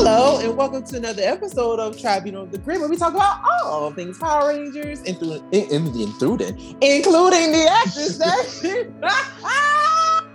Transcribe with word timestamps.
Hello, 0.00 0.38
and 0.38 0.56
welcome 0.56 0.84
to 0.84 0.96
another 0.96 1.22
episode 1.24 1.80
of 1.80 2.00
Tribunal 2.00 2.44
of 2.44 2.52
the 2.52 2.58
Grid, 2.58 2.78
where 2.78 2.88
we 2.88 2.96
talk 2.96 3.14
about 3.14 3.40
all 3.64 3.90
things 3.90 4.16
Power 4.16 4.50
Rangers, 4.50 5.00
and 5.00 5.08
including, 5.08 5.42
including, 5.52 6.56
including 6.80 7.50
the 7.50 7.66
actors 7.68 8.16
that. 8.18 8.44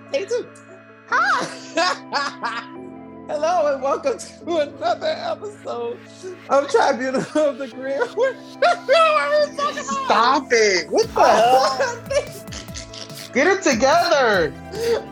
Stay 0.10 0.26
tuned. 0.26 0.47
Hi. 1.07 1.46
Hello, 3.29 3.74
and 3.74 3.81
welcome 3.81 4.17
to 4.17 4.57
another 4.57 5.15
episode 5.17 5.98
of 6.49 6.70
Tribunal 6.70 7.21
of 7.21 7.57
the 7.57 7.70
Grid. 7.70 8.02
Stop 9.85 10.48
it! 10.52 10.89
What 10.89 11.07
the 11.13 11.24
hell? 11.24 12.03
Get 13.34 13.48
it 13.48 13.63
together! 13.63 14.53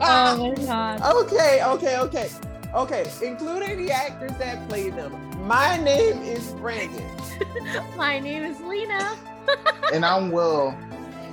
oh 0.00 0.08
my 0.38 0.54
god. 0.64 1.02
Okay, 1.02 1.60
okay, 1.62 1.98
okay. 1.98 2.30
Okay, 2.76 3.10
including 3.22 3.78
the 3.78 3.90
actors 3.90 4.32
that 4.32 4.68
played 4.68 4.96
them. 4.96 5.10
My 5.48 5.78
name 5.78 6.20
is 6.20 6.50
Brandon. 6.60 7.10
my 7.96 8.18
name 8.18 8.42
is 8.42 8.60
Lena. 8.60 9.16
and 9.94 10.04
I'm 10.04 10.30
Will. 10.30 10.76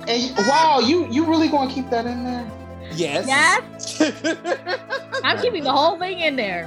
And 0.08 0.34
wow, 0.48 0.80
you 0.82 1.06
you 1.08 1.26
really 1.26 1.48
gonna 1.48 1.70
keep 1.70 1.90
that 1.90 2.06
in 2.06 2.24
there? 2.24 2.50
Yes. 2.92 3.26
Yes. 3.26 4.00
I'm 5.22 5.38
keeping 5.42 5.64
the 5.64 5.72
whole 5.72 5.98
thing 5.98 6.20
in 6.20 6.34
there. 6.36 6.64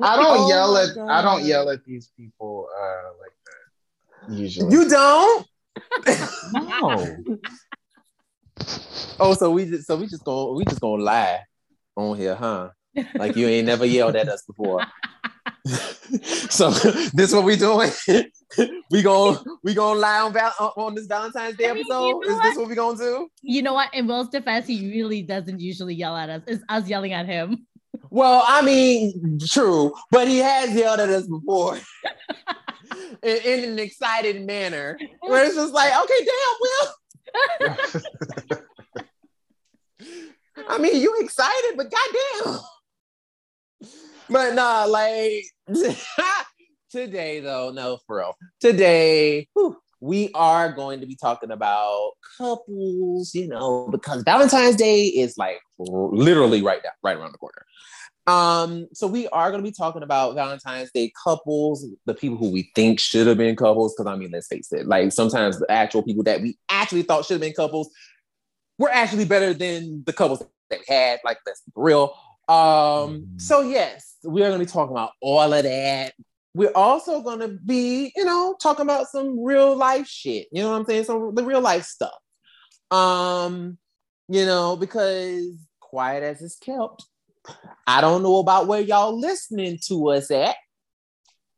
I 0.00 0.14
don't 0.14 0.38
Oh 0.38 0.48
yell 0.48 0.74
my 0.74 0.82
at 0.82 0.96
I 1.10 1.20
don't 1.20 1.42
yell 1.42 1.68
at 1.68 1.84
these 1.84 2.12
people 2.16 2.68
uh 2.78 3.10
like 3.20 3.34
that 4.28 4.32
usually. 4.32 4.72
You 4.72 4.88
don't? 4.88 5.48
no. 6.52 7.16
Oh, 9.20 9.34
so 9.34 9.50
we 9.50 9.66
just 9.66 9.86
so 9.86 9.96
we 9.96 10.06
just 10.06 10.24
gonna 10.24 10.52
we 10.52 10.64
just 10.64 10.80
gonna 10.80 11.02
lie 11.02 11.40
on 11.96 12.16
here, 12.16 12.34
huh? 12.34 12.70
Like 13.14 13.36
you 13.36 13.46
ain't 13.46 13.66
never 13.66 13.84
yelled 13.84 14.16
at 14.16 14.28
us 14.28 14.42
before. 14.46 14.80
so 16.50 16.70
this 17.12 17.32
what 17.32 17.44
we 17.44 17.56
doing? 17.56 17.90
we 18.90 19.02
gonna 19.02 19.38
we 19.62 19.74
gonna 19.74 19.98
lie 19.98 20.20
on 20.20 20.32
val- 20.32 20.72
on- 20.76 20.94
this 20.94 21.06
Valentine's 21.06 21.56
Day 21.56 21.68
I 21.70 21.74
mean, 21.74 21.84
you 21.88 21.94
episode? 21.94 22.10
know 22.10 22.22
Is 22.22 22.40
this 22.42 22.56
what 22.56 22.68
we 22.68 22.74
gonna 22.74 22.98
do? 22.98 23.28
You 23.42 23.62
know 23.62 23.74
what? 23.74 23.92
In 23.94 24.06
Will's 24.06 24.28
defense, 24.28 24.66
he 24.66 24.90
really 24.90 25.22
doesn't 25.22 25.60
usually 25.60 25.94
yell 25.94 26.16
at 26.16 26.30
us. 26.30 26.42
It's 26.46 26.62
us 26.68 26.88
yelling 26.88 27.12
at 27.12 27.26
him. 27.26 27.66
Well, 28.10 28.44
I 28.46 28.62
mean, 28.62 29.38
true, 29.44 29.92
but 30.10 30.28
he 30.28 30.38
has 30.38 30.74
yelled 30.74 31.00
at 31.00 31.08
us 31.08 31.26
before 31.26 31.78
in, 33.22 33.36
in 33.44 33.70
an 33.70 33.78
excited 33.78 34.44
manner, 34.46 34.98
where 35.20 35.44
it's 35.44 35.54
just 35.54 35.72
like, 35.72 35.90
okay, 35.90 36.18
damn, 36.18 36.56
Will. 36.60 36.88
I 40.68 40.78
mean, 40.78 41.00
you 41.00 41.14
excited, 41.20 41.76
but 41.76 41.90
goddamn. 41.90 42.60
But 44.30 44.54
nah, 44.54 44.84
like 44.84 45.44
today 46.90 47.40
though, 47.40 47.70
no, 47.72 47.98
for 48.06 48.18
real. 48.18 48.34
Today, 48.60 49.48
whew, 49.54 49.76
we 50.00 50.30
are 50.34 50.72
going 50.72 51.00
to 51.00 51.06
be 51.06 51.16
talking 51.16 51.50
about 51.50 52.12
couples, 52.38 53.34
you 53.34 53.48
know, 53.48 53.88
because 53.90 54.22
Valentine's 54.22 54.76
Day 54.76 55.06
is 55.06 55.36
like 55.36 55.60
literally 55.78 56.62
right 56.62 56.82
down, 56.82 56.92
right 57.02 57.16
around 57.16 57.32
the 57.32 57.38
corner. 57.38 57.64
Um, 58.26 58.86
so 58.94 59.06
we 59.06 59.28
are 59.28 59.50
going 59.50 59.62
to 59.62 59.68
be 59.68 59.74
talking 59.74 60.02
about 60.02 60.34
Valentine's 60.34 60.90
Day 60.92 61.12
couples, 61.22 61.86
the 62.06 62.14
people 62.14 62.38
who 62.38 62.50
we 62.50 62.70
think 62.74 62.98
should 62.98 63.26
have 63.26 63.36
been 63.36 63.56
couples. 63.56 63.94
Because 63.94 64.10
I 64.10 64.16
mean, 64.16 64.30
let's 64.30 64.46
face 64.46 64.72
it, 64.72 64.86
like 64.86 65.12
sometimes 65.12 65.58
the 65.58 65.70
actual 65.70 66.02
people 66.02 66.24
that 66.24 66.40
we 66.40 66.56
actually 66.70 67.02
thought 67.02 67.26
should 67.26 67.34
have 67.34 67.40
been 67.42 67.52
couples 67.52 67.90
were 68.78 68.90
actually 68.90 69.24
better 69.24 69.52
than 69.52 70.02
the 70.06 70.12
couples 70.12 70.42
that 70.70 70.80
we 70.80 70.94
had. 70.94 71.20
Like 71.24 71.38
that's 71.44 71.62
real. 71.74 72.16
Um, 72.48 73.28
so 73.36 73.60
yes, 73.60 74.16
we 74.24 74.42
are 74.42 74.48
going 74.48 74.58
to 74.58 74.64
be 74.64 74.70
talking 74.70 74.94
about 74.94 75.12
all 75.20 75.52
of 75.52 75.62
that. 75.62 76.14
We're 76.54 76.72
also 76.74 77.20
going 77.20 77.40
to 77.40 77.48
be, 77.48 78.12
you 78.14 78.24
know, 78.24 78.54
talking 78.62 78.84
about 78.84 79.08
some 79.08 79.42
real 79.42 79.76
life 79.76 80.06
shit. 80.06 80.46
You 80.52 80.62
know 80.62 80.70
what 80.70 80.76
I'm 80.76 80.86
saying? 80.86 81.04
So 81.04 81.32
the 81.34 81.44
real 81.44 81.60
life 81.60 81.84
stuff. 81.84 82.14
Um, 82.90 83.76
you 84.28 84.46
know, 84.46 84.76
because 84.76 85.56
quiet 85.80 86.22
as 86.22 86.42
it's 86.42 86.56
kept, 86.56 87.04
I 87.86 88.00
don't 88.00 88.22
know 88.22 88.38
about 88.38 88.66
where 88.66 88.80
y'all 88.80 89.18
listening 89.18 89.78
to 89.86 90.10
us 90.10 90.30
at. 90.30 90.56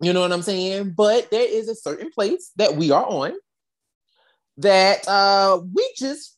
You 0.00 0.12
know 0.12 0.20
what 0.20 0.32
I'm 0.32 0.42
saying? 0.42 0.94
But 0.96 1.30
there 1.30 1.46
is 1.48 1.68
a 1.68 1.74
certain 1.74 2.10
place 2.10 2.50
that 2.56 2.76
we 2.76 2.90
are 2.90 3.06
on 3.06 3.32
that 4.58 5.06
uh 5.06 5.60
we 5.74 5.92
just 5.96 6.36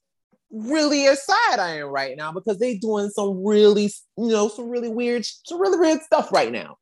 really 0.50 1.06
are 1.06 1.14
side 1.14 1.58
eyeing 1.58 1.84
right 1.84 2.16
now 2.16 2.32
because 2.32 2.58
they 2.58 2.78
doing 2.78 3.10
some 3.10 3.44
really, 3.44 3.90
you 4.16 4.28
know, 4.28 4.48
some 4.48 4.68
really 4.68 4.88
weird, 4.88 5.24
some 5.24 5.60
really 5.60 5.78
weird 5.78 6.00
stuff 6.02 6.32
right 6.32 6.52
now. 6.52 6.76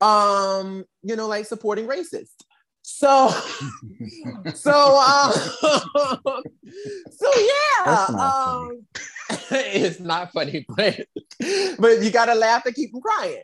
Um, 0.00 0.84
you 1.02 1.16
know, 1.16 1.28
like 1.28 1.46
supporting 1.46 1.86
racists. 1.86 2.30
So, 2.82 3.28
so, 4.54 4.98
um, 4.98 5.32
so 7.10 7.30
yeah, 7.36 7.84
That's 7.84 8.10
not 8.10 8.46
um, 8.46 8.86
it's 9.50 10.00
not 10.00 10.32
funny, 10.32 10.64
but 10.68 11.06
but 11.78 12.02
you 12.02 12.10
gotta 12.10 12.34
laugh 12.34 12.64
to 12.64 12.72
keep 12.72 12.90
from 12.90 13.00
crying. 13.00 13.42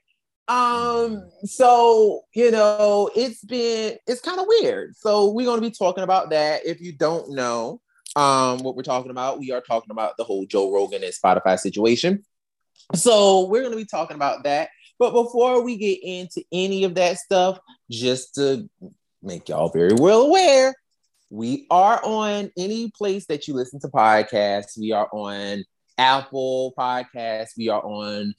Um, 0.48 1.30
so 1.44 2.22
you 2.34 2.50
know, 2.50 3.10
it's 3.14 3.44
been 3.44 3.98
it's 4.06 4.20
kind 4.20 4.40
of 4.40 4.46
weird. 4.48 4.96
So 4.96 5.30
we're 5.30 5.46
gonna 5.46 5.60
be 5.60 5.70
talking 5.70 6.04
about 6.04 6.30
that. 6.30 6.64
If 6.64 6.80
you 6.80 6.92
don't 6.92 7.30
know, 7.30 7.80
um, 8.14 8.58
what 8.60 8.76
we're 8.76 8.82
talking 8.82 9.10
about, 9.10 9.38
we 9.38 9.52
are 9.52 9.60
talking 9.60 9.90
about 9.90 10.16
the 10.16 10.24
whole 10.24 10.46
Joe 10.46 10.72
Rogan 10.72 11.04
and 11.04 11.12
Spotify 11.12 11.58
situation. 11.58 12.24
So 12.94 13.46
we're 13.46 13.62
gonna 13.62 13.76
be 13.76 13.84
talking 13.84 14.16
about 14.16 14.44
that. 14.44 14.70
But 14.98 15.12
before 15.12 15.62
we 15.62 15.76
get 15.76 15.98
into 16.02 16.42
any 16.52 16.84
of 16.84 16.94
that 16.94 17.18
stuff, 17.18 17.58
just 17.90 18.36
to 18.36 18.68
make 19.26 19.48
y'all 19.48 19.68
very 19.68 19.92
well 19.94 20.22
aware, 20.22 20.74
we 21.28 21.66
are 21.70 22.00
on 22.04 22.50
any 22.56 22.90
place 22.96 23.26
that 23.26 23.48
you 23.48 23.54
listen 23.54 23.80
to 23.80 23.88
podcasts. 23.88 24.78
We 24.78 24.92
are 24.92 25.08
on 25.12 25.64
Apple 25.98 26.72
Podcasts. 26.78 27.50
We 27.58 27.68
are 27.68 27.82
on, 27.82 28.34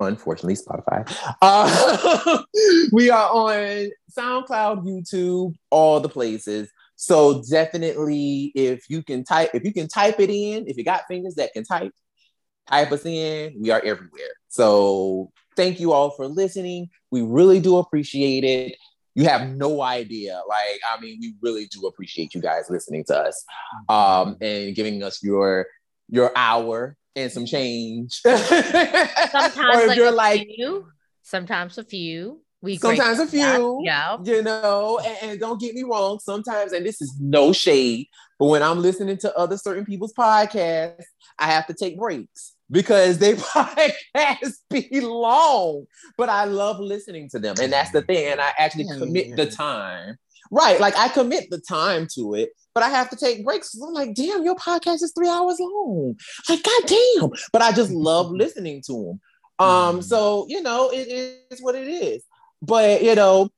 unfortunately, 0.00 0.54
Spotify. 0.54 1.06
Uh, 1.42 2.42
we 2.92 3.10
are 3.10 3.30
on 3.30 3.90
SoundCloud, 4.16 4.84
YouTube, 4.84 5.54
all 5.70 6.00
the 6.00 6.08
places. 6.08 6.70
So 6.96 7.42
definitely, 7.42 8.52
if 8.54 8.88
you 8.88 9.02
can 9.02 9.24
type, 9.24 9.50
if 9.54 9.64
you 9.64 9.72
can 9.72 9.88
type 9.88 10.18
it 10.18 10.30
in, 10.30 10.66
if 10.68 10.78
you 10.78 10.84
got 10.84 11.02
fingers 11.08 11.34
that 11.34 11.52
can 11.52 11.64
type, 11.64 11.92
type 12.68 12.90
us 12.90 13.04
in. 13.04 13.54
We 13.60 13.70
are 13.70 13.80
everywhere. 13.80 14.30
So 14.48 15.30
thank 15.56 15.80
you 15.80 15.92
all 15.92 16.10
for 16.10 16.26
listening. 16.26 16.88
We 17.10 17.22
really 17.22 17.60
do 17.60 17.76
appreciate 17.76 18.44
it. 18.44 18.76
You 19.14 19.24
have 19.24 19.48
no 19.48 19.82
idea. 19.82 20.40
Like, 20.48 20.80
I 20.90 21.00
mean, 21.00 21.18
we 21.20 21.34
really 21.42 21.66
do 21.66 21.86
appreciate 21.86 22.34
you 22.34 22.40
guys 22.40 22.64
listening 22.70 23.04
to 23.08 23.18
us 23.18 23.44
um, 23.88 24.36
and 24.40 24.74
giving 24.74 25.02
us 25.02 25.22
your 25.22 25.66
your 26.08 26.32
hour 26.36 26.96
and 27.14 27.30
some 27.30 27.46
change. 27.46 28.12
Sometimes 28.24 29.56
or 29.56 29.80
if 29.80 29.88
like 29.88 29.96
you're 29.96 30.08
a 30.08 30.12
like, 30.12 30.46
few, 30.54 30.86
sometimes 31.22 31.78
a 31.78 31.84
few. 31.84 32.40
We 32.60 32.76
sometimes 32.76 33.18
a 33.18 33.26
grateful 33.26 33.26
for 33.26 33.36
that. 33.36 33.56
few. 33.56 33.80
Yeah. 33.84 34.18
you 34.22 34.42
know, 34.42 35.00
and, 35.04 35.30
and 35.30 35.40
don't 35.40 35.60
get 35.60 35.74
me 35.74 35.82
wrong, 35.82 36.20
sometimes, 36.20 36.72
and 36.72 36.86
this 36.86 37.02
is 37.02 37.12
no 37.20 37.52
shade, 37.52 38.06
but 38.38 38.46
when 38.46 38.62
I'm 38.62 38.80
listening 38.80 39.16
to 39.18 39.36
other 39.36 39.56
certain 39.56 39.84
people's 39.84 40.12
podcasts, 40.12 41.02
I 41.40 41.46
have 41.46 41.66
to 41.66 41.74
take 41.74 41.98
breaks 41.98 42.54
because 42.72 43.18
they 43.18 43.34
podcasts 43.34 44.56
be 44.70 45.00
long. 45.00 45.86
But 46.18 46.28
I 46.28 46.44
love 46.44 46.80
listening 46.80 47.28
to 47.30 47.38
them, 47.38 47.54
and 47.60 47.72
that's 47.72 47.92
the 47.92 48.02
thing. 48.02 48.26
And 48.32 48.40
I 48.40 48.52
actually 48.58 48.88
commit 48.98 49.36
the 49.36 49.46
time. 49.46 50.16
Right, 50.50 50.78
like 50.80 50.96
I 50.98 51.08
commit 51.08 51.48
the 51.50 51.60
time 51.60 52.06
to 52.14 52.34
it, 52.34 52.50
but 52.74 52.82
I 52.82 52.88
have 52.90 53.08
to 53.10 53.16
take 53.16 53.42
breaks. 53.44 53.74
I'm 53.80 53.94
like, 53.94 54.14
damn, 54.14 54.44
your 54.44 54.56
podcast 54.56 55.02
is 55.02 55.12
three 55.16 55.28
hours 55.28 55.56
long. 55.58 56.14
Like, 56.48 56.62
goddamn. 56.62 57.30
But 57.52 57.62
I 57.62 57.72
just 57.72 57.90
love 57.90 58.30
listening 58.42 58.82
to 58.86 58.92
them. 58.92 59.20
Um, 59.66 59.98
Mhm. 60.00 60.04
so 60.04 60.46
you 60.48 60.60
know, 60.60 60.90
it 60.90 61.08
is 61.50 61.62
what 61.62 61.74
it 61.74 61.88
is. 61.88 62.22
But 62.60 63.02
you 63.02 63.14
know, 63.14 63.48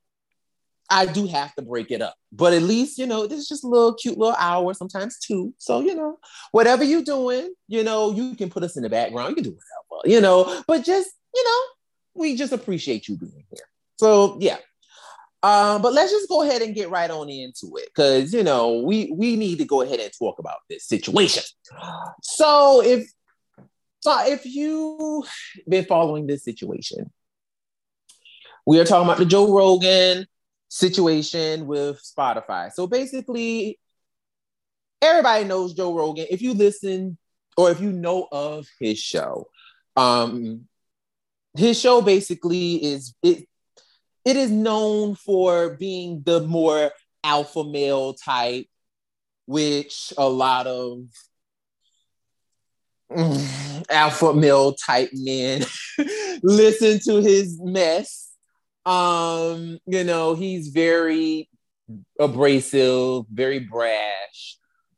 I 0.94 1.06
do 1.06 1.26
have 1.26 1.52
to 1.56 1.62
break 1.62 1.90
it 1.90 2.00
up. 2.00 2.14
But 2.30 2.52
at 2.52 2.62
least, 2.62 2.98
you 2.98 3.06
know, 3.06 3.26
this 3.26 3.40
is 3.40 3.48
just 3.48 3.64
a 3.64 3.68
little 3.68 3.94
cute 3.94 4.16
little 4.16 4.36
hour, 4.38 4.72
sometimes 4.74 5.18
two. 5.18 5.52
So, 5.58 5.80
you 5.80 5.94
know, 5.94 6.18
whatever 6.52 6.84
you're 6.84 7.02
doing, 7.02 7.52
you 7.66 7.82
know, 7.82 8.12
you 8.12 8.36
can 8.36 8.48
put 8.48 8.62
us 8.62 8.76
in 8.76 8.84
the 8.84 8.88
background. 8.88 9.30
You 9.30 9.34
can 9.34 9.44
do 9.44 9.58
whatever, 9.88 10.08
you 10.14 10.20
know, 10.20 10.62
but 10.68 10.84
just, 10.84 11.10
you 11.34 11.44
know, 11.44 11.60
we 12.14 12.36
just 12.36 12.52
appreciate 12.52 13.08
you 13.08 13.16
being 13.16 13.44
here. 13.50 13.66
So 13.96 14.38
yeah. 14.40 14.58
Um, 15.42 15.82
but 15.82 15.92
let's 15.92 16.12
just 16.12 16.28
go 16.28 16.42
ahead 16.42 16.62
and 16.62 16.74
get 16.74 16.90
right 16.90 17.10
on 17.10 17.28
into 17.28 17.76
it 17.76 17.90
because 17.94 18.32
you 18.32 18.42
know 18.42 18.78
we 18.78 19.12
we 19.14 19.36
need 19.36 19.58
to 19.58 19.66
go 19.66 19.82
ahead 19.82 20.00
and 20.00 20.10
talk 20.18 20.38
about 20.38 20.60
this 20.70 20.86
situation. 20.86 21.42
So 22.22 22.82
if 22.82 23.10
so 24.00 24.26
if 24.26 24.46
you've 24.46 25.28
been 25.68 25.84
following 25.84 26.26
this 26.26 26.44
situation, 26.44 27.10
we 28.64 28.80
are 28.80 28.86
talking 28.86 29.06
about 29.06 29.18
the 29.18 29.26
Joe 29.26 29.54
Rogan 29.54 30.26
situation 30.74 31.68
with 31.68 32.02
Spotify. 32.02 32.72
So 32.72 32.88
basically, 32.88 33.78
everybody 35.00 35.44
knows 35.44 35.72
Joe 35.72 35.96
Rogan. 35.96 36.26
If 36.28 36.42
you 36.42 36.52
listen 36.52 37.16
or 37.56 37.70
if 37.70 37.80
you 37.80 37.92
know 37.92 38.26
of 38.32 38.66
his 38.80 38.98
show, 38.98 39.46
um, 39.94 40.66
his 41.56 41.80
show 41.80 42.02
basically 42.02 42.84
is 42.84 43.14
it. 43.22 43.46
It 44.24 44.36
is 44.36 44.50
known 44.50 45.14
for 45.14 45.76
being 45.76 46.22
the 46.24 46.40
more 46.40 46.90
alpha 47.22 47.62
male 47.62 48.14
type, 48.14 48.66
which 49.46 50.12
a 50.18 50.28
lot 50.28 50.66
of 50.66 51.04
alpha 53.90 54.34
male 54.34 54.72
type 54.72 55.10
men 55.12 55.64
listen 56.42 56.98
to 57.04 57.22
his 57.22 57.60
mess. 57.62 58.33
Um, 58.86 59.78
you 59.86 60.04
know, 60.04 60.34
he's 60.34 60.68
very 60.68 61.48
abrasive, 62.18 63.24
very 63.32 63.60
brash. 63.60 64.56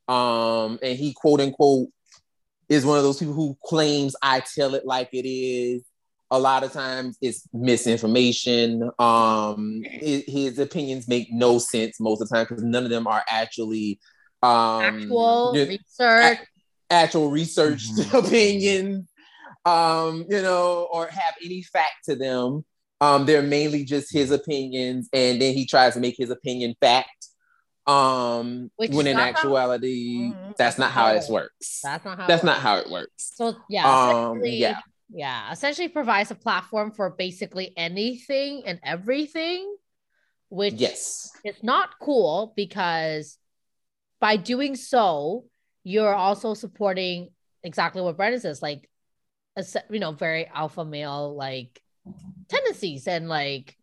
Um, 0.09 0.79
and 0.83 0.97
he 0.99 1.13
quote 1.15 1.41
unquote 1.41 1.89
is 2.69 2.85
one 2.85 2.99
of 2.99 3.05
those 3.05 3.19
people 3.19 3.35
who 3.35 3.57
claims 3.65 4.15
I 4.23 4.41
tell 4.41 4.75
it 4.75 4.85
like 4.85 5.11
it 5.13 5.29
is. 5.29 5.83
A 6.33 6.39
lot 6.39 6.65
of 6.65 6.73
times 6.73 7.17
it's 7.23 7.49
misinformation. 7.53 8.91
Um, 8.99 9.83
his, 9.85 10.25
his 10.27 10.59
opinions 10.59 11.07
make 11.07 11.29
no 11.33 11.59
sense 11.59 12.01
most 12.01 12.21
of 12.21 12.29
the 12.29 12.35
time 12.37 12.47
because 12.49 12.65
none 12.65 12.83
of 12.83 12.91
them 12.91 13.07
are 13.07 13.23
actually 13.29 14.01
um, 14.43 14.83
Actual 14.83 15.53
you- 15.55 15.67
research. 15.69 16.39
actual 16.91 17.31
researched 17.31 17.93
Mhm. 17.93 18.19
opinions, 18.27 19.07
um, 19.65 20.25
you 20.29 20.43
know, 20.43 20.89
or 20.93 21.07
have 21.07 21.35
any 21.45 21.63
fact 21.63 22.05
to 22.09 22.17
them. 22.17 22.65
Um, 23.01 23.27
they're 23.27 23.43
mainly 23.43 23.85
just 23.85 24.13
his 24.13 24.31
opinions, 24.31 25.09
and 25.13 25.41
then 25.41 25.55
he 25.55 25.67
tries 25.67 25.95
to 25.95 26.01
make 26.01 26.17
his 26.19 26.31
opinion 26.31 26.75
fact. 26.81 27.29
Um, 27.87 28.71
Which 28.77 28.91
when 28.91 29.07
in 29.07 29.17
not 29.17 29.23
how- 29.23 29.29
actuality, 29.31 30.31
Mhm. 30.33 30.57
that's 30.57 30.79
not 30.79 30.91
how 30.91 31.13
this 31.13 31.29
works. 31.29 31.81
That's 31.83 32.05
not 32.05 32.19
how. 32.19 32.27
That's 32.27 32.43
it 32.43 32.47
not 32.47 32.57
works. 32.57 32.63
how 32.65 32.77
it 32.79 32.91
works. 32.91 33.33
So 33.37 33.57
yeah, 33.69 34.29
Um, 34.31 34.41
yeah. 34.45 34.81
yeah, 35.09 35.53
essentially 35.53 35.89
provides 35.89 36.31
a 36.31 36.35
platform 36.35 36.91
for 36.91 37.11
basically 37.11 37.73
anything 37.77 38.65
and 38.67 38.81
everything, 38.83 39.77
which 40.49 40.75
Yes. 40.75 41.31
is 41.45 41.63
not 41.63 41.99
cool 42.01 42.53
because 42.57 43.39
by 44.21 44.37
doing 44.37 44.75
so, 44.75 45.45
you're 45.85 46.15
also 46.15 46.55
supporting 46.55 47.29
exactly 47.63 48.03
what 48.03 48.17
Brandon 48.17 48.41
says, 48.41 48.63
like, 48.63 48.91
a 49.55 49.65
you 49.91 50.01
know, 50.01 50.11
very 50.13 50.47
alpha 50.49 50.85
male 50.85 51.35
like 51.37 51.81
tendencies 52.49 53.07
and 53.09 53.29
like 53.29 53.77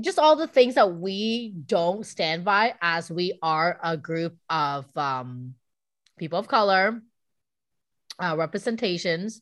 just 0.00 0.18
all 0.18 0.36
the 0.36 0.46
things 0.46 0.74
that 0.74 0.94
we 0.94 1.52
don't 1.66 2.06
stand 2.06 2.44
by 2.44 2.74
as 2.80 3.10
we 3.10 3.38
are 3.42 3.78
a 3.82 3.96
group 3.96 4.36
of 4.48 4.86
um 4.96 5.54
people 6.18 6.38
of 6.38 6.48
color 6.48 7.00
uh, 8.18 8.34
representations 8.36 9.40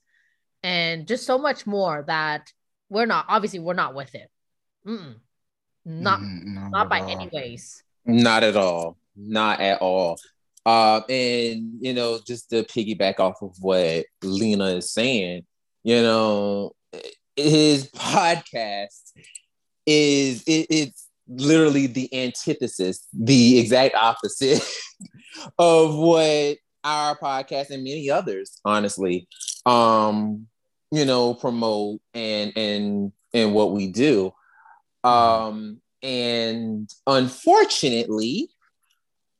and 0.63 1.07
just 1.07 1.27
so 1.27 1.39
much 1.39 1.67
more 1.67 2.05
that 2.07 2.53
we're 2.89 3.07
not 3.07 3.25
obviously 3.29 3.59
we're 3.59 3.75
not 3.75 3.95
with 3.95 4.15
it 4.15 4.31
Mm-mm. 4.87 5.17
not 5.85 6.21
Mm, 6.21 6.45
no, 6.45 6.69
not 6.69 6.89
by 6.89 7.01
all. 7.01 7.11
any 7.11 7.29
ways 7.33 7.83
Not 8.07 8.43
at 8.43 8.57
all. 8.57 8.97
Not 9.17 9.61
at 9.61 9.81
all. 9.83 10.19
Uh, 10.65 11.01
and 11.09 11.75
you 11.81 11.93
know, 11.93 12.19
just 12.27 12.51
to 12.51 12.63
piggyback 12.63 13.19
off 13.21 13.43
of 13.43 13.57
what 13.61 14.07
Lena 14.23 14.67
is 14.67 14.93
saying, 14.93 15.45
you 15.83 16.01
know, 16.03 16.73
his 17.39 17.91
podcast 17.93 19.13
is 19.87 20.43
it, 20.47 20.67
it's 20.71 21.09
literally 21.29 21.87
the 21.87 22.13
antithesis, 22.15 23.07
the 23.13 23.59
exact 23.59 23.95
opposite 23.95 24.63
of 25.59 25.95
what 25.95 26.57
our 26.85 27.17
podcast 27.17 27.71
and 27.71 27.85
many 27.85 28.11
others, 28.11 28.61
honestly, 28.65 29.29
um, 29.67 30.47
you 30.91 31.05
know, 31.05 31.35
promote 31.35 32.01
and 32.15 32.53
and 32.57 33.13
and 33.33 33.55
what 33.55 33.73
we 33.73 33.89
do. 33.89 34.33
Um, 35.05 35.81
and 36.03 36.91
unfortunately, 37.07 38.49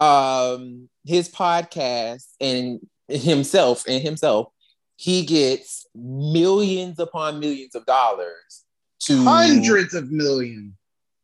um, 0.01 0.89
his 1.05 1.29
podcast 1.29 2.27
and 2.41 2.81
himself 3.09 3.85
and 3.89 4.03
himself, 4.03 4.49
he 5.01 5.25
gets 5.25 5.87
millions 5.95 6.99
upon 6.99 7.39
millions 7.39 7.77
of 7.77 7.87
dollars 7.87 8.65
to 9.05 9.23
Hundreds 9.23 9.95
of 9.95 10.11
millions. 10.11 10.75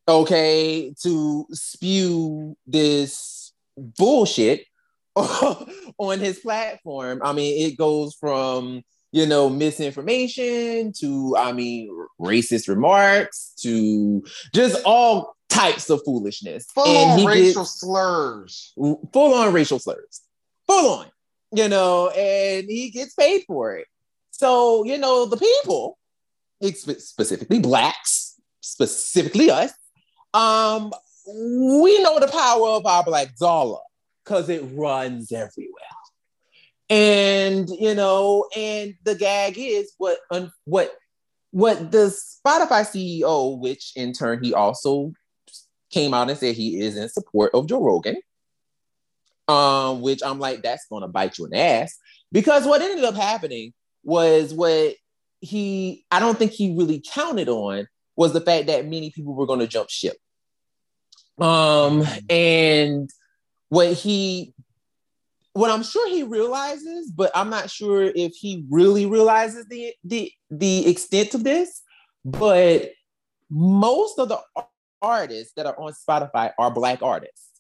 okay 0.07 0.95
to 1.03 1.45
spew 1.51 2.57
this 2.69 3.53
bullshit 3.77 4.65
on 5.17 6.21
his 6.21 6.39
platform. 6.39 7.21
I 7.25 7.33
mean, 7.33 7.67
it 7.67 7.77
goes 7.77 8.15
from 8.15 8.83
you 9.11 9.27
know 9.27 9.49
misinformation 9.49 10.93
to 11.01 11.37
I 11.37 11.53
mean 11.53 11.91
racist 12.21 12.69
remarks 12.69 13.55
to 13.63 14.25
just 14.55 14.81
all 14.85 15.37
types 15.49 15.91
of 15.91 16.01
foolishness. 16.05 16.67
Full 16.75 16.87
And 16.87 17.21
on 17.23 17.27
racial 17.27 17.65
slurs. 17.65 18.73
full 18.77 19.35
on 19.35 19.53
racial 19.53 19.79
slurs, 19.81 20.21
full 20.69 20.99
on, 21.01 21.07
you 21.55 21.69
know, 21.69 22.09
and 22.11 22.69
he 22.69 22.91
gets 22.91 23.15
paid 23.15 23.45
for 23.47 23.77
it. 23.77 23.87
So, 24.31 24.85
you 24.85 24.99
know, 24.99 25.27
the 25.27 25.37
people, 25.37 25.99
specifically 26.61 27.61
blacks, 27.61 28.35
specifically 28.61 29.51
us, 29.51 29.73
um, 30.33 30.93
we 31.27 32.03
know 32.03 32.19
the 32.19 32.29
power 32.29 32.69
of 32.71 32.87
our 32.87 33.05
black 33.05 33.37
dollar 33.37 33.81
because 34.25 34.49
it 34.49 34.63
runs 34.75 35.33
everywhere. 35.33 35.71
And 36.91 37.69
you 37.71 37.95
know, 37.95 38.47
and 38.55 38.95
the 39.05 39.15
gag 39.15 39.57
is 39.57 39.95
what 39.97 40.19
what 40.65 40.93
what 41.51 41.91
the 41.91 42.15
Spotify 42.47 42.83
CEO, 42.83 43.59
which 43.59 43.93
in 43.97 44.13
turn 44.13 44.43
he 44.43 44.53
also 44.53 45.13
came 45.91 46.13
out 46.13 46.29
and 46.29 46.39
said 46.39 46.57
he 46.57 46.81
is 46.81 46.97
in 46.97 47.09
support 47.09 47.53
of 47.55 47.69
Joe 47.69 47.83
Rogan. 47.83 48.17
Um, 49.47 50.01
which 50.01 50.23
I'm 50.25 50.39
like, 50.39 50.63
that's 50.63 50.87
gonna 50.87 51.09
bite 51.09 51.39
you 51.39 51.45
in 51.45 51.51
the 51.51 51.59
ass. 51.59 51.99
Because 52.33 52.67
what 52.67 52.81
ended 52.81 53.05
up 53.05 53.15
happening 53.15 53.73
was 54.03 54.55
what 54.55 54.95
he 55.41 56.05
I 56.11 56.21
don't 56.21 56.39
think 56.39 56.53
he 56.53 56.75
really 56.75 57.03
counted 57.13 57.49
on 57.49 57.87
was 58.17 58.33
the 58.33 58.41
fact 58.41 58.69
that 58.69 58.87
many 58.87 59.11
people 59.11 59.35
were 59.35 59.47
gonna 59.47 59.67
jump 59.67 59.91
ship. 59.91 60.17
Um, 61.39 62.05
and 62.31 63.11
what 63.69 63.93
he 63.93 64.55
what 65.53 65.71
I'm 65.71 65.85
sure 65.85 66.09
he 66.09 66.25
realizes, 66.25 67.11
but 67.11 67.31
I'm 67.35 67.49
not 67.49 67.71
sure 67.71 68.03
if 68.03 68.35
he 68.35 68.65
really 68.71 69.07
realizes 69.07 69.67
the 69.67 69.95
the 70.05 70.33
the 70.51 70.87
extent 70.89 71.35
of 71.35 71.45
this. 71.45 71.83
But 72.25 72.93
most 73.51 74.19
of 74.19 74.29
the 74.29 74.41
artists 75.01 75.53
that 75.57 75.67
are 75.67 75.79
on 75.79 75.93
Spotify 75.93 76.53
are 76.59 76.71
black 76.71 77.03
artists. 77.03 77.51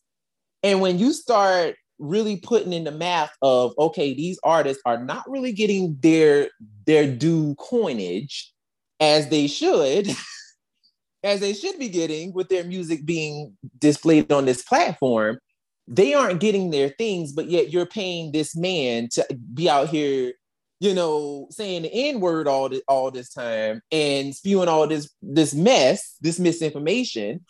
And 0.64 0.80
when 0.80 0.98
you 0.98 1.12
start 1.12 1.76
really 1.98 2.38
putting 2.38 2.72
in 2.72 2.84
the 2.84 2.90
math 2.90 3.32
of 3.42 3.74
okay, 3.78 4.14
these 4.14 4.40
artists 4.42 4.82
are 4.84 4.98
not 4.98 5.30
really 5.30 5.52
getting 5.52 5.96
their 6.00 6.48
their 6.86 7.06
due 7.06 7.54
coinage 7.56 8.52
as 8.98 9.28
they 9.28 9.46
should, 9.46 10.08
as 11.22 11.40
they 11.40 11.52
should 11.52 11.78
be 11.78 11.88
getting 11.88 12.32
with 12.32 12.48
their 12.48 12.64
music 12.64 13.04
being 13.04 13.56
displayed 13.78 14.32
on 14.32 14.46
this 14.46 14.62
platform, 14.62 15.38
they 15.86 16.14
aren't 16.14 16.40
getting 16.40 16.70
their 16.70 16.88
things, 16.88 17.32
but 17.32 17.50
yet 17.50 17.70
you're 17.70 17.86
paying 17.86 18.32
this 18.32 18.56
man 18.56 19.08
to 19.12 19.26
be 19.52 19.68
out 19.68 19.88
here, 19.90 20.32
you 20.80 20.94
know, 20.94 21.46
saying 21.50 21.82
the 21.82 21.92
N-word 21.92 22.48
all 22.48 22.70
this 22.70 22.82
all 22.88 23.10
this 23.10 23.28
time 23.28 23.82
and 23.92 24.34
spewing 24.34 24.68
all 24.68 24.86
this 24.88 25.10
this 25.20 25.52
mess, 25.52 26.16
this 26.22 26.40
misinformation. 26.40 27.44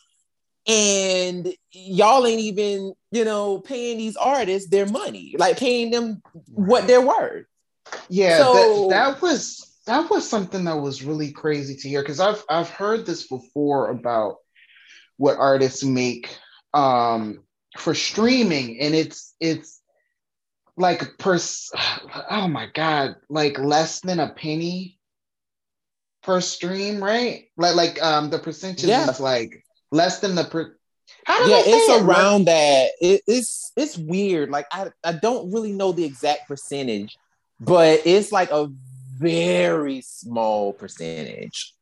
And 0.67 1.53
y'all 1.73 2.27
ain't 2.27 2.41
even, 2.41 2.95
you 3.11 3.25
know, 3.25 3.59
paying 3.59 3.99
these 3.99 4.17
artists 4.17 4.71
their 4.71 4.87
money, 4.87 5.35
like 5.39 5.59
paying 5.59 5.91
them 5.91 6.23
what 6.47 6.87
they're 6.87 7.01
worth. 7.07 7.47
Yeah, 8.09 8.39
So- 8.39 8.89
that, 8.89 8.95
that 8.97 9.23
was 9.23 9.71
that 9.87 10.09
was 10.11 10.27
something 10.29 10.65
that 10.65 10.81
was 10.81 11.03
really 11.03 11.31
crazy 11.33 11.77
to 11.77 11.89
hear 11.89 12.01
because 12.01 12.19
I've 12.21 12.43
I've 12.49 12.71
heard 12.71 13.05
this 13.05 13.27
before 13.29 13.91
about 13.91 14.37
what 15.19 15.37
artists 15.39 15.85
make 15.85 16.35
um 16.73 17.43
for 17.79 17.95
streaming 17.95 18.81
and 18.81 18.95
it's 18.95 19.35
it's 19.41 19.83
like 20.77 21.19
per 21.19 21.39
oh 22.31 22.49
my 22.49 22.67
god 22.73 23.17
like 23.29 23.59
less 23.59 24.01
than 24.01 24.19
a 24.21 24.33
penny 24.33 24.99
per 26.23 26.41
stream 26.41 27.03
right 27.05 27.45
like 27.57 27.75
like 27.77 28.03
um 28.03 28.31
the 28.31 28.39
percentage 28.39 28.89
Yeah. 28.89 29.11
is 29.11 29.21
like 29.21 29.64
less 29.95 30.21
than 30.21 30.35
the 30.35 30.45
per 30.45 30.77
how 31.25 31.45
do 31.45 31.51
yeah, 31.51 31.63
it's 31.65 31.89
it? 31.89 32.03
around 32.03 32.47
that. 32.47 32.91
It, 33.01 33.23
it's 33.27 33.73
it's 33.77 33.97
weird. 33.97 34.51
Like 34.51 34.67
I, 34.73 34.91
I 35.03 35.13
don't 35.13 35.53
really 35.55 35.73
know 35.73 35.93
the 35.93 36.05
exact 36.05 36.49
percentage, 36.49 37.17
but 37.61 38.03
it's 38.05 38.33
like 38.33 38.51
a 38.51 38.69
very 39.19 40.01
small 40.03 40.73
percentage 40.73 41.73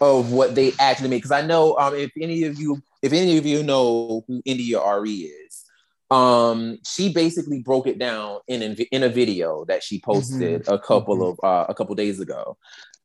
of 0.00 0.32
what 0.32 0.54
they 0.54 0.72
actually 0.78 1.08
make. 1.08 1.22
Because 1.22 1.38
I 1.42 1.46
know 1.46 1.76
um, 1.78 1.94
if 1.94 2.12
any 2.20 2.44
of 2.44 2.58
you 2.58 2.82
if 3.02 3.12
any 3.12 3.38
of 3.38 3.46
you 3.46 3.62
know 3.62 4.24
who 4.26 4.42
India 4.44 4.78
Arie 4.80 5.30
is, 5.30 5.64
Um, 6.10 6.78
she 6.84 7.12
basically 7.12 7.60
broke 7.62 7.86
it 7.86 7.98
down 7.98 8.40
in 8.46 8.76
in 8.92 9.02
a 9.02 9.08
video 9.08 9.64
that 9.66 9.82
she 9.82 10.00
posted 10.00 10.62
mm-hmm. 10.62 10.74
a 10.74 10.78
couple 10.78 11.16
mm-hmm. 11.16 11.40
of 11.40 11.50
uh, 11.50 11.66
a 11.68 11.74
couple 11.74 11.94
days 11.94 12.20
ago. 12.20 12.56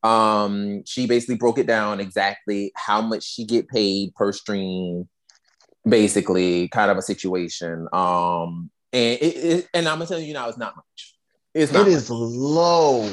Um, 0.03 0.83
she 0.85 1.07
basically 1.07 1.35
broke 1.35 1.59
it 1.59 1.67
down 1.67 1.99
exactly 1.99 2.71
how 2.75 3.01
much 3.01 3.23
she 3.23 3.45
get 3.45 3.67
paid 3.67 4.15
per 4.15 4.31
stream, 4.31 5.09
basically, 5.87 6.69
kind 6.69 6.89
of 6.89 6.97
a 6.97 7.01
situation. 7.01 7.87
Um, 7.91 8.69
and 8.93 9.19
it, 9.21 9.35
it 9.35 9.69
and 9.73 9.87
I'm 9.87 9.97
gonna 9.97 10.07
tell 10.07 10.19
you 10.19 10.33
now, 10.33 10.47
it's 10.47 10.57
not 10.57 10.75
much. 10.75 11.15
It's 11.53 11.71
not 11.71 11.87
it 11.87 11.91
is 11.91 12.09
low. 12.09 13.09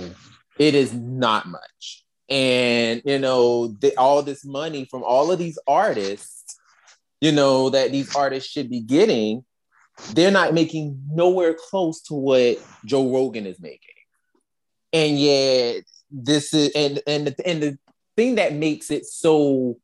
It 0.59 0.75
is 0.75 0.93
not 0.95 1.47
much, 1.47 2.05
and 2.29 3.03
you 3.05 3.19
know, 3.19 3.69
the, 3.69 3.95
all 3.97 4.23
this 4.23 4.45
money 4.45 4.87
from 4.91 5.03
all 5.03 5.31
of 5.31 5.39
these 5.39 5.59
artists, 5.67 6.57
you 7.21 7.33
know, 7.33 7.71
that 7.71 7.93
these 7.93 8.15
artists 8.15 8.51
should 8.51 8.71
be 8.71 8.81
getting, 8.81 9.45
they're 10.13 10.31
not 10.31 10.55
making 10.55 11.03
nowhere 11.11 11.55
close 11.55 12.01
to 12.03 12.15
what 12.15 12.59
Joe 12.87 13.13
Rogan 13.13 13.47
is 13.47 13.61
making, 13.61 13.81
and 14.93 15.19
yet 15.19 15.83
this 16.11 16.55
is 16.55 16.71
and 16.75 17.01
and 17.07 17.27
the, 17.29 17.49
and 17.49 17.63
the 17.63 17.79
thing 18.17 18.37
that 18.37 18.55
makes 18.55 18.91
it 18.91 19.05
so 19.05 19.77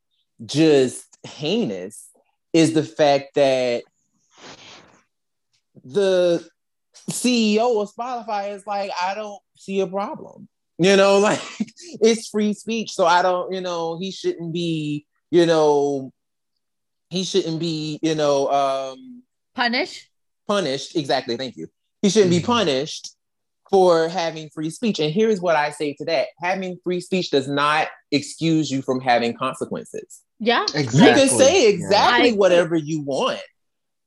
just 0.45 1.19
heinous 1.25 2.09
is 2.53 2.75
the 2.75 2.83
fact 2.83 3.35
that 3.35 3.83
the 5.85 6.47
CEO 7.11 7.83
of 7.83 7.93
Spotify 7.95 8.55
is 8.55 8.67
like, 8.67 8.91
I 9.01 9.15
don't 9.15 9.41
see 9.57 9.81
a 9.81 9.87
problem. 9.87 10.49
You 10.79 10.97
know, 10.97 11.19
like 11.19 11.41
it's 12.01 12.29
free 12.29 12.55
speech. 12.55 12.93
So 12.93 13.07
I 13.07 13.23
don't, 13.23 13.53
you 13.53 13.61
know, 13.61 13.99
he 13.99 14.11
shouldn't 14.11 14.53
be, 14.53 15.07
you 15.31 15.47
know, 15.47 16.13
he 17.11 17.25
shouldn't 17.25 17.61
be, 17.61 17.99
you 18.03 18.15
know, 18.15 18.49
um 18.51 19.23
punished. 19.55 20.09
Punished, 20.49 20.97
exactly. 20.97 21.37
Thank 21.37 21.57
you. 21.57 21.69
He 22.01 22.09
shouldn't 22.09 22.31
be 22.31 22.39
mm-hmm. 22.39 22.47
punished 22.47 23.15
for 23.73 24.07
having 24.09 24.51
free 24.51 24.69
speech. 24.69 25.01
And 25.01 25.13
here's 25.13 25.41
what 25.41 25.57
I 25.57 25.71
say 25.71 25.95
to 25.95 26.05
that 26.05 26.29
having 26.39 26.79
free 26.85 27.01
speech 27.01 27.31
does 27.31 27.49
not 27.49 27.89
excuse 28.11 28.71
you 28.71 28.83
from 28.83 29.01
having 29.01 29.35
consequences. 29.35 30.21
Yeah, 30.39 30.65
exactly. 30.75 31.01
You 31.01 31.15
can 31.15 31.29
say 31.29 31.71
exactly 31.71 32.29
yeah. 32.31 32.37
whatever 32.37 32.77
you 32.77 33.01
want, 33.01 33.41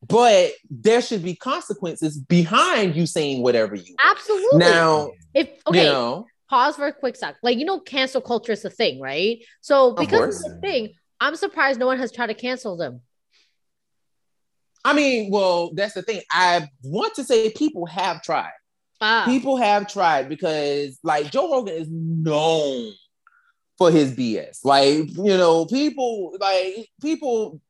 but 0.07 0.51
there 0.69 1.01
should 1.01 1.24
be 1.24 1.36
consequences 1.36 2.17
behind 2.17 2.95
you 2.95 3.07
saying 3.07 3.41
whatever 3.41 3.75
you 3.75 3.95
want. 3.98 4.17
Absolutely. 4.17 4.60
Now, 4.60 5.12
if 5.34 5.50
okay, 5.67 5.86
you 5.86 5.91
know, 5.91 6.27
pause 6.48 6.75
for 6.75 6.86
a 6.86 6.93
quick 6.93 7.15
sec. 7.15 7.36
Like, 7.41 7.57
you 7.57 7.65
know, 7.65 7.79
cancel 7.79 8.22
culture 8.22 8.51
is 8.51 8.63
a 8.65 8.69
thing, 8.69 9.00
right? 9.00 9.43
So, 9.62 9.93
because 9.93 10.41
it's 10.41 10.48
a 10.48 10.60
thing, 10.60 10.93
I'm 11.19 11.36
surprised 11.36 11.79
no 11.79 11.88
one 11.88 11.98
has 11.98 12.12
tried 12.12 12.27
to 12.27 12.36
cancel 12.36 12.77
them. 12.77 13.01
I 14.84 14.93
mean, 14.93 15.31
well, 15.31 15.74
that's 15.74 15.95
the 15.95 16.03
thing. 16.03 16.22
I 16.31 16.69
want 16.84 17.15
to 17.15 17.24
say 17.24 17.50
people 17.50 17.88
have 17.88 18.22
tried. 18.22 18.51
Ah. 19.02 19.24
People 19.25 19.58
have 19.58 19.88
tried 19.88 20.30
because 20.30 20.98
like 21.04 21.32
Joe 21.32 21.52
Rogan 21.52 21.75
is 21.75 21.88
known 21.90 22.94
for 23.78 23.92
his 23.92 24.14
BS. 24.14 24.60
Like, 24.64 25.10
you 25.10 25.38
know, 25.38 25.66
people 25.66 26.36
like 26.40 26.90
people 27.02 27.62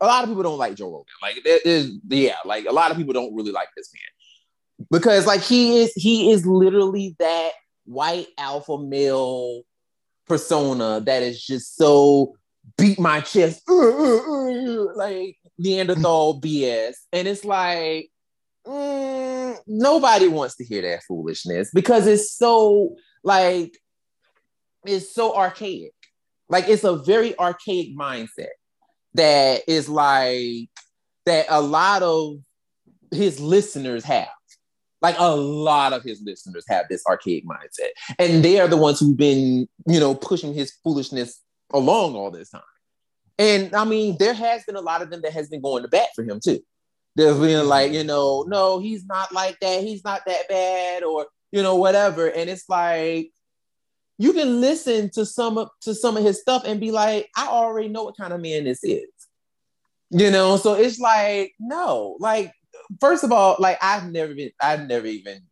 a 0.00 0.06
lot 0.06 0.24
of 0.24 0.28
people 0.28 0.42
don't 0.42 0.58
like 0.58 0.74
Joe 0.74 0.90
Rogan. 0.90 1.06
Like 1.22 1.42
there 1.44 1.60
is 1.64 1.92
yeah, 2.08 2.36
like 2.44 2.66
a 2.66 2.72
lot 2.72 2.90
of 2.90 2.96
people 2.96 3.12
don't 3.12 3.34
really 3.34 3.52
like 3.52 3.68
this 3.76 3.90
man. 3.92 4.86
Because 4.90 5.26
like 5.26 5.40
he 5.40 5.82
is 5.82 5.92
he 5.94 6.30
is 6.30 6.46
literally 6.46 7.16
that 7.18 7.52
white 7.84 8.26
alpha 8.38 8.78
male 8.78 9.62
persona 10.26 11.00
that 11.00 11.22
is 11.22 11.42
just 11.42 11.76
so 11.76 12.34
beat 12.76 12.98
my 12.98 13.20
chest 13.20 13.62
like 13.68 15.36
Neanderthal 15.58 16.40
BS. 16.40 16.94
And 17.12 17.28
it's 17.28 17.44
like 17.44 18.10
mm, 18.66 19.56
nobody 19.66 20.28
wants 20.28 20.56
to 20.56 20.64
hear 20.64 20.82
that 20.82 21.02
foolishness 21.04 21.70
because 21.72 22.06
it's 22.06 22.32
so 22.32 22.96
like 23.22 23.76
it's 24.84 25.14
so 25.14 25.34
archaic. 25.34 25.92
Like 26.48 26.68
it's 26.68 26.84
a 26.84 26.96
very 26.96 27.38
archaic 27.38 27.96
mindset 27.96 28.48
that 29.14 29.62
is 29.66 29.88
like 29.88 30.68
that 31.26 31.46
a 31.48 31.60
lot 31.60 32.02
of 32.02 32.36
his 33.10 33.40
listeners 33.40 34.04
have. 34.04 34.28
Like 35.00 35.16
a 35.18 35.34
lot 35.34 35.92
of 35.92 36.02
his 36.02 36.22
listeners 36.22 36.64
have 36.68 36.86
this 36.88 37.04
archaic 37.06 37.44
mindset. 37.46 37.90
And 38.18 38.42
they 38.42 38.60
are 38.60 38.68
the 38.68 38.76
ones 38.76 39.00
who've 39.00 39.16
been, 39.16 39.68
you 39.86 40.00
know, 40.00 40.14
pushing 40.14 40.54
his 40.54 40.72
foolishness 40.82 41.40
along 41.72 42.14
all 42.14 42.30
this 42.30 42.50
time. 42.50 42.62
And 43.38 43.74
I 43.74 43.84
mean, 43.84 44.16
there 44.18 44.32
has 44.32 44.64
been 44.64 44.76
a 44.76 44.80
lot 44.80 45.02
of 45.02 45.10
them 45.10 45.20
that 45.22 45.32
has 45.32 45.48
been 45.48 45.60
going 45.60 45.82
to 45.82 45.88
bat 45.88 46.08
for 46.14 46.24
him 46.24 46.40
too. 46.42 46.60
There's 47.16 47.36
oh, 47.36 47.40
been 47.40 47.66
like, 47.68 47.92
you 47.92 48.04
know, 48.04 48.44
no, 48.48 48.80
he's 48.80 49.06
not 49.06 49.32
like 49.32 49.58
that. 49.60 49.82
He's 49.82 50.04
not 50.04 50.22
that 50.26 50.48
bad, 50.48 51.04
or 51.04 51.26
you 51.52 51.62
know, 51.62 51.76
whatever. 51.76 52.26
And 52.26 52.50
it's 52.50 52.68
like 52.68 53.30
you 54.18 54.32
can 54.32 54.60
listen 54.60 55.10
to 55.10 55.26
some 55.26 55.58
of 55.58 55.68
to 55.82 55.94
some 55.94 56.16
of 56.16 56.24
his 56.24 56.40
stuff 56.40 56.64
and 56.64 56.80
be 56.80 56.90
like, 56.90 57.28
I 57.36 57.46
already 57.46 57.88
know 57.88 58.04
what 58.04 58.16
kind 58.16 58.32
of 58.32 58.40
man 58.40 58.64
this 58.64 58.82
is. 58.82 59.08
You 60.10 60.30
know, 60.30 60.56
so 60.56 60.74
it's 60.74 61.00
like, 61.00 61.54
no, 61.58 62.16
like, 62.20 62.52
first 63.00 63.24
of 63.24 63.32
all, 63.32 63.56
like 63.58 63.78
I've 63.82 64.10
never 64.10 64.34
been, 64.34 64.50
I've 64.60 64.86
never 64.86 65.06
even 65.06 65.42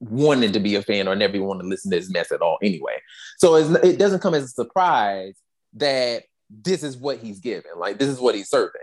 wanted 0.00 0.52
to 0.54 0.60
be 0.60 0.74
a 0.74 0.82
fan 0.82 1.08
or 1.08 1.14
never 1.14 1.36
even 1.36 1.46
want 1.46 1.60
to 1.60 1.66
listen 1.66 1.90
to 1.90 1.98
this 1.98 2.10
mess 2.10 2.32
at 2.32 2.40
all 2.40 2.58
anyway. 2.62 2.98
So 3.38 3.56
it 3.56 3.98
doesn't 3.98 4.20
come 4.20 4.34
as 4.34 4.44
a 4.44 4.48
surprise 4.48 5.38
that 5.74 6.24
this 6.50 6.82
is 6.82 6.96
what 6.96 7.18
he's 7.18 7.38
given. 7.38 7.72
Like 7.76 7.98
this 7.98 8.08
is 8.08 8.18
what 8.18 8.34
he's 8.34 8.48
serving. 8.48 8.80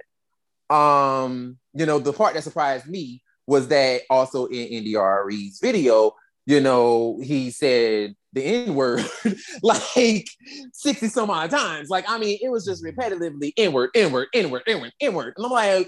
Um, 0.69 1.57
you 1.73 1.85
know, 1.85 1.99
the 1.99 2.13
part 2.13 2.33
that 2.33 2.43
surprised 2.43 2.87
me 2.87 3.21
was 3.45 3.69
that 3.69 4.01
also 4.09 4.45
in 4.45 4.67
India 4.67 4.99
Arie's 4.99 5.59
video, 5.61 6.13
you 6.45 6.59
know, 6.59 7.19
he 7.21 7.51
said 7.51 8.15
the 8.33 8.43
N 8.43 8.75
word 8.75 9.05
like 9.63 10.27
60 10.73 11.07
some 11.07 11.29
odd 11.29 11.49
times. 11.49 11.89
Like, 11.89 12.05
I 12.07 12.17
mean, 12.17 12.39
it 12.41 12.49
was 12.49 12.65
just 12.65 12.83
repetitively 12.83 13.53
N 13.57 13.73
word, 13.73 13.89
N 13.95 14.11
word, 14.11 14.27
N 14.33 14.49
word, 14.49 14.63
N 14.67 14.81
word, 14.81 14.93
N 14.99 15.13
word. 15.13 15.33
And 15.37 15.45
I'm 15.45 15.51
like, 15.51 15.87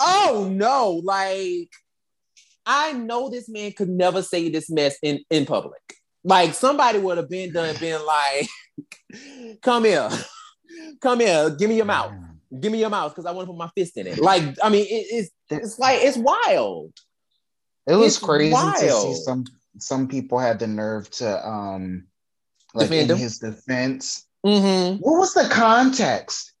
oh 0.00 0.48
no, 0.50 1.00
like, 1.04 1.70
I 2.64 2.92
know 2.92 3.28
this 3.28 3.48
man 3.48 3.72
could 3.72 3.88
never 3.88 4.22
say 4.22 4.48
this 4.48 4.70
mess 4.70 4.96
in, 5.02 5.20
in 5.30 5.46
public. 5.46 5.80
Like, 6.24 6.54
somebody 6.54 6.98
would 6.98 7.16
have 7.16 7.28
been 7.28 7.52
done, 7.52 7.74
been 7.80 8.04
like, 8.06 8.48
come 9.62 9.84
here, 9.84 10.08
come 11.00 11.20
here, 11.20 11.50
give 11.50 11.68
me 11.68 11.76
your 11.76 11.86
mouth 11.86 12.12
give 12.60 12.72
me 12.72 12.80
your 12.80 12.90
mouth 12.90 13.12
because 13.12 13.26
I 13.26 13.30
want 13.32 13.46
to 13.46 13.52
put 13.52 13.58
my 13.58 13.70
fist 13.76 13.96
in 13.96 14.06
it. 14.06 14.18
Like, 14.18 14.42
I 14.62 14.68
mean, 14.68 14.86
it, 14.88 15.06
it's 15.10 15.30
it's 15.50 15.78
like 15.78 16.00
it's 16.02 16.16
wild. 16.16 16.92
It 17.86 17.94
was 17.94 18.16
it's 18.16 18.24
crazy 18.24 18.52
wild. 18.52 18.76
to 18.76 18.90
see 18.90 19.14
some 19.22 19.44
some 19.78 20.08
people 20.08 20.38
had 20.38 20.58
the 20.58 20.66
nerve 20.66 21.10
to 21.10 21.46
um 21.48 22.04
like 22.74 22.88
Defend 22.88 23.10
in 23.10 23.16
him. 23.16 23.22
his 23.22 23.38
defense. 23.38 24.26
Mm-hmm. 24.44 24.96
What 24.96 25.18
was 25.18 25.34
the 25.34 25.48
context? 25.50 26.52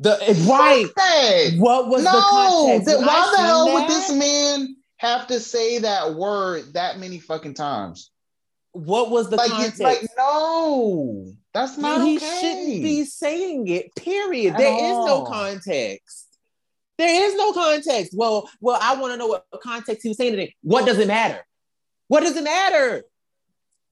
The 0.00 0.18
right. 0.48 1.58
What 1.58 1.88
was 1.88 2.04
no, 2.04 2.12
the 2.12 2.20
context? 2.20 3.06
Why 3.06 3.34
the 3.36 3.42
hell 3.42 3.66
that? 3.66 3.74
would 3.74 3.88
this 3.88 4.12
man 4.12 4.76
have 4.98 5.26
to 5.28 5.40
say 5.40 5.78
that 5.78 6.14
word 6.14 6.74
that 6.74 6.98
many 6.98 7.18
fucking 7.18 7.54
times? 7.54 8.10
What 8.76 9.10
was 9.10 9.30
the 9.30 9.36
like, 9.36 9.50
context? 9.50 9.80
Like, 9.80 10.06
no. 10.16 11.32
That's 11.54 11.78
not 11.78 12.02
he 12.06 12.16
okay. 12.16 12.38
shouldn't 12.40 12.82
be 12.82 13.04
saying 13.04 13.68
it. 13.68 13.94
Period. 13.96 14.54
At 14.54 14.58
there 14.58 14.72
all. 14.72 15.04
is 15.04 15.06
no 15.06 15.24
context. 15.24 16.38
There 16.98 17.28
is 17.28 17.34
no 17.34 17.52
context. 17.52 18.12
Well, 18.14 18.48
well, 18.60 18.78
I 18.80 18.96
want 18.96 19.12
to 19.14 19.16
know 19.16 19.26
what 19.26 19.46
context 19.62 20.02
he 20.02 20.08
was 20.08 20.18
saying 20.18 20.38
it. 20.38 20.50
What 20.62 20.86
does 20.86 20.98
it 20.98 21.08
matter? 21.08 21.44
What 22.08 22.20
does 22.20 22.36
it 22.36 22.44
matter? 22.44 23.02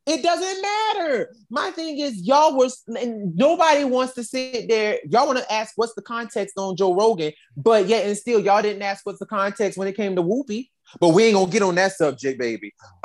It 0.07 0.23
doesn't 0.23 0.63
matter. 0.63 1.35
My 1.49 1.71
thing 1.71 1.99
is, 1.99 2.21
y'all 2.21 2.57
were, 2.59 2.69
and 3.01 3.35
nobody 3.35 3.85
wants 3.85 4.13
to 4.15 4.25
sit 4.25 4.69
there. 4.69 4.99
Y'all 5.09 5.27
want 5.27 5.39
to 5.39 5.53
ask 5.53 5.73
what's 5.77 5.95
the 5.95 6.03
context 6.03 6.59
on 6.59 6.77
Joe 6.77 6.95
Rogan, 6.95 7.33
but 7.57 7.87
yet 7.87 8.05
and 8.05 8.17
still, 8.17 8.41
y'all 8.41 8.61
didn't 8.61 8.83
ask 8.83 9.07
what's 9.07 9.19
the 9.19 9.27
context 9.27 9.79
when 9.79 9.89
it 9.89 9.97
came 9.97 10.15
to 10.17 10.23
Whoopi. 10.23 10.69
But 11.01 11.11
we 11.11 11.25
ain't 11.25 11.35
gonna 11.35 11.51
get 11.51 11.63
on 11.63 11.75
that 11.77 11.93
subject, 11.93 12.39
baby. 12.39 12.73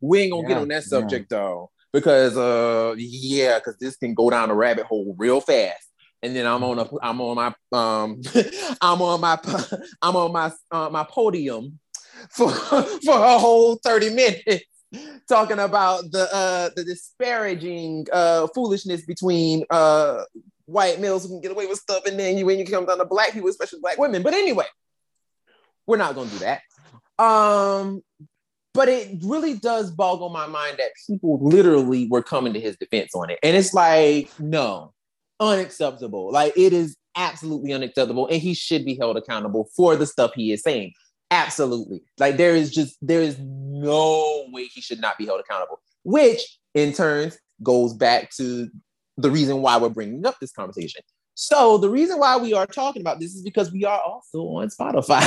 we 0.00 0.20
ain't 0.20 0.32
gonna 0.32 0.42
yeah, 0.42 0.48
get 0.48 0.58
on 0.58 0.68
that 0.68 0.84
subject, 0.84 1.26
yeah. 1.30 1.38
though 1.38 1.70
because 1.96 2.36
uh 2.36 2.94
yeah, 2.98 3.58
because 3.58 3.78
this 3.78 3.96
can 3.96 4.12
go 4.12 4.28
down 4.28 4.50
a 4.50 4.54
rabbit 4.54 4.84
hole 4.84 5.14
real 5.18 5.40
fast. 5.40 5.88
And 6.22 6.36
then 6.36 6.46
I'm 6.46 6.62
on 6.62 6.78
a 6.78 6.88
I'm 7.02 7.20
on 7.22 7.36
my 7.36 7.46
um 7.72 8.20
I'm 8.82 9.00
on 9.00 9.20
my 9.20 9.38
I'm 10.02 10.16
on 10.16 10.32
my 10.32 10.52
uh, 10.70 10.90
my 10.90 11.04
podium 11.04 11.78
for 12.30 12.50
for 12.50 13.14
a 13.14 13.38
whole 13.38 13.76
30 13.76 14.10
minutes 14.10 14.64
talking 15.28 15.58
about 15.58 16.04
the 16.12 16.28
uh 16.34 16.70
the 16.76 16.84
disparaging 16.84 18.06
uh 18.12 18.46
foolishness 18.54 19.04
between 19.06 19.64
uh 19.70 20.22
white 20.66 21.00
males 21.00 21.22
who 21.22 21.30
can 21.30 21.40
get 21.40 21.50
away 21.50 21.66
with 21.66 21.78
stuff 21.78 22.04
and 22.06 22.18
then 22.18 22.36
you 22.36 22.44
when 22.44 22.58
you 22.58 22.66
come 22.66 22.86
down 22.86 22.98
to 22.98 23.04
black 23.04 23.32
people 23.32 23.48
especially 23.48 23.80
black 23.80 23.98
women 23.98 24.22
but 24.22 24.34
anyway 24.34 24.66
we're 25.86 25.96
not 25.96 26.14
gonna 26.14 26.30
do 26.30 26.38
that 26.38 26.60
um 27.22 28.02
but 28.76 28.90
it 28.90 29.08
really 29.22 29.54
does 29.54 29.90
boggle 29.90 30.28
my 30.28 30.46
mind 30.46 30.76
that 30.78 30.90
people 31.06 31.38
literally 31.40 32.06
were 32.08 32.22
coming 32.22 32.52
to 32.52 32.60
his 32.60 32.76
defense 32.76 33.14
on 33.14 33.30
it. 33.30 33.38
And 33.42 33.56
it's 33.56 33.72
like, 33.72 34.28
no, 34.38 34.92
unacceptable. 35.40 36.30
Like 36.30 36.52
it 36.58 36.74
is 36.74 36.94
absolutely 37.16 37.72
unacceptable, 37.72 38.26
and 38.28 38.40
he 38.40 38.52
should 38.52 38.84
be 38.84 38.94
held 38.94 39.16
accountable 39.16 39.70
for 39.74 39.96
the 39.96 40.06
stuff 40.06 40.32
he 40.34 40.52
is 40.52 40.62
saying. 40.62 40.92
Absolutely. 41.30 42.02
Like 42.18 42.36
there 42.36 42.54
is 42.54 42.70
just 42.70 42.96
there 43.00 43.22
is 43.22 43.38
no 43.40 44.44
way 44.52 44.64
he 44.66 44.82
should 44.82 45.00
not 45.00 45.16
be 45.16 45.24
held 45.24 45.40
accountable, 45.40 45.80
which 46.04 46.58
in 46.74 46.92
turn 46.92 47.32
goes 47.62 47.94
back 47.94 48.30
to 48.36 48.68
the 49.16 49.30
reason 49.30 49.62
why 49.62 49.78
we're 49.78 49.88
bringing 49.88 50.26
up 50.26 50.36
this 50.38 50.52
conversation. 50.52 51.00
So 51.38 51.76
the 51.76 51.90
reason 51.90 52.18
why 52.18 52.38
we 52.38 52.54
are 52.54 52.66
talking 52.66 53.02
about 53.02 53.20
this 53.20 53.34
is 53.34 53.42
because 53.42 53.70
we 53.70 53.84
are 53.84 54.00
also 54.00 54.40
on 54.40 54.68
Spotify. 54.68 55.22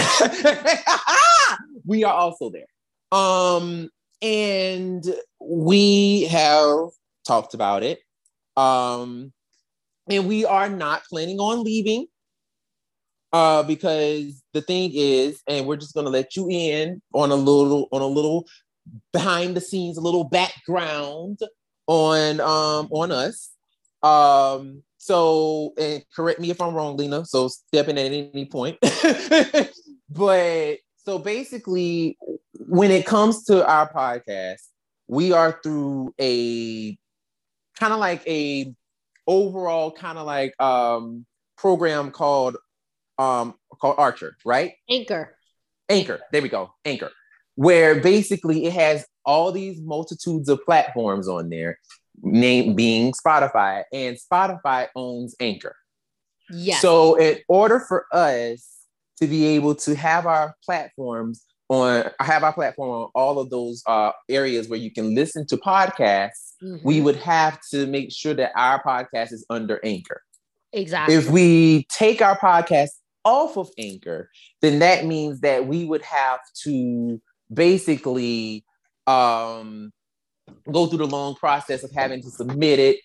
we 1.86 2.04
are 2.04 2.14
also 2.14 2.50
there. 2.50 2.66
Um 3.12 3.90
and 4.20 5.06
we 5.40 6.24
have 6.24 6.90
talked 7.28 7.54
about 7.54 7.84
it. 7.84 8.00
Um 8.58 9.32
and 10.10 10.28
we 10.28 10.46
are 10.46 10.68
not 10.68 11.04
planning 11.04 11.40
on 11.40 11.64
leaving 11.64 12.08
uh 13.32 13.62
because 13.62 14.42
the 14.54 14.62
thing 14.62 14.90
is 14.96 15.44
and 15.48 15.68
we're 15.68 15.78
just 15.78 15.94
going 15.94 16.08
to 16.08 16.12
let 16.12 16.36
you 16.36 16.50
in 16.50 17.00
on 17.14 17.30
a 17.30 17.36
little 17.36 17.88
on 17.92 18.02
a 18.02 18.08
little 18.08 18.48
behind 19.14 19.56
the 19.56 19.62
scenes 19.62 20.00
a 20.00 20.02
little 20.02 20.24
background 20.24 21.38
on 21.86 22.40
um 22.40 22.88
on 22.90 23.12
us 23.12 23.52
um 24.02 24.82
so 25.10 25.74
and 25.80 26.04
correct 26.16 26.40
me 26.40 26.52
if 26.52 26.62
i'm 26.62 26.76
wrong 26.76 26.96
lena 26.96 27.26
so 27.26 27.48
step 27.48 27.88
in 27.88 27.98
at 27.98 28.06
any 28.06 28.46
point 28.46 28.78
but 30.10 30.78
so 30.98 31.18
basically 31.18 32.16
when 32.54 32.92
it 32.92 33.08
comes 33.08 33.44
to 33.46 33.68
our 33.68 33.92
podcast 33.92 34.62
we 35.08 35.32
are 35.32 35.60
through 35.64 36.14
a 36.22 36.96
kind 37.80 37.92
of 37.92 38.00
like 38.00 38.22
a 38.28 38.72
overall 39.26 39.92
kind 39.92 40.20
of 40.20 40.28
like 40.28 40.54
um 40.62 41.26
program 41.58 42.12
called 42.12 42.58
um 43.18 43.56
called 43.82 43.96
Archer, 43.98 44.36
right? 44.46 44.74
Anchor. 44.90 45.36
Anchor. 45.90 46.20
There 46.32 46.42
we 46.42 46.50
go. 46.50 46.72
Anchor. 46.86 47.12
Where 47.56 48.00
basically 48.00 48.66
it 48.66 48.74
has 48.74 49.06
all 49.26 49.52
these 49.52 49.82
multitudes 49.82 50.50
of 50.50 50.64
platforms 50.64 51.28
on 51.28 51.50
there, 51.50 51.80
name 52.22 52.76
being 52.76 53.14
Spotify, 53.14 53.84
and 53.94 54.18
Spotify 54.18 54.88
owns 54.96 55.36
Anchor. 55.40 55.76
Yes. 56.52 56.82
So 56.82 57.16
in 57.16 57.38
order 57.48 57.80
for 57.80 58.06
us 58.12 58.68
to 59.22 59.28
be 59.28 59.46
able 59.48 59.76
to 59.76 59.96
have 59.96 60.26
our 60.26 60.56
platforms 60.66 61.44
on 61.70 62.10
have 62.20 62.44
our 62.44 62.54
platform 62.54 62.90
on 62.90 63.10
all 63.14 63.38
of 63.38 63.50
those 63.52 63.84
uh, 63.86 64.12
areas 64.28 64.68
where 64.68 64.80
you 64.80 64.92
can 64.92 65.14
listen 65.14 65.46
to 65.48 65.58
podcasts, 65.58 66.54
Mhm. 66.64 66.84
we 66.84 67.00
would 67.00 67.18
have 67.18 67.60
to 67.72 67.86
make 67.86 68.12
sure 68.12 68.34
that 68.34 68.52
our 68.56 68.82
podcast 68.84 69.32
is 69.32 69.46
under 69.50 69.80
Anchor. 69.86 70.22
exactly. 70.74 71.16
If 71.16 71.30
we 71.30 71.86
take 71.92 72.22
our 72.22 72.38
podcast 72.40 72.90
off 73.26 73.58
of 73.58 73.70
Anchor, 73.78 74.30
then 74.62 74.80
that 74.80 75.06
means 75.06 75.42
that 75.42 75.68
we 75.68 75.86
would 75.86 76.02
have 76.04 76.40
to 76.64 77.22
basically 77.54 78.66
um, 79.08 79.92
go 80.72 80.88
through 80.88 81.00
the 81.00 81.08
long 81.08 81.36
process 81.36 81.84
of 81.84 81.92
having 81.92 82.22
to 82.22 82.30
submit 82.30 82.80
it 82.80 83.00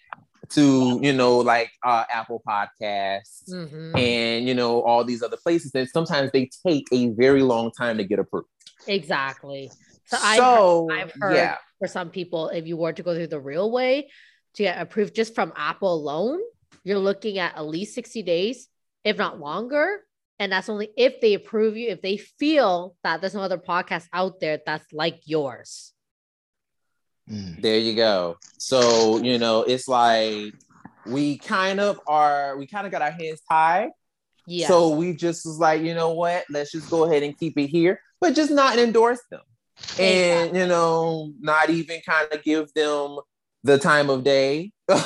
to, 0.51 0.99
you 1.03 1.13
know, 1.13 1.39
like 1.39 1.71
uh, 1.83 2.05
Apple 2.13 2.43
Podcasts 2.47 3.49
Mhm. 3.51 3.99
and, 3.99 4.47
you 4.47 4.55
know, 4.55 4.83
all 4.83 5.05
these 5.05 5.23
other 5.23 5.39
places. 5.39 5.73
And 5.75 5.89
sometimes 5.89 6.31
they 6.33 6.51
take 6.67 6.87
a 6.93 7.09
very 7.11 7.43
long 7.43 7.71
time 7.73 7.97
to 7.99 8.05
get 8.05 8.19
approved. 8.19 8.49
Exactly. 8.87 9.71
So, 10.07 10.19
so, 10.19 10.89
I've 10.93 11.13
heard 11.19 11.37
yeah. 11.37 11.57
for 11.79 11.89
some 11.89 12.11
people, 12.11 12.51
if 12.51 12.67
you 12.67 12.77
were 12.77 12.93
to 12.93 13.03
go 13.03 13.15
through 13.15 13.29
the 13.29 13.41
real 13.41 13.71
way 13.71 14.11
to 14.55 14.63
get 14.63 14.81
approved 14.81 15.15
just 15.15 15.35
from 15.35 15.53
Apple 15.57 15.95
alone, 15.95 16.41
you're 16.85 16.99
looking 16.99 17.39
at 17.39 17.57
at 17.57 17.67
least 17.67 17.95
60 17.95 18.23
days, 18.23 18.69
if 19.03 19.17
not 19.17 19.41
longer. 19.41 20.01
And 20.39 20.53
that's 20.53 20.69
only 20.69 20.91
if 20.97 21.21
they 21.23 21.33
approve 21.35 21.77
you, 21.79 21.89
if 21.89 22.03
they 22.03 22.19
feel 22.19 22.97
that 23.03 23.21
there's 23.23 23.35
no 23.35 23.41
other 23.41 23.57
podcast 23.57 24.09
out 24.13 24.41
there 24.41 24.61
that's 24.67 24.93
like 24.93 25.23
yours. 25.25 25.94
Mm. 27.31 27.61
There 27.63 27.79
you 27.79 27.95
go. 27.95 28.37
So, 28.59 29.23
you 29.23 29.39
know, 29.39 29.63
it's 29.63 29.89
like 29.89 30.55
we 31.07 31.39
kind 31.39 31.81
of 31.81 32.01
are, 32.07 32.57
we 32.57 32.67
kind 32.67 32.87
of 32.87 32.93
got 32.93 33.03
our 33.03 33.11
hands 33.11 33.41
tied. 33.51 33.91
Yeah. 34.47 34.69
So 34.69 34.91
we 34.91 35.15
just 35.15 35.45
was 35.47 35.59
like, 35.59 35.83
you 35.83 35.95
know 35.95 36.13
what? 36.13 36.45
Let's 36.51 36.73
just 36.73 36.91
go 36.91 37.05
ahead 37.05 37.23
and 37.23 37.37
keep 37.39 37.59
it 37.59 37.67
here, 37.69 38.01
but 38.21 38.35
just 38.35 38.51
not 38.51 38.79
endorse 38.79 39.21
them. 39.31 39.41
And, 39.99 40.57
you 40.57 40.67
know, 40.67 41.33
not 41.41 41.71
even 41.71 42.01
kind 42.07 42.29
of 42.33 42.43
give 42.43 42.73
them 42.75 43.19
the 43.63 43.79
time 43.79 44.11
of 44.11 44.25
day 44.25 44.73
or 44.89 44.97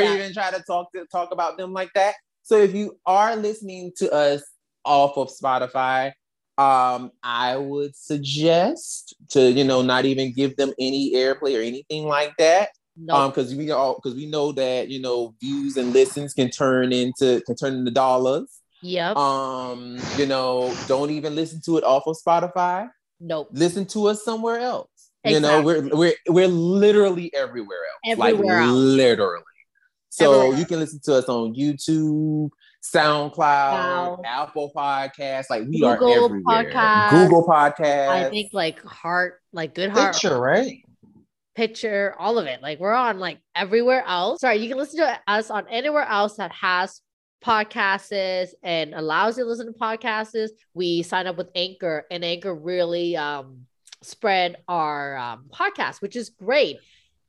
Yeah. 0.00 0.14
even 0.14 0.32
try 0.32 0.50
to 0.50 0.62
talk 0.66 0.92
to 0.92 1.06
talk 1.12 1.32
about 1.32 1.56
them 1.56 1.72
like 1.72 1.92
that. 1.94 2.14
So 2.42 2.58
if 2.58 2.74
you 2.74 2.98
are 3.06 3.36
listening 3.36 3.92
to 3.98 4.12
us 4.12 4.42
off 4.84 5.16
of 5.16 5.28
Spotify, 5.28 6.12
um, 6.58 7.10
I 7.22 7.56
would 7.56 7.94
suggest 7.96 9.14
to, 9.30 9.50
you 9.50 9.64
know, 9.64 9.82
not 9.82 10.04
even 10.04 10.32
give 10.32 10.56
them 10.56 10.72
any 10.78 11.12
airplay 11.14 11.58
or 11.58 11.62
anything 11.62 12.06
like 12.06 12.32
that. 12.38 12.70
no, 12.96 13.14
Um, 13.14 13.30
because 13.30 13.54
we 13.54 13.70
all 13.70 13.96
because 14.02 14.16
we 14.16 14.26
know 14.26 14.52
that 14.52 14.88
you 14.88 15.00
know 15.00 15.34
views 15.40 15.76
and 15.76 15.92
listens 15.92 16.32
can 16.34 16.50
turn 16.50 16.92
into 16.92 17.42
can 17.46 17.56
turn 17.56 17.74
into 17.74 17.90
dollars. 17.90 18.60
yep. 18.82 19.16
Um, 19.16 19.98
you 20.16 20.26
know, 20.26 20.74
don't 20.88 21.10
even 21.10 21.34
listen 21.34 21.60
to 21.66 21.76
it 21.78 21.84
off 21.84 22.06
of 22.06 22.16
Spotify. 22.16 22.88
nope. 23.20 23.48
Listen 23.52 23.84
to 23.86 24.06
us 24.08 24.24
somewhere 24.24 24.58
else. 24.60 24.88
You 25.24 25.40
know, 25.40 25.60
we're 25.60 25.88
we're 25.94 26.14
we're 26.28 26.48
literally 26.48 27.34
everywhere 27.34 27.80
else. 27.92 28.18
Everywhere 28.18 28.60
like 28.60 28.68
else. 28.68 28.76
literally. 28.76 29.42
So 30.08 30.32
Everywhere 30.32 30.58
you 30.58 30.64
can 30.66 30.78
listen 30.78 31.00
to 31.04 31.14
us 31.16 31.28
on 31.28 31.54
YouTube, 31.54 32.48
SoundCloud, 32.94 33.38
Wow. 33.38 34.22
Apple 34.24 34.72
Podcasts. 34.74 35.50
Like 35.50 35.64
we 35.64 35.80
Google 35.80 35.88
are 35.88 36.24
everywhere. 36.24 36.64
Podcasts. 36.64 37.10
Google 37.10 37.46
Podcasts. 37.46 38.08
I 38.08 38.30
think 38.30 38.50
like 38.52 38.82
heart, 38.82 39.40
like 39.52 39.74
good 39.74 39.90
heart 39.90 40.14
Picture, 40.14 40.38
right? 40.40 40.78
picture, 41.54 42.14
all 42.18 42.38
of 42.38 42.46
it. 42.46 42.60
Like 42.62 42.78
we're 42.78 42.92
on 42.92 43.18
like 43.18 43.40
everywhere 43.54 44.04
else. 44.06 44.40
Sorry, 44.42 44.58
you 44.58 44.68
can 44.68 44.78
listen 44.78 44.98
to 45.00 45.20
us 45.26 45.50
on 45.50 45.66
anywhere 45.68 46.04
else 46.06 46.36
that 46.36 46.52
has 46.52 47.00
podcasts 47.44 48.50
and 48.62 48.94
allows 48.94 49.38
you 49.38 49.44
to 49.44 49.48
listen 49.50 49.66
to 49.72 49.78
podcasts. 49.78 50.50
We 50.74 51.02
sign 51.02 51.26
up 51.26 51.36
with 51.36 51.48
Anchor, 51.54 52.04
and 52.10 52.24
Anchor 52.24 52.54
really 52.54 53.16
um, 53.16 53.66
spread 54.02 54.56
our 54.68 55.16
um, 55.16 55.46
podcast, 55.52 56.02
which 56.02 56.16
is 56.16 56.30
great. 56.30 56.76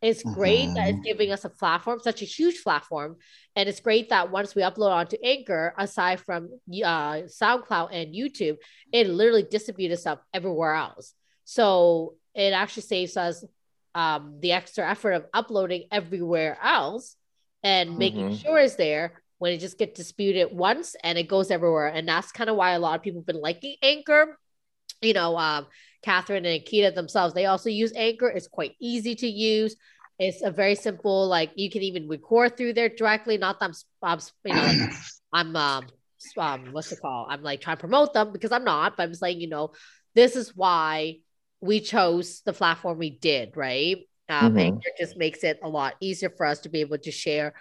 It's 0.01 0.23
great 0.23 0.73
that 0.75 0.89
it's 0.89 0.99
Mhm. 0.99 1.03
giving 1.03 1.31
us 1.31 1.43
a 1.43 1.49
platform, 1.49 1.99
such 1.99 2.21
a 2.21 2.25
huge 2.25 2.63
platform, 2.63 3.17
and 3.55 3.67
it's 3.67 3.79
great 3.79 4.09
that 4.09 4.29
once 4.31 4.53
we 4.53 4.61
upload 4.61 4.91
onto 4.91 5.17
Anchor, 5.23 5.73
aside 5.77 6.19
from 6.19 6.49
uh, 6.71 7.23
SoundCloud 7.25 7.89
and 7.91 8.13
YouTube, 8.13 8.57
it 8.91 9.07
literally 9.07 9.43
distributes 9.49 9.93
itself 9.95 10.19
everywhere 10.33 10.75
else. 10.75 11.13
So 11.45 12.15
it 12.35 12.53
actually 12.53 12.83
saves 12.83 13.17
us 13.17 13.43
um, 13.95 14.37
the 14.41 14.51
extra 14.51 14.87
effort 14.87 15.13
of 15.13 15.25
uploading 15.33 15.87
everywhere 15.91 16.59
else 16.61 17.15
and 17.63 17.97
making 17.97 18.29
Mhm. 18.29 18.39
sure 18.39 18.59
it's 18.59 18.75
there 18.75 19.23
when 19.39 19.53
it 19.53 19.57
just 19.57 19.79
gets 19.79 19.97
disputed 19.97 20.49
once 20.51 20.95
and 21.03 21.17
it 21.17 21.27
goes 21.27 21.49
everywhere. 21.49 21.87
And 21.87 22.07
that's 22.07 22.31
kind 22.31 22.49
of 22.49 22.55
why 22.55 22.71
a 22.73 22.79
lot 22.79 22.95
of 22.95 23.01
people 23.01 23.21
have 23.21 23.25
been 23.25 23.41
liking 23.41 23.75
Anchor. 23.81 24.37
You 25.01 25.13
know, 25.13 25.37
um, 25.37 25.67
Catherine 26.07 26.45
and 26.45 26.63
Nakia 26.63 26.95
themselves, 26.95 27.33
they 27.33 27.47
also 27.47 27.69
use 27.69 27.91
Anchor. 27.93 28.29
It's 28.29 28.47
quite 28.47 28.75
easy 28.79 29.13
to 29.15 29.27
use. 29.27 29.75
It's 30.17 30.41
a 30.41 30.49
very 30.49 30.75
simple, 30.75 31.27
like 31.27 31.51
you 31.55 31.69
can 31.69 31.81
even 31.81 32.07
record 32.07 32.55
through 32.55 32.73
there 32.73 32.87
directly. 32.87 33.37
Not 33.37 33.59
that 33.59 33.65
I'm, 33.65 33.73
I'm 34.01 34.19
you 34.45 34.53
know, 34.53 34.63
like, 34.63 34.77
I'm 35.33 35.53
um, 35.57 35.87
um, 36.37 36.71
what's 36.71 36.93
it 36.93 36.99
called? 37.01 37.27
I'm 37.29 37.43
like 37.43 37.59
trying 37.59 37.75
to 37.75 37.81
promote 37.81 38.13
them 38.13 38.31
because 38.31 38.53
I'm 38.53 38.63
not, 38.63 38.95
but 38.95 39.03
I'm 39.03 39.13
saying, 39.15 39.41
you 39.41 39.49
know, 39.49 39.73
this 40.15 40.37
is 40.37 40.55
why 40.55 41.17
we 41.59 41.81
chose 41.81 42.41
the 42.45 42.53
platform 42.53 42.97
we 42.99 43.09
did, 43.09 43.57
right? 43.57 43.97
Um, 44.29 44.53
Mhm. 44.53 44.59
Anchor 44.59 44.91
just 44.97 45.17
makes 45.17 45.43
it 45.43 45.59
a 45.61 45.67
lot 45.67 45.95
easier 45.99 46.29
for 46.29 46.45
us 46.45 46.59
to 46.59 46.69
be 46.69 46.79
able 46.79 46.99
to 46.99 47.11
share 47.11 47.53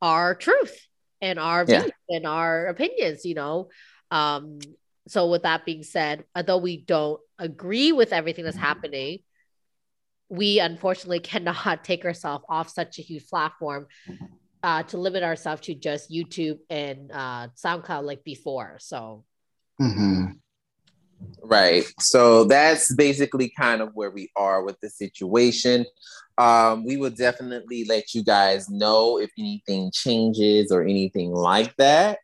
our 0.00 0.36
truth 0.36 0.78
and 1.20 1.40
our 1.40 1.66
Yeah. 1.66 1.80
views 1.80 1.92
and 2.08 2.24
our 2.24 2.66
opinions, 2.66 3.24
you 3.24 3.34
know. 3.34 3.68
Um, 4.12 4.60
so 5.08 5.28
with 5.28 5.42
that 5.42 5.64
being 5.64 5.82
said, 5.82 6.24
although 6.36 6.58
we 6.58 6.76
don't 6.76 7.20
agree 7.40 7.90
with 7.90 8.12
everything 8.12 8.44
that's 8.44 8.56
happening, 8.56 9.18
we 10.28 10.60
unfortunately 10.60 11.20
cannot 11.32 11.84
take 11.84 12.04
ourselves 12.04 12.44
off 12.48 12.68
such 12.70 12.98
a 12.98 13.02
huge 13.02 13.26
platform 13.26 13.86
uh, 14.62 14.82
to 14.84 14.98
limit 14.98 15.22
ourselves 15.22 15.62
to 15.62 15.74
just 15.74 16.10
YouTube 16.10 16.58
and 16.68 17.10
uh, 17.10 17.48
SoundCloud 17.56 18.04
like 18.04 18.22
before. 18.22 18.76
So 18.78 19.24
Mhm. 19.80 20.36
Right. 21.42 21.84
So 21.98 22.44
that's 22.44 22.94
basically 22.94 23.52
kind 23.58 23.80
of 23.80 23.90
where 23.94 24.10
we 24.10 24.30
are 24.36 24.62
with 24.62 24.78
the 24.80 24.90
situation. 24.90 25.86
Um, 26.38 26.84
we 26.84 26.96
will 26.96 27.10
definitely 27.10 27.84
let 27.84 28.14
you 28.14 28.22
guys 28.22 28.70
know 28.70 29.18
if 29.18 29.30
anything 29.38 29.90
changes 29.92 30.70
or 30.70 30.82
anything 30.82 31.32
like 31.32 31.74
that. 31.76 32.18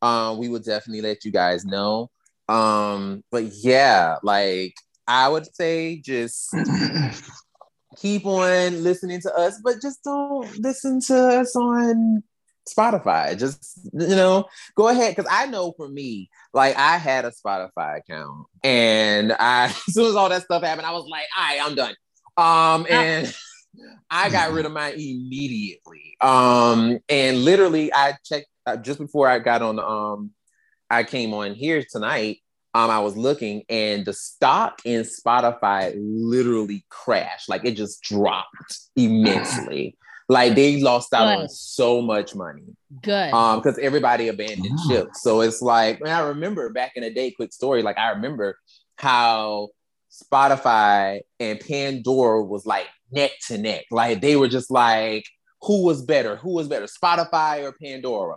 Um, 0.00 0.38
we 0.38 0.48
will 0.48 0.60
definitely 0.60 1.02
let 1.02 1.24
you 1.24 1.32
guys 1.32 1.64
know. 1.64 2.10
Um, 2.48 3.22
but 3.30 3.44
yeah, 3.44 4.16
like 4.22 4.74
I 5.06 5.28
would 5.28 5.46
say 5.54 6.00
just 6.00 6.54
keep 7.96 8.26
on 8.26 8.82
listening 8.82 9.20
to 9.22 9.34
us, 9.34 9.60
but 9.62 9.82
just 9.82 10.02
don't 10.04 10.58
listen 10.58 11.00
to 11.02 11.16
us 11.16 11.54
on 11.56 12.22
Spotify. 12.68 13.38
Just 13.38 13.80
you 13.92 14.16
know, 14.16 14.46
go 14.74 14.88
ahead 14.88 15.14
because 15.14 15.30
I 15.30 15.46
know 15.46 15.72
for 15.76 15.88
me, 15.88 16.30
like 16.52 16.76
I 16.76 16.96
had 16.96 17.24
a 17.24 17.32
Spotify 17.32 17.98
account, 17.98 18.46
and 18.62 19.32
I 19.32 19.64
as 19.88 19.94
soon 19.94 20.06
as 20.06 20.16
all 20.16 20.28
that 20.28 20.42
stuff 20.42 20.62
happened, 20.62 20.86
I 20.86 20.92
was 20.92 21.06
like, 21.08 21.26
"All 21.36 21.44
right, 21.44 21.60
I'm 21.62 21.74
done." 21.74 21.94
Um, 22.36 22.86
and 22.88 23.34
I 24.10 24.30
got 24.30 24.52
rid 24.52 24.66
of 24.66 24.72
mine 24.72 24.94
immediately. 24.94 26.16
Um, 26.20 26.98
and 27.08 27.44
literally, 27.44 27.92
I 27.92 28.16
checked 28.24 28.48
uh, 28.66 28.76
just 28.76 28.98
before 28.98 29.28
I 29.28 29.38
got 29.38 29.62
on. 29.62 29.76
The 29.76 29.86
um, 29.86 30.30
I 30.90 31.04
came 31.04 31.34
on 31.34 31.54
here 31.54 31.84
tonight. 31.90 32.38
Um, 32.74 32.90
I 32.90 33.00
was 33.00 33.16
looking, 33.16 33.62
and 33.68 34.04
the 34.04 34.12
stock 34.12 34.80
in 34.84 35.02
Spotify 35.02 35.94
literally 35.96 36.84
crashed. 36.90 37.48
Like 37.48 37.64
it 37.64 37.72
just 37.72 38.02
dropped 38.02 38.78
immensely. 38.96 39.96
Like 40.30 40.56
they 40.56 40.82
lost 40.82 41.14
out 41.14 41.34
Good. 41.34 41.42
on 41.44 41.48
so 41.48 42.02
much 42.02 42.34
money. 42.34 42.76
Good. 43.00 43.32
Um, 43.32 43.60
because 43.60 43.78
everybody 43.78 44.28
abandoned 44.28 44.78
oh. 44.78 44.90
ship. 44.90 45.08
So 45.14 45.40
it's 45.40 45.62
like, 45.62 46.02
man, 46.02 46.14
I 46.14 46.26
remember 46.28 46.68
back 46.68 46.92
in 46.96 47.02
the 47.02 47.08
day, 47.08 47.30
quick 47.30 47.50
story. 47.50 47.80
Like 47.82 47.96
I 47.96 48.10
remember 48.10 48.58
how 48.96 49.70
Spotify 50.12 51.20
and 51.40 51.58
Pandora 51.60 52.44
was 52.44 52.66
like 52.66 52.86
neck 53.10 53.30
to 53.46 53.56
neck. 53.56 53.86
Like 53.90 54.20
they 54.20 54.36
were 54.36 54.48
just 54.48 54.70
like, 54.70 55.24
who 55.62 55.84
was 55.84 56.02
better? 56.02 56.36
Who 56.36 56.52
was 56.52 56.68
better, 56.68 56.86
Spotify 56.86 57.62
or 57.62 57.74
Pandora? 57.82 58.36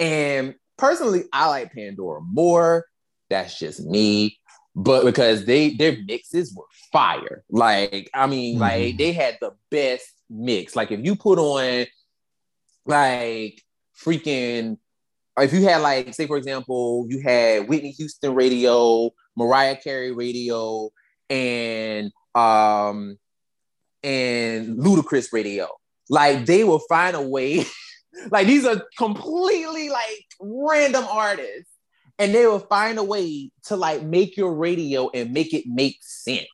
And 0.00 0.54
personally, 0.76 1.24
I 1.32 1.48
like 1.48 1.72
Pandora 1.72 2.20
more. 2.22 2.86
That's 3.30 3.58
just 3.58 3.84
me. 3.84 4.38
But 4.74 5.04
because 5.04 5.46
they 5.46 5.70
their 5.70 5.96
mixes 6.06 6.54
were 6.54 6.64
fire. 6.92 7.44
Like, 7.50 8.10
I 8.12 8.26
mean, 8.26 8.54
mm-hmm. 8.54 8.60
like 8.60 8.98
they 8.98 9.12
had 9.12 9.38
the 9.40 9.52
best 9.70 10.06
mix. 10.28 10.76
Like 10.76 10.92
if 10.92 11.00
you 11.04 11.16
put 11.16 11.38
on 11.38 11.86
like 12.84 13.62
freaking 13.98 14.78
if 15.38 15.52
you 15.52 15.64
had 15.64 15.82
like 15.82 16.14
say 16.14 16.26
for 16.26 16.36
example 16.36 17.06
you 17.08 17.20
had 17.20 17.68
Whitney 17.68 17.90
Houston 17.92 18.34
radio, 18.34 19.10
Mariah 19.36 19.76
Carey 19.76 20.12
radio, 20.12 20.90
and 21.28 22.12
um 22.34 23.18
and 24.02 24.78
Ludacris 24.78 25.32
radio, 25.32 25.68
like 26.08 26.46
they 26.46 26.64
will 26.64 26.82
find 26.88 27.16
a 27.16 27.22
way. 27.22 27.64
like 28.30 28.46
these 28.46 28.66
are 28.66 28.82
completely 28.96 29.90
like 29.90 30.26
random 30.40 31.04
artists, 31.10 31.70
and 32.18 32.34
they 32.34 32.46
will 32.46 32.60
find 32.60 32.98
a 32.98 33.04
way 33.04 33.50
to 33.64 33.76
like 33.76 34.02
make 34.02 34.36
your 34.36 34.54
radio 34.54 35.10
and 35.12 35.32
make 35.32 35.52
it 35.54 35.64
make 35.66 35.98
sense 36.02 36.48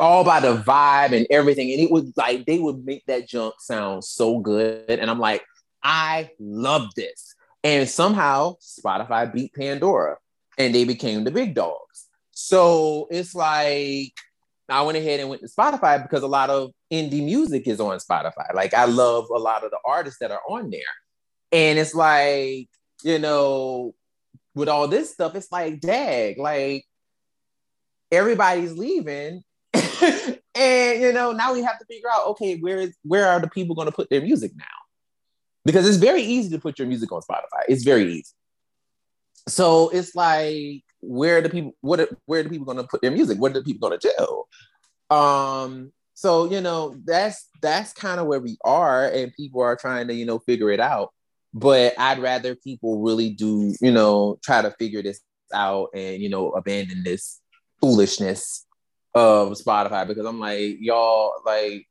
all 0.00 0.24
by 0.24 0.40
the 0.40 0.56
vibe 0.56 1.12
and 1.12 1.26
everything. 1.30 1.70
And 1.70 1.80
it 1.80 1.90
was 1.90 2.12
like 2.16 2.46
they 2.46 2.58
would 2.58 2.84
make 2.84 3.06
that 3.06 3.28
junk 3.28 3.54
sound 3.60 4.04
so 4.04 4.40
good. 4.40 4.84
And 4.88 5.10
I'm 5.10 5.20
like, 5.20 5.44
I 5.82 6.30
love 6.38 6.94
this. 6.96 7.34
And 7.62 7.88
somehow 7.88 8.56
Spotify 8.60 9.32
beat 9.32 9.54
Pandora 9.54 10.16
and 10.58 10.74
they 10.74 10.84
became 10.84 11.24
the 11.24 11.30
big 11.30 11.54
dogs. 11.54 12.08
So 12.32 13.08
it's 13.10 13.34
like 13.34 14.12
I 14.68 14.82
went 14.82 14.98
ahead 14.98 15.20
and 15.20 15.28
went 15.28 15.42
to 15.42 15.48
Spotify 15.48 16.02
because 16.02 16.22
a 16.22 16.28
lot 16.28 16.50
of 16.50 16.72
indie 16.92 17.24
music 17.24 17.66
is 17.66 17.80
on 17.80 17.98
Spotify. 17.98 18.54
Like 18.54 18.74
I 18.74 18.84
love 18.84 19.28
a 19.30 19.38
lot 19.38 19.64
of 19.64 19.70
the 19.70 19.78
artists 19.84 20.18
that 20.20 20.30
are 20.30 20.42
on 20.48 20.70
there. 20.70 20.80
And 21.52 21.78
it's 21.78 21.94
like, 21.94 22.68
you 23.02 23.18
know, 23.18 23.94
with 24.54 24.68
all 24.68 24.88
this 24.88 25.12
stuff, 25.12 25.34
it's 25.34 25.52
like, 25.52 25.80
dag, 25.80 26.38
like 26.38 26.84
everybody's 28.10 28.72
leaving 28.72 29.42
and 30.54 31.02
you 31.02 31.12
know, 31.12 31.32
now 31.32 31.52
we 31.52 31.62
have 31.62 31.78
to 31.78 31.84
figure 31.86 32.08
out, 32.10 32.26
okay, 32.28 32.56
where 32.58 32.78
is 32.78 32.96
where 33.02 33.28
are 33.28 33.40
the 33.40 33.48
people 33.48 33.74
going 33.74 33.86
to 33.86 33.94
put 33.94 34.08
their 34.10 34.20
music 34.20 34.52
now? 34.56 34.64
Because 35.64 35.88
it's 35.88 35.96
very 35.96 36.22
easy 36.22 36.50
to 36.50 36.58
put 36.58 36.78
your 36.78 36.88
music 36.88 37.10
on 37.12 37.20
Spotify. 37.20 37.62
It's 37.68 37.82
very 37.82 38.12
easy. 38.12 38.32
So 39.48 39.90
it's 39.90 40.14
like, 40.14 40.84
where 41.00 41.38
are 41.38 41.40
the 41.40 41.50
people? 41.50 41.74
What? 41.80 42.00
Are, 42.00 42.08
where 42.26 42.40
are 42.40 42.42
the 42.44 42.50
people 42.50 42.66
going 42.66 42.78
to 42.78 42.84
put 42.84 43.02
their 43.02 43.10
music? 43.10 43.38
What 43.38 43.52
are 43.52 43.60
the 43.60 43.64
people 43.64 43.88
going 43.88 44.00
to 44.00 44.14
do? 44.18 45.16
Um. 45.16 45.92
So 46.16 46.50
you 46.50 46.62
know, 46.62 46.96
that's 47.04 47.46
that's 47.60 47.92
kind 47.92 48.18
of 48.18 48.26
where 48.26 48.40
we 48.40 48.56
are, 48.64 49.06
and 49.06 49.34
people 49.34 49.60
are 49.60 49.76
trying 49.76 50.08
to 50.08 50.14
you 50.14 50.24
know 50.24 50.38
figure 50.38 50.70
it 50.70 50.80
out. 50.80 51.12
But 51.52 51.92
I'd 51.98 52.18
rather 52.18 52.56
people 52.56 53.02
really 53.02 53.30
do 53.30 53.74
you 53.82 53.92
know 53.92 54.38
try 54.42 54.62
to 54.62 54.70
figure 54.72 55.02
this 55.02 55.20
out 55.52 55.90
and 55.94 56.20
you 56.20 56.30
know 56.30 56.52
abandon 56.52 57.04
this 57.04 57.40
foolishness 57.82 58.64
of 59.14 59.52
Spotify 59.52 60.08
because 60.08 60.24
I'm 60.24 60.40
like, 60.40 60.78
y'all, 60.80 61.32
like, 61.44 61.86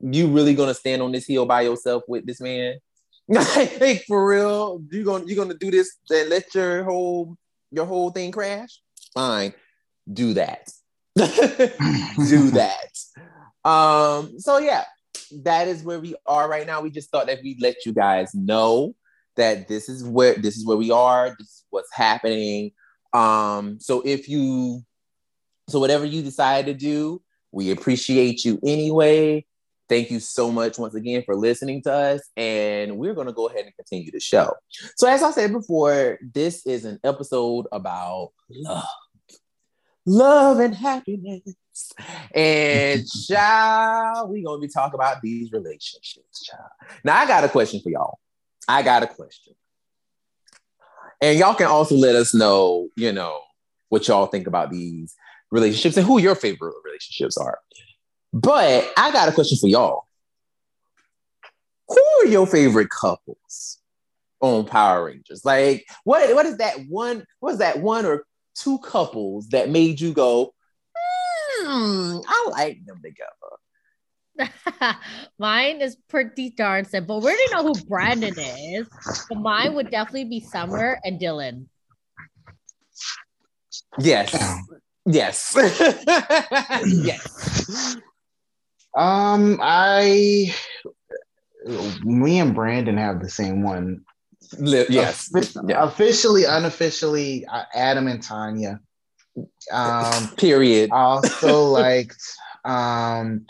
you 0.00 0.28
really 0.28 0.54
gonna 0.54 0.74
stand 0.74 1.00
on 1.00 1.12
this 1.12 1.26
hill 1.26 1.46
by 1.46 1.62
yourself 1.62 2.02
with 2.06 2.26
this 2.26 2.40
man? 2.40 2.74
like 3.28 4.04
for 4.06 4.28
real, 4.28 4.82
you 4.90 5.04
gonna 5.04 5.24
you 5.24 5.36
gonna 5.36 5.54
do 5.54 5.70
this 5.70 5.96
and 6.10 6.28
let 6.28 6.54
your 6.54 6.84
whole 6.84 7.34
your 7.70 7.86
whole 7.86 8.10
thing 8.10 8.30
crash? 8.30 8.78
Fine, 9.14 9.54
do 10.12 10.34
that. 10.34 10.70
do 11.16 12.50
that. 12.50 12.90
Um, 13.64 14.38
so 14.38 14.58
yeah, 14.58 14.84
that 15.42 15.68
is 15.68 15.82
where 15.82 16.00
we 16.00 16.14
are 16.26 16.48
right 16.48 16.66
now. 16.66 16.80
We 16.80 16.90
just 16.90 17.10
thought 17.10 17.26
that 17.26 17.42
we'd 17.42 17.60
let 17.60 17.86
you 17.86 17.92
guys 17.92 18.34
know 18.34 18.94
that 19.36 19.68
this 19.68 19.88
is 19.88 20.04
where 20.04 20.34
this 20.34 20.56
is 20.56 20.66
where 20.66 20.76
we 20.76 20.90
are, 20.90 21.34
this 21.38 21.48
is 21.48 21.64
what's 21.70 21.92
happening. 21.92 22.72
Um, 23.12 23.80
so 23.80 24.02
if 24.04 24.28
you 24.28 24.84
so, 25.70 25.78
whatever 25.78 26.04
you 26.04 26.22
decide 26.22 26.66
to 26.66 26.74
do, 26.74 27.22
we 27.52 27.70
appreciate 27.70 28.44
you 28.44 28.58
anyway. 28.64 29.46
Thank 29.88 30.10
you 30.10 30.20
so 30.20 30.50
much 30.50 30.78
once 30.78 30.94
again 30.94 31.22
for 31.24 31.36
listening 31.36 31.82
to 31.82 31.92
us. 31.92 32.20
And 32.36 32.98
we're 32.98 33.14
going 33.14 33.28
to 33.28 33.32
go 33.32 33.48
ahead 33.48 33.64
and 33.64 33.74
continue 33.76 34.10
the 34.10 34.20
show. 34.20 34.52
So, 34.96 35.08
as 35.08 35.22
I 35.22 35.30
said 35.30 35.52
before, 35.52 36.18
this 36.34 36.66
is 36.66 36.84
an 36.84 36.98
episode 37.04 37.66
about 37.70 38.30
love, 38.50 38.84
love 40.06 40.58
and 40.58 40.74
happiness. 40.74 41.54
And, 42.34 43.06
child, 43.28 44.30
we're 44.30 44.44
going 44.44 44.60
to 44.60 44.66
be 44.66 44.72
talking 44.72 44.94
about 44.94 45.22
these 45.22 45.52
relationships, 45.52 46.44
child. 46.44 46.70
Now, 47.04 47.16
I 47.16 47.26
got 47.26 47.44
a 47.44 47.48
question 47.48 47.80
for 47.80 47.90
y'all. 47.90 48.18
I 48.68 48.82
got 48.82 49.02
a 49.02 49.06
question. 49.06 49.54
And 51.20 51.38
y'all 51.38 51.54
can 51.54 51.66
also 51.66 51.96
let 51.96 52.14
us 52.14 52.34
know, 52.34 52.88
you 52.96 53.12
know, 53.12 53.40
what 53.88 54.08
y'all 54.08 54.26
think 54.26 54.46
about 54.46 54.70
these 54.70 55.14
relationships 55.50 55.96
and 55.96 56.06
who 56.06 56.18
your 56.18 56.34
favorite 56.34 56.74
relationships 56.84 57.36
are. 57.36 57.58
But 58.32 58.90
I 58.96 59.12
got 59.12 59.28
a 59.28 59.32
question 59.32 59.58
for 59.58 59.68
y'all. 59.68 60.04
Who 61.88 62.02
are 62.20 62.26
your 62.26 62.46
favorite 62.46 62.88
couples 62.88 63.78
on 64.40 64.64
Power 64.64 65.06
Rangers? 65.06 65.44
Like, 65.44 65.86
what 66.04 66.34
what 66.34 66.46
is 66.46 66.58
that 66.58 66.86
one? 66.88 67.24
What 67.40 67.54
is 67.54 67.58
that 67.58 67.80
one 67.80 68.06
or 68.06 68.24
two 68.62 68.78
couples 68.78 69.48
that 69.48 69.70
made 69.70 70.00
you 70.00 70.12
go, 70.12 70.52
hmm, 70.96 72.18
I 72.26 72.48
like 72.50 72.84
them 72.84 73.00
together? 73.02 73.30
mine 75.38 75.80
is 75.80 75.96
pretty 76.08 76.50
darn 76.50 76.84
simple. 76.84 77.20
We 77.20 77.26
already 77.26 77.52
know 77.52 77.64
who 77.64 77.84
Brandon 77.86 78.34
is, 78.38 78.88
but 79.28 79.38
mine 79.38 79.74
would 79.74 79.90
definitely 79.90 80.24
be 80.24 80.40
Summer 80.40 80.98
and 81.04 81.20
Dylan. 81.20 81.66
Yes. 83.98 84.34
Yes. 85.06 85.52
yes. 86.86 87.96
Um, 88.96 89.58
I, 89.62 90.54
me 92.02 92.38
and 92.38 92.54
Brandon 92.54 92.96
have 92.96 93.20
the 93.20 93.28
same 93.28 93.62
one. 93.62 94.04
Yes. 94.58 95.30
yeah. 95.66 95.84
Officially, 95.84 96.44
unofficially, 96.44 97.46
uh, 97.46 97.64
Adam 97.74 98.08
and 98.08 98.22
Tanya. 98.22 98.80
Um, 99.72 100.28
period. 100.36 100.90
Also 100.90 101.64
liked. 101.70 102.22
Um, 102.64 103.46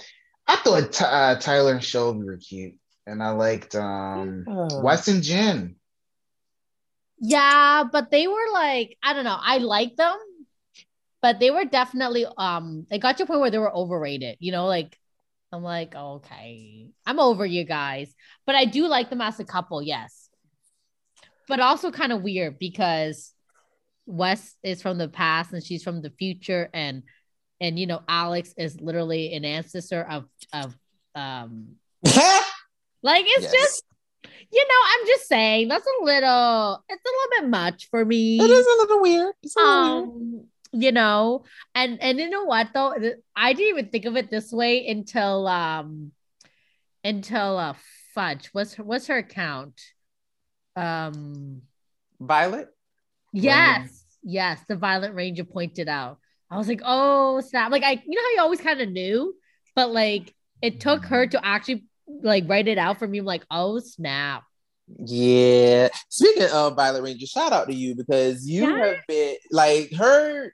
I 0.46 0.56
thought 0.56 1.00
uh, 1.00 1.36
Tyler 1.36 1.72
and 1.72 1.84
Shelby 1.84 2.24
were 2.24 2.36
cute, 2.36 2.74
and 3.06 3.22
I 3.22 3.30
liked 3.30 3.74
um, 3.74 4.44
oh. 4.48 4.82
Wes 4.82 5.08
and 5.08 5.22
Jen. 5.22 5.76
Yeah, 7.20 7.84
but 7.90 8.10
they 8.10 8.26
were 8.26 8.52
like, 8.52 8.96
I 9.02 9.12
don't 9.12 9.24
know. 9.24 9.38
I 9.38 9.58
like 9.58 9.96
them, 9.96 10.16
but 11.22 11.38
they 11.38 11.50
were 11.50 11.64
definitely 11.64 12.26
um 12.38 12.86
they 12.90 12.98
got 12.98 13.16
to 13.16 13.24
a 13.24 13.26
point 13.26 13.40
where 13.40 13.50
they 13.50 13.58
were 13.58 13.74
overrated 13.74 14.36
you 14.40 14.52
know 14.52 14.66
like 14.66 14.98
i'm 15.52 15.62
like 15.62 15.94
okay 15.94 16.88
i'm 17.06 17.18
over 17.18 17.44
you 17.44 17.64
guys 17.64 18.14
but 18.46 18.54
i 18.54 18.64
do 18.64 18.86
like 18.86 19.10
them 19.10 19.20
as 19.20 19.40
a 19.40 19.44
couple 19.44 19.82
yes 19.82 20.19
but 21.50 21.60
also 21.60 21.90
kind 21.90 22.12
of 22.12 22.22
weird 22.22 22.58
because 22.58 23.32
wes 24.06 24.56
is 24.62 24.80
from 24.80 24.96
the 24.96 25.08
past 25.08 25.52
and 25.52 25.62
she's 25.62 25.82
from 25.82 26.00
the 26.00 26.10
future 26.10 26.70
and 26.72 27.02
and 27.60 27.78
you 27.78 27.86
know 27.86 28.00
alex 28.08 28.54
is 28.56 28.80
literally 28.80 29.34
an 29.34 29.44
ancestor 29.44 30.02
of 30.02 30.24
of 30.52 30.74
um 31.14 31.74
like 33.02 33.24
it's 33.26 33.42
yes. 33.42 33.52
just 33.52 33.84
you 34.52 34.66
know, 34.68 34.74
I'm 34.84 35.06
just 35.06 35.28
saying 35.28 35.68
that's 35.68 35.86
a 35.86 36.04
little, 36.04 36.84
it's 36.88 37.02
a 37.04 37.08
little 37.08 37.42
bit 37.42 37.50
much 37.50 37.88
for 37.88 38.04
me. 38.04 38.36
It 38.40 38.50
is 38.50 38.66
a 38.66 38.80
little 38.80 39.00
weird. 39.00 39.34
It's 39.44 39.54
a 39.54 39.60
little 39.60 39.76
um, 39.76 40.32
weird 40.32 40.46
you 40.72 40.92
know 40.92 41.44
and 41.74 42.00
and 42.00 42.18
you 42.18 42.30
know 42.30 42.44
what 42.44 42.68
though 42.72 42.94
i 43.34 43.52
didn't 43.52 43.68
even 43.68 43.88
think 43.90 44.04
of 44.04 44.16
it 44.16 44.30
this 44.30 44.52
way 44.52 44.86
until 44.86 45.46
um 45.48 46.12
until 47.02 47.58
uh 47.58 47.74
fudge 48.14 48.48
what's 48.52 48.74
her 48.74 48.84
what's 48.84 49.06
her 49.08 49.18
account 49.18 49.80
um 50.80 51.62
Violet. 52.20 52.68
yes, 53.32 54.04
yes, 54.22 54.60
the 54.68 54.76
Violet 54.76 55.14
Ranger 55.14 55.44
pointed 55.44 55.88
out. 55.88 56.18
I 56.50 56.56
was 56.58 56.68
like, 56.68 56.82
oh 56.84 57.40
snap! 57.40 57.70
Like 57.70 57.82
I, 57.84 57.92
you 57.92 58.16
know 58.16 58.22
how 58.22 58.30
you 58.34 58.40
always 58.40 58.60
kind 58.60 58.80
of 58.80 58.88
knew, 58.90 59.34
but 59.76 59.90
like 59.90 60.34
it 60.62 60.80
took 60.80 61.04
her 61.06 61.26
to 61.26 61.44
actually 61.44 61.84
like 62.22 62.44
write 62.48 62.68
it 62.68 62.76
out 62.78 62.98
for 62.98 63.06
me. 63.06 63.18
I'm 63.18 63.24
like, 63.24 63.44
oh 63.50 63.78
snap! 63.78 64.42
Yeah. 64.98 65.88
Speaking 66.08 66.48
of 66.52 66.74
Violet 66.76 67.02
Ranger, 67.02 67.26
shout 67.26 67.52
out 67.52 67.68
to 67.68 67.74
you 67.74 67.94
because 67.94 68.48
you 68.48 68.68
Yeah. 68.68 68.86
have 68.86 68.96
been 69.06 69.36
like 69.52 69.92
her 69.94 70.52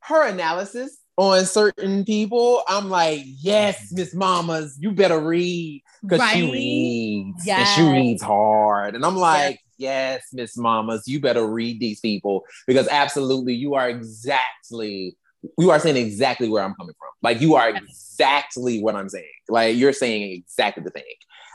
her 0.00 0.28
analysis 0.28 0.96
on 1.16 1.44
certain 1.44 2.04
people. 2.04 2.62
I'm 2.68 2.90
like, 2.90 3.22
yes, 3.24 3.78
mm-hmm. 3.86 3.96
Miss 3.96 4.14
Mamas, 4.14 4.76
you 4.80 4.92
better 4.92 5.18
read 5.18 5.82
because 6.02 6.30
she 6.30 6.42
Right? 6.42 6.52
reads 6.52 7.48
and 7.48 7.68
she 7.68 7.82
reads 7.82 8.22
hard. 8.22 8.94
And 8.94 9.04
I'm 9.04 9.16
like, 9.16 9.60
yes, 9.78 10.26
Miss 10.32 10.56
Mamas, 10.56 11.06
you 11.06 11.20
better 11.20 11.46
read 11.46 11.80
these 11.80 12.00
people 12.00 12.44
because 12.66 12.88
absolutely, 12.88 13.54
you 13.54 13.74
are 13.74 13.88
exactly 13.88 15.16
you 15.58 15.70
are 15.70 15.78
saying 15.78 15.96
exactly 15.96 16.48
where 16.48 16.62
I'm 16.64 16.74
coming 16.74 16.94
from. 16.98 17.10
Like 17.22 17.40
you 17.40 17.54
are 17.54 17.68
exactly 17.68 18.82
what 18.82 18.96
I'm 18.96 19.08
saying. 19.08 19.26
Like 19.48 19.76
you're 19.76 19.92
saying 19.92 20.32
exactly 20.32 20.82
the 20.82 20.90
thing. 20.90 21.02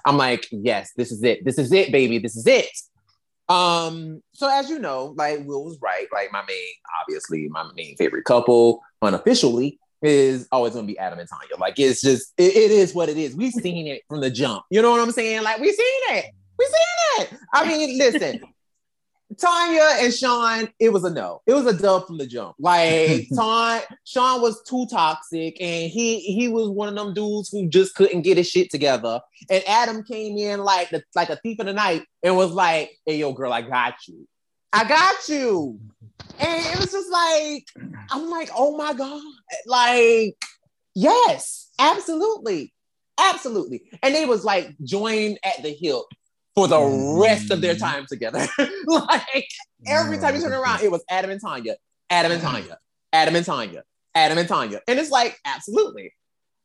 I'm 0.06 0.18
like, 0.18 0.48
yes, 0.52 0.92
this 0.96 1.12
is 1.12 1.24
it. 1.24 1.44
This 1.44 1.58
is 1.58 1.72
it, 1.72 1.92
baby. 1.92 2.20
This 2.20 2.36
is 2.36 2.48
it. 2.48 2.70
Um, 3.50 4.22
so 4.34 4.48
as 4.48 4.70
you 4.70 4.80
know, 4.80 5.14
like 5.18 5.40
Will 5.46 5.66
was 5.66 5.80
right. 5.82 6.08
Like 6.14 6.32
my 6.32 6.44
main, 6.48 6.74
obviously, 7.02 7.48
my 7.50 7.70
main 7.76 7.96
favorite 7.98 8.26
couple 8.26 8.82
unofficially 9.02 9.80
is 10.02 10.48
always 10.52 10.74
gonna 10.74 10.88
be 10.88 10.98
Adam 10.98 11.20
and 11.20 11.28
Tanya. 11.28 11.58
Like 11.60 11.80
it's 11.80 12.02
just 12.02 12.34
it, 12.38 12.56
it 12.56 12.72
is 12.72 12.94
what 12.94 13.10
it 13.10 13.18
is. 13.18 13.36
We've 13.36 13.52
seen 13.52 13.88
it 13.88 14.04
from 14.08 14.22
the 14.22 14.30
jump. 14.30 14.64
You 14.70 14.82
know 14.82 14.92
what 14.92 15.02
I'm 15.02 15.12
saying? 15.12 15.44
Like 15.44 15.60
we've 15.60 15.74
seen 15.74 16.02
it. 16.12 16.26
We've 16.58 16.68
seen 16.68 17.26
it. 17.26 17.40
I 17.54 17.68
mean, 17.68 17.98
listen. 17.98 18.42
Tanya 19.38 19.88
and 20.00 20.14
Sean, 20.14 20.70
it 20.80 20.92
was 20.92 21.04
a 21.04 21.10
no. 21.10 21.42
It 21.46 21.54
was 21.54 21.66
a 21.68 21.78
dub 21.78 22.08
from 22.08 22.18
the 22.18 22.26
jump. 22.26 22.56
Like 22.58 23.28
Sean, 23.36 23.82
Sean 24.04 24.42
was 24.42 24.62
too 24.64 24.88
toxic, 24.90 25.62
and 25.62 25.90
he 25.90 26.20
he 26.20 26.48
was 26.48 26.70
one 26.70 26.90
of 26.90 26.96
them 26.96 27.14
dudes 27.14 27.50
who 27.50 27.68
just 27.68 27.96
couldn't 27.96 28.24
get 28.24 28.38
his 28.38 28.50
shit 28.50 28.72
together. 28.72 29.22
And 29.50 29.64
Adam 29.68 30.04
came 30.04 30.38
in 30.38 30.62
like 30.62 30.90
the 30.90 31.04
like 31.16 31.30
a 31.30 31.36
thief 31.38 31.60
in 31.60 31.68
the 31.68 31.74
night 31.74 32.04
and 32.24 32.36
was 32.36 32.52
like, 32.52 32.98
"Hey, 33.06 33.18
yo, 33.18 33.34
girl, 33.34 33.54
I 33.54 33.62
got 33.62 33.96
you. 34.08 34.28
I 34.74 34.84
got 34.84 35.30
you." 35.30 35.80
And 36.40 36.66
it 36.66 36.80
was 36.80 36.92
just 36.92 37.12
like, 37.12 37.66
I'm 38.12 38.30
like, 38.30 38.50
oh 38.56 38.78
my 38.78 38.94
god, 38.94 39.22
like, 39.66 40.38
yes, 40.96 41.70
absolutely, 41.78 42.74
absolutely. 43.20 43.84
And 44.02 44.16
they 44.16 44.26
was 44.26 44.46
like 44.46 44.74
joined 44.82 45.40
at 45.44 45.62
the 45.62 45.70
hip 45.70 46.04
for 46.60 46.68
the 46.68 46.76
mm. 46.76 47.22
rest 47.22 47.52
of 47.52 47.62
their 47.62 47.76
time 47.76 48.06
together. 48.06 48.46
like 48.88 49.48
every 49.88 50.18
time 50.18 50.36
you 50.36 50.42
turn 50.42 50.52
around, 50.52 50.84
it 50.84 50.92
was 50.92 51.02
Adam 51.10 51.32
and 51.32 51.40
Tanya, 51.40 51.76
Adam 52.10 52.34
and 52.34 52.42
Tanya, 52.42 52.78
Adam 53.14 53.36
and 53.36 53.46
Tanya, 53.46 53.84
Adam 54.14 54.38
and 54.38 54.48
Tanya. 54.48 54.82
And 54.86 55.00
it's 55.00 55.10
like, 55.10 55.38
absolutely, 55.46 56.14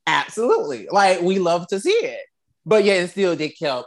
absolutely. 0.08 0.88
Like 0.90 1.20
we 1.20 1.38
love 1.38 1.68
to 1.68 1.78
see 1.78 1.90
it. 1.90 2.22
But 2.66 2.82
yet 2.82 3.02
and 3.02 3.10
still 3.10 3.36
they 3.36 3.50
kept, 3.50 3.86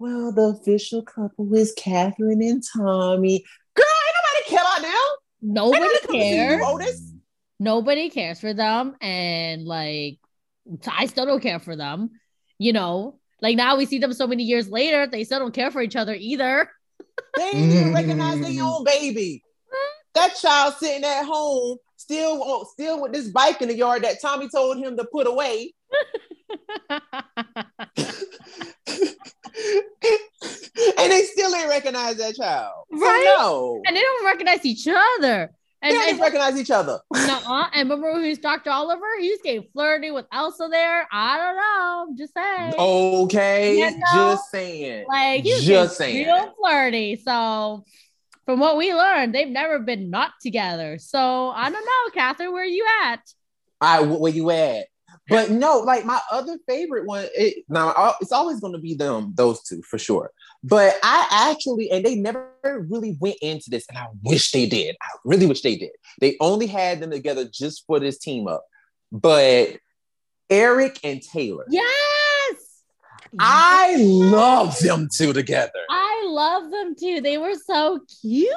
well, 0.00 0.32
the 0.32 0.58
official 0.60 1.02
couple 1.02 1.54
is 1.54 1.72
Catherine 1.76 2.42
and 2.42 2.62
Tommy. 2.74 3.44
Girl, 3.76 3.86
ain't 3.86 4.16
nobody 4.24 4.50
care 4.50 4.60
about 4.60 4.82
them. 4.82 5.16
Nobody 5.42 5.80
nobody 5.80 6.06
coming 6.06 6.20
to 6.22 6.26
see 6.26 6.40
you, 6.40 6.48
cares. 6.48 6.62
Otis. 6.66 7.12
Nobody 7.60 8.10
cares 8.10 8.40
for 8.40 8.52
them, 8.52 8.96
and 9.00 9.64
like 9.64 10.18
I 10.90 11.06
still 11.06 11.24
don't 11.24 11.40
care 11.40 11.60
for 11.60 11.76
them. 11.76 12.10
You 12.58 12.72
know, 12.72 13.20
like 13.40 13.56
now 13.56 13.76
we 13.76 13.86
see 13.86 13.98
them 13.98 14.12
so 14.12 14.26
many 14.26 14.42
years 14.42 14.68
later, 14.68 15.06
they 15.06 15.24
still 15.24 15.38
don't 15.38 15.54
care 15.54 15.70
for 15.70 15.82
each 15.82 15.96
other 15.96 16.14
either. 16.14 16.70
They 17.36 17.44
ain't 17.44 17.72
even 17.72 17.94
recognize 17.94 18.40
their 18.40 18.50
mm. 18.50 18.62
own 18.62 18.84
baby. 18.84 19.42
That 20.14 20.34
child 20.36 20.74
sitting 20.78 21.04
at 21.04 21.24
home, 21.24 21.76
still, 21.96 22.40
oh, 22.42 22.66
still 22.72 23.02
with 23.02 23.12
this 23.12 23.28
bike 23.28 23.60
in 23.60 23.68
the 23.68 23.76
yard 23.76 24.04
that 24.04 24.22
Tommy 24.22 24.48
told 24.48 24.78
him 24.78 24.96
to 24.96 25.04
put 25.04 25.26
away. 25.26 25.74
and 26.88 27.02
they 31.12 31.22
still 31.24 31.54
ain't 31.54 31.68
recognize 31.68 32.16
that 32.16 32.36
child. 32.36 32.72
So 32.90 33.04
Right? 33.04 33.34
no. 33.38 33.82
and 33.86 33.96
they 33.96 34.00
don't 34.00 34.24
recognize 34.24 34.64
each 34.64 34.88
other. 34.88 35.50
They 35.82 35.88
And, 35.88 35.94
don't 35.94 36.10
and 36.10 36.20
recognize 36.20 36.58
each 36.58 36.70
other. 36.70 36.98
nuh-uh. 37.14 37.68
and 37.74 37.88
remember 37.90 38.20
was 38.20 38.38
Dr. 38.38 38.70
Oliver? 38.70 39.04
He 39.20 39.30
was 39.30 39.40
getting 39.44 39.68
flirty 39.72 40.10
with 40.10 40.26
Elsa 40.32 40.68
there. 40.70 41.06
I 41.12 41.36
don't 41.36 41.56
know. 41.56 42.16
Just 42.18 42.34
saying. 42.34 42.74
Okay, 42.78 43.78
You 43.78 43.90
know? 43.90 44.04
just 44.14 44.50
saying. 44.50 45.04
like 45.08 45.42
he's 45.42 45.64
just 45.64 45.96
saying. 45.98 46.26
real 46.26 46.54
flirty. 46.60 47.16
So 47.16 47.84
from 48.46 48.60
what 48.60 48.76
we 48.76 48.94
learned, 48.94 49.34
they've 49.34 49.48
never 49.48 49.78
been 49.80 50.08
not 50.10 50.32
together. 50.40 50.98
So 50.98 51.50
I 51.50 51.70
don't 51.70 51.84
know, 51.84 52.10
Catherine, 52.14 52.52
where 52.52 52.64
you 52.64 52.86
at? 53.04 53.20
I 53.80 54.02
where 54.02 54.32
you 54.32 54.50
at? 54.50 54.86
But 55.28 55.50
no, 55.50 55.78
like 55.80 56.04
my 56.04 56.20
other 56.30 56.56
favorite 56.68 57.04
one. 57.04 57.26
It, 57.34 57.64
now 57.68 58.14
it's 58.20 58.30
always 58.32 58.60
going 58.60 58.74
to 58.74 58.78
be 58.78 58.94
them, 58.94 59.32
those 59.36 59.62
two 59.64 59.82
for 59.82 59.98
sure. 59.98 60.30
But 60.68 60.96
I 61.02 61.28
actually, 61.52 61.90
and 61.92 62.04
they 62.04 62.16
never 62.16 62.50
really 62.64 63.16
went 63.20 63.36
into 63.40 63.70
this, 63.70 63.86
and 63.88 63.96
I 63.96 64.08
wish 64.24 64.50
they 64.50 64.66
did. 64.66 64.96
I 65.00 65.06
really 65.24 65.46
wish 65.46 65.60
they 65.62 65.76
did. 65.76 65.92
They 66.20 66.36
only 66.40 66.66
had 66.66 66.98
them 67.00 67.12
together 67.12 67.44
just 67.48 67.84
for 67.86 68.00
this 68.00 68.18
team 68.18 68.48
up. 68.48 68.64
But 69.12 69.76
Eric 70.50 70.98
and 71.04 71.22
Taylor, 71.22 71.64
Yes. 71.70 71.84
I 73.38 73.96
love 73.98 74.78
them 74.80 75.08
two 75.14 75.32
together. 75.32 75.70
I 75.90 76.24
love 76.28 76.70
them 76.70 76.94
too. 76.98 77.20
They 77.20 77.38
were 77.38 77.54
so 77.54 78.00
cute. 78.20 78.48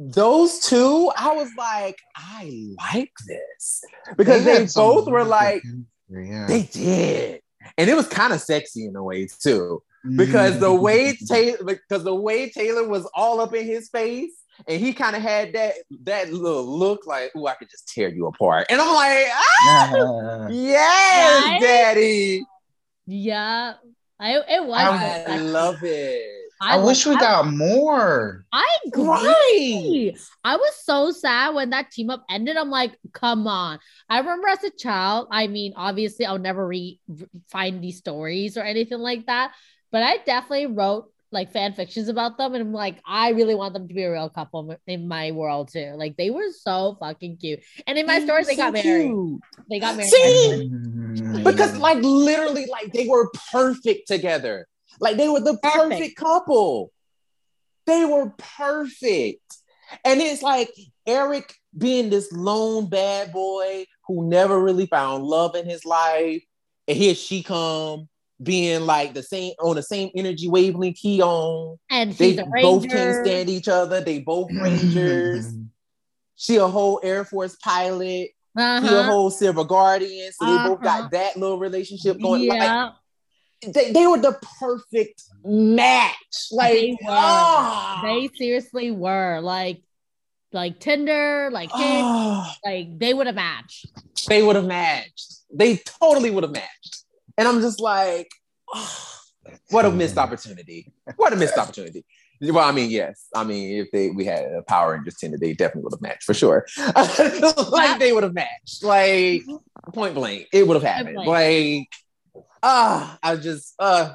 Those 0.00 0.60
two, 0.60 1.10
I 1.16 1.32
was 1.34 1.50
like, 1.56 1.98
I 2.16 2.74
like 2.92 3.12
this 3.26 3.82
because 4.16 4.44
They 4.44 4.58
they, 4.58 4.66
both 4.74 5.08
were 5.08 5.24
like, 5.24 5.62
yeah. 6.08 6.46
they 6.46 6.62
did, 6.62 7.42
and 7.76 7.90
it 7.90 7.94
was 7.94 8.08
kind 8.08 8.32
of 8.32 8.40
sexy 8.40 8.86
in 8.86 8.96
a 8.96 9.02
way 9.02 9.28
too. 9.40 9.82
Because 10.16 10.58
the 10.60 10.72
way 10.74 11.16
Taylor, 11.28 11.58
because 11.64 12.04
the 12.04 12.14
way 12.14 12.50
Taylor 12.50 12.86
was 12.88 13.08
all 13.14 13.40
up 13.40 13.54
in 13.54 13.64
his 13.66 13.88
face, 13.88 14.32
and 14.66 14.80
he 14.80 14.92
kind 14.92 15.14
of 15.14 15.22
had 15.22 15.52
that 15.54 15.74
that 16.04 16.32
little 16.32 16.64
look 16.64 17.06
like, 17.06 17.34
"Ooh, 17.36 17.46
I 17.46 17.54
could 17.54 17.70
just 17.70 17.88
tear 17.88 18.08
you 18.08 18.26
apart," 18.26 18.66
and 18.70 18.80
I'm 18.80 18.94
like, 18.94 19.26
ah, 19.30 20.48
yes, 20.50 21.44
Right? 21.44 21.60
daddy, 21.60 22.44
Yeah. 23.06 23.74
I 24.20 24.32
it 24.48 24.64
was. 24.64 24.78
I- 24.80 25.24
I 25.28 25.38
love 25.38 25.76
it. 25.82 26.34
I, 26.60 26.76
wish 26.78 27.06
we 27.06 27.16
got 27.16 27.46
more. 27.46 28.44
I 28.52 28.66
agree. 28.88 29.06
Right. 29.06 30.18
I 30.42 30.56
was 30.56 30.74
so 30.82 31.12
sad 31.12 31.54
when 31.54 31.70
that 31.70 31.92
team 31.92 32.10
up 32.10 32.24
ended. 32.28 32.56
I'm 32.56 32.68
like, 32.68 32.98
come 33.12 33.46
on. 33.46 33.78
I 34.08 34.18
remember 34.18 34.48
as 34.48 34.64
a 34.64 34.70
child, 34.70 35.28
I 35.30 35.46
mean, 35.46 35.74
obviously, 35.76 36.26
I'll 36.26 36.40
never 36.40 36.66
re- 36.66 36.98
find 37.48 37.80
these 37.80 37.98
stories 37.98 38.56
or 38.56 38.62
anything 38.62 38.98
like 38.98 39.26
that, 39.26 39.52
but 39.90 40.02
I 40.02 40.18
definitely 40.18 40.66
wrote 40.66 41.10
like 41.30 41.52
fan 41.52 41.72
fictions 41.74 42.08
about 42.08 42.38
them. 42.38 42.54
And 42.54 42.62
I'm 42.62 42.72
like, 42.72 43.00
I 43.04 43.30
really 43.30 43.54
want 43.54 43.74
them 43.74 43.88
to 43.88 43.94
be 43.94 44.02
a 44.02 44.12
real 44.12 44.30
couple 44.30 44.76
in 44.86 45.08
my 45.08 45.30
world 45.32 45.70
too. 45.70 45.92
Like, 45.96 46.16
they 46.16 46.30
were 46.30 46.50
so 46.52 46.96
fucking 47.00 47.36
cute. 47.36 47.60
And 47.86 47.98
in 47.98 48.06
my 48.06 48.20
stories, 48.20 48.46
they 48.46 48.56
got 48.56 48.72
married. 48.72 48.84
cute. 49.10 49.40
They 49.68 49.78
got 49.78 49.96
married. 49.96 50.10
See, 50.10 50.70
because 51.44 51.76
like 51.78 51.98
literally, 52.02 52.66
like 52.66 52.92
they 52.92 53.06
were 53.06 53.30
perfect 53.52 54.08
together. 54.08 54.66
Like 55.00 55.16
they 55.16 55.28
were 55.28 55.40
the 55.40 55.58
Perfect. 55.58 55.90
perfect 55.90 56.16
couple. 56.16 56.92
They 57.86 58.04
were 58.04 58.32
perfect. 58.58 59.56
And 60.04 60.20
it's 60.20 60.42
like 60.42 60.70
Eric 61.06 61.54
being 61.76 62.10
this 62.10 62.30
lone 62.32 62.88
bad 62.88 63.32
boy 63.32 63.86
who 64.06 64.28
never 64.28 64.60
really 64.60 64.86
found 64.86 65.24
love 65.24 65.54
in 65.54 65.66
his 65.66 65.84
life. 65.84 66.42
And 66.86 66.96
here 66.96 67.14
she 67.14 67.42
come 67.42 68.08
being 68.42 68.82
like 68.82 69.14
the 69.14 69.22
same 69.22 69.52
on 69.60 69.76
the 69.76 69.82
same 69.82 70.10
energy 70.14 70.48
wavelength 70.48 70.98
he 70.98 71.20
on. 71.22 71.76
and 71.90 72.12
They 72.12 72.30
she's 72.32 72.38
a 72.38 72.46
both 72.62 72.88
can't 72.88 73.16
stand 73.16 73.48
each 73.50 73.68
other. 73.68 74.00
They 74.00 74.20
both 74.20 74.50
rangers. 74.62 75.52
she 76.36 76.56
a 76.56 76.66
whole 76.68 77.00
Air 77.02 77.24
Force 77.24 77.56
pilot. 77.56 78.30
He 78.56 78.60
a 78.60 78.60
Uh-huh. 78.60 79.02
whole 79.04 79.30
Silver 79.30 79.64
Guardian. 79.64 80.32
So 80.32 80.44
they 80.46 80.58
both 80.58 80.84
Uh-huh. 80.84 81.02
got 81.02 81.10
that 81.12 81.36
little 81.36 81.58
relationship 81.58 82.20
going. 82.20 82.48
Like, 82.48 82.60
Yeah. 82.60 82.90
they, 83.66 83.92
they 83.92 84.06
were 84.06 84.18
the 84.18 84.38
perfect 84.60 85.22
match. 85.44 86.14
Like, 86.52 86.72
They 86.74 86.90
were. 86.92 86.98
ah, 87.10 88.00
they 88.04 88.28
seriously 88.36 88.90
were 88.90 89.40
like 89.40 89.82
like 90.52 90.80
Tinder, 90.80 91.50
like 91.52 91.70
Hinge, 91.72 92.06
ah, 92.08 92.54
like 92.64 92.98
they 92.98 93.12
would 93.12 93.26
have 93.26 93.36
matched. 93.36 93.86
they 94.28 94.42
would 94.42 94.56
have 94.56 94.64
matched. 94.64 95.34
They 95.52 95.76
totally 95.76 96.30
would 96.30 96.42
have 96.42 96.52
matched. 96.52 96.87
And 97.38 97.48
I'm 97.48 97.60
just 97.62 97.80
like, 97.80 98.28
ah, 98.74 99.14
what 99.70 99.86
a 99.86 99.90
missed 99.90 100.18
opportunity. 100.18 100.92
What 101.16 101.32
a 101.32 101.36
missed 101.36 101.56
opportunity. 101.62 102.04
Well, 102.40 102.58
I 102.58 102.70
mean, 102.70 102.90
yes. 102.90 103.26
I 103.34 103.42
mean, 103.42 103.80
if 103.80 103.90
they 103.90 104.10
we 104.10 104.24
had 104.24 104.44
a 104.44 104.62
Power 104.62 104.92
Rangers 104.92 105.16
Tinder, 105.16 105.38
they 105.38 105.54
definitely 105.54 105.82
would 105.84 105.94
have 105.94 106.00
matched 106.02 106.22
for 106.24 106.34
sure. 106.34 106.66
like 106.96 107.98
they 107.98 108.12
would 108.12 108.22
have 108.22 108.34
matched. 108.34 108.84
Like 108.84 109.42
point 109.92 110.14
blank, 110.14 110.46
it 110.52 110.66
would 110.66 110.74
have 110.74 110.84
happened. 110.84 111.16
Like, 111.16 111.88
ah, 112.62 113.18
I 113.22 113.34
just 113.36 113.74
uh, 113.80 114.14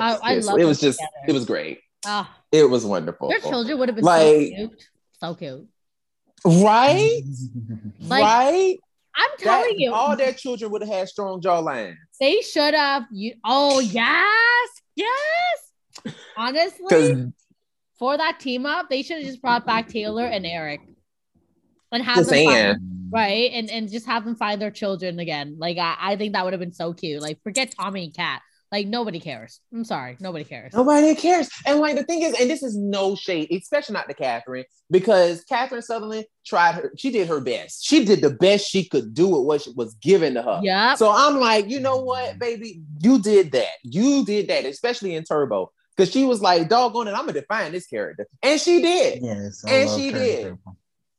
I- 0.00 0.18
I 0.22 0.34
love 0.38 0.58
it 0.58 0.64
was 0.64 0.80
just, 0.80 0.98
together. 0.98 1.26
it 1.28 1.32
was 1.32 1.44
great. 1.44 1.78
Oh, 2.06 2.28
It 2.50 2.68
was 2.68 2.84
wonderful. 2.84 3.28
their 3.28 3.38
children 3.40 3.78
would 3.78 3.88
have 3.88 3.96
been 3.96 4.04
Like- 4.04 4.48
so 4.48 4.54
cute. 4.56 4.84
So 5.20 5.34
cute. 5.34 5.68
Right? 6.44 7.22
Like, 8.00 8.22
right? 8.22 8.76
I'm 9.14 9.30
That- 9.38 9.44
telling 9.44 9.78
you, 9.80 9.92
all 9.92 10.16
their 10.16 10.32
children 10.32 10.70
would 10.70 10.82
have 10.82 10.90
had 10.90 11.08
strong 11.08 11.40
jawlines. 11.40 11.96
they 12.20 12.40
should 12.42 12.74
have. 12.74 13.04
You. 13.12 13.34
Oh 13.44 13.80
yes, 13.80 14.68
yes. 14.96 16.14
Honestly, 16.36 17.32
for 17.98 18.16
that 18.16 18.40
team 18.40 18.66
up, 18.66 18.88
they 18.88 19.02
should 19.02 19.18
have 19.18 19.26
just 19.26 19.42
brought 19.42 19.66
back 19.66 19.88
Taylor 19.88 20.24
and 20.24 20.46
Eric, 20.46 20.80
and 21.92 22.02
have 22.02 22.16
just 22.16 22.30
them 22.30 22.46
find- 22.46 22.78
right, 23.12 23.50
and 23.52 23.70
and 23.70 23.90
just 23.90 24.06
have 24.06 24.24
them 24.24 24.36
find 24.36 24.60
their 24.62 24.70
children 24.70 25.18
again. 25.18 25.56
Like 25.58 25.76
I, 25.78 25.96
I 25.98 26.16
think 26.16 26.32
that 26.34 26.44
would 26.44 26.52
have 26.52 26.60
been 26.60 26.72
so 26.72 26.92
cute. 26.92 27.20
Like 27.20 27.42
forget 27.42 27.74
Tommy 27.78 28.04
and 28.04 28.14
Kat. 28.14 28.42
Like 28.72 28.86
nobody 28.86 29.18
cares. 29.18 29.60
I'm 29.72 29.84
sorry, 29.84 30.16
nobody 30.20 30.44
cares. 30.44 30.72
Nobody 30.72 31.14
cares. 31.16 31.48
And 31.66 31.80
like 31.80 31.96
the 31.96 32.04
thing 32.04 32.22
is, 32.22 32.38
and 32.40 32.48
this 32.48 32.62
is 32.62 32.76
no 32.76 33.16
shade, 33.16 33.50
especially 33.50 33.94
not 33.94 34.06
to 34.08 34.14
Catherine, 34.14 34.64
because 34.90 35.42
Catherine 35.44 35.82
Sutherland 35.82 36.26
tried 36.46 36.76
her, 36.76 36.92
she 36.96 37.10
did 37.10 37.26
her 37.28 37.40
best. 37.40 37.84
She 37.84 38.04
did 38.04 38.20
the 38.20 38.30
best 38.30 38.68
she 38.68 38.84
could 38.84 39.12
do 39.12 39.26
with 39.26 39.42
what 39.42 39.76
was 39.76 39.94
given 39.94 40.34
to 40.34 40.42
her. 40.42 40.60
Yep. 40.62 40.98
So 40.98 41.10
I'm 41.12 41.38
like, 41.40 41.68
you 41.68 41.80
know 41.80 41.96
what, 41.96 42.38
baby, 42.38 42.82
you 43.00 43.20
did 43.20 43.50
that. 43.52 43.72
You 43.82 44.24
did 44.24 44.48
that, 44.48 44.64
especially 44.64 45.16
in 45.16 45.24
Turbo. 45.24 45.72
Because 45.96 46.12
she 46.12 46.24
was 46.24 46.40
like, 46.40 46.68
doggone 46.68 47.08
it, 47.08 47.10
I'm 47.10 47.26
gonna 47.26 47.32
define 47.32 47.72
this 47.72 47.88
character. 47.88 48.28
And 48.42 48.60
she 48.60 48.80
did. 48.80 49.22
Yes, 49.22 49.64
And 49.66 49.90
she 49.90 50.10
Karen 50.10 50.24
did. 50.24 50.42
Turbo. 50.44 50.76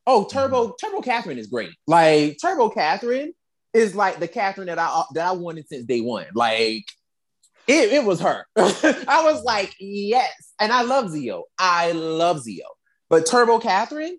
Oh, 0.08 0.24
Turbo, 0.24 0.76
Turbo 0.80 1.02
Catherine 1.02 1.38
is 1.38 1.48
great. 1.48 1.72
Like 1.86 2.38
Turbo 2.42 2.70
Catherine 2.70 3.34
is 3.74 3.94
like 3.94 4.20
the 4.20 4.28
Catherine 4.28 4.68
that 4.68 4.80
I 4.80 5.04
that 5.14 5.28
I 5.28 5.32
wanted 5.34 5.68
since 5.68 5.86
day 5.86 6.02
one. 6.02 6.26
Like 6.34 6.86
it, 7.72 7.94
it 7.94 8.04
was 8.04 8.20
her. 8.20 8.46
I 8.58 9.22
was 9.24 9.44
like, 9.44 9.74
yes. 9.80 10.54
And 10.60 10.72
I 10.72 10.82
love 10.82 11.06
Zeo. 11.06 11.44
I 11.58 11.94
love 11.94 12.38
Zeo. 12.38 12.68
But 13.10 13.26
Turbo 13.26 13.60
Catherine, 13.60 14.18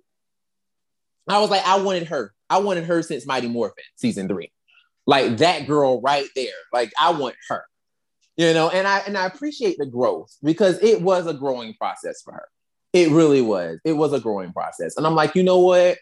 I 1.28 1.38
was 1.38 1.50
like, 1.50 1.66
I 1.66 1.80
wanted 1.80 2.08
her. 2.08 2.32
I 2.48 2.58
wanted 2.58 2.84
her 2.84 3.02
since 3.02 3.26
Mighty 3.26 3.48
Morphin 3.48 3.84
season 3.96 4.26
three. 4.26 4.50
Like 5.06 5.38
that 5.38 5.66
girl 5.66 6.00
right 6.00 6.28
there. 6.34 6.52
Like 6.72 6.92
I 7.00 7.10
want 7.12 7.34
her. 7.48 7.64
You 8.36 8.54
know, 8.54 8.70
and 8.70 8.88
I 8.88 9.00
and 9.00 9.18
I 9.18 9.26
appreciate 9.26 9.76
the 9.78 9.86
growth 9.86 10.34
because 10.42 10.82
it 10.82 11.02
was 11.02 11.26
a 11.26 11.34
growing 11.34 11.74
process 11.74 12.22
for 12.22 12.32
her. 12.32 12.48
It 12.94 13.10
really 13.10 13.42
was. 13.42 13.78
It 13.84 13.92
was 13.92 14.14
a 14.14 14.20
growing 14.20 14.52
process. 14.52 14.96
And 14.96 15.06
I'm 15.06 15.14
like, 15.14 15.34
you 15.34 15.42
know 15.42 15.58
what? 15.58 15.98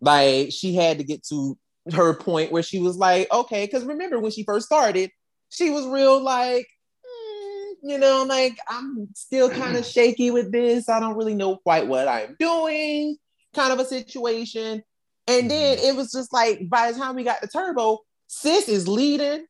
Like 0.00 0.52
she 0.52 0.74
had 0.74 0.98
to 0.98 1.04
get 1.04 1.24
to 1.26 1.58
her 1.92 2.14
point 2.14 2.52
where 2.52 2.62
she 2.62 2.78
was 2.78 2.96
like, 2.96 3.30
okay, 3.32 3.66
because 3.66 3.84
remember 3.84 4.18
when 4.18 4.32
she 4.32 4.44
first 4.44 4.66
started, 4.66 5.10
she 5.50 5.70
was 5.70 5.86
real 5.86 6.20
like, 6.22 6.66
mm, 7.04 7.72
you 7.82 7.98
know, 7.98 8.24
like 8.28 8.58
I'm 8.68 9.08
still 9.14 9.50
kind 9.50 9.76
of 9.76 9.84
shaky 9.84 10.30
with 10.30 10.52
this. 10.52 10.88
I 10.88 11.00
don't 11.00 11.16
really 11.16 11.34
know 11.34 11.56
quite 11.56 11.86
what 11.86 12.08
I'm 12.08 12.36
doing, 12.38 13.16
kind 13.54 13.72
of 13.72 13.78
a 13.78 13.84
situation. 13.84 14.82
And 15.26 15.50
then 15.50 15.78
it 15.78 15.94
was 15.94 16.10
just 16.10 16.32
like 16.32 16.68
by 16.68 16.90
the 16.90 16.98
time 16.98 17.14
we 17.14 17.22
got 17.22 17.40
the 17.42 17.48
turbo, 17.48 17.98
sis 18.28 18.68
is 18.68 18.88
leading. 18.88 19.46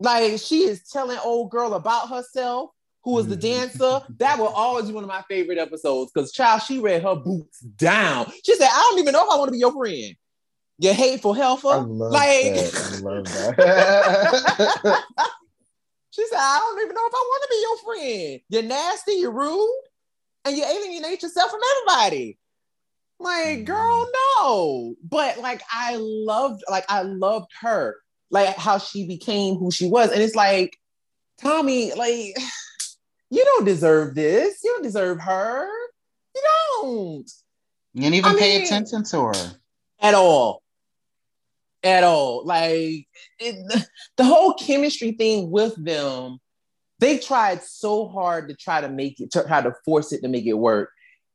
Like 0.00 0.40
she 0.40 0.64
is 0.64 0.82
telling 0.88 1.18
old 1.22 1.50
girl 1.50 1.74
about 1.74 2.08
herself, 2.08 2.70
who 3.04 3.12
was 3.12 3.28
the 3.28 3.36
dancer. 3.36 4.00
That 4.18 4.38
will 4.38 4.48
always 4.48 4.86
be 4.86 4.92
one 4.92 5.04
of 5.04 5.08
my 5.08 5.22
favorite 5.28 5.58
episodes 5.58 6.10
because 6.12 6.32
child, 6.32 6.62
she 6.62 6.80
read 6.80 7.02
her 7.02 7.14
boots 7.14 7.60
down. 7.60 8.32
She 8.44 8.54
said, 8.56 8.68
I 8.70 8.88
don't 8.90 9.00
even 9.00 9.12
know 9.12 9.24
if 9.24 9.30
I 9.30 9.36
want 9.36 9.48
to 9.48 9.52
be 9.52 9.58
your 9.58 9.72
friend. 9.72 10.16
You 10.82 10.92
hateful 10.92 11.32
helper. 11.32 11.68
I 11.68 11.76
love 11.76 12.10
like 12.10 12.54
that. 12.54 12.74
I 12.74 12.98
love 12.98 13.24
that. 13.56 15.04
she 16.10 16.26
said, 16.26 16.36
I 16.36 16.58
don't 16.58 16.82
even 16.82 16.94
know 16.96 17.06
if 17.06 17.14
I 17.14 17.18
want 17.18 17.42
to 17.42 17.48
be 17.48 17.60
your 17.62 17.78
friend. 17.78 18.40
You're 18.48 18.62
nasty, 18.64 19.12
you're 19.12 19.30
rude, 19.30 19.80
and 20.44 20.56
you 20.56 20.64
alienate 20.64 21.22
yourself 21.22 21.52
from 21.52 21.60
everybody. 21.70 22.36
Like, 23.20 23.58
mm. 23.60 23.64
girl, 23.64 24.10
no. 24.40 24.96
But 25.08 25.38
like 25.38 25.62
I 25.70 25.98
loved, 26.00 26.64
like 26.68 26.84
I 26.88 27.02
loved 27.02 27.52
her, 27.60 27.98
like 28.32 28.56
how 28.56 28.78
she 28.78 29.06
became 29.06 29.54
who 29.54 29.70
she 29.70 29.86
was. 29.86 30.10
And 30.10 30.20
it's 30.20 30.34
like, 30.34 30.76
Tommy, 31.40 31.92
like, 31.94 32.36
you 33.30 33.44
don't 33.44 33.64
deserve 33.64 34.16
this. 34.16 34.64
You 34.64 34.72
don't 34.72 34.82
deserve 34.82 35.20
her. 35.20 35.68
You 36.34 36.42
don't 36.82 37.30
you 37.94 38.02
didn't 38.02 38.14
even 38.16 38.34
I 38.34 38.38
pay 38.38 38.58
mean- 38.58 38.66
attention 38.66 39.04
to 39.04 39.26
her. 39.26 39.52
at 40.00 40.14
all. 40.14 40.61
At 41.84 42.04
all. 42.04 42.44
Like 42.44 43.06
it, 43.38 43.86
the 44.16 44.24
whole 44.24 44.54
chemistry 44.54 45.12
thing 45.12 45.50
with 45.50 45.74
them, 45.82 46.38
they 47.00 47.18
tried 47.18 47.62
so 47.62 48.06
hard 48.08 48.48
to 48.48 48.54
try 48.54 48.80
to 48.80 48.88
make 48.88 49.20
it, 49.20 49.32
to 49.32 49.42
try 49.44 49.60
to 49.62 49.74
force 49.84 50.12
it 50.12 50.22
to 50.22 50.28
make 50.28 50.46
it 50.46 50.52
work. 50.52 50.90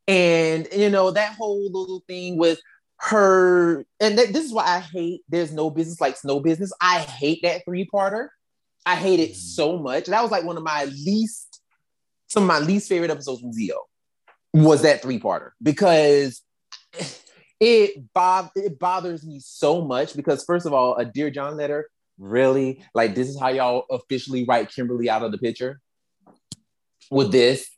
And 0.07 0.67
you 0.71 0.89
know, 0.89 1.11
that 1.11 1.33
whole 1.33 1.65
little 1.65 2.01
thing 2.07 2.37
with 2.37 2.59
her, 2.99 3.85
and 3.99 4.17
that, 4.17 4.31
this 4.31 4.45
is 4.45 4.53
why 4.53 4.63
I 4.63 4.79
hate 4.79 5.21
there's 5.27 5.51
no 5.51 5.69
business 5.69 5.99
like 5.99 6.15
no 6.23 6.39
business. 6.39 6.71
I 6.81 6.99
hate 6.99 7.41
that 7.43 7.65
three-parter. 7.65 8.29
I 8.85 8.95
hate 8.95 9.19
it 9.19 9.31
mm. 9.31 9.35
so 9.35 9.77
much. 9.77 10.05
That 10.05 10.21
was 10.21 10.31
like 10.31 10.45
one 10.45 10.55
of 10.55 10.63
my 10.63 10.85
least, 10.85 11.61
some 12.27 12.43
of 12.43 12.47
my 12.47 12.59
least 12.59 12.87
favorite 12.87 13.11
episodes 13.11 13.41
from 13.41 13.51
Zeo 13.51 13.79
was 14.53 14.83
that 14.83 15.01
three-parter 15.01 15.51
because 15.61 16.41
it 17.59 18.03
it 18.55 18.79
bothers 18.79 19.25
me 19.25 19.39
so 19.39 19.81
much 19.81 20.15
because 20.15 20.43
first 20.43 20.65
of 20.65 20.73
all, 20.73 20.95
a 20.95 21.05
Dear 21.05 21.29
John 21.29 21.57
letter, 21.57 21.89
really? 22.17 22.83
Like 22.93 23.15
this 23.15 23.27
is 23.27 23.39
how 23.39 23.49
y'all 23.49 23.85
officially 23.89 24.45
write 24.45 24.71
Kimberly 24.71 25.09
out 25.09 25.23
of 25.23 25.31
the 25.31 25.37
picture? 25.37 25.81
With 27.09 27.31
this? 27.31 27.69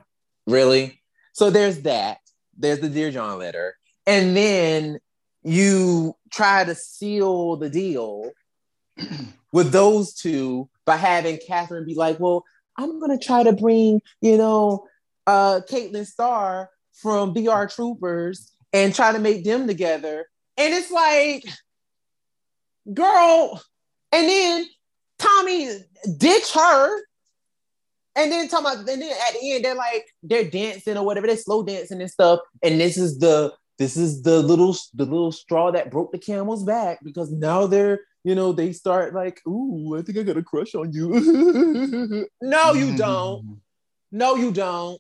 Really? 0.48 1.02
So 1.34 1.50
there's 1.50 1.82
that. 1.82 2.18
There's 2.58 2.80
the 2.80 2.90
Dear 2.90 3.12
John 3.12 3.40
letter. 3.40 3.76
And 4.06 4.36
then 4.36 5.00
you 5.44 6.16
try 6.32 6.66
to 6.66 6.76
seal 6.76 7.56
the 7.56 7.70
deal 7.70 8.32
with 9.54 9.72
those 9.72 10.14
two 10.14 10.70
by 10.86 10.98
having 10.98 11.40
Catherine 11.46 11.86
be 11.86 11.96
like, 11.96 12.20
well, 12.20 12.44
I'm 12.78 13.00
gonna 13.00 13.20
try 13.20 13.44
to 13.44 13.54
bring, 13.54 14.02
you 14.22 14.38
know, 14.38 14.88
uh 15.28 15.62
Kaitlin 15.70 16.06
Starr 16.06 16.70
from 16.94 17.34
VR 17.34 17.74
Troopers 17.74 18.52
and 18.74 18.94
try 18.94 19.12
to 19.12 19.20
make 19.20 19.44
them 19.44 19.68
together. 19.68 20.28
And 20.58 20.74
it's 20.74 20.92
like, 20.92 21.44
girl, 22.94 23.62
and 24.12 24.28
then 24.28 24.66
Tommy 25.18 25.70
ditch 26.18 26.54
her. 26.54 27.02
And 28.16 28.32
then 28.32 28.48
talking 28.50 28.66
about, 28.66 28.78
and 28.80 29.02
then 29.02 29.02
at 29.04 29.34
the 29.40 29.54
end, 29.54 29.64
they're 29.64 29.76
like, 29.76 30.06
they're 30.24 30.50
dancing 30.50 30.98
or 30.98 31.06
whatever, 31.06 31.28
they're 31.28 31.38
slow 31.38 31.64
dancing 31.64 32.02
and 32.02 32.12
stuff. 32.12 32.40
And 32.62 32.80
this 32.80 32.98
is 32.98 33.20
the 33.20 33.54
this 33.80 33.96
is 33.96 34.22
the 34.22 34.42
little 34.42 34.76
the 34.94 35.06
little 35.06 35.32
straw 35.32 35.72
that 35.72 35.90
broke 35.90 36.12
the 36.12 36.20
camel's 36.20 36.64
back 36.64 37.00
because 37.04 37.32
now 37.32 37.66
they're 37.66 38.02
you 38.24 38.36
know 38.36 38.52
they 38.52 38.74
start 38.74 39.16
like 39.16 39.40
ooh 39.48 39.98
i 39.98 40.02
think 40.02 40.18
i 40.18 40.24
got 40.24 40.38
a 40.38 40.44
crush 40.44 40.76
on 40.76 40.92
you 40.92 42.28
no 42.42 42.74
you 42.74 42.96
don't 42.96 43.62
no 44.12 44.36
you 44.36 44.52
don't 44.52 45.00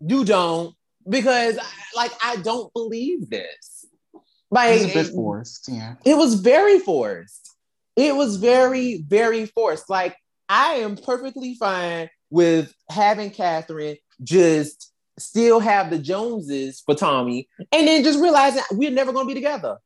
you 0.00 0.24
don't 0.24 0.74
because 1.08 1.58
like 1.94 2.12
i 2.22 2.36
don't 2.36 2.72
believe 2.72 3.28
this 3.28 3.74
like 4.54 4.82
a 4.82 4.94
bit 4.94 5.08
forced, 5.08 5.68
yeah. 5.68 5.96
it 6.04 6.16
was 6.16 6.34
very 6.34 6.78
forced. 6.78 7.56
It 7.96 8.14
was 8.14 8.36
very, 8.36 9.02
very 9.06 9.46
forced. 9.46 9.90
Like, 9.90 10.16
I 10.48 10.74
am 10.74 10.96
perfectly 10.96 11.56
fine 11.56 12.08
with 12.30 12.72
having 12.88 13.30
Catherine 13.30 13.96
just 14.22 14.92
still 15.18 15.58
have 15.58 15.90
the 15.90 15.98
Joneses 15.98 16.82
for 16.86 16.94
Tommy 16.94 17.48
and 17.72 17.88
then 17.88 18.04
just 18.04 18.20
realizing 18.20 18.62
we're 18.70 18.92
never 18.92 19.12
going 19.12 19.26
to 19.26 19.34
be 19.34 19.40
together. 19.40 19.78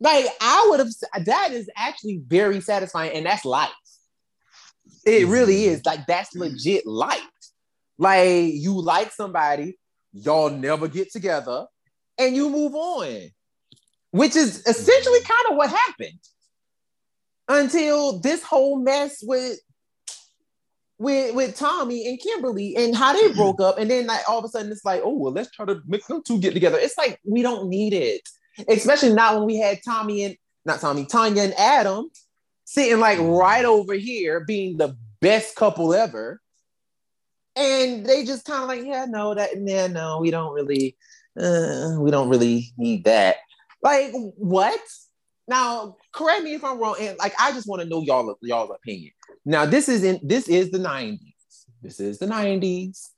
Like, 0.00 0.26
I 0.40 0.66
would 0.70 0.80
have, 0.80 0.88
that 1.26 1.52
is 1.52 1.70
actually 1.76 2.20
very 2.26 2.60
satisfying, 2.60 3.12
and 3.12 3.26
that's 3.26 3.44
life. 3.44 3.70
It 5.06 5.28
really 5.28 5.54
mm-hmm. 5.54 5.74
is. 5.74 5.86
Like, 5.86 6.06
that's 6.06 6.34
legit 6.34 6.84
life. 6.84 7.20
Like, 8.00 8.54
you 8.54 8.80
like 8.80 9.12
somebody, 9.12 9.78
y'all 10.14 10.48
never 10.48 10.88
get 10.88 11.12
together, 11.12 11.66
and 12.18 12.34
you 12.34 12.48
move 12.48 12.74
on. 12.74 13.28
Which 14.10 14.36
is 14.36 14.66
essentially 14.66 15.20
kind 15.20 15.50
of 15.50 15.56
what 15.58 15.68
happened 15.68 16.18
until 17.46 18.18
this 18.18 18.42
whole 18.42 18.78
mess 18.78 19.22
with 19.22 19.60
with 20.98 21.34
with 21.34 21.56
Tommy 21.56 22.08
and 22.08 22.18
Kimberly 22.18 22.74
and 22.74 22.96
how 22.96 23.12
they 23.12 23.34
broke 23.34 23.60
up, 23.60 23.78
and 23.78 23.90
then 23.90 24.06
like 24.06 24.26
all 24.26 24.38
of 24.38 24.46
a 24.46 24.48
sudden 24.48 24.72
it's 24.72 24.84
like, 24.84 25.02
oh 25.04 25.14
well, 25.14 25.32
let's 25.32 25.50
try 25.50 25.66
to 25.66 25.82
make 25.86 26.06
them 26.06 26.22
two 26.26 26.40
get 26.40 26.54
together. 26.54 26.78
It's 26.80 26.96
like 26.96 27.20
we 27.22 27.42
don't 27.42 27.68
need 27.68 27.92
it, 27.92 28.22
especially 28.66 29.12
not 29.12 29.36
when 29.36 29.44
we 29.44 29.56
had 29.56 29.78
Tommy 29.84 30.24
and 30.24 30.36
not 30.64 30.80
Tommy, 30.80 31.04
Tanya 31.04 31.42
and 31.42 31.54
Adam 31.58 32.08
sitting 32.64 32.98
like 32.98 33.18
right 33.20 33.66
over 33.66 33.92
here, 33.92 34.40
being 34.40 34.78
the 34.78 34.96
best 35.20 35.54
couple 35.54 35.92
ever, 35.92 36.40
and 37.60 38.06
they 38.06 38.24
just 38.24 38.44
kind 38.44 38.62
of 38.62 38.68
like, 38.68 38.84
yeah, 38.84 39.06
no, 39.08 39.34
that 39.34 39.50
yeah, 39.56 39.86
no, 39.86 40.18
we 40.18 40.30
don't 40.30 40.52
really, 40.54 40.96
uh, 41.38 41.96
we 41.98 42.10
don't 42.10 42.28
really 42.28 42.72
need 42.76 43.04
that. 43.04 43.36
Like 43.82 44.12
what? 44.36 44.80
Now, 45.46 45.96
correct 46.12 46.44
me 46.44 46.54
if 46.54 46.64
I'm 46.64 46.78
wrong, 46.78 46.96
and 47.00 47.18
like 47.18 47.34
I 47.38 47.52
just 47.52 47.66
want 47.66 47.82
to 47.82 47.88
know 47.88 48.02
y'all 48.02 48.34
y'all's 48.40 48.70
opinion. 48.70 49.12
Now, 49.44 49.66
this 49.66 49.88
is 49.88 50.04
in 50.04 50.20
this 50.22 50.48
is 50.48 50.70
the 50.70 50.78
90s. 50.78 51.18
this 51.82 52.00
is 52.00 52.18
the 52.18 52.26
90s. 52.26 53.08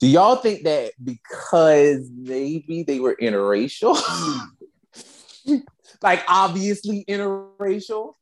Do 0.00 0.06
y'all 0.06 0.36
think 0.36 0.64
that 0.64 0.92
because 1.02 2.08
maybe 2.14 2.84
they 2.84 3.00
were 3.00 3.16
interracial, 3.20 4.00
like 6.02 6.22
obviously 6.28 7.04
interracial, 7.08 8.12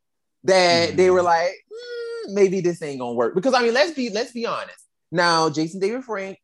that 0.45 0.91
mm. 0.91 0.97
they 0.97 1.11
were 1.11 1.23
like, 1.23 1.51
mm, 1.51 2.35
maybe 2.35 2.61
this 2.61 2.83
ain't 2.83 3.01
gonna 3.01 3.13
work? 3.13 3.35
Because 3.35 3.55
I 3.55 3.63
mean, 3.63 3.75
let's 3.75 3.93
be 3.93 4.11
let's 4.11 4.33
be 4.33 4.47
honest. 4.47 4.86
Now, 5.17 5.51
Jason 5.51 5.81
David 5.81 6.05
Frank, 6.05 6.39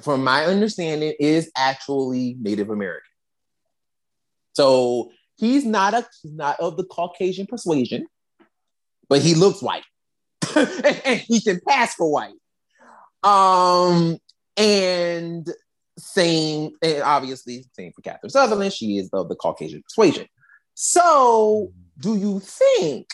from 0.00 0.24
my 0.24 0.44
understanding, 0.44 1.14
is 1.18 1.50
actually 1.56 2.36
Native 2.40 2.70
American. 2.70 3.02
So 4.54 5.10
he's 5.36 5.64
not 5.64 5.94
a 5.94 6.06
he's 6.22 6.32
not 6.32 6.58
of 6.60 6.76
the 6.76 6.84
Caucasian 6.84 7.46
persuasion, 7.46 8.06
but 9.08 9.20
he 9.20 9.34
looks 9.34 9.60
white. 9.60 9.84
and 10.56 11.20
he 11.20 11.40
can 11.40 11.60
pass 11.66 11.94
for 11.94 12.10
white. 12.10 12.34
Um, 13.24 14.18
and 14.56 15.50
same, 15.98 16.72
and 16.82 17.02
obviously, 17.02 17.64
same 17.72 17.92
for 17.92 18.02
Catherine 18.02 18.30
Sutherland. 18.30 18.72
She 18.72 18.98
is 18.98 19.10
of 19.12 19.28
the 19.28 19.34
Caucasian 19.34 19.82
persuasion. 19.82 20.26
So, 20.74 21.72
do 21.98 22.16
you 22.16 22.40
think 22.40 23.08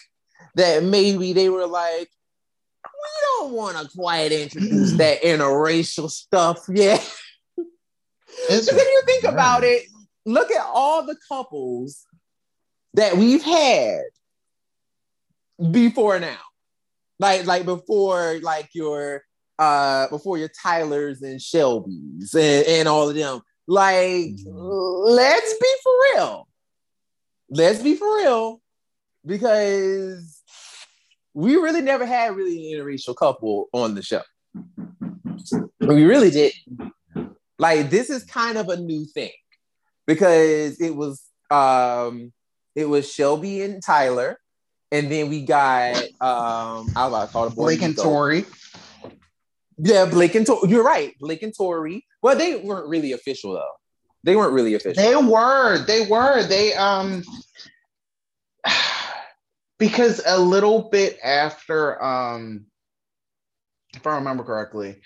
that 0.55 0.83
maybe 0.83 1.33
they 1.33 1.49
were 1.49 1.67
like, 1.67 2.11
we 3.03 3.39
don't 3.39 3.53
want 3.53 3.77
to 3.77 3.97
quite 3.97 4.33
introduce 4.33 4.93
that 4.93 5.23
interracial 5.23 6.11
stuff 6.11 6.65
yet? 6.69 7.01
Because 7.57 8.69
if 8.69 8.77
you 8.77 9.03
think 9.07 9.25
about 9.25 9.65
it, 9.65 9.85
look 10.25 10.51
at 10.51 10.65
all 10.65 11.05
the 11.05 11.17
couples 11.29 12.07
that 12.95 13.17
we've 13.17 13.43
had 13.43 14.03
before 15.71 16.19
now. 16.21 16.39
Like, 17.19 17.47
like 17.47 17.65
before, 17.65 18.39
like 18.43 18.71
your 18.73 19.23
uh 19.59 20.09
before 20.09 20.39
your 20.39 20.49
Tylers 20.49 21.21
and 21.21 21.39
Shelbys 21.39 22.35
and, 22.35 22.67
and 22.67 22.89
all 22.89 23.09
of 23.09 23.15
them. 23.15 23.41
Like, 23.67 24.35
mm-hmm. 24.35 25.13
let's 25.13 25.55
be 25.59 25.75
for 25.83 25.93
real. 26.15 26.49
Let's 27.51 27.83
be 27.83 27.95
for 27.95 28.17
real. 28.17 28.61
Because 29.25 30.40
we 31.35 31.57
really 31.57 31.81
never 31.81 32.07
had 32.07 32.35
really 32.37 32.73
an 32.73 32.79
interracial 32.79 33.17
couple 33.17 33.69
on 33.73 33.95
the 33.95 34.03
show. 34.03 34.23
We 35.81 36.05
really 36.05 36.31
did. 36.31 36.53
Like, 37.59 37.91
this 37.91 38.11
is 38.11 38.25
kind 38.25 38.59
of 38.59 38.69
a 38.69 38.77
new 38.77 39.05
thing 39.07 39.33
because 40.07 40.81
it 40.81 40.95
was 40.95 41.23
um 41.51 42.33
it 42.75 42.89
was 42.89 43.11
Shelby 43.13 43.63
and 43.63 43.83
Tyler, 43.83 44.39
and 44.93 45.11
then 45.11 45.29
we 45.29 45.45
got 45.45 45.97
um 46.21 46.89
I 46.97 47.07
was 47.07 47.09
about 47.09 47.27
to 47.27 47.33
call 47.33 47.47
it 47.49 47.55
Blake 47.55 47.83
and 47.83 47.97
Tori. 47.97 48.45
Yeah, 49.79 50.07
Blake 50.07 50.35
and 50.35 50.47
Tori. 50.47 50.69
You're 50.71 50.85
right, 50.85 51.15
Blake 51.19 51.43
and 51.43 51.55
Tori. 51.57 52.07
Well, 52.23 52.37
they 52.37 52.57
weren't 52.57 52.89
really 52.89 53.13
official 53.13 53.53
though. 53.53 53.73
They 54.23 54.37
weren't 54.37 54.53
really 54.53 54.75
official. 54.75 55.03
They 55.03 55.17
were. 55.17 55.79
They 55.87 56.07
were. 56.07 56.43
They 56.47 56.75
um 56.75 57.23
because 59.81 60.23
a 60.25 60.39
little 60.39 60.89
bit 60.91 61.19
after 61.25 62.01
um 62.01 62.67
if 63.95 64.07
I 64.07 64.15
remember 64.15 64.45
correctly, 64.45 65.01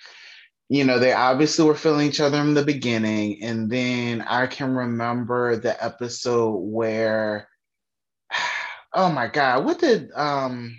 you 0.68 0.85
know, 0.85 0.99
they 0.99 1.14
obviously 1.14 1.64
were 1.64 1.75
feeling 1.75 2.07
each 2.07 2.20
other 2.20 2.39
in 2.41 2.53
the 2.53 2.64
beginning. 2.64 3.43
And 3.43 3.70
then 3.70 4.20
I 4.20 4.47
can 4.47 4.75
remember 4.75 5.57
the 5.57 5.83
episode 5.83 6.57
where 6.57 7.49
oh 8.93 9.11
my 9.11 9.29
god, 9.29 9.64
what 9.64 9.79
did 9.79 10.11
um 10.14 10.79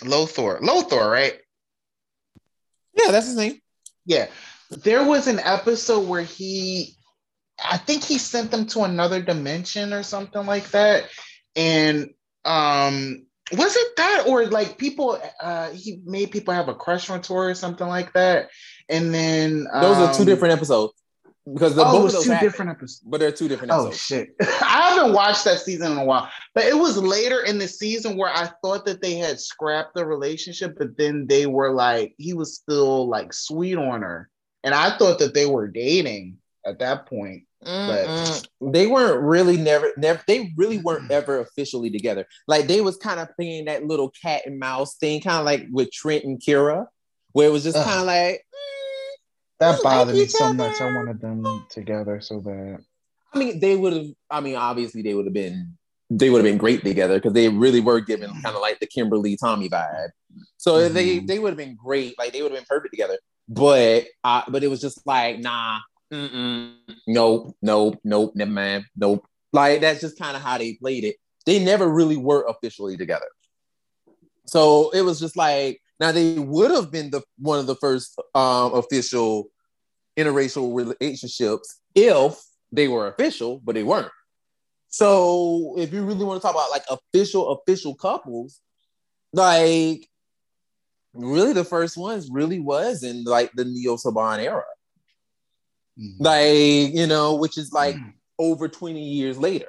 Lothor, 0.00 0.60
Lothor, 0.60 1.08
right? 1.08 1.38
Yeah, 2.98 3.12
that's 3.12 3.26
his 3.26 3.36
name. 3.36 3.60
Yeah. 4.06 4.26
There 4.70 5.04
was 5.04 5.26
an 5.26 5.38
episode 5.40 6.08
where 6.08 6.22
he 6.22 6.96
I 7.62 7.76
think 7.76 8.02
he 8.02 8.16
sent 8.16 8.50
them 8.50 8.66
to 8.68 8.84
another 8.84 9.20
dimension 9.20 9.92
or 9.92 10.02
something 10.02 10.46
like 10.46 10.70
that. 10.70 11.04
And 11.54 12.10
um 12.44 13.26
was 13.52 13.74
it 13.76 13.96
that 13.96 14.24
or 14.28 14.46
like 14.46 14.78
people 14.78 15.20
uh 15.42 15.70
he 15.70 16.00
made 16.04 16.30
people 16.30 16.54
have 16.54 16.68
a 16.68 16.74
crush 16.74 17.10
on 17.10 17.20
Tori 17.20 17.52
or 17.52 17.54
something 17.54 17.86
like 17.86 18.12
that. 18.12 18.48
And 18.88 19.12
then 19.12 19.66
um, 19.72 19.82
those 19.82 19.96
are 19.96 20.14
two 20.14 20.20
um, 20.22 20.26
different 20.26 20.54
episodes 20.54 20.94
because 21.52 21.74
the 21.74 21.84
oh, 21.84 22.08
both 22.08 22.22
two 22.24 22.38
different 22.38 22.70
episodes. 22.70 23.00
But 23.04 23.20
they're 23.20 23.32
two 23.32 23.48
different 23.48 23.72
oh, 23.72 23.86
episodes. 23.86 24.12
Oh 24.12 24.16
shit! 24.16 24.34
I 24.62 24.90
haven't 24.90 25.12
watched 25.12 25.44
that 25.44 25.60
season 25.60 25.92
in 25.92 25.98
a 25.98 26.04
while, 26.04 26.28
but 26.54 26.64
it 26.64 26.76
was 26.76 26.96
later 26.98 27.42
in 27.42 27.58
the 27.58 27.68
season 27.68 28.16
where 28.16 28.32
I 28.32 28.50
thought 28.62 28.84
that 28.86 29.00
they 29.02 29.14
had 29.14 29.40
scrapped 29.40 29.94
the 29.94 30.04
relationship, 30.04 30.76
but 30.78 30.96
then 30.96 31.26
they 31.26 31.46
were 31.46 31.72
like, 31.72 32.14
he 32.18 32.34
was 32.34 32.54
still 32.54 33.08
like 33.08 33.32
sweet 33.32 33.76
on 33.76 34.02
her, 34.02 34.28
and 34.64 34.74
I 34.74 34.96
thought 34.96 35.18
that 35.20 35.34
they 35.34 35.46
were 35.46 35.68
dating 35.68 36.38
at 36.66 36.78
that 36.80 37.06
point. 37.06 37.44
But 37.62 38.48
they 38.60 38.86
weren't 38.86 39.22
really 39.22 39.58
never 39.58 39.92
never 39.96 40.22
they 40.26 40.52
really 40.56 40.78
weren't 40.78 41.10
ever 41.10 41.40
officially 41.40 41.90
together. 41.90 42.26
Like 42.48 42.66
they 42.66 42.80
was 42.80 42.96
kind 42.96 43.20
of 43.20 43.34
playing 43.36 43.66
that 43.66 43.84
little 43.84 44.10
cat 44.22 44.42
and 44.46 44.58
mouse 44.58 44.96
thing, 44.96 45.20
kind 45.20 45.38
of 45.38 45.44
like 45.44 45.66
with 45.70 45.92
Trent 45.92 46.24
and 46.24 46.40
Kira, 46.40 46.86
where 47.32 47.48
it 47.48 47.52
was 47.52 47.64
just 47.64 47.76
kind 47.76 48.00
of 48.00 48.06
like. 48.06 48.44
Mm, 48.54 49.16
that 49.58 49.82
bothered 49.82 50.14
me 50.14 50.26
so 50.26 50.52
much. 50.54 50.80
I 50.80 50.94
wanted 50.94 51.20
them 51.20 51.66
together 51.68 52.20
so 52.20 52.40
bad. 52.40 52.78
I 53.32 53.38
mean, 53.38 53.60
they 53.60 53.76
would 53.76 53.92
have. 53.92 54.06
I 54.30 54.40
mean, 54.40 54.56
obviously, 54.56 55.02
they 55.02 55.14
would 55.14 55.26
have 55.26 55.34
been. 55.34 55.76
They 56.08 56.30
would 56.30 56.38
have 56.38 56.50
been 56.50 56.58
great 56.58 56.82
together 56.82 57.16
because 57.16 57.34
they 57.34 57.48
really 57.48 57.80
were 57.80 58.00
given 58.00 58.30
kind 58.42 58.56
of 58.56 58.60
like 58.60 58.80
the 58.80 58.86
Kimberly 58.86 59.36
Tommy 59.36 59.68
vibe. 59.68 60.08
So 60.56 60.74
mm-hmm. 60.74 60.94
they 60.94 61.18
they 61.20 61.38
would 61.38 61.50
have 61.50 61.58
been 61.58 61.76
great. 61.76 62.18
Like 62.18 62.32
they 62.32 62.42
would 62.42 62.50
have 62.50 62.58
been 62.58 62.66
perfect 62.68 62.92
together. 62.92 63.18
But 63.48 64.06
uh, 64.24 64.42
but 64.48 64.64
it 64.64 64.68
was 64.68 64.80
just 64.80 65.06
like 65.06 65.38
nah, 65.38 65.78
mm-mm, 66.12 66.74
nope, 67.06 67.56
nope, 67.62 68.00
nope, 68.04 68.32
never 68.34 68.84
nope. 68.96 69.26
Like 69.52 69.80
that's 69.80 70.00
just 70.00 70.18
kind 70.18 70.36
of 70.36 70.42
how 70.42 70.58
they 70.58 70.74
played 70.74 71.04
it. 71.04 71.16
They 71.46 71.62
never 71.62 71.88
really 71.88 72.16
were 72.16 72.46
officially 72.48 72.96
together. 72.96 73.26
So 74.46 74.90
it 74.90 75.02
was 75.02 75.20
just 75.20 75.36
like 75.36 75.80
now 75.98 76.12
they 76.12 76.38
would 76.38 76.70
have 76.70 76.90
been 76.90 77.10
the 77.10 77.22
one 77.38 77.58
of 77.58 77.66
the 77.66 77.76
first 77.76 78.20
um, 78.34 78.74
official 78.74 79.48
interracial 80.16 80.74
relationships 80.74 81.80
if 81.94 82.40
they 82.72 82.88
were 82.88 83.08
official, 83.08 83.60
but 83.64 83.74
they 83.74 83.82
weren't. 83.82 84.12
So 84.88 85.74
if 85.78 85.92
you 85.92 86.02
really 86.02 86.24
want 86.24 86.40
to 86.40 86.46
talk 86.46 86.54
about 86.54 86.70
like 86.70 86.84
official 86.90 87.50
official 87.50 87.94
couples, 87.94 88.60
like 89.32 90.08
really 91.14 91.52
the 91.52 91.64
first 91.64 91.96
ones 91.96 92.28
really 92.30 92.58
was 92.58 93.02
in 93.02 93.24
like 93.24 93.52
the 93.54 93.64
Neo 93.64 93.96
Saban 93.96 94.38
era. 94.38 94.64
Mm-hmm. 96.00 96.22
Like, 96.22 96.94
you 96.94 97.06
know, 97.06 97.34
which 97.34 97.58
is 97.58 97.72
like 97.72 97.96
mm-hmm. 97.96 98.10
over 98.38 98.68
20 98.68 99.02
years 99.02 99.38
later 99.38 99.68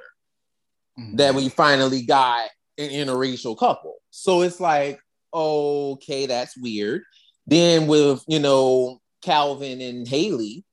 mm-hmm. 0.98 1.16
that 1.16 1.34
we 1.34 1.48
finally 1.48 2.02
got 2.02 2.48
an 2.78 2.90
interracial 2.90 3.58
couple. 3.58 3.96
So 4.10 4.42
it's 4.42 4.60
like, 4.60 5.00
okay, 5.34 6.26
that's 6.26 6.56
weird. 6.56 7.02
Then 7.46 7.86
with, 7.86 8.24
you 8.28 8.38
know, 8.38 9.00
Calvin 9.22 9.80
and 9.80 10.06
Hayley, 10.06 10.64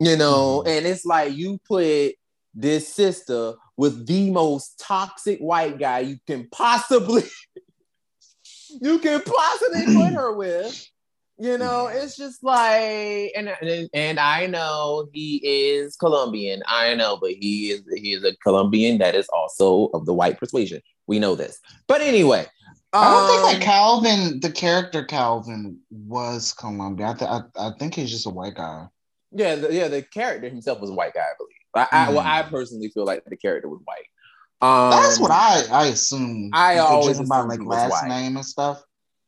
you 0.00 0.16
know, 0.16 0.62
and 0.66 0.84
it's 0.86 1.04
like 1.04 1.34
you 1.34 1.60
put 1.66 2.14
this 2.54 2.92
sister 2.92 3.54
with 3.76 4.06
the 4.06 4.30
most 4.30 4.78
toxic 4.78 5.38
white 5.38 5.78
guy 5.78 6.00
you 6.00 6.18
can 6.26 6.48
possibly 6.50 7.22
you 8.80 8.98
can 8.98 9.20
possibly 9.22 9.86
put 9.94 10.12
her 10.14 10.34
with. 10.34 10.88
You 11.38 11.58
know, 11.58 11.88
it's 11.88 12.16
just 12.16 12.44
like, 12.44 13.32
and, 13.34 13.48
and 13.60 13.90
and 13.94 14.20
I 14.20 14.46
know 14.46 15.08
he 15.12 15.36
is 15.42 15.96
Colombian. 15.96 16.62
I 16.68 16.94
know, 16.94 17.16
but 17.16 17.30
he 17.30 17.70
is 17.70 17.82
he 17.96 18.12
is 18.12 18.22
a 18.22 18.36
Colombian 18.36 18.98
that 18.98 19.14
is 19.14 19.28
also 19.30 19.90
of 19.94 20.06
the 20.06 20.12
white 20.12 20.38
persuasion. 20.38 20.80
We 21.06 21.18
know 21.18 21.34
this. 21.34 21.58
But 21.88 22.00
anyway, 22.00 22.46
I 22.92 23.10
don't 23.10 23.28
think 23.28 23.42
that 23.42 23.56
um, 23.56 23.62
Calvin, 23.62 24.40
the 24.40 24.52
character 24.52 25.04
Calvin, 25.04 25.78
was 25.90 26.52
Colombian. 26.52 27.08
I, 27.08 27.14
th- 27.14 27.30
I, 27.30 27.40
I 27.56 27.70
think 27.78 27.94
he's 27.94 28.10
just 28.10 28.26
a 28.26 28.30
white 28.30 28.54
guy. 28.54 28.86
Yeah, 29.32 29.54
the, 29.56 29.72
yeah. 29.72 29.88
The 29.88 30.02
character 30.02 30.48
himself 30.48 30.80
was 30.80 30.90
a 30.90 30.94
white 30.94 31.14
guy, 31.14 31.20
I 31.20 31.32
believe. 31.38 31.52
I, 31.74 31.84
mm. 31.84 32.08
I, 32.08 32.10
well, 32.10 32.20
I 32.20 32.42
hmm. 32.42 32.54
personally 32.54 32.88
feel 32.88 33.04
like 33.04 33.24
the 33.24 33.36
character 33.36 33.68
was 33.68 33.80
white. 33.84 34.06
Um, 34.60 34.90
That's 34.90 35.18
what 35.18 35.30
I 35.30 35.64
I 35.72 35.86
assume. 35.86 36.50
I 36.52 36.78
always 36.78 37.18
about 37.18 37.48
like 37.48 37.64
last 37.64 37.90
white. 37.90 38.08
name 38.08 38.36
and 38.36 38.44
stuff. 38.44 38.82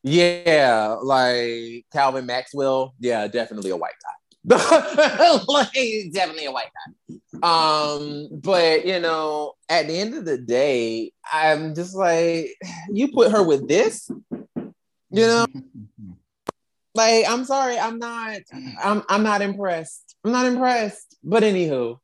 Yeah, 0.04 0.98
like 1.02 1.86
Calvin 1.90 2.26
Maxwell. 2.26 2.94
Yeah, 3.00 3.26
definitely 3.26 3.70
a 3.70 3.76
white 3.76 3.94
guy. 4.02 4.24
like 5.48 5.72
definitely 6.12 6.44
a 6.44 6.52
white 6.52 6.68
guy. 6.68 7.16
Um, 7.42 8.28
but 8.30 8.84
you 8.84 9.00
know, 9.00 9.54
at 9.70 9.86
the 9.86 9.98
end 9.98 10.14
of 10.14 10.26
the 10.26 10.36
day, 10.36 11.12
I'm 11.32 11.74
just 11.74 11.94
like, 11.94 12.50
you 12.90 13.12
put 13.12 13.32
her 13.32 13.42
with 13.42 13.66
this, 13.66 14.10
you 14.54 14.72
know. 15.10 15.46
like, 16.94 17.24
I'm 17.26 17.46
sorry, 17.46 17.78
I'm 17.78 17.98
not, 17.98 18.40
I'm, 18.82 19.02
I'm 19.08 19.22
not 19.22 19.40
impressed. 19.40 20.16
I'm 20.22 20.32
not 20.32 20.44
impressed. 20.44 21.16
But 21.24 21.42
anywho, 21.42 21.98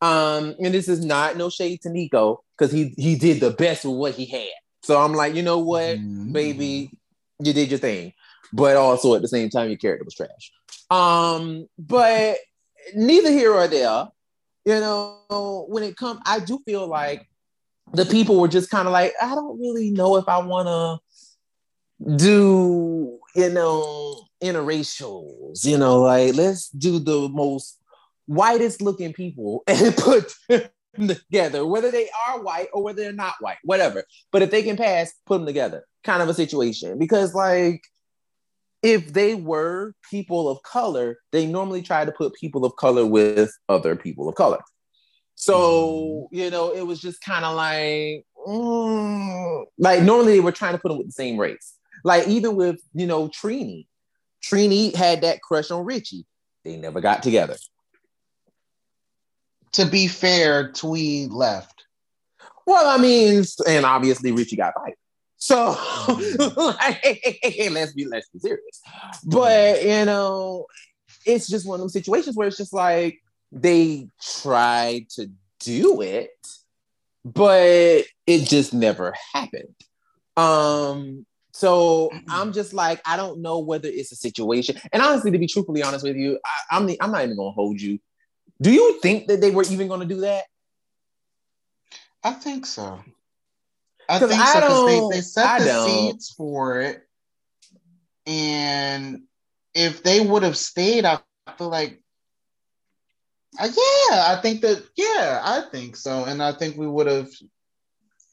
um, 0.00 0.56
and 0.58 0.74
this 0.74 0.88
is 0.88 1.04
not 1.04 1.36
no 1.36 1.50
shade 1.50 1.82
to 1.82 1.90
Nico 1.90 2.42
because 2.58 2.72
he 2.72 2.94
he 2.96 3.14
did 3.14 3.38
the 3.38 3.52
best 3.52 3.84
with 3.84 3.94
what 3.94 4.14
he 4.14 4.26
had. 4.26 4.48
So 4.82 5.00
I'm 5.00 5.14
like, 5.14 5.36
you 5.36 5.42
know 5.42 5.60
what, 5.60 5.96
mm-hmm. 5.96 6.32
baby, 6.32 6.90
you 7.38 7.52
did 7.52 7.70
your 7.70 7.78
thing. 7.78 8.12
but 8.52 8.76
also 8.76 9.14
at 9.14 9.22
the 9.22 9.28
same 9.28 9.50
time, 9.50 9.68
your 9.68 9.78
character 9.78 10.04
was 10.04 10.14
trash. 10.14 10.52
Um, 10.90 11.66
but 11.78 12.36
neither 12.94 13.30
here 13.30 13.52
or 13.52 13.68
there. 13.68 14.08
You 14.66 14.80
know, 14.80 15.66
when 15.68 15.82
it 15.82 15.96
comes, 15.96 16.20
I 16.24 16.40
do 16.40 16.58
feel 16.64 16.86
like 16.86 17.28
the 17.92 18.06
people 18.06 18.40
were 18.40 18.48
just 18.48 18.70
kind 18.70 18.88
of 18.88 18.92
like, 18.92 19.12
I 19.20 19.34
don't 19.34 19.60
really 19.60 19.90
know 19.90 20.16
if 20.16 20.26
I 20.26 20.38
want 20.38 20.68
to 20.68 22.16
do, 22.16 23.18
you 23.34 23.50
know, 23.50 24.24
interracials. 24.42 25.64
You 25.66 25.76
know, 25.76 26.00
like 26.00 26.34
let's 26.34 26.70
do 26.70 26.98
the 26.98 27.28
most 27.28 27.78
whitest 28.26 28.80
looking 28.80 29.12
people 29.12 29.62
and 29.66 29.94
put 29.96 30.32
them 30.96 31.08
together, 31.08 31.66
whether 31.66 31.90
they 31.90 32.08
are 32.28 32.40
white 32.40 32.68
or 32.72 32.82
whether 32.82 33.02
they're 33.02 33.12
not 33.12 33.34
white, 33.40 33.58
whatever. 33.64 34.04
But 34.32 34.42
if 34.42 34.50
they 34.50 34.62
can 34.62 34.76
pass, 34.76 35.12
put 35.26 35.38
them 35.38 35.46
together, 35.46 35.84
kind 36.02 36.22
of 36.22 36.28
a 36.28 36.34
situation. 36.34 36.98
Because, 36.98 37.34
like, 37.34 37.82
if 38.82 39.12
they 39.12 39.34
were 39.34 39.94
people 40.10 40.48
of 40.48 40.62
color, 40.62 41.18
they 41.32 41.46
normally 41.46 41.82
try 41.82 42.04
to 42.04 42.12
put 42.12 42.34
people 42.34 42.64
of 42.64 42.76
color 42.76 43.06
with 43.06 43.50
other 43.68 43.96
people 43.96 44.28
of 44.28 44.34
color. 44.34 44.60
So, 45.34 46.28
mm-hmm. 46.32 46.36
you 46.36 46.50
know, 46.50 46.70
it 46.70 46.86
was 46.86 47.00
just 47.00 47.20
kind 47.22 47.44
of 47.44 47.56
like, 47.56 48.24
mm, 48.46 49.64
like 49.78 50.02
normally 50.02 50.34
they 50.34 50.40
were 50.40 50.52
trying 50.52 50.74
to 50.74 50.78
put 50.78 50.88
them 50.88 50.98
with 50.98 51.08
the 51.08 51.12
same 51.12 51.38
race. 51.38 51.74
Like, 52.04 52.28
even 52.28 52.56
with, 52.56 52.80
you 52.92 53.06
know, 53.06 53.28
Trini, 53.28 53.86
Trini 54.42 54.94
had 54.94 55.22
that 55.22 55.40
crush 55.40 55.70
on 55.70 55.84
Richie. 55.84 56.26
They 56.64 56.76
never 56.76 57.00
got 57.00 57.22
together 57.22 57.56
to 59.74 59.86
be 59.86 60.08
fair, 60.08 60.70
Thuy 60.72 61.30
left. 61.30 61.84
Well, 62.66 62.86
I 62.88 63.00
mean, 63.00 63.44
and 63.66 63.84
obviously 63.84 64.32
Richie 64.32 64.56
got 64.56 64.74
fired. 64.74 64.94
So 65.36 65.76
like, 66.58 67.70
let's 67.70 67.92
be 67.92 68.06
let's 68.06 68.28
be 68.30 68.38
serious. 68.38 68.80
But 69.26 69.82
you 69.84 70.06
know, 70.06 70.66
it's 71.26 71.46
just 71.48 71.66
one 71.66 71.76
of 71.76 71.80
those 71.82 71.92
situations 71.92 72.36
where 72.36 72.48
it's 72.48 72.56
just 72.56 72.72
like 72.72 73.20
they 73.52 74.08
tried 74.22 75.10
to 75.10 75.30
do 75.60 76.00
it, 76.00 76.30
but 77.24 78.04
it 78.26 78.48
just 78.48 78.72
never 78.72 79.12
happened. 79.34 79.74
Um, 80.36 81.26
so 81.52 82.10
I'm 82.28 82.52
just 82.52 82.72
like, 82.72 83.00
I 83.06 83.16
don't 83.16 83.42
know 83.42 83.58
whether 83.58 83.88
it's 83.88 84.12
a 84.12 84.16
situation. 84.16 84.76
And 84.92 85.02
honestly, 85.02 85.30
to 85.30 85.38
be 85.38 85.46
truthfully 85.46 85.82
honest 85.82 86.04
with 86.04 86.16
you, 86.16 86.38
I, 86.44 86.76
I'm 86.76 86.86
the, 86.86 87.00
I'm 87.00 87.12
not 87.12 87.22
even 87.22 87.36
gonna 87.36 87.50
hold 87.50 87.80
you. 87.80 87.98
Do 88.64 88.72
you 88.72 88.98
think 89.02 89.26
that 89.26 89.42
they 89.42 89.50
were 89.50 89.64
even 89.64 89.88
going 89.88 90.00
to 90.00 90.06
do 90.06 90.22
that? 90.22 90.44
I 92.22 92.32
think 92.32 92.64
so. 92.64 92.98
I 94.08 94.18
think 94.18 94.40
I 94.40 94.52
so 94.52 94.60
because 94.60 94.86
they, 94.86 95.16
they 95.16 95.20
set 95.20 95.46
I 95.46 95.58
the 95.58 95.66
don't. 95.66 96.12
seeds 96.12 96.30
for 96.30 96.80
it. 96.80 97.06
And 98.26 99.24
if 99.74 100.02
they 100.02 100.22
would 100.22 100.44
have 100.44 100.56
stayed, 100.56 101.04
I 101.04 101.20
feel 101.58 101.68
like, 101.68 102.00
uh, 103.60 103.68
yeah, 103.68 104.34
I 104.34 104.38
think 104.40 104.62
that, 104.62 104.82
yeah, 104.96 105.42
I 105.44 105.64
think 105.70 105.94
so. 105.94 106.24
And 106.24 106.42
I 106.42 106.52
think 106.52 106.78
we 106.78 106.88
would 106.88 107.06
have 107.06 107.28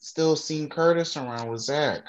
still 0.00 0.34
seen 0.34 0.70
Curtis 0.70 1.14
around 1.14 1.50
with 1.50 1.60
Zach. 1.60 2.04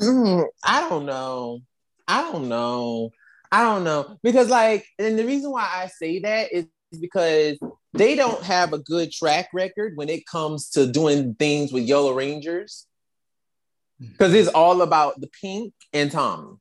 Mm, 0.00 0.46
I 0.64 0.88
don't 0.88 1.04
know. 1.04 1.60
I 2.08 2.22
don't 2.32 2.48
know. 2.48 3.10
I 3.54 3.62
don't 3.62 3.84
know 3.84 4.18
because 4.24 4.48
like, 4.48 4.84
and 4.98 5.16
the 5.16 5.24
reason 5.24 5.52
why 5.52 5.62
I 5.62 5.86
say 5.86 6.18
that 6.18 6.52
is 6.52 6.66
because 7.00 7.56
they 7.92 8.16
don't 8.16 8.42
have 8.42 8.72
a 8.72 8.80
good 8.80 9.12
track 9.12 9.50
record 9.52 9.92
when 9.94 10.08
it 10.08 10.26
comes 10.26 10.70
to 10.70 10.90
doing 10.90 11.36
things 11.36 11.72
with 11.72 11.84
Yellow 11.84 12.14
Rangers. 12.14 12.88
Mm-hmm. 14.02 14.10
Because 14.10 14.34
it's 14.34 14.48
all 14.48 14.82
about 14.82 15.20
the 15.20 15.28
pink 15.40 15.72
and 15.92 16.10
Tommy. 16.10 16.56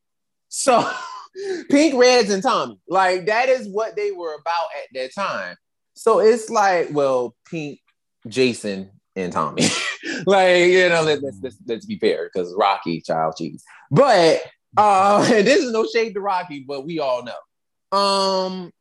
So 0.49 0.87
pink, 1.71 1.95
reds, 1.95 2.29
and 2.29 2.43
Tommy. 2.43 2.79
Like 2.87 3.25
that 3.25 3.49
is 3.49 3.67
what 3.67 3.95
they 3.95 4.11
were 4.11 4.35
about 4.35 4.67
at 4.77 4.89
that 4.93 5.15
time. 5.15 5.55
So 5.95 6.19
it's 6.19 6.47
like, 6.51 6.89
well, 6.91 7.35
pink, 7.49 7.79
Jason, 8.27 8.91
and 9.15 9.33
Tommy. 9.33 9.63
like, 10.27 10.57
you 10.67 10.89
know, 10.89 11.01
let, 11.01 11.23
us 11.23 11.39
let's, 11.41 11.57
let's 11.65 11.85
be 11.87 11.97
fair, 11.97 12.29
because 12.31 12.53
Rocky, 12.55 13.01
child 13.01 13.33
cheese. 13.35 13.63
But 13.89 14.43
uh, 14.77 15.27
this 15.29 15.63
is 15.63 15.71
no 15.71 15.85
shade 15.85 16.13
to 16.13 16.21
Rocky, 16.21 16.65
but 16.67 16.85
we 16.85 16.99
all 16.99 17.23
know. 17.23 17.97
Um, 17.97 18.71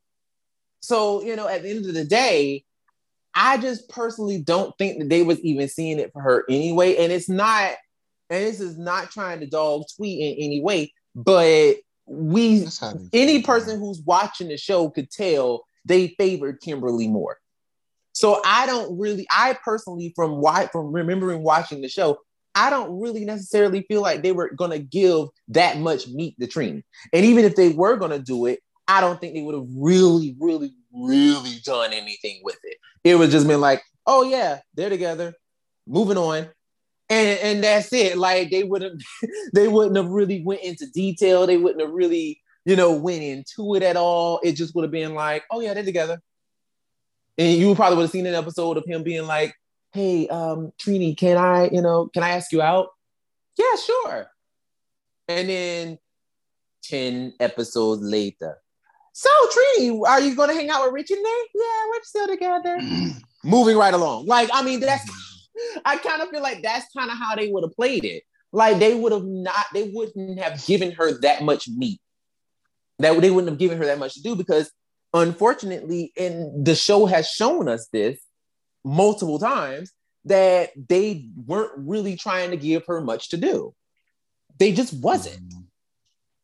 so 0.80 1.22
you 1.22 1.36
know, 1.36 1.48
at 1.48 1.62
the 1.62 1.70
end 1.70 1.86
of 1.86 1.94
the 1.94 2.04
day, 2.04 2.64
I 3.34 3.58
just 3.58 3.88
personally 3.88 4.38
don't 4.40 4.76
think 4.78 4.98
that 4.98 5.08
they 5.08 5.22
was 5.22 5.40
even 5.40 5.68
seeing 5.68 5.98
it 5.98 6.12
for 6.12 6.20
her 6.20 6.44
anyway. 6.48 6.96
And 6.96 7.12
it's 7.12 7.28
not, 7.28 7.72
and 8.30 8.44
this 8.44 8.60
is 8.60 8.78
not 8.78 9.10
trying 9.10 9.40
to 9.40 9.46
dog 9.46 9.84
Thuy 9.98 10.18
in 10.18 10.44
any 10.44 10.60
way, 10.62 10.92
but 11.14 11.76
we 12.06 12.66
any 13.12 13.42
person 13.42 13.78
who's 13.78 14.02
watching 14.02 14.48
the 14.48 14.56
show 14.56 14.90
could 14.90 15.10
tell 15.10 15.64
they 15.84 16.08
favored 16.18 16.60
Kimberly 16.60 17.08
more. 17.08 17.38
So 18.12 18.40
I 18.44 18.66
don't 18.66 18.98
really, 18.98 19.26
I 19.30 19.56
personally, 19.64 20.12
from 20.14 20.40
why 20.40 20.66
from 20.66 20.92
remembering 20.92 21.42
watching 21.42 21.80
the 21.80 21.88
show, 21.88 22.18
I 22.54 22.70
don't 22.70 23.00
really 23.00 23.24
necessarily 23.24 23.82
feel 23.88 24.02
like 24.02 24.22
they 24.22 24.32
were 24.32 24.50
gonna 24.54 24.78
give 24.78 25.28
that 25.48 25.78
much 25.78 26.08
meat 26.08 26.36
to 26.40 26.46
Trini. 26.46 26.82
And 27.12 27.24
even 27.24 27.44
if 27.44 27.56
they 27.56 27.70
were 27.70 27.96
gonna 27.96 28.18
do 28.18 28.46
it, 28.46 28.60
I 28.86 29.00
don't 29.00 29.20
think 29.20 29.34
they 29.34 29.42
would 29.42 29.54
have 29.54 29.68
really, 29.74 30.36
really, 30.38 30.74
really 30.92 31.58
done 31.64 31.92
anything 31.92 32.40
with 32.42 32.58
it. 32.64 32.76
It 33.04 33.16
would 33.16 33.30
just 33.30 33.46
been 33.46 33.60
like, 33.60 33.82
oh 34.06 34.22
yeah, 34.22 34.60
they're 34.74 34.90
together, 34.90 35.34
moving 35.86 36.18
on. 36.18 36.48
And, 37.08 37.38
and 37.40 37.64
that's 37.64 37.92
it. 37.92 38.16
Like 38.16 38.50
they 38.50 38.64
wouldn't 38.64 39.02
they 39.54 39.68
wouldn't 39.68 39.96
have 39.96 40.08
really 40.08 40.42
went 40.44 40.62
into 40.62 40.86
detail. 40.86 41.46
They 41.46 41.56
wouldn't 41.56 41.80
have 41.80 41.90
really, 41.90 42.40
you 42.64 42.76
know, 42.76 42.92
went 42.92 43.22
into 43.22 43.74
it 43.74 43.82
at 43.82 43.96
all. 43.96 44.40
It 44.42 44.52
just 44.52 44.74
would 44.74 44.82
have 44.82 44.92
been 44.92 45.14
like, 45.14 45.44
oh 45.50 45.60
yeah, 45.60 45.74
they're 45.74 45.84
together. 45.84 46.20
And 47.38 47.58
you 47.58 47.74
probably 47.74 47.96
would 47.96 48.04
have 48.04 48.10
seen 48.10 48.26
an 48.26 48.34
episode 48.34 48.76
of 48.76 48.84
him 48.86 49.02
being 49.02 49.26
like, 49.26 49.54
hey, 49.92 50.28
um, 50.28 50.72
Trini, 50.78 51.16
can 51.16 51.36
I, 51.36 51.68
you 51.70 51.82
know, 51.82 52.08
can 52.08 52.22
I 52.22 52.30
ask 52.30 52.52
you 52.52 52.62
out? 52.62 52.88
Yeah, 53.58 53.76
sure. 53.84 54.26
And 55.28 55.48
then 55.48 55.98
10 56.84 57.34
episodes 57.38 58.02
later. 58.02 58.58
So, 59.12 59.28
Trini, 59.78 60.06
are 60.06 60.20
you 60.20 60.34
gonna 60.34 60.54
hang 60.54 60.70
out 60.70 60.84
with 60.84 60.94
Rich 60.94 61.10
and 61.10 61.22
Nate? 61.22 61.50
Yeah, 61.54 61.88
we're 61.90 62.02
still 62.02 62.26
together. 62.28 62.78
Moving 63.44 63.76
right 63.76 63.92
along. 63.92 64.26
Like, 64.26 64.48
I 64.52 64.62
mean, 64.62 64.80
that's 64.80 65.08
I 65.84 65.98
kind 65.98 66.22
of 66.22 66.30
feel 66.30 66.42
like 66.42 66.62
that's 66.62 66.86
kind 66.96 67.10
of 67.10 67.18
how 67.18 67.34
they 67.34 67.50
would 67.50 67.64
have 67.64 67.74
played 67.74 68.04
it. 68.04 68.22
Like 68.52 68.78
they 68.78 68.94
would 68.94 69.12
have 69.12 69.24
not, 69.24 69.66
they 69.74 69.90
wouldn't 69.92 70.38
have 70.38 70.64
given 70.66 70.92
her 70.92 71.18
that 71.20 71.42
much 71.42 71.68
meat. 71.68 72.00
That 72.98 73.20
they 73.20 73.30
wouldn't 73.30 73.50
have 73.50 73.58
given 73.58 73.78
her 73.78 73.86
that 73.86 73.98
much 73.98 74.14
to 74.14 74.22
do 74.22 74.36
because 74.36 74.70
unfortunately, 75.12 76.12
and 76.16 76.64
the 76.64 76.74
show 76.74 77.06
has 77.06 77.28
shown 77.28 77.68
us 77.68 77.88
this 77.92 78.18
multiple 78.84 79.38
times 79.38 79.92
that 80.24 80.70
they 80.88 81.28
weren't 81.46 81.72
really 81.76 82.16
trying 82.16 82.50
to 82.50 82.56
give 82.56 82.86
her 82.86 83.00
much 83.00 83.30
to 83.30 83.36
do. 83.36 83.74
They 84.58 84.72
just 84.72 84.94
wasn't. 84.94 85.48
Mm. 85.52 85.64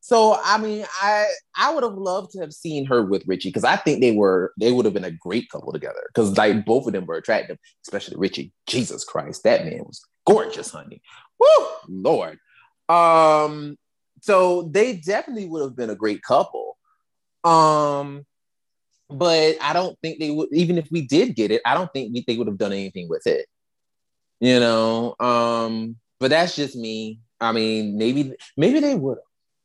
So 0.01 0.39
I 0.43 0.57
mean, 0.57 0.87
I 1.03 1.27
I 1.55 1.75
would 1.75 1.85
have 1.85 1.93
loved 1.93 2.33
to 2.33 2.41
have 2.41 2.55
seen 2.55 2.87
her 2.87 3.03
with 3.03 3.27
Richie 3.27 3.51
because 3.51 3.65
I 3.65 3.77
think 3.77 4.01
they 4.01 4.13
were 4.13 4.55
they 4.59 4.73
would 4.73 4.87
have 4.87 4.95
been 4.95 5.05
a 5.05 5.11
great 5.11 5.51
couple 5.51 5.71
together 5.71 6.03
because 6.09 6.37
like 6.39 6.65
both 6.65 6.87
of 6.87 6.95
them 6.95 7.05
were 7.05 7.17
attractive, 7.17 7.59
especially 7.87 8.17
Richie. 8.17 8.53
Jesus 8.67 9.05
Christ, 9.05 9.45
that 9.45 9.67
man 9.67 9.81
was 9.85 10.01
gorgeous, 10.27 10.71
honey. 10.71 11.03
Woo, 11.39 11.67
Lord. 11.89 12.39
Um, 12.89 13.77
so 14.23 14.63
they 14.63 14.97
definitely 14.97 15.47
would 15.47 15.63
have 15.63 15.77
been 15.77 15.91
a 15.91 15.95
great 15.95 16.23
couple. 16.23 16.79
Um, 17.45 18.25
but 19.11 19.57
I 19.61 19.73
don't 19.73 19.99
think 20.03 20.19
they 20.19 20.31
would. 20.31 20.49
Even 20.53 20.79
if 20.79 20.91
we 20.91 21.03
did 21.03 21.35
get 21.35 21.51
it, 21.51 21.63
I 21.65 21.75
don't 21.75 21.93
think 21.93 22.13
we, 22.13 22.25
they 22.27 22.37
would 22.37 22.47
have 22.47 22.59
done 22.59 22.73
anything 22.73 23.09
with 23.09 23.27
it. 23.27 23.47
You 24.41 24.61
know, 24.61 25.17
um, 25.19 25.97
but 26.21 26.31
that's 26.31 26.55
just 26.55 26.77
me. 26.77 27.21
I 27.41 27.53
mean, 27.53 27.97
maybe 27.97 28.35
maybe 28.57 28.81
they 28.81 28.95
would. 28.95 29.19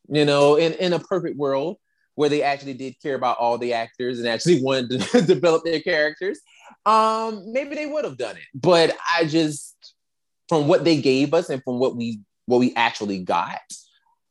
You 0.07 0.25
know, 0.25 0.55
in 0.55 0.73
in 0.73 0.93
a 0.93 0.99
perfect 0.99 1.37
world 1.37 1.77
where 2.15 2.29
they 2.29 2.43
actually 2.43 2.75
did 2.75 2.95
care 3.01 3.15
about 3.15 3.37
all 3.37 3.57
the 3.57 3.73
actors 3.73 4.19
and 4.19 4.27
actually 4.27 4.61
wanted 4.63 5.01
to 5.01 5.21
develop 5.25 5.63
their 5.63 5.79
characters, 5.79 6.39
um, 6.85 7.51
maybe 7.51 7.75
they 7.75 7.85
would 7.85 8.05
have 8.05 8.17
done 8.17 8.35
it. 8.35 8.43
But 8.53 8.95
I 9.15 9.25
just, 9.25 9.95
from 10.47 10.67
what 10.67 10.83
they 10.83 11.01
gave 11.01 11.33
us 11.33 11.49
and 11.49 11.63
from 11.63 11.79
what 11.79 11.95
we 11.95 12.21
what 12.45 12.59
we 12.59 12.73
actually 12.75 13.19
got, 13.19 13.61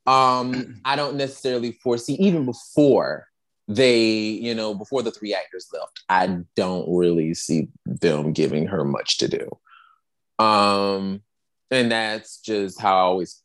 um, 0.07 0.81
I 0.85 0.97
don't 0.97 1.17
necessarily 1.17 1.73
foresee 1.83 2.15
even 2.15 2.47
before 2.47 3.27
they, 3.75 4.09
you 4.09 4.55
know, 4.55 4.75
before 4.75 5.03
the 5.03 5.11
three 5.11 5.35
actors 5.35 5.69
left, 5.73 6.03
I 6.09 6.39
don't 6.57 6.87
really 6.95 7.35
see 7.35 7.69
them 7.87 8.33
giving 8.33 8.67
her 8.67 8.85
much 8.85 9.19
to 9.19 9.29
do. 9.29 10.45
Um, 10.45 11.23
and 11.71 11.91
that's 11.91 12.41
just 12.41 12.81
how 12.81 12.97
I 12.97 13.01
always 13.01 13.43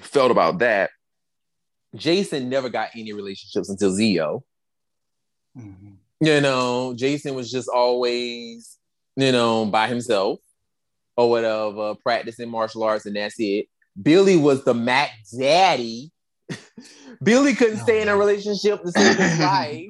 felt 0.00 0.30
about 0.30 0.60
that. 0.60 0.90
Jason 1.94 2.48
never 2.48 2.68
got 2.68 2.90
any 2.94 3.12
relationships 3.12 3.68
until 3.68 3.92
Zeo. 3.92 4.42
Mm-hmm. 5.56 5.92
You 6.20 6.40
know, 6.40 6.94
Jason 6.96 7.34
was 7.34 7.50
just 7.50 7.68
always, 7.68 8.78
you 9.16 9.32
know, 9.32 9.66
by 9.66 9.88
himself 9.88 10.40
or 11.16 11.30
whatever, 11.30 11.94
practicing 11.96 12.50
martial 12.50 12.82
arts, 12.82 13.06
and 13.06 13.16
that's 13.16 13.36
it. 13.38 13.66
Billy 14.00 14.36
was 14.36 14.64
the 14.64 14.74
Mac 14.74 15.10
daddy 15.38 16.12
Billy 17.22 17.54
couldn't 17.54 17.78
stay 17.78 18.02
in 18.02 18.08
a 18.08 18.16
relationship 18.16 18.82
to 18.82 18.90
save 18.90 19.16
his 19.16 19.38
life. 19.40 19.86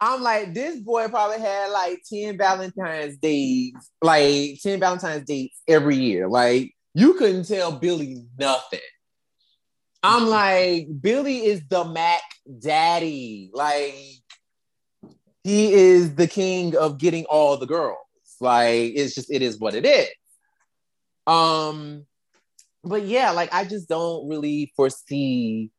I'm 0.00 0.22
like, 0.22 0.52
this 0.52 0.78
boy 0.80 1.08
probably 1.08 1.38
had 1.40 1.68
like 1.68 2.02
10 2.12 2.36
Valentine's 2.36 3.16
days, 3.16 3.72
like 4.02 4.60
10 4.62 4.80
Valentine's 4.80 5.24
dates 5.24 5.60
every 5.66 5.96
year. 5.96 6.28
Like, 6.28 6.74
you 6.94 7.14
couldn't 7.14 7.44
tell 7.44 7.72
Billy 7.72 8.24
nothing. 8.38 8.80
I'm 10.02 10.26
like, 10.26 10.88
Billy 11.00 11.46
is 11.46 11.62
the 11.68 11.84
Mac 11.84 12.20
daddy. 12.60 13.50
Like, 13.54 13.94
he 15.42 15.72
is 15.72 16.14
the 16.14 16.26
king 16.26 16.76
of 16.76 16.98
getting 16.98 17.24
all 17.24 17.56
the 17.56 17.66
girls. 17.66 17.96
Like, 18.40 18.92
it's 18.94 19.14
just, 19.14 19.32
it 19.32 19.40
is 19.40 19.58
what 19.58 19.74
it 19.74 19.86
is. 19.86 20.10
Um, 21.26 22.04
but 22.84 23.02
yeah, 23.04 23.30
like 23.30 23.52
I 23.52 23.64
just 23.64 23.88
don't 23.88 24.28
really 24.28 24.72
foresee 24.76 25.70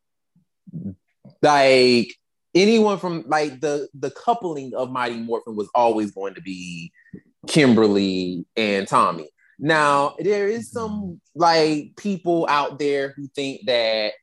like 1.42 2.14
anyone 2.54 2.98
from 2.98 3.24
like 3.28 3.62
the 3.62 3.88
the 3.94 4.12
coupling 4.12 4.74
of 4.76 4.92
Mighty 4.92 5.18
Morphin 5.18 5.56
was 5.56 5.70
always 5.76 6.12
going 6.12 6.36
to 6.36 6.42
be 6.42 6.92
Kimberly 7.48 8.46
and 8.56 8.88
Tommy. 8.88 9.30
Now 9.60 10.16
there 10.20 10.48
is 10.48 10.72
some 10.72 11.22
like 11.36 11.96
people 11.98 12.46
out 12.50 12.80
there 12.80 13.14
who 13.16 13.28
think 13.36 13.62
that 13.68 14.14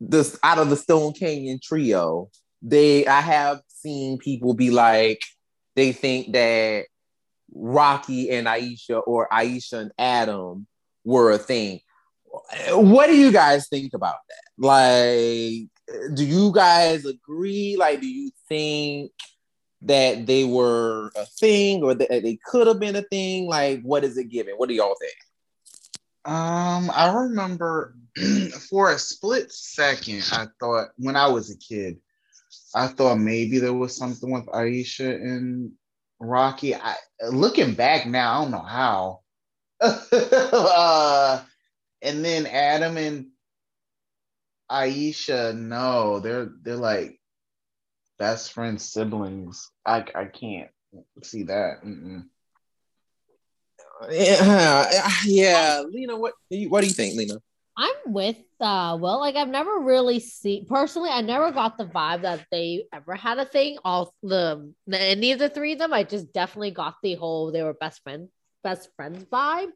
this 0.00 0.38
out 0.42 0.58
of 0.58 0.70
the 0.70 0.76
Stone 0.76 1.14
Canyon 1.14 1.58
trio, 1.62 2.30
they 2.62 3.06
I 3.06 3.20
have 3.20 3.60
seen 3.68 4.18
people 4.18 4.54
be 4.54 4.70
like 4.70 5.20
they 5.76 5.92
think 5.92 6.32
that 6.34 6.84
Rocky 7.52 8.30
and 8.30 8.46
Aisha 8.46 9.02
or 9.06 9.28
Aisha 9.32 9.80
and 9.80 9.92
Adam 9.98 10.66
were 11.04 11.30
a 11.30 11.38
thing. 11.38 11.80
What 12.70 13.06
do 13.06 13.16
you 13.16 13.32
guys 13.32 13.68
think 13.68 13.94
about 13.94 14.16
that? 14.28 14.66
Like, 14.66 15.68
do 16.14 16.24
you 16.24 16.52
guys 16.52 17.04
agree? 17.04 17.76
Like, 17.76 18.00
do 18.00 18.06
you 18.06 18.30
think 18.48 19.12
that 19.82 20.26
they 20.26 20.44
were 20.44 21.10
a 21.16 21.26
thing 21.26 21.82
or 21.82 21.94
that 21.94 22.08
they 22.08 22.38
could 22.44 22.66
have 22.66 22.80
been 22.80 22.96
a 22.96 23.02
thing? 23.02 23.46
Like, 23.46 23.82
what 23.82 24.04
is 24.04 24.16
it 24.16 24.30
given? 24.30 24.54
What 24.54 24.68
do 24.68 24.74
y'all 24.74 24.96
think? 24.98 25.14
Um, 26.24 26.90
I 26.94 27.12
remember 27.14 27.94
for 28.70 28.92
a 28.92 28.98
split 28.98 29.52
second, 29.52 30.24
I 30.32 30.46
thought 30.58 30.88
when 30.96 31.16
I 31.16 31.28
was 31.28 31.50
a 31.50 31.58
kid, 31.58 31.98
I 32.74 32.86
thought 32.86 33.16
maybe 33.16 33.58
there 33.58 33.74
was 33.74 33.96
something 33.96 34.30
with 34.30 34.46
Aisha 34.46 35.14
and 35.14 35.72
Rocky. 36.18 36.74
I 36.74 36.94
looking 37.30 37.74
back 37.74 38.06
now, 38.06 38.32
I 38.32 38.42
don't 38.42 38.50
know 38.52 38.58
how. 38.58 39.20
uh, 39.80 41.42
and 42.04 42.24
then 42.24 42.46
Adam 42.46 42.96
and 42.96 43.26
Aisha, 44.70 45.56
no, 45.56 46.20
they're 46.20 46.50
they're 46.62 46.76
like 46.76 47.18
best 48.18 48.52
friends, 48.52 48.90
siblings. 48.90 49.70
I 49.84 50.04
I 50.14 50.26
can't 50.26 50.70
see 51.22 51.44
that. 51.44 51.82
Mm-mm. 51.84 52.24
Yeah, 54.10 54.90
yeah, 55.24 55.82
Lena. 55.88 56.16
What 56.16 56.34
what 56.68 56.80
do 56.82 56.86
you 56.86 56.92
think, 56.92 57.16
Lena? 57.16 57.40
I'm 57.76 58.12
with 58.12 58.38
uh 58.60 58.96
well, 59.00 59.18
like 59.18 59.34
I've 59.34 59.48
never 59.48 59.80
really 59.80 60.20
seen 60.20 60.66
personally, 60.66 61.10
I 61.10 61.22
never 61.22 61.50
got 61.50 61.76
the 61.76 61.86
vibe 61.86 62.22
that 62.22 62.46
they 62.50 62.84
ever 62.92 63.14
had 63.14 63.38
a 63.38 63.44
thing. 63.44 63.78
All 63.84 64.14
the 64.22 64.72
any 64.92 65.32
of 65.32 65.38
the 65.38 65.48
three 65.48 65.72
of 65.72 65.78
them, 65.78 65.92
I 65.92 66.04
just 66.04 66.32
definitely 66.32 66.70
got 66.70 66.96
the 67.02 67.14
whole 67.14 67.50
they 67.50 67.62
were 67.62 67.74
best 67.74 68.02
friends, 68.02 68.30
best 68.62 68.90
friends 68.96 69.24
vibe. 69.24 69.70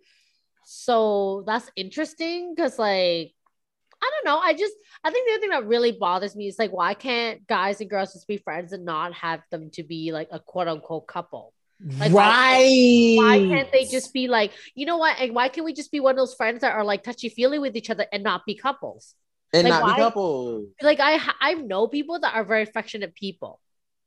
So 0.70 1.44
that's 1.46 1.70
interesting 1.76 2.54
because 2.54 2.78
like 2.78 3.32
I 4.02 4.10
don't 4.10 4.26
know. 4.26 4.38
I 4.38 4.52
just 4.52 4.74
I 5.02 5.10
think 5.10 5.26
the 5.26 5.32
other 5.32 5.40
thing 5.40 5.50
that 5.50 5.66
really 5.66 5.92
bothers 5.92 6.36
me 6.36 6.46
is 6.46 6.58
like 6.58 6.72
why 6.72 6.92
can't 6.92 7.46
guys 7.46 7.80
and 7.80 7.88
girls 7.88 8.12
just 8.12 8.28
be 8.28 8.36
friends 8.36 8.74
and 8.74 8.84
not 8.84 9.14
have 9.14 9.40
them 9.50 9.70
to 9.72 9.82
be 9.82 10.12
like 10.12 10.28
a 10.30 10.38
quote 10.38 10.68
unquote 10.68 11.06
couple? 11.06 11.54
Like, 11.80 12.12
right. 12.12 13.16
Why, 13.16 13.38
why, 13.38 13.48
can't 13.48 13.72
they 13.72 13.86
just 13.86 14.12
be 14.12 14.28
like, 14.28 14.52
you 14.74 14.84
know 14.84 14.98
what? 14.98 15.18
And 15.18 15.34
why 15.34 15.48
can't 15.48 15.64
we 15.64 15.72
just 15.72 15.90
be 15.90 16.00
one 16.00 16.10
of 16.10 16.18
those 16.18 16.34
friends 16.34 16.60
that 16.60 16.74
are 16.74 16.84
like 16.84 17.02
touchy 17.02 17.30
feely 17.30 17.58
with 17.58 17.74
each 17.74 17.88
other 17.88 18.04
and 18.12 18.22
not 18.22 18.44
be 18.44 18.54
couples? 18.54 19.14
And 19.54 19.66
like, 19.66 19.70
not 19.70 19.82
why, 19.82 19.94
be 19.94 20.02
couples. 20.02 20.66
Like 20.82 21.00
I 21.00 21.18
I 21.40 21.54
know 21.54 21.88
people 21.88 22.20
that 22.20 22.34
are 22.34 22.44
very 22.44 22.64
affectionate 22.64 23.14
people. 23.14 23.58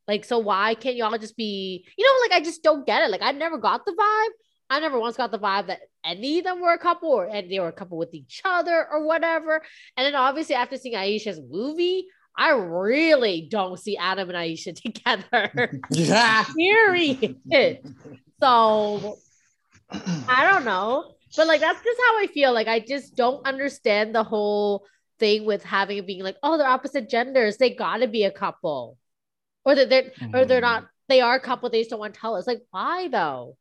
Like, 0.07 0.25
so 0.25 0.37
why 0.37 0.75
can't 0.75 0.95
y'all 0.95 1.17
just 1.17 1.35
be, 1.35 1.87
you 1.97 2.05
know, 2.05 2.13
like 2.21 2.39
I 2.39 2.43
just 2.43 2.61
don't 2.61 2.85
get 2.85 3.01
it. 3.01 3.09
Like 3.09 3.23
I 3.23 3.31
never 3.31 3.57
got 3.57 3.83
the 3.83 3.93
vibe. 3.93 4.35
I 4.71 4.79
never 4.79 4.97
once 4.97 5.17
got 5.17 5.31
the 5.31 5.37
vibe 5.37 5.67
that 5.67 5.81
any 6.05 6.39
of 6.39 6.45
them 6.45 6.61
were 6.61 6.71
a 6.71 6.79
couple 6.79 7.09
or 7.09 7.25
and 7.25 7.51
they 7.51 7.59
were 7.59 7.67
a 7.67 7.73
couple 7.73 7.97
with 7.97 8.13
each 8.13 8.41
other 8.45 8.87
or 8.89 9.05
whatever. 9.05 9.61
And 9.97 10.05
then 10.05 10.15
obviously 10.15 10.55
after 10.55 10.77
seeing 10.77 10.95
Aisha's 10.95 11.41
movie, 11.41 12.07
I 12.37 12.51
really 12.51 13.49
don't 13.51 13.77
see 13.77 13.97
Adam 13.97 14.29
and 14.29 14.37
Aisha 14.37 14.73
together. 14.81 15.81
Yeah. 15.91 16.45
Period. 16.57 17.95
So 18.41 19.17
I 20.29 20.49
don't 20.49 20.63
know. 20.63 21.15
But 21.35 21.47
like 21.47 21.59
that's 21.59 21.83
just 21.83 21.99
how 22.07 22.19
I 22.19 22.27
feel. 22.33 22.53
Like 22.53 22.69
I 22.69 22.79
just 22.79 23.17
don't 23.17 23.45
understand 23.45 24.15
the 24.15 24.23
whole 24.23 24.85
thing 25.19 25.43
with 25.43 25.65
having 25.65 25.97
it 25.97 26.07
being 26.07 26.23
like, 26.23 26.37
oh, 26.43 26.57
they're 26.57 26.65
opposite 26.65 27.09
genders. 27.09 27.57
They 27.57 27.71
gotta 27.71 28.07
be 28.07 28.23
a 28.23 28.31
couple. 28.31 28.97
Or 29.65 29.75
that 29.75 29.89
they're 29.89 30.03
mm-hmm. 30.03 30.33
or 30.33 30.45
they're 30.45 30.61
not, 30.61 30.87
they 31.09 31.19
are 31.19 31.35
a 31.35 31.41
couple, 31.41 31.69
they 31.69 31.81
just 31.81 31.89
don't 31.89 31.99
want 31.99 32.13
to 32.13 32.19
tell 32.21 32.35
us. 32.35 32.47
Like, 32.47 32.61
why 32.71 33.09
though? 33.09 33.57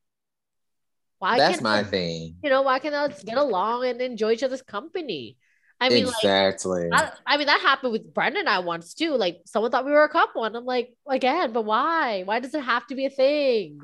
Why 1.21 1.37
that's 1.37 1.61
my 1.61 1.85
thing. 1.85 2.37
You 2.43 2.49
know, 2.49 2.63
why 2.63 2.79
can't 2.79 3.15
they 3.15 3.25
get 3.25 3.37
along 3.37 3.85
and 3.85 4.01
enjoy 4.01 4.33
each 4.33 4.43
other's 4.43 4.63
company? 4.63 5.37
I 5.79 5.91
mean, 5.91 6.07
exactly. 6.07 6.89
Like, 6.89 7.13
I, 7.27 7.35
I, 7.35 7.37
mean, 7.37 7.47
that 7.47 7.61
happened 7.61 7.93
with 7.93 8.13
Brendan 8.13 8.41
and 8.41 8.49
I 8.49 8.61
once 8.61 8.95
too. 8.95 9.17
Like, 9.17 9.43
someone 9.45 9.71
thought 9.71 9.85
we 9.85 9.93
were 9.93 10.05
a 10.05 10.09
couple, 10.09 10.45
and 10.45 10.57
I'm 10.57 10.65
like, 10.65 10.95
again, 11.07 11.53
but 11.53 11.67
why? 11.67 12.23
Why 12.23 12.41
does 12.41 12.55
it 12.55 12.63
have 12.63 12.87
to 12.87 12.95
be 12.95 13.05
a 13.05 13.11
thing? 13.11 13.81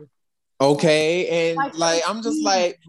Okay, 0.59 1.51
and 1.51 1.79
like, 1.79 2.03
I'm 2.09 2.23
just 2.23 2.43
like, 2.43 2.81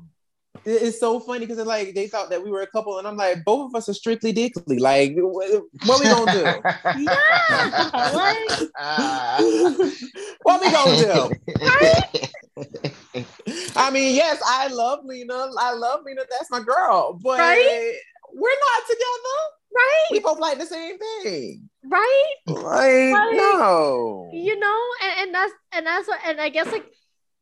it's 0.63 0.97
so 0.97 1.19
funny 1.19 1.45
because 1.45 1.65
like 1.65 1.93
they 1.93 2.07
thought 2.07 2.29
that 2.29 2.41
we 2.41 2.49
were 2.49 2.61
a 2.61 2.67
couple, 2.67 2.99
and 2.99 3.07
I'm 3.07 3.17
like, 3.17 3.43
both 3.43 3.71
of 3.71 3.75
us 3.75 3.89
are 3.89 3.93
strictly 3.93 4.31
dickly. 4.31 4.79
Like, 4.79 5.13
what, 5.17 5.99
we 5.99 6.05
gonna 6.05 6.31
do? 6.31 6.39
yeah, 7.03 8.11
like, 8.13 8.49
what 10.43 10.61
we 10.61 10.71
gonna 10.71 10.97
do? 10.97 11.31
Right? 11.65 12.31
I 13.76 13.89
mean, 13.91 14.16
yes, 14.16 14.41
I 14.45 14.68
love 14.68 14.99
Lena. 15.03 15.49
I 15.60 15.74
love 15.74 16.01
Lena. 16.05 16.22
That's 16.30 16.51
my 16.51 16.62
girl, 16.62 17.20
but. 17.22 17.39
Right? 17.39 17.97
we're 18.34 18.49
not 18.49 18.88
together. 18.88 19.39
Right. 19.76 20.08
We 20.12 20.20
both 20.20 20.39
like 20.39 20.60
the 20.60 20.66
same 20.66 20.97
thing. 20.97 21.70
Right. 21.86 22.34
Like, 22.47 23.12
like 23.14 23.36
no. 23.36 24.30
You 24.34 24.58
know, 24.60 24.82
and, 25.03 25.14
and 25.20 25.36
that's 25.36 25.53
and 25.74 25.86
that's 25.86 26.08
what 26.08 26.20
and 26.26 26.41
I 26.41 26.49
guess 26.49 26.72
like 26.72 26.86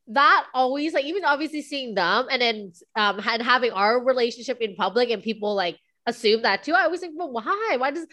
that 0.08 0.46
always 0.54 0.92
like 0.92 1.04
even 1.04 1.24
obviously 1.24 1.62
seeing 1.62 1.94
them 1.94 2.26
and 2.30 2.40
then 2.40 2.72
um 2.94 3.20
and 3.26 3.42
having 3.42 3.72
our 3.72 4.02
relationship 4.02 4.58
in 4.60 4.76
public 4.76 5.10
and 5.10 5.22
people 5.22 5.54
like 5.54 5.78
assume 6.06 6.42
that 6.42 6.62
too. 6.62 6.74
I 6.74 6.84
always 6.84 7.00
think, 7.00 7.14
well, 7.16 7.32
why? 7.32 7.76
Why 7.78 7.90
does 7.90 8.06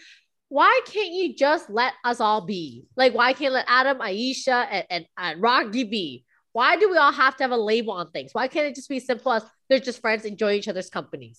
why 0.48 0.80
can't 0.86 1.12
you 1.12 1.34
just 1.34 1.68
let 1.68 1.94
us 2.04 2.20
all 2.20 2.46
be? 2.46 2.84
Like, 2.96 3.14
why 3.14 3.32
can't 3.32 3.54
let 3.54 3.64
Adam, 3.68 3.98
Aisha, 3.98 4.66
and, 4.70 4.86
and, 4.90 5.06
and 5.16 5.42
Rocky 5.42 5.84
be? 5.84 6.24
Why 6.54 6.76
do 6.76 6.88
we 6.88 6.96
all 6.96 7.12
have 7.12 7.36
to 7.36 7.44
have 7.44 7.50
a 7.50 7.56
label 7.56 7.94
on 7.94 8.12
things? 8.12 8.30
Why 8.32 8.46
can't 8.46 8.66
it 8.66 8.76
just 8.76 8.88
be 8.88 9.00
simple 9.00 9.32
as 9.32 9.44
they're 9.68 9.80
just 9.80 10.00
friends 10.00 10.24
enjoying 10.24 10.58
each 10.58 10.68
other's 10.68 10.88
companies? 10.88 11.38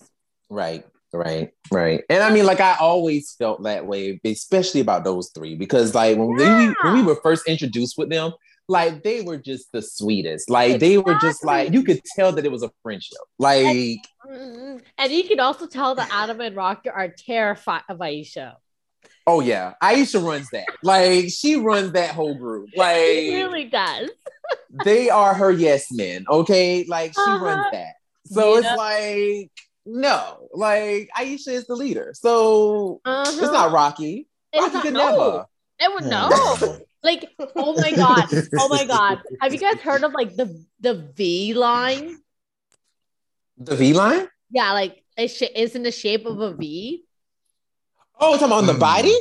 Right. 0.50 0.84
Right, 1.12 1.52
right. 1.72 2.02
And 2.10 2.22
I 2.22 2.30
mean, 2.30 2.44
like 2.44 2.60
I 2.60 2.76
always 2.78 3.34
felt 3.38 3.62
that 3.62 3.86
way, 3.86 4.20
especially 4.24 4.80
about 4.80 5.04
those 5.04 5.30
three, 5.34 5.54
because 5.54 5.94
like 5.94 6.18
when, 6.18 6.38
yeah. 6.38 6.68
we, 6.68 6.74
when 6.82 6.94
we 6.94 7.02
were 7.02 7.18
first 7.22 7.48
introduced 7.48 7.96
with 7.96 8.10
them, 8.10 8.32
like 8.68 9.02
they 9.02 9.22
were 9.22 9.38
just 9.38 9.72
the 9.72 9.80
sweetest. 9.80 10.50
Like 10.50 10.74
exactly. 10.74 10.88
they 10.88 10.98
were 10.98 11.18
just 11.20 11.44
like 11.44 11.72
you 11.72 11.82
could 11.82 12.02
tell 12.16 12.32
that 12.32 12.44
it 12.44 12.52
was 12.52 12.62
a 12.62 12.70
friendship. 12.82 13.18
Like 13.38 13.64
and, 13.64 13.98
mm-hmm. 14.28 14.76
and 14.98 15.12
you 15.12 15.24
can 15.26 15.40
also 15.40 15.66
tell 15.66 15.94
that 15.94 16.10
Adam 16.12 16.40
and 16.40 16.54
Rocky 16.54 16.90
are 16.90 17.08
terrified 17.08 17.82
of 17.88 17.98
Aisha. 17.98 18.56
Oh 19.26 19.40
yeah, 19.40 19.74
Aisha 19.82 20.24
runs 20.24 20.48
that. 20.50 20.66
Like 20.82 21.30
she 21.30 21.56
runs 21.56 21.92
that 21.92 22.10
whole 22.10 22.34
group. 22.34 22.70
Like 22.76 22.96
she 22.96 23.42
really 23.42 23.64
does. 23.64 24.10
they 24.84 25.10
are 25.10 25.34
her 25.34 25.50
yes 25.50 25.90
men. 25.90 26.24
Okay, 26.28 26.84
like 26.88 27.12
she 27.12 27.20
uh-huh. 27.20 27.44
runs 27.44 27.66
that. 27.72 27.94
So 28.26 28.52
yeah. 28.52 28.58
it's 28.58 28.76
like 28.78 29.50
no, 29.84 30.48
like 30.52 31.08
Aisha 31.16 31.48
is 31.48 31.66
the 31.66 31.74
leader. 31.74 32.12
So 32.14 33.00
uh-huh. 33.04 33.24
it's 33.26 33.52
not 33.52 33.72
Rocky. 33.72 34.28
It's 34.52 34.62
Rocky 34.62 34.74
not, 34.74 34.82
could 34.82 34.94
no. 34.94 35.10
never. 35.10 35.46
It 35.78 35.92
would 35.92 36.10
no. 36.10 36.78
like, 37.02 37.28
oh 37.56 37.74
my 37.80 37.92
god, 37.92 38.28
oh 38.58 38.68
my 38.68 38.84
god. 38.84 39.22
Have 39.40 39.52
you 39.52 39.60
guys 39.60 39.80
heard 39.80 40.04
of 40.04 40.12
like 40.12 40.36
the 40.36 40.64
the 40.80 40.94
V 41.16 41.54
line? 41.54 42.18
The 43.58 43.74
V 43.74 43.92
line? 43.92 44.28
Yeah, 44.50 44.72
like 44.72 45.02
it's, 45.16 45.40
it's 45.40 45.74
in 45.74 45.82
the 45.82 45.90
shape 45.90 46.26
of 46.26 46.40
a 46.40 46.52
V. 46.54 47.05
Oh, 48.18 48.32
talking 48.32 48.46
about 48.46 48.58
on 48.58 48.66
the 48.66 48.72
hmm. 48.74 48.78
body? 48.80 49.16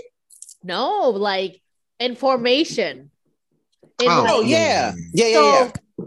No, 0.63 1.09
like 1.09 1.61
in 1.99 2.15
formation. 2.15 3.11
In 4.01 4.09
oh, 4.09 4.39
like, 4.39 4.49
yeah. 4.49 4.93
Yeah, 5.13 5.27
yeah, 5.27 5.33
so, 5.33 5.71
yeah. 5.99 6.05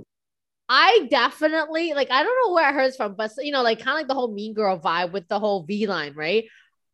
I 0.69 1.09
definitely 1.11 1.95
like 1.95 2.11
I 2.11 2.23
don't 2.23 2.37
know 2.45 2.53
where 2.53 2.69
it 2.69 2.75
hurts 2.75 2.97
from, 2.97 3.15
but 3.15 3.31
you 3.39 3.53
know, 3.53 3.63
like 3.63 3.79
kind 3.79 3.91
of 3.91 3.97
like 3.97 4.09
the 4.09 4.15
whole 4.15 4.33
mean 4.33 4.53
girl 4.53 4.79
vibe 4.79 5.13
with 5.13 5.27
the 5.29 5.39
whole 5.39 5.63
V 5.63 5.87
line, 5.87 6.15
right? 6.15 6.45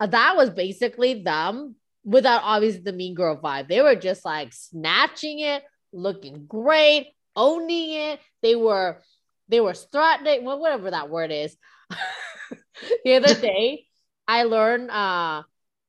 uh, 0.01 0.07
that 0.07 0.37
was 0.37 0.51
basically 0.51 1.23
them 1.23 1.77
without 2.05 2.43
obviously 2.45 2.83
the 2.83 2.93
mean 2.93 3.15
girl 3.15 3.41
vibe. 3.41 3.69
They 3.69 3.81
were 3.81 3.95
just 3.95 4.25
like 4.25 4.53
snatching 4.53 5.41
it, 5.41 5.63
looking 5.93 6.47
great, 6.47 7.13
owning 7.37 7.93
it. 7.93 8.21
They 8.43 8.55
were 8.55 9.03
they 9.49 9.61
were 9.61 9.75
strutting, 9.75 10.45
whatever 10.45 10.91
that 10.91 11.11
word 11.11 11.31
is. 11.31 11.57
the 13.05 13.15
other 13.15 13.35
day, 13.41 13.87
I 14.27 14.45
learned 14.45 14.91
uh 14.91 15.43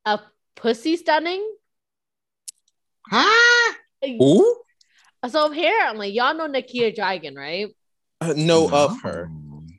a 0.05 0.19
pussy 0.55 0.97
stunning. 0.97 1.43
Huh? 3.09 3.73
Ooh, 4.21 4.61
So 5.27 5.47
apparently, 5.51 6.09
y'all 6.09 6.35
know 6.35 6.47
Nikita 6.47 6.99
Dragun, 6.99 7.35
right? 7.35 7.67
uh, 8.21 8.33
know 8.35 8.69
of 8.71 9.01
her. 9.01 9.29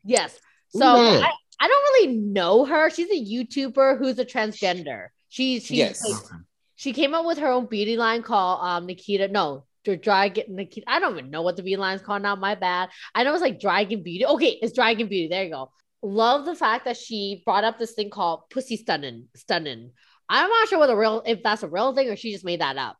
Yes. 0.05 0.39
So 0.71 0.81
Yeah. 0.85 1.21
I, 1.25 1.33
I 1.61 1.69
don't 1.69 1.83
really 1.95 2.17
know 2.19 2.65
her. 2.65 2.91
She's 2.91 3.11
a 3.11 3.15
YouTuber 3.35 3.99
who's 3.99 4.19
a 4.19 4.25
transgender. 4.25 5.09
She's 5.29 5.65
she's 5.65 5.79
Yes. 5.79 6.05
like, 6.05 6.41
she 6.77 6.93
came 6.93 7.15
up 7.15 7.25
with 7.25 7.39
her 7.39 7.49
own 7.49 7.67
beauty 7.67 7.97
line 7.97 8.23
called 8.23 8.61
um 8.63 8.87
Nikita. 8.87 9.29
No, 9.29 9.65
Dragun 9.87 10.49
Nikita. 10.49 10.85
I 10.91 11.01
don't 11.01 11.17
even 11.19 11.31
know 11.31 11.43
what 11.43 11.57
the 11.57 11.63
beauty 11.63 11.81
line's 11.81 12.03
called 12.03 12.23
now. 12.23 12.37
My 12.37 12.55
bad. 12.55 12.91
I 13.15 13.23
know 13.25 13.33
it's 13.33 13.43
like 13.43 13.59
Dragun 13.61 14.03
Beauty. 14.05 14.27
Okay, 14.27 14.59
it's 14.61 14.77
Dragun 14.79 15.09
Beauty. 15.09 15.29
There 15.29 15.45
you 15.45 15.51
go. 15.51 15.73
Love 16.03 16.45
the 16.45 16.55
fact 16.55 16.85
that 16.85 16.97
she 16.97 17.43
brought 17.45 17.65
up 17.65 17.79
this 17.79 17.93
thing 17.93 18.11
called 18.11 18.51
pussy 18.51 18.77
stunning. 18.77 19.29
Stunning. 19.35 19.93
I'm 20.29 20.49
not 20.49 20.69
sure 20.69 20.79
what 20.79 20.91
a 20.91 20.97
real 20.97 21.23
if 21.27 21.43
that's 21.43 21.63
a 21.63 21.69
real 21.69 21.95
thing 21.95 22.09
or 22.09 22.17
she 22.17 22.33
just 22.33 22.45
made 22.45 22.61
that 22.61 22.77
up. 22.77 22.97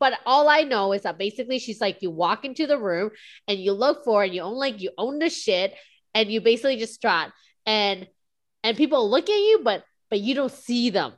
But 0.00 0.14
all 0.26 0.48
I 0.48 0.62
know 0.62 0.92
is 0.92 1.02
that 1.02 1.18
basically 1.18 1.58
she's 1.58 1.80
like 1.80 2.02
you 2.02 2.10
walk 2.10 2.44
into 2.44 2.66
the 2.66 2.78
room 2.78 3.10
and 3.46 3.58
you 3.58 3.72
look 3.72 4.04
for 4.04 4.24
it, 4.24 4.28
and 4.28 4.34
you 4.34 4.42
own 4.42 4.56
like 4.56 4.80
you 4.80 4.90
own 4.98 5.18
the 5.18 5.30
shit 5.30 5.74
and 6.14 6.30
you 6.30 6.40
basically 6.40 6.76
just 6.76 6.94
strut 6.94 7.30
and 7.64 8.06
and 8.62 8.76
people 8.76 9.08
look 9.08 9.28
at 9.28 9.36
you 9.36 9.60
but 9.62 9.84
but 10.10 10.20
you 10.20 10.34
don't 10.34 10.52
see 10.52 10.90
them. 10.90 11.12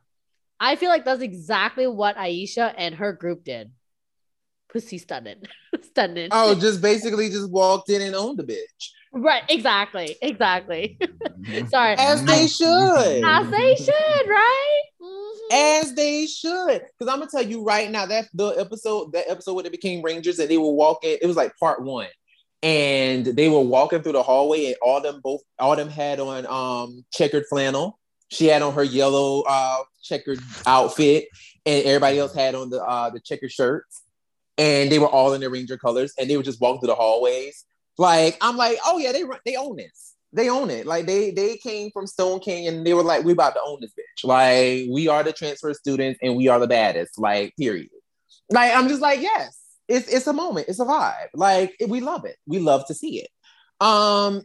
I 0.58 0.76
feel 0.76 0.88
like 0.88 1.04
that's 1.04 1.22
exactly 1.22 1.86
what 1.86 2.16
Aisha 2.16 2.72
and 2.76 2.94
her 2.94 3.12
group 3.12 3.44
did. 3.44 3.70
Pussy 4.72 4.98
stunning. 4.98 5.42
stunning. 5.82 6.28
Oh, 6.32 6.54
just 6.54 6.80
basically 6.80 7.28
just 7.28 7.50
walked 7.50 7.90
in 7.90 8.02
and 8.02 8.14
owned 8.14 8.38
the 8.38 8.44
bitch. 8.44 8.90
Right, 9.12 9.42
exactly. 9.48 10.16
Exactly. 10.20 10.98
Sorry. 11.68 11.94
As 11.98 12.24
they 12.24 12.46
should. 12.46 13.24
As 13.24 13.50
they 13.50 13.74
should, 13.76 14.28
right? 14.28 14.82
Mhm. 15.02 15.25
As 15.52 15.94
they 15.94 16.26
should. 16.26 16.82
Because 16.98 17.12
I'm 17.12 17.18
gonna 17.20 17.30
tell 17.30 17.42
you 17.42 17.62
right 17.62 17.90
now, 17.90 18.06
that 18.06 18.28
the 18.34 18.48
episode, 18.50 19.12
that 19.12 19.30
episode 19.30 19.54
where 19.54 19.62
they 19.62 19.68
became 19.68 20.02
Rangers 20.02 20.38
and 20.38 20.48
they 20.50 20.58
were 20.58 20.72
walking, 20.72 21.16
it 21.20 21.26
was 21.26 21.36
like 21.36 21.56
part 21.58 21.82
one. 21.82 22.08
And 22.62 23.24
they 23.24 23.48
were 23.48 23.60
walking 23.60 24.02
through 24.02 24.12
the 24.12 24.22
hallway, 24.22 24.66
and 24.66 24.76
all 24.82 25.00
them 25.00 25.20
both 25.22 25.42
all 25.58 25.76
them 25.76 25.88
had 25.88 26.20
on 26.20 26.46
um 26.46 27.04
checkered 27.12 27.44
flannel. 27.48 27.98
She 28.28 28.46
had 28.46 28.62
on 28.62 28.74
her 28.74 28.82
yellow 28.84 29.42
uh 29.46 29.82
checkered 30.02 30.40
outfit, 30.66 31.28
and 31.64 31.84
everybody 31.84 32.18
else 32.18 32.34
had 32.34 32.54
on 32.54 32.70
the 32.70 32.82
uh 32.82 33.10
the 33.10 33.20
checkered 33.20 33.52
shirts. 33.52 34.02
And 34.58 34.90
they 34.90 34.98
were 34.98 35.08
all 35.08 35.34
in 35.34 35.40
their 35.40 35.50
Ranger 35.50 35.76
colors, 35.76 36.14
and 36.18 36.30
they 36.30 36.36
were 36.36 36.42
just 36.42 36.60
walking 36.60 36.80
through 36.80 36.88
the 36.88 36.94
hallways. 36.94 37.64
Like, 37.98 38.36
I'm 38.40 38.56
like, 38.56 38.78
oh 38.84 38.98
yeah, 38.98 39.12
they 39.12 39.24
run- 39.24 39.40
they 39.44 39.56
own 39.56 39.76
this. 39.76 40.15
They 40.32 40.50
own 40.50 40.70
it. 40.70 40.86
Like 40.86 41.06
they 41.06 41.30
they 41.30 41.56
came 41.56 41.90
from 41.90 42.06
Stone 42.06 42.40
Canyon. 42.40 42.84
They 42.84 42.94
were 42.94 43.02
like, 43.02 43.24
we 43.24 43.32
about 43.32 43.54
to 43.54 43.60
own 43.64 43.78
this 43.80 43.92
bitch. 43.92 44.24
Like 44.24 44.86
we 44.92 45.08
are 45.08 45.22
the 45.22 45.32
transfer 45.32 45.72
students 45.72 46.18
and 46.22 46.36
we 46.36 46.48
are 46.48 46.58
the 46.58 46.66
baddest. 46.66 47.18
Like 47.18 47.54
period. 47.56 47.88
Like 48.50 48.74
I'm 48.74 48.88
just 48.88 49.00
like 49.00 49.20
yes, 49.20 49.58
it's 49.88 50.08
it's 50.08 50.26
a 50.26 50.32
moment. 50.32 50.68
It's 50.68 50.80
a 50.80 50.84
vibe. 50.84 51.28
Like 51.34 51.76
we 51.88 52.00
love 52.00 52.24
it. 52.24 52.36
We 52.46 52.58
love 52.58 52.86
to 52.86 52.94
see 52.94 53.20
it. 53.22 53.28
Um, 53.80 54.42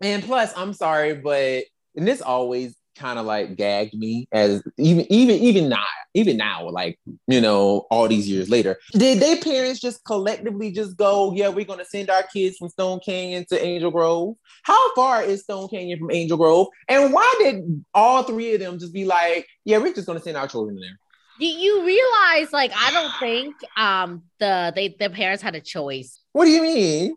and 0.00 0.22
plus, 0.22 0.52
I'm 0.56 0.72
sorry, 0.72 1.14
but 1.14 1.64
and 1.96 2.06
this 2.06 2.20
always 2.20 2.76
kind 2.94 3.18
of 3.18 3.26
like 3.26 3.56
gagged 3.56 3.94
me 3.94 4.28
as 4.32 4.62
even 4.78 5.06
even 5.12 5.36
even 5.36 5.68
now 5.68 5.84
even 6.14 6.36
now 6.36 6.68
like 6.70 6.98
you 7.26 7.40
know 7.40 7.86
all 7.90 8.06
these 8.08 8.28
years 8.28 8.48
later. 8.48 8.78
Did 8.92 9.20
their 9.20 9.36
parents 9.36 9.80
just 9.80 10.04
collectively 10.04 10.70
just 10.72 10.96
go 10.96 11.32
yeah 11.34 11.48
we're 11.48 11.64
gonna 11.64 11.84
send 11.84 12.10
our 12.10 12.22
kids 12.24 12.56
from 12.58 12.68
Stone 12.68 13.00
Canyon 13.04 13.44
to 13.50 13.64
Angel 13.64 13.90
Grove 13.90 14.36
how 14.62 14.94
far 14.94 15.22
is 15.22 15.42
Stone 15.42 15.68
Canyon 15.68 15.98
from 15.98 16.10
Angel 16.10 16.36
Grove? 16.38 16.68
And 16.88 17.12
why 17.12 17.34
did 17.38 17.84
all 17.92 18.22
three 18.22 18.54
of 18.54 18.60
them 18.60 18.78
just 18.78 18.92
be 18.94 19.04
like 19.04 19.46
yeah 19.64 19.78
we're 19.78 19.92
just 19.92 20.06
gonna 20.06 20.20
send 20.20 20.36
our 20.36 20.48
children 20.48 20.76
there 20.76 20.98
You, 21.38 21.48
you 21.48 21.84
realize, 21.84 22.52
like, 22.52 22.72
I 22.76 22.90
don't 22.92 23.12
think 23.18 23.54
um 23.76 24.22
the 24.38 24.72
they 24.74 24.88
their 24.98 25.10
parents 25.10 25.42
had 25.42 25.54
a 25.54 25.60
choice. 25.60 26.20
what 26.32 26.44
do 26.44 26.50
you 26.52 26.62
mean? 26.62 27.16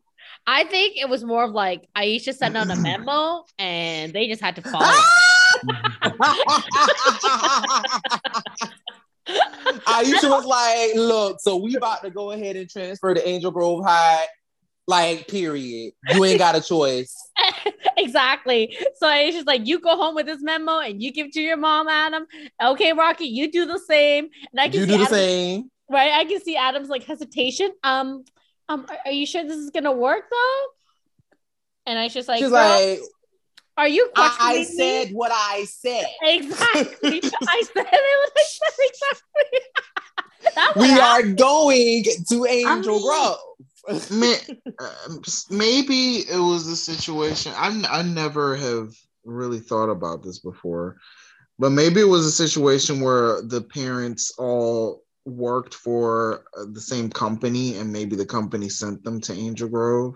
I 0.49 0.63
think 0.63 0.97
it 0.97 1.09
was 1.09 1.23
more 1.23 1.43
of 1.43 1.51
like 1.51 1.87
Aisha 1.95 2.33
sent 2.33 2.55
out 2.57 2.69
a 2.71 2.75
memo 2.77 3.43
and 3.59 4.13
they 4.13 4.27
just 4.27 4.41
had 4.41 4.55
to 4.55 4.61
follow. 4.71 5.01
Aisha 9.27 10.29
was 10.29 10.45
like, 10.45 10.95
look, 10.95 11.39
so 11.41 11.57
we 11.57 11.75
about 11.75 12.01
to 12.03 12.09
go 12.09 12.31
ahead 12.31 12.55
and 12.55 12.69
transfer 12.69 13.13
to 13.13 13.27
Angel 13.27 13.51
Grove 13.51 13.83
High. 13.85 14.25
Like, 14.89 15.27
period. 15.27 15.91
You 16.13 16.23
ain't 16.23 16.39
got 16.39 16.55
a 16.55 16.61
choice. 16.61 17.13
exactly. 17.97 18.77
So 18.95 19.07
Aisha's 19.07 19.45
like, 19.45 19.67
you 19.67 19.81
go 19.81 19.97
home 19.97 20.15
with 20.15 20.27
this 20.27 20.41
memo 20.41 20.79
and 20.79 21.03
you 21.03 21.11
give 21.11 21.27
it 21.27 21.33
to 21.33 21.41
your 21.41 21.57
mom, 21.57 21.89
Adam. 21.89 22.25
Okay, 22.63 22.93
Rocky, 22.93 23.25
you 23.25 23.51
do 23.51 23.65
the 23.65 23.79
same. 23.79 24.29
And 24.53 24.61
I 24.61 24.69
can 24.69 24.79
You 24.79 24.85
see 24.85 24.91
do 24.91 24.97
the 24.97 25.03
Adam- 25.03 25.13
same. 25.13 25.71
right? 25.91 26.11
I 26.13 26.23
can 26.23 26.41
see 26.41 26.55
Adam's 26.55 26.87
like 26.87 27.03
hesitation. 27.03 27.71
Um, 27.83 28.23
um, 28.69 28.85
are, 28.89 28.97
are 29.07 29.11
you 29.11 29.25
sure 29.25 29.43
this 29.43 29.57
is 29.57 29.71
gonna 29.71 29.91
work 29.91 30.23
though? 30.31 30.65
And 31.85 31.99
I 31.99 32.07
just 32.07 32.29
like, 32.29 32.39
She's 32.39 32.49
like, 32.51 32.99
are 33.77 33.87
you 33.87 34.09
I, 34.15 34.29
questioning 34.29 34.61
I 34.61 34.63
said 34.63 35.13
what 35.13 35.31
I 35.31 35.65
said. 35.65 36.05
exactly. 36.23 37.21
I 37.47 37.63
said 37.73 37.87
it 37.91 38.33
was 38.35 38.59
like 38.79 38.89
exactly. 38.89 40.81
We 40.81 40.87
happened. 40.89 41.41
are 41.41 41.45
going 41.45 42.03
to 42.29 42.45
Angel 42.45 42.95
mean- 42.95 43.03
Grove. 43.03 43.37
Um, 43.89 45.21
maybe 45.49 46.17
it 46.29 46.39
was 46.39 46.67
a 46.67 46.75
situation. 46.75 47.53
I 47.55 47.83
I 47.89 48.01
never 48.01 48.55
have 48.57 48.93
really 49.23 49.59
thought 49.59 49.89
about 49.89 50.23
this 50.23 50.39
before, 50.39 50.97
but 51.57 51.69
maybe 51.69 52.01
it 52.01 52.07
was 52.07 52.25
a 52.25 52.31
situation 52.31 52.99
where 52.99 53.41
the 53.43 53.61
parents 53.61 54.33
all 54.37 55.03
worked 55.23 55.73
for 55.73 56.43
uh, 56.57 56.65
the 56.71 56.81
same 56.81 57.09
company, 57.09 57.77
and 57.77 57.91
maybe 57.93 58.15
the 58.17 58.25
company 58.25 58.67
sent 58.67 59.03
them 59.03 59.21
to 59.21 59.33
Angel 59.33 59.69
Grove. 59.69 60.15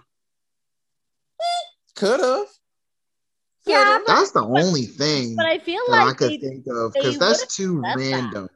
Could 1.95 2.20
have. 2.20 2.47
Yeah, 3.66 3.99
but, 4.05 4.14
That's 4.16 4.32
the 4.32 4.43
only 4.43 4.84
thing 4.86 5.36
but 5.36 5.45
I 5.45 5.59
feel 5.59 5.82
that 5.89 5.99
I 6.01 6.03
like 6.05 6.18
could 6.18 6.32
they, 6.32 6.38
think 6.38 6.66
of 6.68 6.93
because 6.93 7.18
that's 7.20 7.55
too 7.55 7.82
said 7.86 7.99
that. 7.99 8.12
random. 8.12 8.49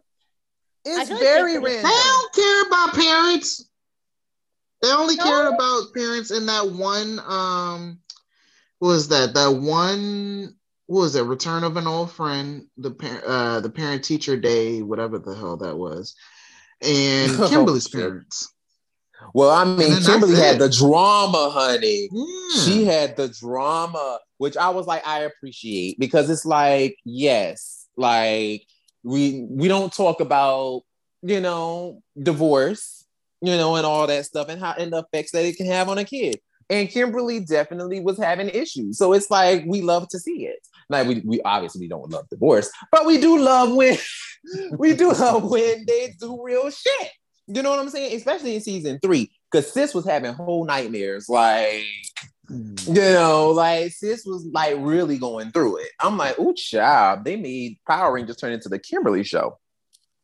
It's 0.83 1.09
feel 1.09 1.17
like 1.17 1.23
very 1.23 1.53
they 1.53 1.59
could've- 1.59 1.83
They 1.83 1.89
don't 1.89 2.33
care 2.33 2.61
about 2.67 2.93
parents. 2.95 3.65
They 4.81 4.91
only 4.91 5.15
No. 5.15 5.23
cared 5.23 5.53
about 5.53 5.93
parents 5.93 6.31
in 6.31 6.45
that 6.47 6.69
one. 6.71 7.19
Um, 7.19 7.99
what 8.79 8.89
was 8.89 9.07
that? 9.09 9.33
That 9.33 9.49
one. 9.55 10.55
What 10.87 11.01
was 11.01 11.13
that? 11.13 11.23
Return 11.23 11.63
of 11.63 11.77
an 11.77 11.87
old 11.87 12.11
friend. 12.11 12.67
The 12.77 12.91
parent. 12.91 13.23
Uh, 13.25 13.59
the 13.61 13.69
parent 13.69 14.03
teacher 14.03 14.37
day. 14.37 14.81
Whatever 14.81 15.17
the 15.19 15.33
hell 15.35 15.57
that 15.57 15.75
was. 15.77 16.15
And 16.81 17.31
Oh, 17.39 17.47
Kimberly's 17.49 17.83
shit. 17.87 17.93
parents. 18.01 18.51
Well, 19.33 19.49
I 19.49 19.63
mean, 19.63 20.01
Kimberly 20.03 20.35
had 20.35 20.59
the 20.59 20.69
drama, 20.69 21.49
honey. 21.51 22.09
Yeah. 22.11 22.61
She 22.63 22.83
had 22.85 23.15
the 23.17 23.29
drama, 23.29 24.19
which 24.37 24.57
I 24.57 24.69
was 24.69 24.87
like, 24.87 25.05
I 25.07 25.21
appreciate 25.21 25.99
because 25.99 26.29
it's 26.29 26.45
like, 26.45 26.97
yes, 27.05 27.87
like 27.97 28.65
we 29.03 29.45
we 29.49 29.67
don't 29.67 29.93
talk 29.93 30.19
about, 30.19 30.81
you 31.21 31.39
know, 31.39 32.01
divorce, 32.21 33.05
you 33.41 33.55
know, 33.55 33.75
and 33.75 33.85
all 33.85 34.07
that 34.07 34.25
stuff 34.25 34.49
and 34.49 34.59
how 34.59 34.73
and 34.77 34.91
the 34.91 35.03
effects 35.03 35.31
that 35.31 35.45
it 35.45 35.57
can 35.57 35.67
have 35.67 35.89
on 35.89 35.97
a 35.97 36.03
kid. 36.03 36.39
And 36.69 36.89
Kimberly 36.89 37.41
definitely 37.41 37.99
was 37.99 38.17
having 38.17 38.49
issues. 38.49 38.97
So 38.97 39.13
it's 39.13 39.29
like 39.29 39.63
we 39.67 39.81
love 39.81 40.07
to 40.09 40.19
see 40.19 40.47
it. 40.47 40.59
Like 40.89 41.07
we, 41.07 41.21
we 41.25 41.41
obviously 41.41 41.87
don't 41.87 42.09
love 42.09 42.27
divorce, 42.29 42.71
but 42.91 43.05
we 43.05 43.19
do 43.19 43.39
love 43.39 43.73
when 43.73 43.97
we 44.77 44.95
do 44.95 45.11
love 45.11 45.49
when 45.49 45.85
they 45.85 46.13
do 46.19 46.43
real 46.43 46.69
shit. 46.69 47.11
You 47.47 47.61
know 47.61 47.69
what 47.69 47.79
I'm 47.79 47.89
saying? 47.89 48.15
Especially 48.15 48.55
in 48.55 48.61
season 48.61 48.99
three, 49.01 49.31
because 49.51 49.71
sis 49.71 49.93
was 49.93 50.05
having 50.05 50.33
whole 50.33 50.65
nightmares. 50.65 51.29
Like, 51.29 51.83
Mm. 52.49 52.87
you 52.87 52.93
know, 52.93 53.51
like 53.51 53.91
sis 53.91 54.25
was 54.25 54.45
like 54.51 54.75
really 54.79 55.17
going 55.17 55.51
through 55.51 55.77
it. 55.77 55.89
I'm 55.99 56.17
like, 56.17 56.37
ooh, 56.39 56.53
child, 56.53 57.23
they 57.25 57.35
made 57.35 57.79
Power 57.87 58.13
Rangers 58.13 58.37
turn 58.37 58.53
into 58.53 58.69
the 58.69 58.79
Kimberly 58.79 59.23
show. 59.23 59.57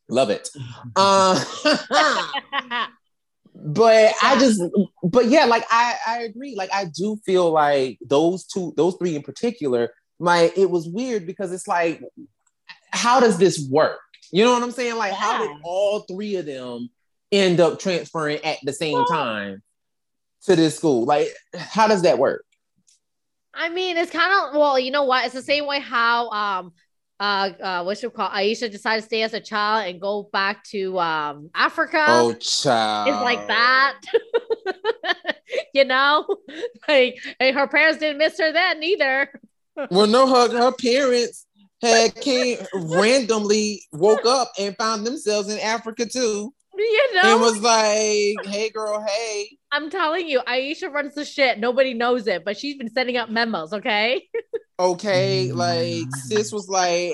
Love 0.10 0.30
it. 0.30 0.50
Uh, 0.96 1.42
but 3.56 4.14
I 4.22 4.38
just, 4.40 4.62
but 5.04 5.28
yeah, 5.28 5.46
like 5.46 5.64
I, 5.70 5.96
I 6.06 6.20
agree. 6.24 6.56
Like 6.56 6.70
I 6.74 6.86
do 6.86 7.18
feel 7.26 7.52
like 7.52 7.98
those 8.06 8.46
two, 8.46 8.74
those 8.76 8.96
three 8.98 9.16
in 9.16 9.22
particular, 9.22 9.94
my 10.20 10.52
it 10.56 10.70
was 10.70 10.88
weird 10.88 11.26
because 11.26 11.52
it's 11.52 11.68
like, 11.68 12.02
how 12.92 13.20
does 13.20 13.38
this 13.38 13.66
work? 13.70 14.00
You 14.32 14.44
know 14.44 14.54
what 14.54 14.64
I'm 14.64 14.72
saying? 14.72 14.98
Like, 14.98 15.14
how 15.14 15.40
did 15.40 15.58
all 15.64 16.02
three 16.02 16.36
of 16.36 16.46
them 16.46 16.90
end 17.32 17.60
up 17.60 17.80
transferring 17.80 18.44
at 18.44 18.58
the 18.64 18.74
same 18.74 18.94
Well- 18.94 19.06
time 19.06 19.64
to 20.44 20.56
this 20.56 20.78
school? 20.78 21.06
Like, 21.06 21.30
how 21.56 21.88
does 21.88 22.02
that 22.04 22.18
work? 22.18 22.46
I 23.54 23.70
mean, 23.70 23.98
it's 23.98 24.12
kind 24.12 24.32
of 24.34 24.56
well, 24.56 24.80
you 24.80 24.92
know 24.92 25.04
what? 25.04 25.26
It's 25.26 25.34
the 25.34 25.42
same 25.42 25.66
way 25.68 25.80
how 25.80 26.30
um 26.30 26.74
uh, 27.20 27.52
uh, 27.62 27.84
what's 27.84 28.04
it 28.04 28.12
called? 28.16 28.32
Aisha 28.32 28.72
decided 28.72 29.02
to 29.02 29.06
stay 29.06 29.22
as 29.22 29.36
a 29.36 29.40
child 29.40 29.88
and 29.88 30.02
go 30.02 30.28
back 30.34 30.64
to 30.66 30.98
um 31.00 31.52
Africa. 31.54 32.04
Oh, 32.08 32.34
child. 32.34 33.10
It's 33.10 33.22
like 33.22 33.48
that. 33.48 34.02
you 35.74 35.86
know, 35.86 36.26
like 36.88 37.18
and 37.40 37.56
her 37.56 37.68
parents 37.68 38.00
didn't 38.00 38.18
miss 38.18 38.40
her 38.40 38.52
then 38.52 38.82
either. 38.82 39.40
Well, 39.92 40.08
no, 40.08 40.28
her 40.28 40.58
her 40.58 40.72
parents 40.82 41.46
had 41.82 42.16
came 42.16 42.58
randomly 42.74 43.84
woke 43.92 44.26
up 44.26 44.52
and 44.60 44.76
found 44.78 45.06
themselves 45.06 45.50
in 45.50 45.60
Africa 45.60 46.08
too, 46.08 46.54
You 46.82 47.14
know, 47.16 47.34
and 47.34 47.42
was 47.42 47.60
like, 47.60 48.46
"Hey, 48.46 48.70
girl, 48.74 49.06
hey." 49.08 49.58
I'm 49.72 49.90
telling 49.90 50.28
you, 50.28 50.42
Aisha 50.42 50.92
runs 50.92 51.16
the 51.16 51.26
shit. 51.26 51.60
Nobody 51.60 51.94
knows 51.94 52.28
it, 52.28 52.44
but 52.44 52.58
she's 52.58 52.78
been 52.78 52.92
sending 52.92 53.18
out 53.18 53.32
memos. 53.32 53.74
Okay. 53.74 54.28
Okay, 54.80 55.50
mm. 55.52 55.56
like 55.56 56.08
sis 56.16 56.52
was 56.52 56.68
like, 56.68 57.14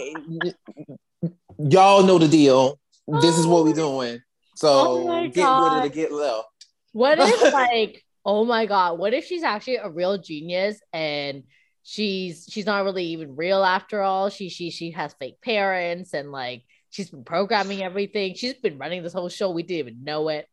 "Y'all 1.57 2.03
know 2.03 2.17
the 2.17 2.27
deal. 2.27 2.79
This 3.21 3.37
is 3.37 3.45
what 3.45 3.65
we 3.65 3.71
oh. 3.71 3.75
doing." 3.75 4.21
So 4.55 5.09
Oh 5.09 5.23
get 5.25 5.35
God. 5.35 5.73
rid 5.73 5.77
of 5.77 5.83
the 5.83 5.95
get 5.95 6.11
left. 6.11 6.47
What 6.93 7.19
if 7.19 7.53
like, 7.53 8.03
oh 8.25 8.45
my 8.45 8.65
god, 8.65 8.97
what 8.97 9.13
if 9.13 9.25
she's 9.25 9.43
actually 9.43 9.75
a 9.77 9.89
real 9.89 10.17
genius 10.17 10.79
and 10.93 11.43
she's 11.83 12.47
she's 12.49 12.65
not 12.65 12.83
really 12.83 13.05
even 13.05 13.35
real 13.35 13.63
after 13.63 14.01
all? 14.01 14.29
She 14.29 14.49
she 14.49 14.71
she 14.71 14.91
has 14.91 15.13
fake 15.19 15.41
parents 15.41 16.13
and 16.13 16.31
like 16.31 16.63
she's 16.89 17.09
been 17.09 17.23
programming 17.23 17.83
everything. 17.83 18.35
She's 18.35 18.55
been 18.55 18.77
running 18.77 19.03
this 19.03 19.13
whole 19.13 19.29
show. 19.29 19.51
We 19.51 19.63
didn't 19.63 19.87
even 19.87 20.03
know 20.03 20.29
it. 20.29 20.47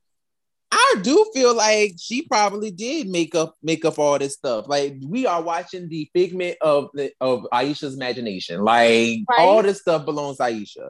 I 0.73 0.97
do 1.03 1.31
feel 1.33 1.55
like 1.55 1.95
she 2.01 2.23
probably 2.23 2.71
did 2.73 3.07
make 3.09 3.35
up 3.35 3.55
make 3.63 3.85
up 3.85 3.99
all 3.99 4.19
this 4.19 4.35
stuff. 4.35 4.67
Like 4.69 4.97
we 5.07 5.25
are 5.27 5.41
watching 5.41 5.89
the 5.89 6.11
figment 6.13 6.57
of 6.61 6.89
the 6.95 7.13
of 7.21 7.47
Aisha's 7.53 7.95
imagination. 7.95 8.63
Like 8.63 9.21
Right. 9.31 9.39
all 9.39 9.63
this 9.63 9.81
stuff 9.81 10.05
belongs 10.05 10.39
to 10.39 10.45
Aisha. 10.45 10.89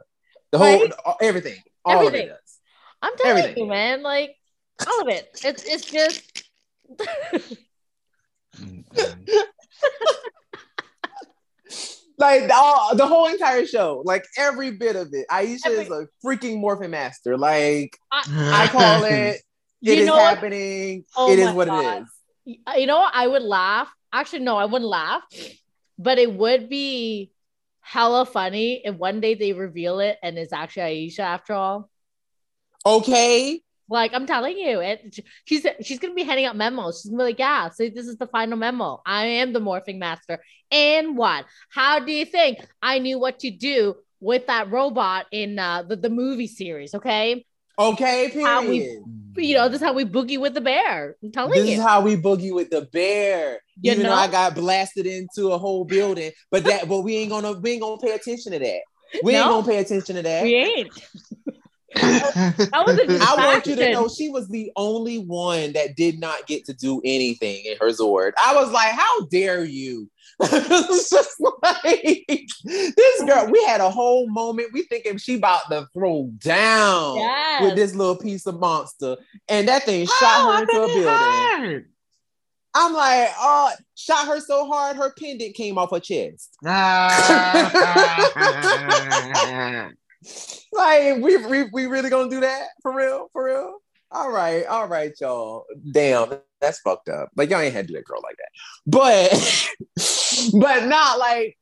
The 0.51 0.57
whole 0.57 0.87
everything. 1.21 1.57
All 1.83 2.07
of 2.07 2.15
it 2.15 2.27
does. 2.29 2.37
I'm 3.01 3.15
telling 3.17 3.43
Everything. 3.43 3.63
you, 3.65 3.69
man, 3.69 4.01
like 4.01 4.35
all 4.87 5.01
of 5.01 5.07
it. 5.09 5.29
It's 5.43 5.63
it's 5.65 5.85
just 5.85 6.43
Like 12.17 12.49
all, 12.53 12.95
the 12.95 13.05
whole 13.05 13.27
entire 13.27 13.65
show, 13.65 14.01
like 14.05 14.25
every 14.37 14.71
bit 14.71 14.95
of 14.95 15.13
it. 15.13 15.25
Aisha 15.29 15.65
Every- 15.65 15.83
is 15.83 15.89
a 15.91 16.07
freaking 16.25 16.59
morphin 16.59 16.91
master. 16.91 17.37
Like 17.37 17.97
I 18.11 18.23
I 18.63 18.67
call 18.67 19.03
it, 19.03 19.41
it 19.81 19.99
you 19.99 20.05
know 20.05 20.15
what? 20.15 20.35
happening. 20.35 21.05
Oh 21.17 21.31
it 21.31 21.39
is 21.39 21.51
what 21.51 21.67
God. 21.67 22.05
it 22.45 22.51
is. 22.51 22.57
you 22.77 22.87
know? 22.87 23.05
I 23.11 23.27
would 23.27 23.43
laugh. 23.43 23.93
Actually, 24.13 24.39
no, 24.39 24.55
I 24.55 24.65
wouldn't 24.65 24.89
laugh, 24.89 25.23
but 25.99 26.17
it 26.17 26.31
would 26.31 26.69
be 26.69 27.31
hella 27.81 28.25
funny 28.25 28.81
if 28.85 28.95
one 28.95 29.19
day 29.19 29.35
they 29.35 29.53
reveal 29.53 29.99
it 29.99 30.17
and 30.23 30.37
it's 30.37 30.53
actually 30.53 31.09
Aisha 31.09 31.19
after 31.19 31.53
all. 31.53 31.89
Okay. 32.85 33.61
Like 33.89 34.13
I'm 34.13 34.25
telling 34.25 34.57
you, 34.57 34.79
it 34.81 35.19
she's 35.45 35.65
she's 35.81 35.99
gonna 35.99 36.13
be 36.15 36.23
handing 36.23 36.45
out 36.45 36.55
memos. 36.55 37.01
She's 37.01 37.11
gonna 37.11 37.23
be 37.23 37.29
like, 37.29 37.39
yeah, 37.39 37.69
so 37.69 37.87
this 37.89 38.07
is 38.07 38.17
the 38.17 38.27
final 38.27 38.57
memo. 38.57 39.01
I 39.05 39.25
am 39.25 39.53
the 39.53 39.59
morphing 39.59 39.97
master. 39.99 40.41
And 40.71 41.15
what? 41.17 41.45
How 41.69 41.99
do 41.99 42.11
you 42.11 42.25
think 42.25 42.59
I 42.81 42.99
knew 42.99 43.19
what 43.19 43.39
to 43.39 43.51
do 43.51 43.95
with 44.19 44.47
that 44.47 44.71
robot 44.71 45.27
in 45.31 45.59
uh, 45.59 45.83
the, 45.83 45.95
the 45.97 46.09
movie 46.09 46.47
series? 46.47 46.95
Okay. 46.95 47.45
Okay, 47.77 48.31
How 48.41 48.61
we- 48.61 48.79
period. 48.79 49.03
You 49.37 49.55
know, 49.57 49.67
this 49.67 49.81
is 49.81 49.85
how 49.85 49.91
we 49.91 50.05
boogie 50.05 50.39
with 50.39 50.53
the 50.53 50.61
bear. 50.61 51.17
I'm 51.21 51.29
telling 51.29 51.51
This 51.51 51.67
you. 51.67 51.73
is 51.75 51.81
how 51.83 51.99
we 51.99 52.15
boogie 52.15 52.55
with 52.55 52.69
the 52.69 52.83
bear. 52.93 53.59
You 53.81 53.91
Even 53.91 54.03
know? 54.03 54.11
though 54.11 54.15
I 54.15 54.27
got 54.29 54.55
blasted 54.55 55.05
into 55.05 55.49
a 55.51 55.57
whole 55.57 55.83
building, 55.83 56.31
but 56.49 56.63
that 56.63 56.87
but 56.87 57.01
we 57.01 57.17
ain't 57.17 57.31
gonna 57.31 57.51
we 57.51 57.71
ain't 57.73 57.81
gonna 57.81 57.97
pay 58.01 58.11
attention 58.13 58.53
to 58.53 58.59
that. 58.59 58.79
We 59.23 59.35
ain't 59.35 59.45
gonna 59.49 59.67
pay 59.67 59.79
attention 59.79 60.15
to 60.15 60.21
that. 60.21 60.43
we 60.43 60.55
ain't. 60.55 60.89
That 61.93 62.83
was 62.85 62.97
a 62.97 63.05
I 63.21 63.35
want 63.35 63.65
you 63.67 63.75
to 63.75 63.91
know 63.91 64.07
she 64.07 64.29
was 64.29 64.47
the 64.47 64.71
only 64.75 65.19
one 65.19 65.73
that 65.73 65.95
did 65.95 66.19
not 66.19 66.47
get 66.47 66.65
to 66.65 66.73
do 66.73 67.01
anything 67.05 67.63
in 67.65 67.77
her 67.79 67.89
Zord. 67.89 68.31
I 68.43 68.55
was 68.55 68.71
like, 68.71 68.93
how 68.93 69.25
dare 69.27 69.63
you? 69.63 70.09
it's 70.41 71.09
just 71.09 71.39
like 71.61 72.37
this 72.63 73.23
girl. 73.23 73.49
We 73.49 73.63
had 73.65 73.79
a 73.81 73.89
whole 73.89 74.27
moment. 74.29 74.69
We 74.73 74.83
thinking 74.83 75.17
she 75.17 75.35
about 75.35 75.69
to 75.69 75.87
throw 75.93 76.29
down 76.39 77.15
Yes. 77.17 77.61
with 77.63 77.75
this 77.75 77.95
little 77.95 78.17
piece 78.17 78.45
of 78.45 78.59
monster, 78.59 79.15
and 79.47 79.67
that 79.67 79.83
thing 79.83 80.05
shot 80.05 80.17
oh, 80.21 80.51
her 80.51 80.63
into 80.63 80.81
a 80.81 80.87
building. 80.87 81.85
I'm 82.77 82.93
like, 82.93 83.29
oh, 83.39 83.71
shot 83.95 84.27
her 84.27 84.41
so 84.41 84.67
hard 84.67 84.97
her 84.97 85.13
pendant 85.17 85.55
came 85.55 85.77
off 85.77 85.91
her 85.91 86.01
chest. 86.01 86.57
Ah. 86.65 88.31
Like, 90.71 91.21
we, 91.21 91.37
we 91.37 91.63
we 91.71 91.85
really 91.85 92.09
gonna 92.09 92.29
do 92.29 92.41
that 92.41 92.67
for 92.81 92.93
real, 92.93 93.29
for 93.31 93.45
real? 93.45 93.77
All 94.11 94.31
right, 94.31 94.65
all 94.65 94.87
right, 94.87 95.13
y'all. 95.19 95.65
Damn, 95.91 96.33
that's 96.61 96.79
fucked 96.79 97.09
up. 97.09 97.29
Like, 97.35 97.49
y'all 97.49 97.59
ain't 97.59 97.73
had 97.73 97.87
to 97.87 97.93
do 97.93 97.97
that 97.99 98.05
girl 98.05 98.21
like 98.23 98.37
that. 98.37 98.49
But, 98.85 99.69
but 100.59 100.87
not 100.87 101.19
like. 101.19 101.57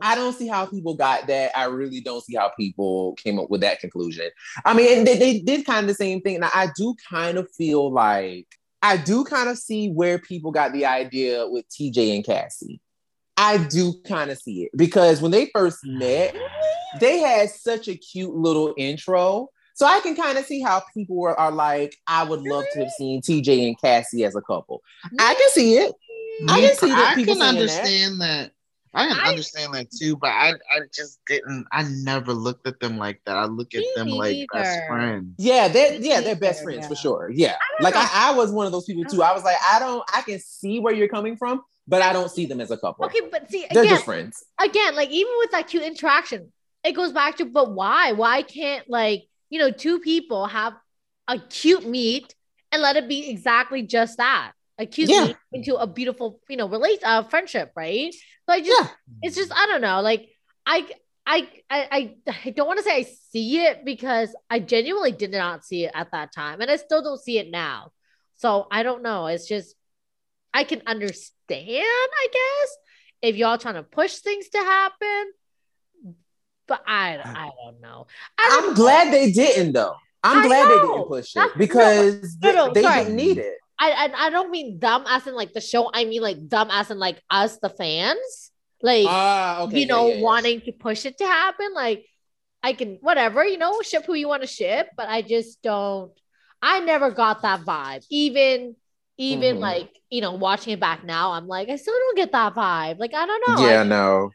I 0.00 0.16
don't 0.16 0.36
see 0.36 0.48
how 0.48 0.66
people 0.66 0.94
got 0.94 1.28
that. 1.28 1.56
I 1.56 1.66
really 1.66 2.00
don't 2.00 2.22
see 2.22 2.34
how 2.34 2.50
people 2.58 3.14
came 3.14 3.38
up 3.38 3.48
with 3.48 3.60
that 3.60 3.78
conclusion. 3.78 4.28
I 4.64 4.74
mean, 4.74 5.04
they, 5.04 5.16
they 5.16 5.38
did 5.38 5.64
kind 5.64 5.84
of 5.84 5.86
the 5.88 5.94
same 5.94 6.20
thing. 6.20 6.34
And 6.34 6.44
I 6.44 6.68
do 6.76 6.96
kind 7.08 7.38
of 7.38 7.48
feel 7.52 7.92
like 7.92 8.48
I 8.84 8.98
do 8.98 9.24
kind 9.24 9.48
of 9.48 9.56
see 9.56 9.88
where 9.88 10.18
people 10.18 10.50
got 10.50 10.74
the 10.74 10.84
idea 10.84 11.48
with 11.48 11.64
TJ 11.70 12.16
and 12.16 12.24
Cassie. 12.24 12.82
I 13.36 13.58
do 13.58 13.94
kind 14.06 14.30
of 14.30 14.38
see 14.38 14.64
it 14.64 14.70
because 14.76 15.20
when 15.20 15.30
they 15.30 15.50
first 15.52 15.84
mm. 15.84 15.98
met, 15.98 16.36
they 17.00 17.18
had 17.18 17.50
such 17.50 17.88
a 17.88 17.96
cute 17.96 18.34
little 18.34 18.74
intro. 18.76 19.48
So 19.74 19.86
I 19.86 19.98
can 20.00 20.14
kind 20.14 20.38
of 20.38 20.44
see 20.44 20.60
how 20.60 20.82
people 20.94 21.16
were, 21.16 21.38
are 21.38 21.50
like, 21.50 21.96
I 22.06 22.22
would 22.22 22.42
love 22.42 22.64
to 22.74 22.78
have 22.80 22.92
seen 22.92 23.20
TJ 23.22 23.66
and 23.66 23.80
Cassie 23.80 24.24
as 24.24 24.36
a 24.36 24.40
couple. 24.40 24.82
I 25.18 25.34
can 25.34 25.50
see 25.50 25.74
it. 25.78 25.92
I 26.48 26.60
can 26.60 26.76
see 26.76 26.88
that 26.88 27.12
I 27.12 27.14
people 27.16 27.34
can 27.34 27.42
saying 27.42 27.54
that. 27.54 27.60
understand 27.60 28.20
that. 28.20 28.50
I 28.94 29.08
can 29.08 29.18
I- 29.18 29.28
understand 29.30 29.74
that 29.74 29.90
too, 29.90 30.16
but 30.16 30.28
I, 30.28 30.50
I 30.50 30.80
just 30.92 31.18
didn't. 31.26 31.66
I 31.72 31.82
never 31.82 32.32
looked 32.32 32.66
at 32.66 32.78
them 32.78 32.96
like 32.96 33.20
that. 33.26 33.36
I 33.36 33.46
look 33.46 33.74
at 33.74 33.82
them 33.96 34.08
like 34.08 34.46
best 34.52 34.78
friends. 34.88 35.34
Yeah, 35.36 35.66
they're 35.68 35.94
yeah, 35.94 36.20
they're 36.20 36.36
best 36.36 36.62
friends 36.62 36.86
for 36.86 36.94
sure. 36.94 37.30
Yeah. 37.32 37.56
don't 37.78 37.82
Like. 37.82 37.96
I, 37.96 38.08
I 38.12 38.32
was 38.34 38.52
one 38.52 38.66
of 38.66 38.72
those 38.72 38.84
people 38.84 39.04
too. 39.04 39.22
I 39.22 39.32
was 39.32 39.42
like, 39.42 39.56
I 39.68 39.80
don't 39.80 40.04
I 40.14 40.22
can 40.22 40.38
see 40.38 40.78
where 40.78 40.94
you're 40.94 41.08
coming 41.08 41.36
from, 41.36 41.62
but 41.86 42.02
I 42.02 42.12
don't 42.12 42.30
see 42.30 42.46
them 42.46 42.60
as 42.60 42.70
a 42.70 42.78
couple. 42.78 43.06
Okay, 43.06 43.20
but 43.30 43.50
see 43.50 43.66
They're 43.70 43.82
again, 43.82 43.94
just 43.96 44.04
friends. 44.04 44.44
again, 44.60 44.94
like 44.94 45.10
even 45.10 45.32
with 45.38 45.50
that 45.52 45.68
cute 45.68 45.82
interaction, 45.82 46.52
it 46.84 46.92
goes 46.92 47.12
back 47.12 47.36
to 47.36 47.44
but 47.44 47.72
why? 47.72 48.12
Why 48.12 48.42
can't 48.42 48.88
like 48.88 49.24
you 49.50 49.58
know 49.58 49.70
two 49.70 50.00
people 50.00 50.46
have 50.46 50.74
a 51.28 51.38
cute 51.38 51.86
meet 51.86 52.34
and 52.72 52.82
let 52.82 52.96
it 52.96 53.08
be 53.08 53.30
exactly 53.30 53.82
just 53.82 54.18
that? 54.18 54.52
A 54.78 54.86
cute 54.86 55.08
Yeah. 55.10 55.26
meet 55.26 55.36
into 55.52 55.76
a 55.76 55.86
beautiful, 55.86 56.40
you 56.48 56.56
know, 56.56 56.68
relate 56.68 56.98
uh 57.04 57.22
friendship, 57.24 57.70
right? 57.76 58.12
So 58.12 58.54
I 58.54 58.60
just 58.60 58.80
Yeah. 58.82 58.88
it's 59.22 59.36
just 59.36 59.52
I 59.54 59.66
don't 59.66 59.80
know, 59.80 60.00
like 60.00 60.28
I 60.66 60.86
I 61.26 61.48
I 61.70 61.88
I, 61.90 62.14
I 62.46 62.50
don't 62.50 62.66
want 62.66 62.78
to 62.78 62.84
say 62.84 62.96
I 62.96 63.02
see 63.02 63.60
it 63.60 63.84
because 63.84 64.34
I 64.50 64.58
genuinely 64.58 65.12
did 65.12 65.30
not 65.30 65.64
see 65.64 65.84
it 65.84 65.92
at 65.94 66.10
that 66.12 66.32
time, 66.32 66.60
and 66.60 66.70
I 66.70 66.76
still 66.76 67.02
don't 67.02 67.20
see 67.22 67.38
it 67.38 67.50
now. 67.50 67.92
So 68.36 68.66
I 68.70 68.82
don't 68.82 69.02
know. 69.02 69.26
It's 69.26 69.46
just 69.46 69.74
I 70.54 70.62
can 70.64 70.82
understand, 70.86 71.82
I 71.82 72.28
guess, 72.32 72.76
if 73.22 73.36
y'all 73.36 73.58
trying 73.58 73.74
to 73.74 73.82
push 73.82 74.18
things 74.18 74.48
to 74.50 74.58
happen, 74.58 75.32
but 76.68 76.80
I 76.86 77.18
I 77.18 77.50
don't 77.62 77.80
know. 77.80 78.06
I 78.38 78.60
know. 78.60 78.74
glad 78.74 79.12
they 79.12 79.32
didn't 79.32 79.72
though. 79.72 79.96
I'm 80.22 80.38
I 80.38 80.46
glad 80.46 80.68
they 80.70 80.80
didn't 80.80 81.08
push 81.08 81.36
it 81.36 81.58
because 81.58 82.36
no, 82.42 82.52
no, 82.52 82.72
they, 82.72 82.80
didn't 82.80 83.16
need 83.16 83.38
it. 83.38 83.58
I, 83.78 83.90
I 83.90 84.26
I 84.26 84.30
don't 84.30 84.50
mean 84.50 84.78
dumb 84.78 85.04
as 85.06 85.26
in 85.26 85.34
like 85.34 85.52
the 85.52 85.60
show. 85.60 85.90
I 85.92 86.04
mean 86.04 86.22
like 86.22 86.48
dumb 86.48 86.68
as 86.70 86.90
in 86.90 86.98
like 86.98 87.20
us, 87.28 87.58
the 87.58 87.68
fans, 87.68 88.50
like 88.80 89.06
Ah, 89.08 89.62
okay. 89.62 89.80
you 89.80 89.86
know, 89.86 90.08
yeah, 90.08 90.14
yeah. 90.14 90.22
wanting 90.22 90.60
to 90.62 90.72
push 90.72 91.04
it 91.04 91.18
to 91.18 91.26
happen. 91.26 91.74
Like 91.74 92.06
I 92.62 92.72
can 92.72 92.98
whatever, 93.02 93.44
you 93.44 93.58
know, 93.58 93.82
ship 93.82 94.06
who 94.06 94.14
you 94.14 94.28
want 94.28 94.42
to 94.42 94.48
ship, 94.48 94.88
but 94.96 95.08
I 95.08 95.20
just 95.22 95.60
don't. 95.62 96.12
I 96.62 96.80
never 96.80 97.10
got 97.10 97.42
that 97.42 97.60
vibe. 97.60 98.06
Even 98.08 98.76
even 99.18 99.56
Mhm. 99.56 99.60
like 99.60 99.90
you 100.10 100.20
know, 100.20 100.32
watching 100.32 100.72
it 100.74 100.80
back 100.80 101.02
now, 101.04 101.32
I'm 101.32 101.48
like, 101.48 101.68
I 101.68 101.76
still 101.76 101.94
don't 101.94 102.16
get 102.16 102.32
that 102.32 102.54
vibe. 102.54 102.98
Like 102.98 103.14
I 103.14 103.26
don't 103.26 103.42
know. 103.48 103.66
Yeah, 103.66 103.80
I, 103.80 103.84
no, 103.84 104.30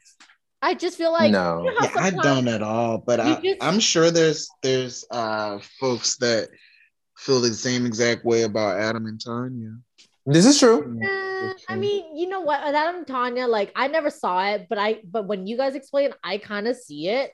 I 0.60 0.74
just 0.74 0.98
feel 0.98 1.12
like 1.12 1.30
no. 1.32 1.62
you 1.64 1.70
know 1.74 1.80
Yeah, 1.82 1.92
I 1.96 2.10
don't 2.10 2.48
at 2.48 2.62
all. 2.62 2.98
But 2.98 3.20
I, 3.20 3.40
just- 3.40 3.62
I'm 3.62 3.80
sure 3.80 4.10
there's 4.10 4.48
there's 4.62 5.04
uh 5.10 5.58
folks 5.78 6.16
that 6.18 6.48
feel 7.16 7.40
the 7.40 7.52
same 7.54 7.86
exact 7.86 8.24
way 8.24 8.42
about 8.42 8.78
Adam 8.78 9.06
and 9.06 9.20
Tanya. 9.22 9.72
This 10.26 10.44
is 10.46 10.58
true. 10.58 10.98
Eh, 11.02 11.52
I 11.68 11.76
mean, 11.76 12.16
you 12.16 12.28
know 12.28 12.40
what? 12.42 12.60
Adam 12.60 12.96
and 12.96 13.06
Tanya, 13.06 13.46
like 13.46 13.72
I 13.74 13.88
never 13.88 14.10
saw 14.10 14.46
it, 14.52 14.66
but 14.68 14.78
I 14.78 15.00
but 15.04 15.26
when 15.26 15.46
you 15.46 15.56
guys 15.56 15.74
explain, 15.74 16.12
I 16.22 16.38
kind 16.38 16.68
of 16.68 16.76
see 16.76 17.08
it, 17.08 17.32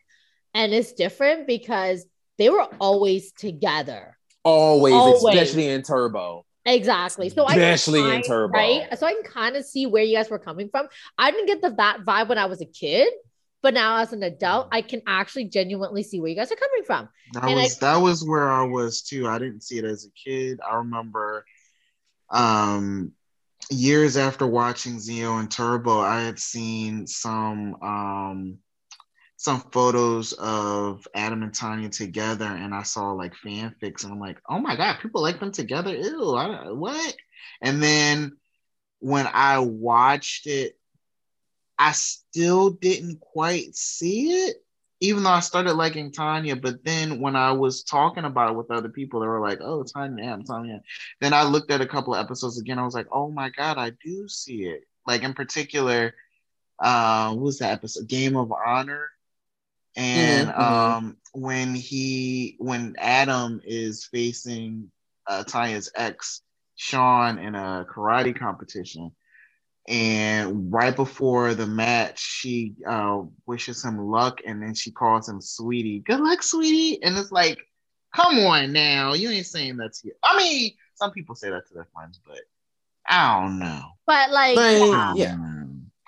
and 0.55 0.73
it's 0.73 0.93
different 0.93 1.47
because 1.49 2.07
they 2.39 2.49
were 2.49 2.67
always 2.81 3.33
together. 3.33 4.17
Always, 4.45 4.95
Always. 4.95 5.25
especially 5.35 5.67
in 5.69 5.83
Turbo. 5.83 6.45
Exactly. 6.67 7.29
So 7.29 7.47
I 7.47 7.55
can 7.55 7.63
Especially 7.63 8.01
in 8.01 8.11
kind- 8.11 8.25
Turbo. 8.27 8.53
right? 8.53 8.99
So 8.99 9.07
I 9.07 9.15
can 9.15 9.23
kind 9.23 9.57
of 9.57 9.65
see 9.65 9.87
where 9.87 10.03
you 10.03 10.17
guys 10.17 10.29
were 10.29 10.39
coming 10.39 10.69
from. 10.69 10.89
I 11.17 11.31
didn't 11.31 11.47
get 11.47 11.63
the 11.63 11.71
that 11.71 12.01
vibe 12.05 12.29
when 12.29 12.39
I 12.39 12.47
was 12.47 12.61
a 12.61 12.67
kid, 12.67 13.09
But 13.63 13.73
now 13.75 13.97
as 13.99 14.13
an 14.13 14.23
adult, 14.23 14.69
I 14.71 14.83
can 14.83 15.01
actually 15.07 15.47
genuinely 15.47 16.03
see 16.03 16.21
where 16.21 16.29
you 16.29 16.37
guys 16.37 16.53
are 16.53 16.57
coming 16.57 16.85
from. 16.85 17.09
That 17.33 17.45
And 17.45 17.55
was 17.55 17.79
that 17.79 17.97
was 17.97 18.23
where 18.25 18.49
I 18.51 18.63
was 18.65 19.03
too. 19.03 19.27
I 19.27 19.39
didn't 19.39 19.63
see 19.63 19.79
it 19.79 19.85
as 19.85 20.05
a 20.05 20.11
kid. 20.11 20.61
I 20.61 20.77
remember 20.77 21.45
um 22.31 23.13
years 23.71 24.17
after 24.17 24.47
watching 24.47 24.97
Zeo 24.97 25.41
and 25.41 25.51
Turbo, 25.51 26.01
I 26.01 26.21
had 26.23 26.39
seen 26.39 27.07
some 27.07 27.77
um 27.83 28.59
some 29.47 29.61
photos 29.71 30.33
of 30.33 31.07
Adam 31.15 31.45
and 31.45 31.55
Tanya 31.55 31.89
together, 31.89 32.47
and 32.47 32.75
I 32.75 32.83
saw 32.83 33.13
like 33.13 33.33
fanfics, 33.33 34.03
and 34.03 34.13
I'm 34.13 34.19
like, 34.19 34.39
oh 34.49 34.59
my 34.59 34.75
god, 34.75 34.99
people 35.01 35.23
like 35.23 35.39
them 35.39 35.53
together. 35.53 35.95
Ew, 35.95 36.35
I 36.35 36.73
what? 36.73 37.15
And 37.63 37.81
then 37.81 38.39
when 38.99 39.29
I 39.33 39.61
watched 39.61 40.49
it, 40.49 40.77
I 41.79 41.93
still 41.93 42.71
didn't 42.71 43.21
quite 43.21 43.77
see 43.77 44.33
it, 44.33 44.57
even 45.01 45.23
though 45.23 45.31
I 45.31 45.39
started 45.39 45.75
liking 45.75 46.11
Tanya. 46.11 46.57
But 46.57 46.85
then 46.85 47.21
when 47.21 47.37
I 47.37 47.53
was 47.53 47.85
talking 47.85 48.25
about 48.25 48.51
it 48.51 48.57
with 48.57 48.73
other 48.73 48.89
people, 48.89 49.21
they 49.21 49.29
were 49.29 49.41
like, 49.41 49.61
oh, 49.61 49.85
Tanya, 49.85 50.25
Adam, 50.25 50.43
Tanya. 50.43 50.83
Then 51.21 51.33
I 51.33 51.45
looked 51.45 51.71
at 51.71 51.81
a 51.81 51.87
couple 51.87 52.17
of 52.17 52.25
episodes 52.25 52.59
again. 52.59 52.81
I 52.81 52.85
was 52.85 52.95
like, 52.95 53.07
oh 53.13 53.31
my 53.31 53.51
god, 53.51 53.79
I 53.79 53.93
do 54.05 54.27
see 54.27 54.65
it. 54.65 54.81
Like 55.07 55.23
in 55.23 55.35
particular, 55.35 56.15
uh, 56.81 57.29
what 57.31 57.45
was 57.45 57.59
that 57.61 57.75
episode? 57.75 58.09
Game 58.09 58.37
of 58.37 58.51
Honor 58.51 59.11
and 59.97 60.49
Mhm, 60.49 60.55
mhm. 60.57 60.61
um, 60.61 61.17
when 61.33 61.75
he 61.75 62.57
when 62.59 62.95
Adam 62.99 63.61
is 63.65 64.05
facing 64.05 64.91
uh, 65.27 65.45
Tanya's 65.45 65.91
ex 65.95 66.43
Sean 66.77 67.39
in 67.39 67.55
a 67.55 67.87
karate 67.91 68.39
competition, 68.39 69.11
and 69.89 70.73
right 70.73 70.95
before 70.95 71.55
the 71.55 71.67
match, 71.67 72.19
she 72.21 72.75
uh, 72.87 73.23
wishes 73.47 73.85
him 73.85 73.99
luck, 73.99 74.41
and 74.47 74.63
then 74.63 74.75
she 74.75 74.91
calls 74.91 75.29
him 75.29 75.41
sweetie. 75.41 76.01
Good 76.01 76.21
luck, 76.21 76.43
sweetie. 76.43 77.03
And 77.03 77.17
it's 77.17 77.33
like, 77.33 77.59
come 78.15 78.39
on 78.41 78.73
now, 78.73 79.15
you 79.15 79.31
ain't 79.31 79.47
saying 79.47 79.77
that 79.79 79.93
to 79.95 80.09
you. 80.09 80.15
I 80.25 80.37
mean, 80.37 80.73
some 80.95 81.13
people 81.13 81.35
say 81.35 81.51
that 81.51 81.67
to 81.69 81.75
their 81.75 81.89
friends, 81.95 82.21
but 82.27 82.41
I 83.09 83.41
don't 83.41 83.59
know. 83.59 83.83
But 84.07 84.31
like, 84.31 84.57
But, 84.57 85.17
yeah. 85.17 85.37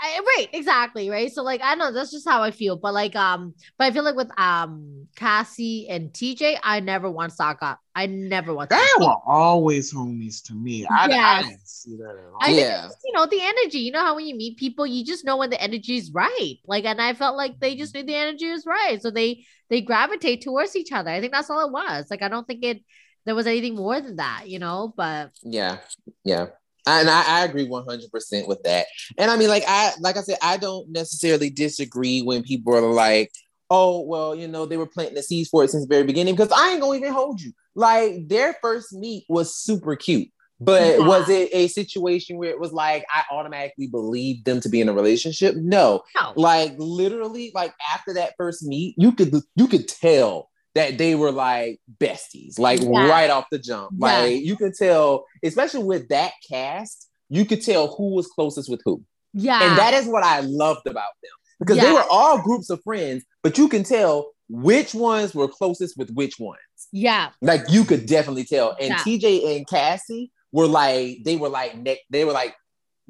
Yeah. 0.03 0.21
I, 0.21 0.21
right, 0.21 0.49
exactly, 0.53 1.11
right. 1.11 1.31
So 1.33 1.43
like, 1.43 1.61
I 1.63 1.75
know 1.75 1.93
that's 1.93 2.11
just 2.11 2.29
how 2.29 2.43
I 2.43 2.51
feel. 2.51 2.77
But 2.77 2.95
like, 2.95 3.17
um, 3.17 3.55
but 3.79 3.87
I 3.87 3.91
feel 3.91 4.05
like 4.05 4.17
with 4.17 4.31
um 4.39 5.09
Cassie 5.17 5.89
and 5.89 6.13
TJ, 6.13 6.59
I 6.63 6.81
never 6.81 7.11
once 7.11 7.37
saw 7.37 7.55
up. 7.61 7.81
I 7.95 8.07
never 8.07 8.55
want 8.55 8.71
They 8.71 8.77
were 9.01 9.17
always 9.27 9.93
homies 9.93 10.43
to 10.45 10.55
me. 10.55 10.87
I, 10.87 11.05
I 11.07 11.09
Yes. 11.11 11.45
didn't 11.45 11.67
see 11.67 11.97
that 11.97 12.11
at 12.11 12.33
all. 12.33 12.39
I 12.41 12.51
Yeah. 12.53 12.87
it's, 12.87 12.97
you 13.05 13.13
know 13.13 13.27
the 13.27 13.41
energy. 13.43 13.79
You 13.81 13.93
know 13.93 14.01
how 14.05 14.15
when 14.15 14.27
you 14.27 14.37
meet 14.37 14.57
people, 14.57 14.87
you 14.87 15.05
just 15.05 15.25
know 15.25 15.37
when 15.37 15.51
the 15.51 15.61
energy 15.61 15.97
is 15.97 16.13
right. 16.13 16.57
Like, 16.67 16.85
and 16.85 17.01
I 17.03 17.15
felt 17.15 17.37
like 17.37 17.59
they 17.59 17.75
just 17.75 17.95
knew 17.95 18.05
the 18.05 18.15
energy 18.15 18.51
was 18.51 18.67
right, 18.67 19.03
so 19.03 19.11
they 19.11 19.45
they 19.69 19.81
gravitate 19.81 20.43
towards 20.43 20.77
each 20.77 20.93
other. 20.93 21.11
I 21.11 21.21
think 21.21 21.33
that's 21.33 21.51
all 21.51 21.67
it 21.67 21.73
was. 21.73 22.07
Like, 22.11 22.23
I 22.23 22.29
don't 22.29 22.47
think 22.47 22.65
it 22.65 22.83
there 23.27 23.35
was 23.35 23.47
anything 23.47 23.75
more 23.75 24.01
than 24.01 24.17
that, 24.17 24.45
you 24.49 24.59
know. 24.59 24.95
But 24.97 25.33
Yeah, 25.43 25.79
yeah. 26.25 26.47
And 26.89 27.11
I, 27.11 27.41
I 27.41 27.45
agree 27.45 27.67
100% 27.69 28.49
with 28.49 28.63
that. 28.65 28.87
And 29.17 29.31
I 29.31 29.37
mean, 29.37 29.49
like 29.49 29.65
I 29.67 29.93
like 30.01 30.17
I 30.17 30.23
said, 30.23 30.39
I 30.43 30.57
don't 30.57 30.91
necessarily 30.91 31.51
disagree 31.51 32.23
when 32.23 32.43
people 32.43 32.75
are 32.75 32.81
like, 32.93 33.31
oh, 33.71 34.01
well, 34.01 34.35
you 34.35 34.49
know, 34.49 34.65
they 34.67 34.77
were 34.79 34.87
planting 34.87 35.15
the 35.15 35.23
seeds 35.23 35.49
for 35.51 35.65
it 35.65 35.71
since 35.71 35.85
the 35.85 35.95
very 35.95 36.05
beginning, 36.05 36.35
because 36.35 36.53
I 36.53 36.71
ain't 36.71 36.81
gonna 36.81 36.99
even 36.99 37.13
hold 37.13 37.41
you. 37.41 37.53
Like 37.75 38.29
their 38.29 38.57
first 38.63 38.93
meet 38.93 39.25
was 39.29 39.55
super 39.55 39.95
cute. 39.97 40.29
But 40.61 40.99
Yeah. 40.99 41.07
was 41.07 41.29
it 41.29 41.51
a 41.53 41.69
situation 41.69 42.37
where 42.37 42.51
it 42.51 42.59
was 42.59 42.73
like 42.73 43.05
I 43.15 43.23
automatically 43.31 43.87
believed 43.87 44.45
them 44.45 44.61
to 44.63 44.69
be 44.69 44.81
in 44.81 44.89
a 44.89 44.93
relationship? 44.93 45.55
No. 45.55 46.03
no, 46.17 46.33
Like 46.35 46.75
literally, 46.79 47.53
like 47.55 47.75
after 47.95 48.15
that 48.15 48.35
first 48.37 48.65
meet, 48.65 48.95
you 48.99 49.13
could 49.13 49.33
you 49.55 49.69
could 49.69 49.87
tell 49.87 50.49
that 50.79 50.97
they 50.97 51.15
were 51.17 51.33
like 51.33 51.81
besties, 52.01 52.59
like 52.59 52.81
Yeah. 52.81 53.09
right 53.09 53.31
off 53.31 53.47
the 53.51 53.59
jump. 53.59 53.91
Yeah. 53.99 54.07
Like 54.07 54.43
you 54.45 54.57
could 54.57 54.75
tell, 54.75 55.25
especially 55.43 55.83
with 55.83 56.09
that 56.09 56.33
cast, 56.49 57.09
you 57.29 57.45
could 57.45 57.63
tell 57.63 57.89
who 57.97 58.15
was 58.15 58.29
closest 58.29 58.71
with 58.71 58.81
who. 58.85 59.03
yeah, 59.35 59.69
And 59.69 59.77
that 59.79 59.93
is 59.95 60.07
what 60.07 60.23
I 60.25 60.41
loved 60.41 60.87
about 60.87 61.13
them. 61.23 61.33
Because 61.59 61.79
they 61.81 61.91
were 61.93 62.05
all 62.09 62.41
groups 62.41 62.71
of 62.71 62.81
friends, 62.85 63.25
but 63.43 63.59
you 63.59 63.69
can 63.69 63.83
tell 63.83 64.31
which 64.49 64.95
ones 64.95 65.35
were 65.35 65.49
closest 65.49 65.99
with 65.99 66.11
which 66.13 66.39
ones. 66.39 66.61
yeah, 66.93 67.31
Like 67.43 67.63
you 67.69 67.85
could 67.85 68.07
definitely 68.07 68.45
tell. 68.45 68.77
And 68.81 68.91
Yeah. 68.91 68.99
TJ 68.99 69.57
and 69.57 69.67
Cassie 69.67 70.31
were 70.53 70.69
like, 70.69 71.19
they 71.25 71.35
were 71.37 71.49
like 71.49 71.77
neck, 71.77 71.99
they 72.11 72.25
were 72.25 72.33
like 72.33 72.55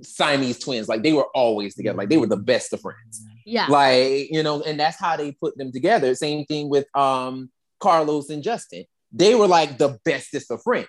Siamese 0.02 0.58
twins. 0.58 0.88
Like 0.88 1.02
they 1.02 1.12
were 1.12 1.26
always 1.34 1.74
together. 1.74 1.98
Like 1.98 2.08
they 2.08 2.16
were 2.16 2.26
the 2.26 2.36
best 2.52 2.72
of 2.72 2.80
friends 2.80 3.22
yeah, 3.44 3.66
like 3.68 4.28
you 4.30 4.42
know 4.42 4.60
and 4.62 4.78
that's 4.78 4.98
how 4.98 5.16
they 5.16 5.32
put 5.32 5.56
them 5.56 5.72
together 5.72 6.14
same 6.14 6.44
thing 6.44 6.68
with 6.68 6.84
um 6.94 7.50
carlos 7.80 8.30
and 8.30 8.42
justin 8.42 8.84
they 9.12 9.34
were 9.34 9.46
like 9.46 9.78
the 9.78 9.98
bestest 10.04 10.50
of 10.50 10.62
friends. 10.62 10.88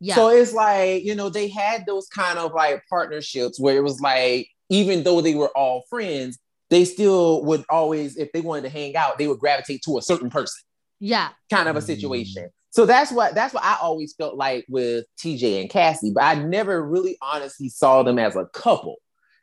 Yeah. 0.00 0.14
so 0.14 0.28
it's 0.28 0.52
like 0.52 1.02
you 1.02 1.16
know 1.16 1.28
they 1.28 1.48
had 1.48 1.84
those 1.84 2.06
kind 2.06 2.38
of 2.38 2.52
like 2.54 2.84
partnerships 2.88 3.58
where 3.58 3.76
it 3.76 3.82
was 3.82 4.00
like 4.00 4.46
even 4.68 5.02
though 5.02 5.20
they 5.20 5.34
were 5.34 5.50
all 5.56 5.82
friends 5.90 6.38
they 6.70 6.84
still 6.84 7.44
would 7.46 7.64
always 7.68 8.16
if 8.16 8.30
they 8.30 8.40
wanted 8.40 8.62
to 8.62 8.68
hang 8.68 8.94
out 8.94 9.18
they 9.18 9.26
would 9.26 9.40
gravitate 9.40 9.82
to 9.82 9.98
a 9.98 10.02
certain 10.02 10.30
person. 10.30 10.62
Yeah, 11.00 11.30
kind 11.50 11.68
of 11.68 11.76
a 11.76 11.80
situation. 11.80 12.48
So 12.70 12.86
that's 12.86 13.10
what 13.10 13.34
that's 13.34 13.52
what 13.52 13.64
i 13.64 13.76
always 13.82 14.14
felt 14.14 14.36
like 14.36 14.66
with 14.68 15.06
tj 15.18 15.60
and 15.60 15.70
cassie 15.70 16.12
but 16.14 16.22
i 16.22 16.34
never 16.34 16.86
really 16.86 17.16
honestly 17.20 17.68
saw 17.68 18.02
them 18.02 18.18
as 18.18 18.36
a 18.36 18.46
couple. 18.54 18.96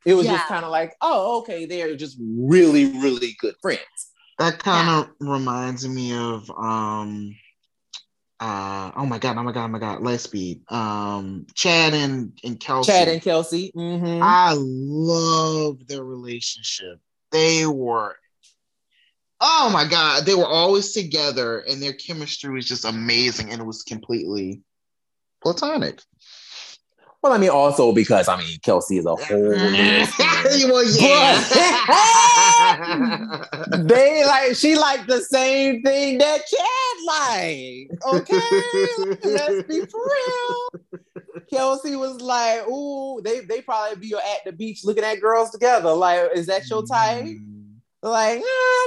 It 0.05 0.13
was 0.13 0.27
just 0.27 0.45
kind 0.47 0.63
of 0.63 0.71
like 0.71 0.93
oh 1.01 1.39
okay 1.39 1.65
they're 1.65 1.95
just 1.97 2.17
really 2.21 2.85
really 3.01 3.35
good 3.41 3.55
friends 3.61 3.81
That 4.38 4.59
kind 4.59 4.89
of 4.89 5.09
reminds 5.19 5.88
me 5.88 6.13
of 6.13 6.49
um 6.51 7.36
uh 8.39 8.91
oh 8.97 9.05
my 9.05 9.17
god, 9.17 9.38
oh 9.38 9.43
my 9.43 9.51
god, 9.53 9.65
oh 9.65 9.69
my 9.69 9.79
god, 9.79 9.99
Lightspeed. 10.01 10.69
Um 10.71 11.47
Chad 11.55 11.93
and, 11.93 12.38
and 12.43 12.59
Kelsey. 12.59 12.91
chad 12.91 13.07
and 13.07 13.21
kelsey 13.21 13.71
mhm. 13.75 14.21
I 14.21 14.53
love 14.57 15.88
their 15.88 16.03
relationship. 16.03 16.99
They 17.31 17.65
were 17.65 18.15
oh 19.39 19.69
my 19.71 19.88
god, 19.88 20.25
they 20.25 20.36
were 20.36 20.47
always 20.47 20.91
together 20.91 21.59
and 21.59 21.81
their 21.81 21.93
chemistry 21.93 22.53
was 22.53 22.67
just 22.67 22.86
amazing 22.86 23.51
and 23.51 23.61
it 23.61 23.65
was 23.65 23.83
completely 23.83 24.61
platonic. 25.41 26.01
Well 27.26 27.34
i 27.34 27.39
mean 27.39 27.49
also 27.49 27.91
because 27.91 28.28
i 28.28 28.38
mean 28.38 28.59
kelsey 28.61 28.97
is 28.99 29.05
a 29.07 29.15
whole 29.15 29.49
well, 30.69 30.86
yeah. 30.99 31.43
they 33.80 34.23
like 34.26 34.55
she 34.55 34.76
like 34.78 35.07
the 35.07 35.19
same 35.21 35.82
thing 35.82 36.19
that 36.19 36.41
chad 36.45 36.97
like 37.07 37.89
okay 38.13 38.39
let's 39.23 39.63
be 39.67 39.80
real 39.82 40.69
Kelsey 41.51 41.95
was 41.95 42.21
like, 42.21 42.67
"Ooh, 42.67 43.21
they 43.21 43.41
they 43.41 43.61
probably 43.61 43.97
be 43.99 44.13
at 44.15 44.43
the 44.45 44.51
beach 44.51 44.84
looking 44.84 45.03
at 45.03 45.21
girls 45.21 45.51
together. 45.51 45.91
Like, 45.93 46.32
is 46.34 46.47
that 46.47 46.67
your 46.69 46.84
type?" 46.86 47.26
Like, 48.01 48.39
no, 48.39 48.45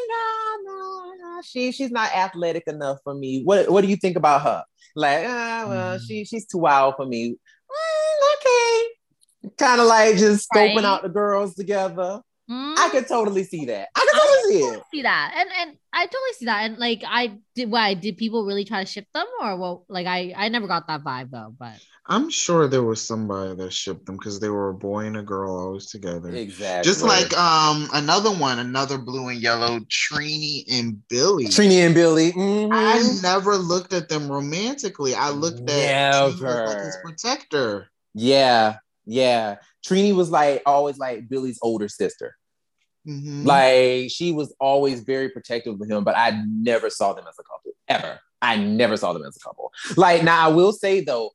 no, 0.09 0.57
no, 0.65 1.13
no. 1.21 1.41
She 1.45 1.71
she's 1.73 1.91
not 1.91 2.13
athletic 2.15 2.65
enough 2.67 2.99
for 3.05 3.15
me. 3.15 3.43
What 3.45 3.71
what 3.71 3.83
do 3.83 3.89
you 3.89 3.97
think 3.97 4.17
about 4.17 4.43
her? 4.43 4.65
Like, 4.97 5.25
ah, 5.29 5.67
well, 5.69 5.99
Mm. 5.99 6.01
she 6.07 6.25
she's 6.25 6.47
too 6.47 6.59
wild 6.59 6.95
for 6.97 7.07
me. 7.07 7.37
Mm, 7.71 8.35
okay, 8.35 9.51
kind 9.59 9.81
of 9.81 9.87
like 9.87 10.17
just 10.17 10.49
scoping 10.51 10.77
Right. 10.77 10.85
out 10.85 11.03
the 11.03 11.09
girls 11.09 11.55
together. 11.55 12.21
Mm. 12.51 12.79
I 12.79 12.89
could 12.91 13.07
totally 13.07 13.45
see 13.45 13.67
that. 13.67 13.89
I 13.95 14.01
could 14.01 14.19
totally 14.21 14.59
see 14.61 14.65
it. 14.65 14.83
see 14.91 15.03
that 15.03 15.35
and 15.37 15.51
and 15.61 15.79
i 15.93 16.07
totally 16.07 16.33
see 16.39 16.47
that 16.47 16.65
and 16.65 16.79
like 16.79 17.03
i 17.07 17.37
did 17.55 17.71
why 17.71 17.93
did 17.95 18.17
people 18.17 18.47
really 18.47 18.65
try 18.65 18.83
to 18.83 18.91
ship 18.91 19.07
them 19.13 19.27
or 19.43 19.57
well 19.59 19.85
like 19.89 20.07
i 20.07 20.33
i 20.37 20.49
never 20.49 20.67
got 20.67 20.87
that 20.87 21.05
vibe 21.05 21.31
though 21.31 21.55
but 21.59 21.79
I'm 22.11 22.31
sure 22.31 22.67
there 22.67 22.83
was 22.83 23.07
somebody 23.07 23.55
that 23.57 23.71
shipped 23.71 24.07
them 24.07 24.17
because 24.17 24.41
they 24.41 24.49
were 24.49 24.71
a 24.71 24.75
boy 24.75 25.05
and 25.05 25.19
a 25.19 25.23
girl 25.23 25.55
always 25.55 25.91
together. 25.91 26.31
Exactly. 26.31 26.91
Just 26.91 27.03
like 27.05 27.37
um 27.37 27.87
another 27.93 28.31
one, 28.31 28.59
another 28.59 28.97
blue 28.97 29.29
and 29.29 29.43
yellow, 29.43 29.79
Trini 29.81 30.65
and 30.71 31.07
Billy. 31.09 31.49
Trini 31.49 31.85
and 31.85 31.95
Billy. 31.95 32.33
mhm. 32.33 32.71
I 32.73 33.03
never 33.21 33.57
looked 33.59 33.93
at 33.93 34.09
them 34.09 34.33
romantically. 34.33 35.15
I 35.15 35.29
looked 35.29 35.61
at 35.69 36.15
Trini 36.15 36.33
as 36.33 36.41
like 36.41 36.79
his 36.79 36.97
protector. 37.05 37.89
Yeah, 38.15 38.77
yeah. 39.09 39.57
Trini 39.87 40.15
was 40.15 40.31
like 40.31 40.63
always 40.67 40.99
like 40.99 41.29
Billy's 41.29 41.59
older 41.63 41.89
sister. 41.89 42.37
Mhm. 43.07 43.45
Like 43.47 44.11
she 44.11 44.33
was 44.33 44.55
always 44.61 45.01
very 45.01 45.31
protective 45.31 45.81
of 45.81 45.89
him, 45.89 46.05
but 46.05 46.17
I 46.17 46.43
never 46.47 46.91
saw 46.91 47.15
them 47.15 47.25
as 47.29 47.37
a 47.39 47.43
couple 47.43 47.73
ever. 47.89 48.21
I 48.43 48.57
never 48.57 48.97
saw 48.97 49.13
them 49.13 49.25
as 49.25 49.37
a 49.37 49.41
couple. 49.41 49.73
Like 49.97 50.23
now, 50.23 50.47
I 50.47 50.53
will 50.53 50.73
say 50.73 51.01
though, 51.01 51.31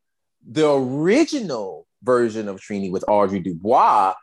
the 0.47 0.69
original 0.71 1.88
version 2.03 2.47
of 2.47 2.59
Trini 2.59 2.91
with 2.91 3.03
Audri 3.07 3.43
Dubois, 3.43 4.13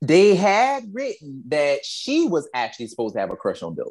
they 0.00 0.36
had 0.36 0.84
written 0.92 1.42
that 1.48 1.84
she 1.84 2.28
was 2.28 2.48
actually 2.54 2.86
supposed 2.86 3.14
to 3.14 3.20
have 3.20 3.30
a 3.30 3.36
crush 3.36 3.62
on 3.62 3.74
Billy. 3.74 3.90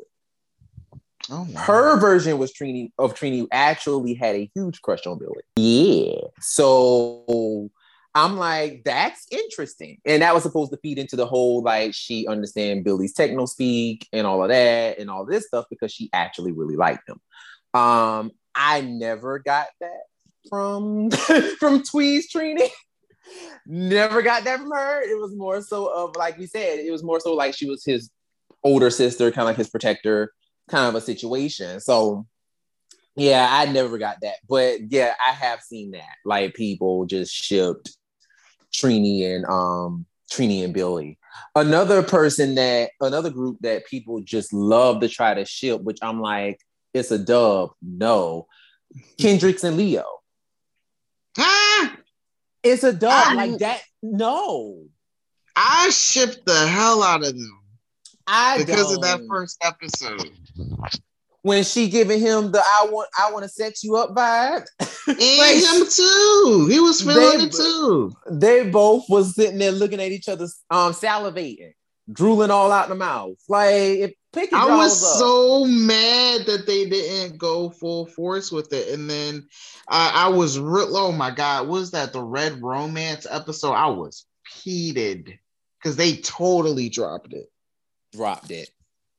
oh, 1.30 1.47
wow. 1.51 1.61
Her 1.61 1.99
version 1.99 2.38
was 2.38 2.53
Trini 2.53 2.91
of 2.97 3.13
Trini 3.13 3.47
actually 3.51 4.13
had 4.13 4.36
a 4.36 4.49
huge 4.55 4.82
crush 4.82 5.05
on 5.05 5.19
Billy. 5.19 5.41
Yeah. 5.57 6.27
So 6.39 7.69
I'm 8.20 8.38
like, 8.38 8.84
that's 8.84 9.26
interesting. 9.32 9.99
And 10.05 10.22
that 10.22 10.34
was 10.34 10.43
supposed 10.43 10.72
to 10.72 10.78
feed 10.78 10.99
into 10.99 11.15
the 11.15 11.26
whole 11.26 11.63
like 11.63 11.93
she 11.93 12.28
understand 12.28 12.84
Billy's 12.84 13.13
techno 13.13 13.45
speak 13.45 14.07
and 14.11 14.28
all 14.28 14.43
of 14.43 14.49
that 14.49 14.99
and 14.99 15.09
all 15.09 15.26
this 15.26 15.47
stuff 15.47 15.65
because 15.70 15.93
she 15.93 16.09
actually 16.11 16.51
really 16.51 16.76
liked 16.76 17.07
him. 17.07 17.20
Um, 17.74 18.32
I 18.53 18.82
never 18.82 19.39
got 19.39 19.67
that 19.80 20.01
from 20.49 21.11
from 21.59 21.84
Thuy's 21.84 22.28
Trini. 22.30 22.70
never 23.65 24.22
got 24.22 24.43
that 24.43 24.59
from 24.59 24.72
her. 24.72 25.01
It 25.01 25.20
was 25.20 25.34
more 25.36 25.61
so 25.61 25.88
of 25.88 26.15
like 26.17 26.38
we 26.38 26.47
said, 26.47 26.80
it 26.80 26.91
was 26.91 27.03
more 27.03 27.20
so 27.20 27.34
like 27.34 27.55
she 27.55 27.70
was 27.70 27.86
his 27.86 28.09
older 28.63 28.89
sister, 28.89 29.32
kind 29.32 29.43
of 29.43 29.47
like 29.47 29.57
his 29.57 29.70
protector, 29.70 30.34
kind 30.67 30.88
of 30.88 30.95
a 30.95 31.01
situation. 31.01 31.80
So 31.80 32.26
yeah, 33.15 33.47
I 33.49 33.72
never 33.72 33.97
got 33.97 34.17
that. 34.24 34.36
But 34.47 34.91
yeah, 34.91 35.13
I 35.26 35.32
have 35.32 35.61
seen 35.61 35.91
that. 35.91 36.15
Like 36.26 36.53
people 36.53 37.05
just 37.05 37.34
shipped 37.34 37.95
Trini 38.74 39.24
and 39.36 39.45
um 39.45 40.05
Trini 40.32 40.63
and 40.63 40.74
Billy. 40.74 41.17
Another 41.55 42.03
person 42.03 42.55
that 42.55 42.91
another 43.01 43.30
group 43.30 43.57
that 43.61 43.86
people 43.86 44.22
just 44.22 44.53
love 44.53 45.01
to 45.01 45.09
try 45.09 45.34
to 45.34 45.45
ship, 45.45 45.82
which 45.82 45.99
I'm 46.01 46.22
like, 46.22 46.59
it's 46.93 47.11
a 47.11 47.20
dub. 47.20 47.72
No. 47.82 48.47
Kendrix 49.20 49.63
and 49.63 49.78
Leo. 49.78 50.05
Ah, 51.38 51.95
It's 52.63 52.84
a 52.84 52.93
dub. 52.93 53.11
I- 53.11 53.34
like 53.34 53.59
that. 53.59 53.82
No. 54.01 54.86
I 55.55 55.89
shipped 55.89 56.45
the 56.45 56.67
hell 56.67 57.03
out 57.03 57.22
of 57.26 57.34
them 57.38 57.61
I 58.28 58.59
because 58.59 58.93
of 58.95 59.01
that 59.01 59.22
first 59.28 59.57
episode. 59.63 60.32
When 61.41 61.63
she 61.63 61.89
giving 61.89 62.19
him 62.19 62.51
the 62.51 62.59
I 62.59 62.87
want 62.89 63.09
I 63.17 63.31
want 63.31 63.43
to 63.43 63.49
set 63.49 63.83
you 63.83 63.95
up 63.95 64.15
vibe. 64.15 64.65
And 65.07 65.17
Like, 65.37 65.55
him 65.55 65.87
too. 65.89 66.67
He 66.69 66.79
was 66.79 67.01
feeling 67.01 67.47
it 67.47 67.53
too. 67.53 68.11
they 68.29 68.69
both 68.69 69.05
was 69.09 69.35
sitting 69.35 69.57
there 69.57 69.71
looking 69.71 69.99
at 70.01 70.11
each 70.11 70.29
other, 70.29 70.45
um, 70.69 70.93
salivating, 70.93 71.73
drooling 72.11 72.51
all 72.51 72.71
out 72.71 72.89
the 72.89 72.95
mouth. 72.95 73.37
Like 73.47 73.73
if 73.73 74.11
pick 74.33 74.53
I 74.53 74.75
was 74.77 75.01
up. 75.03 75.19
so 75.19 75.65
mad 75.65 76.45
that 76.45 76.65
they 76.67 76.87
didn't 76.89 77.37
go 77.37 77.69
full 77.69 78.05
force 78.05 78.51
with 78.51 78.71
it. 78.73 78.89
And 78.93 79.09
then 79.09 79.47
I, 79.87 80.25
I 80.25 80.27
was 80.27 80.59
real. 80.59 80.95
Oh 80.97 81.11
my 81.11 81.31
God. 81.31 81.67
Was 81.67 81.91
that 81.91 82.13
the 82.13 82.21
Red 82.23 82.61
Romance 82.61 83.25
episode? 83.29 83.73
I 83.73 83.87
was 83.87 84.25
heated 84.61 85.39
because 85.81 85.95
they 85.95 86.17
totally 86.17 86.89
dropped 86.89 87.33
it. 87.33 87.49
dropped 88.13 88.51
it, 88.51 88.69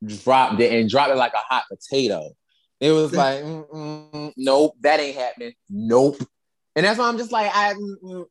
dropped 0.05 0.61
it, 0.61 0.73
and 0.73 0.89
dropped 0.89 1.13
it 1.13 1.17
like 1.17 1.35
a 1.35 1.39
hot 1.39 1.65
potato. 1.69 2.31
It 2.81 2.93
was 2.93 3.13
like, 3.13 3.43
mm, 3.43 3.69
mm, 3.69 4.11
mm, 4.11 4.33
nope, 4.37 4.75
that 4.81 5.01
ain't 5.01 5.17
happening. 5.17 5.53
Nope. 5.69 6.17
And 6.75 6.87
that's 6.87 6.99
why 6.99 7.09
I'm 7.09 7.19
just 7.19 7.33
like, 7.33 7.51
I 7.53 7.75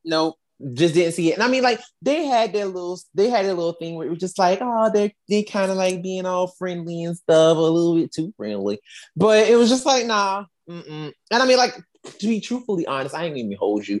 nope, 0.04 0.36
just 0.74 0.94
didn't 0.94 1.12
see 1.12 1.30
it. 1.30 1.34
And 1.34 1.42
I 1.42 1.48
mean, 1.48 1.62
like 1.62 1.80
they 2.02 2.24
had 2.24 2.52
their 2.52 2.66
little, 2.66 2.98
they 3.14 3.30
had 3.30 3.44
their 3.46 3.54
little 3.54 3.74
thing 3.74 3.94
where 3.94 4.06
it 4.06 4.10
was 4.10 4.18
just 4.18 4.38
like, 4.38 4.58
oh, 4.60 4.90
they're 4.92 5.12
they 5.28 5.44
kind 5.44 5.70
of 5.70 5.76
like 5.76 6.02
being 6.02 6.26
all 6.26 6.48
friendly 6.48 7.04
and 7.04 7.16
stuff, 7.16 7.56
a 7.56 7.60
little 7.60 7.94
bit 7.94 8.12
too 8.12 8.34
friendly. 8.36 8.80
But 9.14 9.48
it 9.48 9.56
was 9.56 9.68
just 9.68 9.86
like, 9.86 10.06
nah. 10.06 10.46
Mm-mm. 10.68 11.12
And 11.30 11.42
I 11.42 11.46
mean, 11.46 11.56
like 11.56 11.76
to 12.18 12.26
be 12.26 12.40
truthfully 12.40 12.86
honest, 12.86 13.14
I 13.14 13.24
ain't 13.24 13.36
even 13.36 13.56
hold 13.56 13.86
you. 13.86 14.00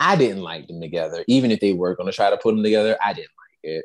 I 0.00 0.16
didn't 0.16 0.42
like 0.42 0.68
them 0.68 0.80
together, 0.80 1.24
even 1.28 1.50
if 1.50 1.60
they 1.60 1.72
were 1.72 1.96
going 1.96 2.10
to 2.10 2.14
try 2.14 2.30
to 2.30 2.36
put 2.36 2.54
them 2.54 2.62
together. 2.62 2.96
I 3.02 3.12
didn't 3.12 3.30
like 3.36 3.58
it. 3.62 3.84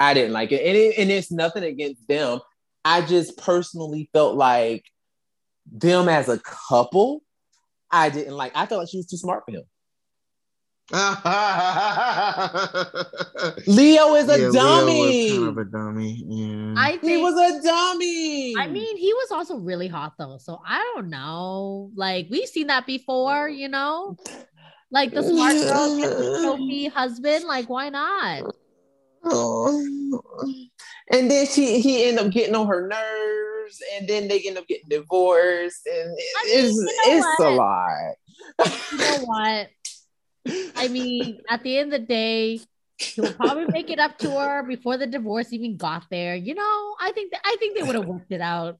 I 0.00 0.14
didn't 0.14 0.32
like 0.32 0.52
it. 0.52 0.64
And, 0.64 0.76
it, 0.76 0.98
and 0.98 1.10
it's 1.10 1.30
nothing 1.32 1.64
against 1.64 2.06
them. 2.08 2.38
I 2.84 3.02
just 3.02 3.36
personally 3.36 4.08
felt 4.12 4.36
like 4.36 4.84
them 5.70 6.08
as 6.08 6.28
a 6.28 6.38
couple, 6.38 7.22
I 7.90 8.08
didn't 8.10 8.36
like. 8.36 8.52
I 8.54 8.66
felt 8.66 8.80
like 8.80 8.88
she 8.90 8.98
was 8.98 9.06
too 9.06 9.16
smart 9.16 9.44
for 9.44 9.50
him. 9.52 9.62
Leo 13.66 14.14
is 14.14 14.28
a 14.28 14.40
Yeah, 14.40 14.46
Leo 14.46 14.46
was 14.46 14.54
dummy. 14.54 15.30
kind 15.30 15.48
of 15.48 15.58
a 15.58 15.64
dummy. 15.64 16.24
Yeah. 16.26 16.74
I 16.78 16.98
he 17.02 17.16
was 17.18 17.34
a 17.34 17.62
dummy. 17.62 18.56
I 18.56 18.66
mean, 18.68 18.96
he 18.96 19.12
was 19.12 19.30
also 19.30 19.58
really 19.58 19.88
hot 19.88 20.14
though. 20.18 20.38
So 20.38 20.60
I 20.66 20.78
don't 20.94 21.10
know. 21.10 21.90
Like 21.94 22.28
we've 22.30 22.48
seen 22.48 22.68
that 22.68 22.86
before, 22.86 23.50
you 23.50 23.68
know? 23.68 24.16
Like 24.90 25.12
the 25.12 25.22
smart 25.22 25.52
girl 25.52 25.98
gets 25.98 26.16
the 26.16 26.40
trophy 26.42 26.86
husband. 26.86 27.44
Like, 27.44 27.68
why 27.68 27.90
not? 27.90 28.54
Oh. 29.24 30.22
And 31.10 31.30
then 31.30 31.46
she 31.46 31.80
he 31.80 32.04
ended 32.04 32.26
up 32.26 32.30
getting 32.32 32.54
on 32.54 32.66
her 32.66 32.86
nerves, 32.86 33.80
and 33.94 34.06
then 34.06 34.28
they 34.28 34.40
end 34.40 34.58
up 34.58 34.66
getting 34.68 34.90
divorced, 34.90 35.86
and 35.86 36.14
it- 36.18 36.36
I 36.36 36.44
mean, 36.44 36.66
it's 36.66 36.76
you 36.76 36.84
know 36.84 37.16
it's 37.16 37.40
a 37.40 37.50
lot. 37.50 38.14
You 38.92 38.98
know 38.98 39.24
what? 39.24 39.68
I 40.76 40.88
mean, 40.88 41.40
at 41.48 41.62
the 41.62 41.78
end 41.78 41.94
of 41.94 42.00
the 42.02 42.06
day, 42.06 42.60
he 42.98 43.20
will 43.22 43.32
probably 43.32 43.64
make 43.66 43.88
it 43.88 43.98
up 43.98 44.18
to 44.18 44.30
her 44.30 44.62
before 44.64 44.98
the 44.98 45.06
divorce 45.06 45.50
even 45.54 45.78
got 45.78 46.04
there. 46.10 46.36
You 46.36 46.54
know, 46.54 46.96
I 47.00 47.12
think 47.14 47.32
that 47.32 47.40
I 47.42 47.56
think 47.58 47.76
they 47.76 47.84
would 47.84 47.94
have 47.94 48.06
worked 48.06 48.30
it 48.30 48.42
out. 48.42 48.78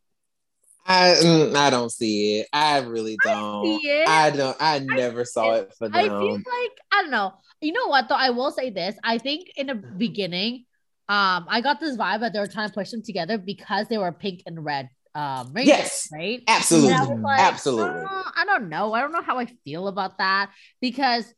I 0.87 1.15
mm, 1.23 1.55
I 1.55 1.71
don't 1.71 1.91
see 1.91 2.41
it. 2.41 2.49
I 2.53 2.81
really 2.81 3.17
don't. 3.23 3.81
It. 3.85 4.09
I 4.09 4.31
don't. 4.31 4.57
I 4.61 4.79
never 4.81 5.25
saw 5.25 5.53
it 5.55 5.75
for 5.79 5.89
them. 5.89 5.99
I 5.99 6.03
feel 6.03 6.33
like 6.35 6.73
I 6.93 7.03
don't 7.03 7.11
know. 7.11 7.35
You 7.61 7.73
know 7.73 7.89
what 7.89 8.09
though? 8.09 8.15
I 8.15 8.31
will 8.31 8.51
say 8.51 8.71
this. 8.71 8.97
I 9.03 9.19
think 9.19 9.51
in 9.57 9.67
the 9.67 9.75
beginning, 9.75 10.65
um, 11.09 11.47
I 11.49 11.61
got 11.63 11.81
this 11.81 11.97
vibe 11.97 12.21
that 12.21 12.33
they 12.33 12.39
were 12.39 12.47
trying 12.47 12.69
to 12.69 12.75
push 12.75 12.91
them 12.91 13.03
together 13.03 13.39
because 13.39 13.89
they 13.89 13.99
were 13.99 14.13
pink 14.13 14.43
and 14.47 14.65
red. 14.65 14.91
Um, 15.15 15.53
Rangers, 15.53 15.69
Yes. 15.79 16.09
right? 16.13 16.43
Absolutely. 16.47 16.93
I 16.93 17.03
like, 17.05 17.41
Absolutely. 17.41 18.03
"Uh, 18.03 18.23
I 18.37 18.45
don't 18.47 18.69
know. 18.69 18.93
I 18.93 19.01
don't 19.01 19.11
know 19.13 19.23
how 19.23 19.39
I 19.39 19.47
feel 19.65 19.89
about 19.89 20.19
that 20.19 20.51
because 20.81 21.33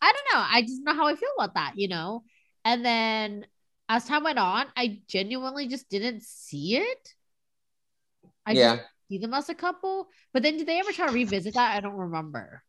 I 0.00 0.12
don't 0.12 0.38
know. 0.38 0.46
I 0.50 0.62
just 0.62 0.82
know 0.82 0.94
how 0.94 1.06
I 1.06 1.16
feel 1.16 1.28
about 1.38 1.54
that, 1.54 1.72
you 1.76 1.88
know. 1.88 2.24
And 2.64 2.84
then 2.84 3.46
as 3.88 4.06
time 4.06 4.24
went 4.24 4.38
on, 4.38 4.66
I 4.76 5.00
genuinely 5.08 5.66
just 5.66 5.90
didn't 5.90 6.22
see 6.22 6.76
it. 6.76 7.14
I 8.46 8.52
yeah. 8.52 8.78
see 9.08 9.18
them 9.18 9.34
as 9.34 9.48
a 9.48 9.54
couple. 9.54 10.08
But 10.32 10.42
then 10.42 10.56
did 10.56 10.66
they 10.66 10.78
ever 10.78 10.92
try 10.92 11.06
to 11.08 11.12
revisit 11.12 11.54
that? 11.54 11.76
I 11.76 11.80
don't 11.80 11.94
remember. 11.94 12.62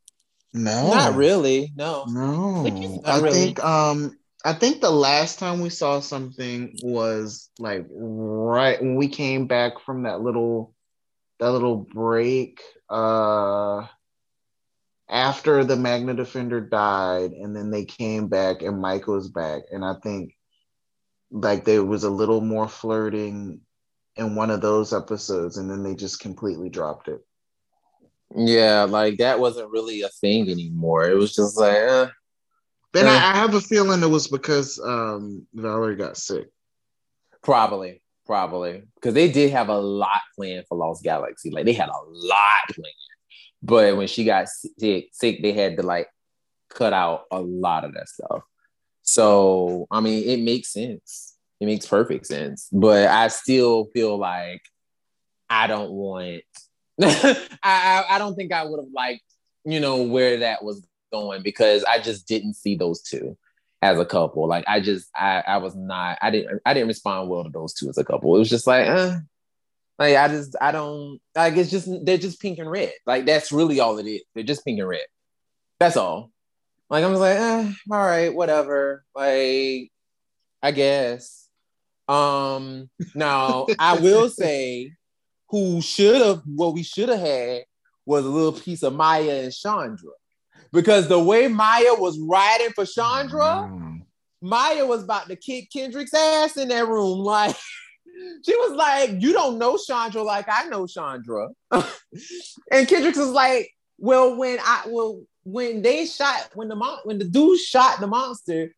No, 0.55 0.89
Not 0.93 1.15
really. 1.15 1.73
No. 1.75 2.05
No, 2.07 3.01
I 3.05 3.19
really. 3.19 3.37
think 3.37 3.63
um 3.63 4.17
I 4.43 4.53
think 4.53 4.79
the 4.79 4.91
last 4.91 5.37
time 5.37 5.59
we 5.59 5.69
saw 5.69 5.99
something 5.99 6.77
was 6.81 7.49
like 7.59 7.85
right 7.89 8.79
when 8.81 8.95
we 8.95 9.07
came 9.07 9.47
back 9.47 9.79
from 9.81 10.03
that 10.03 10.21
little 10.21 10.73
that 11.39 11.51
little 11.51 11.77
break 11.77 12.61
uh 12.89 13.85
after 15.09 15.63
the 15.63 15.75
Magna 15.75 16.13
Defender 16.13 16.61
died 16.61 17.31
and 17.31 17.55
then 17.55 17.69
they 17.69 17.85
came 17.85 18.27
back 18.27 18.61
and 18.61 18.81
Mike 18.81 19.07
was 19.07 19.29
back 19.29 19.63
and 19.71 19.83
I 19.83 19.95
think 20.01 20.35
like 21.31 21.65
there 21.65 21.83
was 21.83 22.03
a 22.05 22.09
little 22.09 22.41
more 22.41 22.67
flirting 22.67 23.59
in 24.15 24.35
one 24.35 24.51
of 24.51 24.61
those 24.61 24.93
episodes 24.93 25.57
and 25.57 25.69
then 25.69 25.83
they 25.83 25.95
just 25.95 26.21
completely 26.21 26.69
dropped 26.69 27.09
it. 27.09 27.19
Yeah, 28.33 28.83
like 28.83 29.17
that 29.17 29.39
wasn't 29.39 29.71
really 29.71 30.01
a 30.01 30.09
thing 30.09 30.49
anymore. 30.49 31.09
It 31.09 31.15
was 31.15 31.35
just 31.35 31.57
like, 31.57 31.75
eh. 31.75 32.07
Then 32.93 33.07
Uh. 33.07 33.09
I, 33.09 33.13
I 33.31 33.35
have 33.35 33.53
a 33.53 33.61
feeling 33.61 34.01
it 34.03 34.07
was 34.07 34.27
because 34.27 34.79
um 34.79 35.45
Valerie 35.53 35.95
got 35.95 36.17
sick. 36.17 36.47
probably, 37.41 38.01
probably, 38.25 38.83
because 38.95 39.13
they 39.13 39.31
did 39.31 39.51
have 39.51 39.69
a 39.69 39.77
lot 39.77 40.21
planned 40.35 40.65
for 40.67 40.77
Lost 40.77 41.03
Galaxy. 41.03 41.51
Like 41.51 41.65
they 41.65 41.73
had 41.73 41.89
a 41.89 42.03
lot 42.07 42.67
planned, 42.73 42.95
but 43.61 43.95
when 43.97 44.07
she 44.07 44.23
got 44.25 44.47
sick, 44.49 45.09
sick, 45.11 45.41
they 45.41 45.51
had 45.53 45.77
to 45.77 45.83
like 45.83 46.07
cut 46.69 46.93
out 46.93 47.23
a 47.31 47.39
lot 47.41 47.83
of 47.85 47.93
that 47.93 48.09
stuff. 48.09 48.41
So 49.03 49.87
I 49.91 49.99
mean, 50.01 50.27
it 50.27 50.39
makes 50.39 50.73
sense. 50.73 51.35
It 51.59 51.65
makes 51.67 51.85
perfect 51.85 52.25
sense. 52.27 52.67
But 52.71 53.07
I 53.07 53.27
still 53.29 53.85
feel 53.93 54.17
like 54.17 54.61
I 55.49 55.67
don't 55.67 55.91
want. 55.91 56.43
I, 57.01 57.47
I 57.63 58.05
I 58.11 58.17
don't 58.17 58.35
think 58.35 58.51
I 58.51 58.63
would 58.63 58.79
have 58.79 58.91
liked 58.93 59.23
you 59.65 59.79
know 59.79 60.03
where 60.03 60.37
that 60.39 60.63
was 60.63 60.85
going 61.11 61.43
because 61.43 61.83
I 61.83 61.99
just 61.99 62.27
didn't 62.27 62.55
see 62.55 62.75
those 62.75 63.01
two 63.01 63.37
as 63.81 63.99
a 63.99 64.05
couple. 64.05 64.47
Like 64.47 64.65
I 64.67 64.79
just 64.79 65.09
I 65.15 65.43
I 65.45 65.57
was 65.57 65.75
not 65.75 66.17
I 66.21 66.31
didn't 66.31 66.61
I 66.65 66.73
didn't 66.73 66.87
respond 66.87 67.29
well 67.29 67.43
to 67.43 67.49
those 67.49 67.73
two 67.73 67.89
as 67.89 67.97
a 67.97 68.03
couple. 68.03 68.35
It 68.35 68.39
was 68.39 68.49
just 68.49 68.67
like 68.67 68.87
uh 68.87 69.17
like 69.99 70.15
I 70.15 70.27
just 70.27 70.55
I 70.59 70.71
don't 70.71 71.19
like 71.35 71.55
it's 71.55 71.71
just 71.71 71.87
they're 72.05 72.17
just 72.17 72.41
pink 72.41 72.59
and 72.59 72.69
red. 72.69 72.93
Like 73.05 73.25
that's 73.25 73.51
really 73.51 73.79
all 73.79 73.97
it 73.97 74.07
is. 74.07 74.21
They're 74.33 74.43
just 74.43 74.65
pink 74.65 74.79
and 74.79 74.87
red. 74.87 75.05
That's 75.79 75.97
all. 75.97 76.31
Like 76.89 77.03
I'm 77.03 77.11
just 77.11 77.21
like, 77.21 77.37
eh, 77.37 77.71
all 77.91 78.05
right, 78.05 78.33
whatever. 78.33 79.03
Like 79.15 79.91
I 80.61 80.71
guess. 80.73 81.47
Um 82.07 82.89
now 83.13 83.67
I 83.79 83.99
will 83.99 84.29
say 84.41 84.93
who 85.49 85.81
should 85.81 86.21
have 86.21 86.41
what 86.45 86.73
we 86.73 86.83
should 86.83 87.09
have 87.09 87.19
had 87.19 87.63
was 88.05 88.25
a 88.25 88.29
little 88.29 88.53
piece 88.53 88.83
of 88.83 88.93
Maya 88.93 89.43
and 89.43 89.53
Chandra. 89.53 90.11
Because 90.71 91.07
the 91.07 91.19
way 91.19 91.47
Maya 91.47 91.93
was 91.97 92.19
riding 92.19 92.71
for 92.73 92.85
Chandra, 92.85 93.69
Mm. 93.71 94.01
Maya 94.41 94.85
was 94.85 95.03
about 95.03 95.27
to 95.27 95.35
kick 95.35 95.69
Kendrix's 95.71 96.13
ass 96.13 96.57
in 96.57 96.67
that 96.69 96.87
room. 96.87 97.19
Like 97.23 97.55
she 98.45 98.55
was 98.55 98.73
like, 98.73 99.21
"You 99.21 99.33
don't 99.33 99.57
know 99.57 99.77
Chandra 99.77 100.21
like 100.23 100.45
I 100.47 100.65
know 100.65 100.87
Chandra," 100.87 101.49
and 101.71 102.87
Kendrick 102.87 103.15
was 103.15 103.29
like, 103.31 103.71
"Well, 103.97 104.35
when 104.37 104.57
I 104.63 104.83
well 104.87 105.21
when 105.43 105.81
they 105.81 106.05
shot 106.05 106.49
when 106.53 106.67
the 106.67 106.75
mon- 106.75 106.99
when 107.03 107.19
the 107.19 107.25
dude 107.25 107.59
shot 107.59 107.99
the 107.99 108.07
monster, 108.07 108.73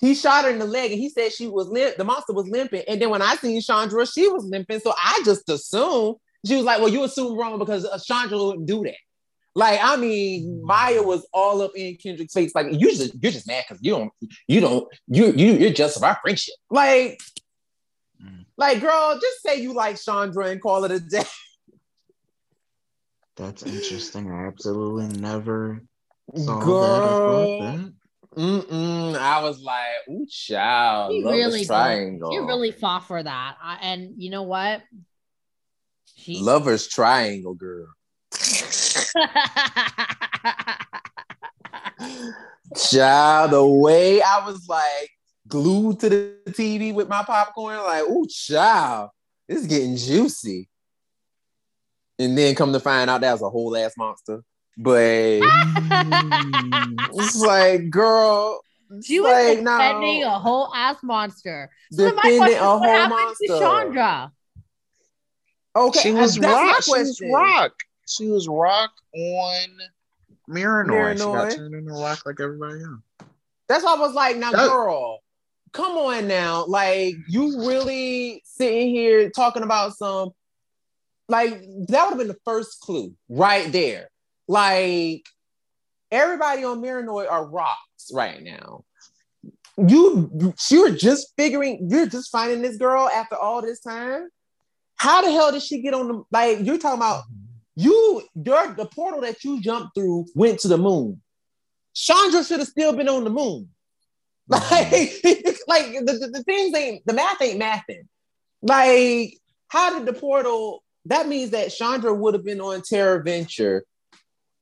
he 0.00 0.14
shot 0.14 0.44
her 0.44 0.50
in 0.50 0.58
the 0.58 0.66
leg 0.66 0.92
and 0.92 1.00
he 1.00 1.08
said 1.08 1.32
she 1.32 1.46
was 1.48 1.68
limp. 1.68 1.96
The 1.96 2.04
monster 2.04 2.32
was 2.32 2.48
limping, 2.48 2.82
and 2.88 3.00
then 3.02 3.10
when 3.10 3.22
I 3.22 3.34
seen 3.36 3.60
Chandra, 3.60 4.06
she 4.06 4.28
was 4.28 4.44
limping. 4.44 4.80
So 4.80 4.92
I 4.96 5.20
just 5.24 5.48
assumed 5.48 6.16
she 6.46 6.54
was 6.56 6.64
like, 6.64 6.78
"Well, 6.80 6.88
you 6.88 7.02
assume 7.04 7.36
wrong 7.38 7.58
because 7.58 7.84
uh, 7.84 7.98
Chandra 8.04 8.38
wouldn't 8.38 8.66
do 8.66 8.82
that." 8.84 8.94
Like, 9.54 9.80
I 9.82 9.96
mean, 9.96 10.60
Maya 10.64 11.02
was 11.02 11.26
all 11.32 11.62
up 11.62 11.72
in 11.74 11.96
Kendrix's 11.96 12.32
face. 12.32 12.54
Like, 12.54 12.66
you 12.70 12.90
just 12.90 13.12
you're 13.20 13.32
just 13.32 13.48
mad 13.48 13.64
because 13.68 13.82
you 13.82 13.90
don't 13.90 14.12
you 14.46 14.60
don't 14.60 14.86
you 15.08 15.32
you 15.32 15.54
you're 15.54 15.72
just 15.72 15.96
of 15.96 16.04
our 16.04 16.16
friendship. 16.22 16.54
Like, 16.70 17.18
Mm. 18.22 18.46
like, 18.56 18.80
girl, 18.80 19.16
just 19.20 19.42
say 19.46 19.60
you 19.60 19.72
like 19.72 20.00
Chandra 20.00 20.46
and 20.46 20.60
call 20.60 20.84
it 20.84 20.90
a 20.90 20.98
day. 20.98 21.22
That's 23.36 23.62
interesting. 23.62 24.30
I 24.30 24.46
absolutely 24.48 25.20
never 25.20 25.82
saw 26.36 26.58
that 26.58 26.64
Girl. 26.64 27.60
that. 27.60 27.92
Mm-mm. 28.36 29.16
I 29.16 29.42
was 29.42 29.60
like, 29.62 29.84
ooh, 30.10 30.26
child. 30.26 31.12
She 31.12 31.22
really 31.24 31.64
triangle. 31.64 32.30
She 32.30 32.38
really 32.38 32.70
fought 32.70 33.06
for 33.06 33.22
that. 33.22 33.56
I, 33.62 33.78
and 33.82 34.14
you 34.16 34.30
know 34.30 34.42
what? 34.42 34.82
She 36.16 36.38
Lovers 36.38 36.86
triangle, 36.88 37.54
girl. 37.54 37.86
Child, 42.76 43.50
the 43.52 43.66
way 43.66 44.20
I 44.20 44.44
was 44.46 44.68
like 44.68 45.10
glued 45.48 46.00
to 46.00 46.08
the 46.08 46.34
TV 46.48 46.92
with 46.92 47.08
my 47.08 47.22
popcorn, 47.22 47.78
like, 47.78 48.04
ooh, 48.04 48.26
child, 48.28 49.10
this 49.48 49.60
is 49.60 49.66
getting 49.66 49.96
juicy. 49.96 50.68
And 52.18 52.36
then 52.36 52.54
come 52.54 52.72
to 52.72 52.80
find 52.80 53.08
out 53.08 53.20
that 53.22 53.32
was 53.32 53.42
a 53.42 53.48
whole 53.48 53.76
ass 53.76 53.94
monster. 53.96 54.42
But 54.80 55.40
it's 57.12 57.36
like, 57.40 57.90
girl, 57.90 58.60
she 59.02 59.18
was 59.20 59.32
like, 59.32 59.58
defending 59.58 60.20
no. 60.20 60.36
a 60.36 60.38
whole 60.38 60.72
ass 60.74 60.96
monster. 61.02 61.68
So 61.92 62.04
then 62.04 62.14
my 62.16 62.22
Defending 62.22 62.38
question 62.38 62.56
is, 62.56 62.62
a 62.62 62.64
what 62.64 62.78
whole 62.78 62.88
happened 62.88 63.36
to 63.42 63.48
monster. 63.48 63.58
Chandra? 63.58 64.32
okay, 65.76 66.00
She 66.00 66.10
uh, 66.12 66.20
was 66.20 66.38
rock. 66.38 66.82
She 66.82 66.92
was 66.92 67.20
rock. 67.32 67.72
She 68.06 68.26
was 68.28 68.48
rock 68.48 68.90
on 69.14 69.68
Mirinoi. 70.48 71.16
She 71.18 71.22
Mirinoi. 71.24 71.32
got 71.34 71.50
turned 71.56 71.74
into 71.74 71.92
rock 71.92 72.22
like 72.24 72.40
everybody 72.40 72.80
else. 72.82 73.28
That's 73.68 73.84
why 73.84 73.94
I 73.96 73.98
was 73.98 74.14
like, 74.14 74.36
now, 74.36 74.52
That- 74.52 74.68
girl, 74.68 75.18
come 75.72 75.92
on 75.98 76.26
now. 76.28 76.64
Like, 76.66 77.14
you 77.28 77.66
really 77.66 78.42
sitting 78.46 78.88
here 78.88 79.28
talking 79.30 79.62
about 79.62 79.94
some, 79.96 80.30
like, 81.28 81.50
that 81.88 82.04
would 82.04 82.10
have 82.10 82.18
been 82.18 82.28
the 82.28 82.38
first 82.44 82.80
clue 82.80 83.14
right 83.28 83.70
there. 83.70 84.08
Like, 84.48 85.26
everybody 86.10 86.64
on 86.64 86.80
Mirinoi 86.80 87.30
are 87.30 87.46
rocks 87.46 88.10
right 88.12 88.42
now. 88.42 88.84
You, 89.76 90.54
you're 90.70 90.90
just 90.90 91.34
figuring, 91.36 91.86
you're 91.88 92.06
just 92.06 92.32
finding 92.32 92.62
this 92.62 92.76
girl 92.76 93.08
after 93.08 93.36
all 93.36 93.62
this 93.62 93.80
time. 93.80 94.28
How 94.96 95.22
the 95.22 95.30
hell 95.30 95.52
did 95.52 95.62
she 95.62 95.80
get 95.80 95.94
on 95.94 96.08
the, 96.08 96.22
like, 96.32 96.58
you're 96.62 96.78
talking 96.78 96.98
about, 96.98 97.24
you, 97.76 98.22
your, 98.34 98.74
the 98.74 98.86
portal 98.86 99.20
that 99.20 99.44
you 99.44 99.60
jumped 99.60 99.94
through 99.94 100.26
went 100.34 100.58
to 100.60 100.68
the 100.68 100.78
moon. 100.78 101.22
Chandra 101.94 102.42
should 102.42 102.58
have 102.58 102.68
still 102.68 102.92
been 102.92 103.08
on 103.08 103.24
the 103.24 103.30
moon. 103.30 103.68
Like, 104.50 104.90
like 105.68 105.92
the, 106.06 106.18
the, 106.20 106.30
the 106.32 106.42
things 106.42 106.74
ain't 106.74 107.06
the 107.06 107.12
math 107.12 107.42
ain't 107.42 107.60
mathing. 107.60 108.06
Like, 108.62 109.38
how 109.68 109.98
did 109.98 110.06
the 110.06 110.18
portal? 110.18 110.82
That 111.04 111.28
means 111.28 111.50
that 111.50 111.70
Chandra 111.70 112.14
would 112.14 112.32
have 112.32 112.44
been 112.44 112.60
on 112.60 112.80
Terra 112.80 113.22
Venture, 113.22 113.84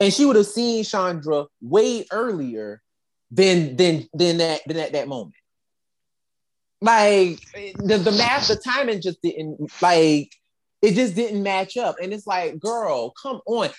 and 0.00 0.12
she 0.12 0.24
would 0.24 0.36
have 0.36 0.46
seen 0.46 0.84
Chandra 0.84 1.46
way 1.60 2.06
earlier 2.10 2.82
than 3.30 3.76
than 3.76 4.08
than 4.12 4.38
that 4.38 4.60
than 4.66 4.76
at 4.76 4.92
that 4.92 5.08
moment. 5.08 5.34
Like 6.82 7.40
the, 7.54 7.98
the 7.98 8.12
math, 8.12 8.48
the 8.48 8.56
timing 8.56 9.00
just 9.00 9.22
didn't 9.22 9.70
like 9.80 10.30
it 10.82 10.94
just 10.94 11.14
didn't 11.14 11.42
match 11.42 11.76
up. 11.76 11.96
And 12.02 12.12
it's 12.12 12.26
like, 12.26 12.60
girl, 12.60 13.12
come 13.20 13.40
on. 13.46 13.70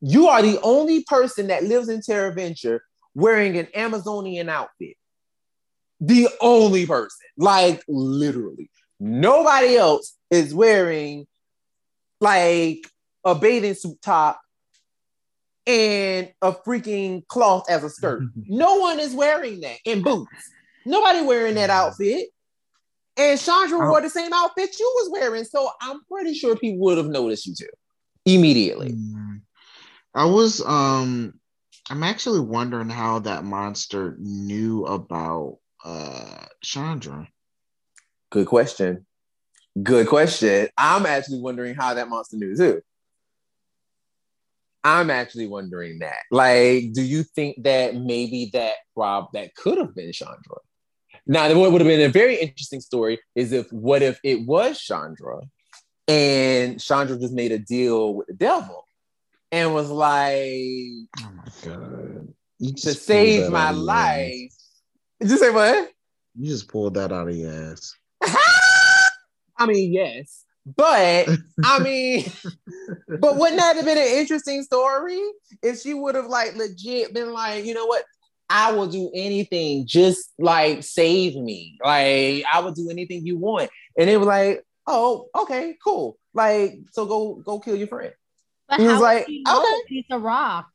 You 0.00 0.28
are 0.28 0.42
the 0.42 0.60
only 0.62 1.04
person 1.04 1.48
that 1.48 1.64
lives 1.64 1.88
in 1.88 2.00
Terra 2.00 2.32
Venture 2.32 2.82
wearing 3.14 3.58
an 3.58 3.68
Amazonian 3.74 4.48
outfit. 4.48 4.96
The 6.00 6.28
only 6.40 6.84
person, 6.84 7.26
like 7.36 7.84
literally, 7.86 8.70
nobody 8.98 9.76
else 9.76 10.16
is 10.30 10.52
wearing 10.52 11.26
like 12.20 12.88
a 13.24 13.36
bathing 13.36 13.74
suit 13.74 14.02
top 14.02 14.40
and 15.66 16.32
a 16.42 16.52
freaking 16.52 17.26
cloth 17.28 17.64
as 17.70 17.84
a 17.84 17.90
skirt. 17.90 18.22
no 18.48 18.76
one 18.76 18.98
is 19.00 19.14
wearing 19.14 19.60
that 19.60 19.78
in 19.84 20.02
boots. 20.02 20.30
Nobody 20.84 21.22
wearing 21.22 21.54
that 21.54 21.70
outfit. 21.70 22.28
And 23.16 23.38
Chandra 23.38 23.78
Oh. 23.78 23.90
wore 23.90 24.00
the 24.00 24.10
same 24.10 24.32
outfit 24.32 24.70
you 24.80 24.90
was 24.96 25.10
wearing, 25.12 25.44
so 25.44 25.68
I'm 25.80 26.00
pretty 26.10 26.34
sure 26.34 26.56
people 26.56 26.80
would 26.80 26.98
have 26.98 27.08
noticed 27.08 27.46
you 27.46 27.54
too 27.54 27.66
immediately. 28.24 28.92
Mm. 28.92 29.40
I 30.14 30.24
was 30.24 30.64
um 30.64 31.34
I'm 31.90 32.02
actually 32.02 32.40
wondering 32.40 32.88
how 32.88 33.18
that 33.20 33.44
monster 33.44 34.16
knew 34.18 34.84
about 34.86 35.58
uh 35.84 36.46
Chandra. 36.62 37.28
Good 38.30 38.46
question. 38.46 39.06
Good 39.82 40.06
question. 40.06 40.68
I'm 40.78 41.06
actually 41.06 41.40
wondering 41.40 41.74
how 41.74 41.94
that 41.94 42.08
monster 42.08 42.36
knew 42.36 42.56
too. 42.56 42.82
I'm 44.84 45.10
actually 45.10 45.46
wondering 45.46 46.00
that. 46.00 46.22
Like, 46.30 46.92
do 46.92 47.02
you 47.02 47.22
think 47.22 47.62
that 47.62 47.94
maybe 47.94 48.50
that 48.52 48.74
Rob 48.96 49.28
that 49.32 49.54
could 49.54 49.78
have 49.78 49.94
been 49.94 50.12
Chandra? 50.12 50.56
Now, 51.26 51.54
what 51.54 51.70
would 51.70 51.80
have 51.80 51.88
been 51.88 52.00
a 52.00 52.08
very 52.08 52.36
interesting 52.36 52.80
story 52.80 53.20
is 53.36 53.52
if 53.52 53.72
what 53.72 54.02
if 54.02 54.18
it 54.24 54.44
was 54.46 54.80
Chandra 54.80 55.40
and 56.08 56.80
Chandra 56.80 57.16
just 57.16 57.32
made 57.32 57.52
a 57.52 57.58
deal 57.58 58.14
with 58.14 58.26
the 58.26 58.34
devil 58.34 58.84
and 59.52 59.72
was 59.72 59.90
like, 59.90 60.48
Oh 61.20 61.32
my 61.36 61.44
god. 61.64 62.34
You 62.58 62.72
to 62.74 62.94
save 62.94 63.50
my 63.50 63.66
out 63.66 63.70
of 63.70 63.76
your 63.76 63.84
life. 63.84 64.54
Did 65.20 65.30
you 65.30 65.38
say 65.38 65.50
what? 65.50 65.90
You 66.34 66.48
just 66.48 66.68
pulled 66.68 66.94
that 66.94 67.12
out 67.12 67.28
of 67.28 67.36
your 67.36 67.52
ass. 67.52 67.94
I 69.56 69.66
mean, 69.66 69.92
yes, 69.92 70.41
but 70.64 71.28
I 71.64 71.78
mean, 71.82 72.24
but 73.20 73.36
wouldn't 73.36 73.58
that 73.58 73.76
have 73.76 73.84
been 73.84 73.98
an 73.98 74.18
interesting 74.18 74.62
story 74.62 75.20
if 75.62 75.80
she 75.80 75.94
would 75.94 76.14
have 76.14 76.26
like 76.26 76.56
legit 76.56 77.12
been 77.14 77.32
like, 77.32 77.64
you 77.64 77.74
know 77.74 77.86
what? 77.86 78.04
I 78.48 78.72
will 78.72 78.86
do 78.86 79.10
anything, 79.14 79.86
just 79.86 80.32
like 80.38 80.82
save 80.82 81.36
me. 81.36 81.78
Like 81.82 82.44
I 82.52 82.60
will 82.62 82.72
do 82.72 82.90
anything 82.90 83.26
you 83.26 83.38
want, 83.38 83.70
and 83.98 84.08
they 84.08 84.16
were 84.16 84.26
like, 84.26 84.62
oh, 84.86 85.28
okay, 85.34 85.76
cool. 85.82 86.18
Like, 86.34 86.74
so 86.92 87.06
go 87.06 87.34
go 87.36 87.58
kill 87.60 87.76
your 87.76 87.88
friend. 87.88 88.12
But 88.68 88.80
He 88.80 88.86
was 88.86 88.94
how 88.94 89.00
would 89.00 89.04
like, 89.04 89.26
she 89.26 89.42
know 89.46 89.60
okay. 89.60 89.82
he's 89.88 90.04
a 90.10 90.18
rock? 90.18 90.68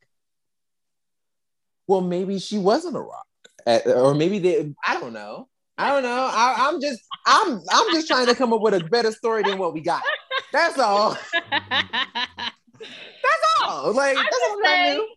Well, 1.87 2.01
maybe 2.01 2.39
she 2.39 2.57
wasn't 2.57 2.97
a 2.97 3.01
rock, 3.01 3.27
Uh, 3.65 3.79
or 3.85 4.13
maybe 4.13 4.39
they. 4.39 4.73
I 4.85 4.99
don't 4.99 5.13
know. 5.13 5.47
I 5.77 5.89
don't 5.89 6.03
know. 6.03 6.29
I, 6.31 6.55
I'm 6.57 6.81
just 6.81 7.01
I'm 7.25 7.61
I'm 7.71 7.93
just 7.93 8.07
trying 8.07 8.25
to 8.27 8.35
come 8.35 8.51
up 8.53 8.61
with 8.61 8.73
a 8.73 8.83
better 8.85 9.11
story 9.11 9.43
than 9.43 9.57
what 9.57 9.73
we 9.73 9.81
got. 9.81 10.01
That's 10.51 10.79
all. 10.79 11.17
That's 12.79 13.43
all. 13.63 13.93
Like 13.93 14.17
I'm 14.17 14.23
that's 14.23 14.35
just 14.35 14.43
all 14.49 14.57
I'm 14.57 14.63
trying 14.63 14.95
to 14.95 15.01
do. 15.01 15.07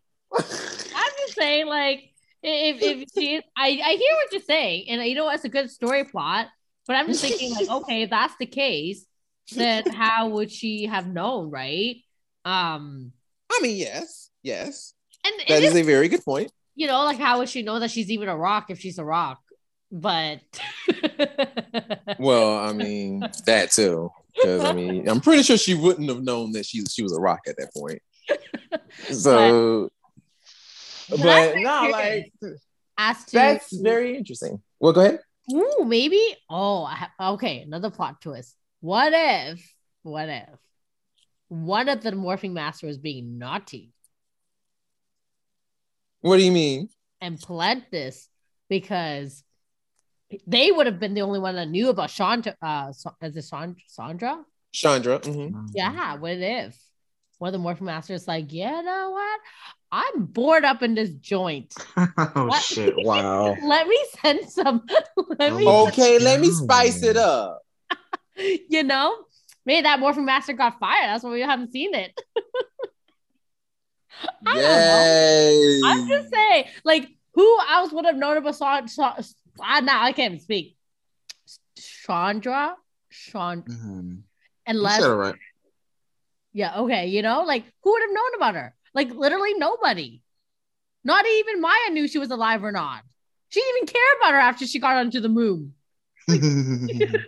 I'm 0.97 1.13
just 1.21 1.35
saying, 1.35 1.67
like, 1.67 2.11
if 2.43 2.83
if 2.83 3.09
she, 3.15 3.37
I 3.57 3.67
I 3.67 3.69
hear 3.69 4.15
what 4.17 4.33
you're 4.33 4.41
saying, 4.43 4.89
and 4.89 5.03
you 5.05 5.15
know 5.15 5.25
what, 5.27 5.35
it's 5.37 5.45
a 5.45 5.49
good 5.49 5.71
story 5.71 6.05
plot. 6.05 6.49
But 6.87 6.97
I'm 6.97 7.07
just 7.07 7.21
thinking, 7.23 7.53
like, 7.55 7.69
okay, 7.83 8.03
if 8.03 8.11
that's 8.11 8.35
the 8.39 8.47
case, 8.47 9.05
then 9.55 9.85
how 9.93 10.29
would 10.31 10.51
she 10.51 10.87
have 10.87 11.07
known, 11.07 11.51
right? 11.51 11.97
Um, 12.45 13.13
I 13.51 13.61
mean, 13.63 13.77
yes, 13.77 14.31
yes. 14.43 14.95
and 15.25 15.35
That 15.49 15.63
is 15.63 15.75
is, 15.75 15.77
a 15.77 15.83
very 15.83 16.09
good 16.09 16.25
point. 16.25 16.53
you 16.75 16.87
know, 16.87 17.05
like, 17.05 17.19
how 17.19 17.39
would 17.39 17.49
she 17.49 17.63
know 17.63 17.79
that 17.79 17.91
she's 17.91 18.11
even 18.11 18.29
a 18.29 18.37
rock 18.37 18.71
if 18.71 18.81
she's 18.81 18.99
a 18.99 19.05
rock? 19.05 19.39
But 19.93 20.41
Well, 22.19 22.59
I 22.59 22.73
mean 22.73 23.21
that 23.47 23.71
too, 23.73 24.11
because 24.35 24.65
I 24.65 24.73
mean 24.73 25.09
I'm 25.09 25.21
pretty 25.21 25.43
sure 25.43 25.57
she 25.57 25.75
wouldn't 25.75 26.09
have 26.09 26.23
known 26.23 26.53
that 26.53 26.67
she 26.67 26.85
she 26.87 27.03
was 27.03 27.13
a 27.13 27.21
rock 27.21 27.41
at 27.49 27.57
that 27.59 27.73
point. 27.75 28.01
So, 29.13 29.91
But 31.09 31.19
but, 31.23 31.57
no, 31.57 31.89
like 31.91 32.33
as 32.99 33.25
to 33.27 33.33
that's 33.33 33.77
very 33.77 34.17
interesting. 34.17 34.63
Well, 34.79 34.93
go 34.93 35.01
ahead. 35.01 35.21
Ooh, 35.53 35.85
maybe. 35.85 36.37
Oh, 36.49 36.85
I 36.85 36.95
ha- 36.95 37.33
okay. 37.33 37.63
Another 37.63 37.91
plot 37.91 38.21
twist. 38.21 38.57
What 38.81 39.13
if? 39.15 39.75
What 40.03 40.29
if? 40.29 40.49
One 41.49 41.89
of 41.89 42.03
the 42.03 42.13
morphing 42.13 42.53
master 42.53 42.87
was 42.87 42.99
being 42.99 43.39
naughty 43.39 43.93
What 46.21 46.37
do 46.37 46.45
you 46.45 46.53
mean? 46.53 46.89
and 47.21 47.39
planned 47.39 47.87
this 47.91 48.29
because 48.69 49.43
they 50.47 50.71
would 50.71 50.87
have 50.87 51.01
been 51.01 51.15
the 51.15 51.23
only 51.23 51.39
one 51.41 51.55
that 51.57 51.69
knew 51.69 51.89
about 51.89 52.11
Chandra. 52.11 52.57
Uh, 52.63 52.93
Sa- 52.93 53.13
is 53.23 53.37
it 53.37 53.43
Sandra? 53.89 54.45
Chandra. 54.73 55.19
mhm. 55.21 55.69
Yeah. 55.75 56.15
What 56.17 56.33
if? 56.39 56.79
One 57.39 57.49
of 57.49 57.53
the 57.53 57.59
morphin 57.59 57.87
masters 57.87 58.23
is 58.23 58.29
like, 58.29 58.53
yeah, 58.53 58.77
you 58.79 58.83
know 58.85 59.11
what? 59.11 59.41
I'm 59.91 60.27
bored 60.27 60.65
up 60.65 60.83
in 60.83 60.95
this 60.95 61.11
joint. 61.15 61.75
oh 61.97 62.47
What? 62.47 62.63
shit! 62.63 62.95
Wow. 62.97 63.57
Let 63.65 63.89
me 63.89 63.99
send 64.21 64.49
some. 64.51 64.85
Let 65.39 65.55
me. 65.57 65.67
Okay, 65.67 66.19
let 66.19 66.39
me 66.41 66.51
spice 66.51 67.03
it 67.03 67.17
up. 67.17 67.63
you 68.69 68.85
know, 68.85 69.17
maybe 69.67 69.83
that 69.83 69.99
morphin 69.99 70.25
master 70.27 70.53
got 70.53 70.79
fired. 70.79 71.09
That's 71.09 71.25
why 71.25 71.31
we 71.31 71.41
haven't 71.41 71.73
seen 71.73 71.95
it. 71.95 72.13
I 74.47 74.55
don't 74.55 75.83
know. 75.83 75.89
I'm 75.89 76.09
just 76.09 76.31
saying, 76.33 76.65
like, 76.85 77.09
who 77.35 77.59
else 77.71 77.91
would 77.93 78.05
have 78.05 78.17
known 78.17 78.37
about 78.37 78.55
Sa- 78.57 78.87
Sa- 78.87 79.17
ah, 79.63 79.81
now 79.81 80.03
I 80.03 80.13
can't 80.13 80.35
even 80.35 80.45
speak. 80.45 80.77
Chandra, 81.77 82.77
Chan, 83.11 83.63
Mhm. 83.63 84.17
You 84.17 84.23
unless 84.67 85.07
right. 85.07 85.35
Yeah, 86.53 86.81
okay. 86.81 87.07
You 87.07 87.23
know, 87.23 87.43
like 87.43 87.65
who 87.83 87.93
would 87.93 88.03
have 88.03 88.11
known 88.11 88.35
about 88.37 88.55
her? 88.55 88.75
Like 88.95 89.11
literally 89.11 89.55
nobody. 89.55 90.23
Not 91.05 91.27
even 91.27 91.61
Maya 91.61 91.91
knew 91.91 92.09
she 92.09 92.19
was 92.19 92.31
alive 92.31 92.63
or 92.63 92.73
not. 92.73 93.03
She 93.49 93.61
didn't 93.61 93.77
even 93.77 93.87
care 93.95 94.17
about 94.19 94.33
her 94.33 94.41
after 94.41 94.67
she 94.67 94.79
got 94.79 94.97
onto 94.97 95.21
the 95.21 95.29
moon. 95.29 95.75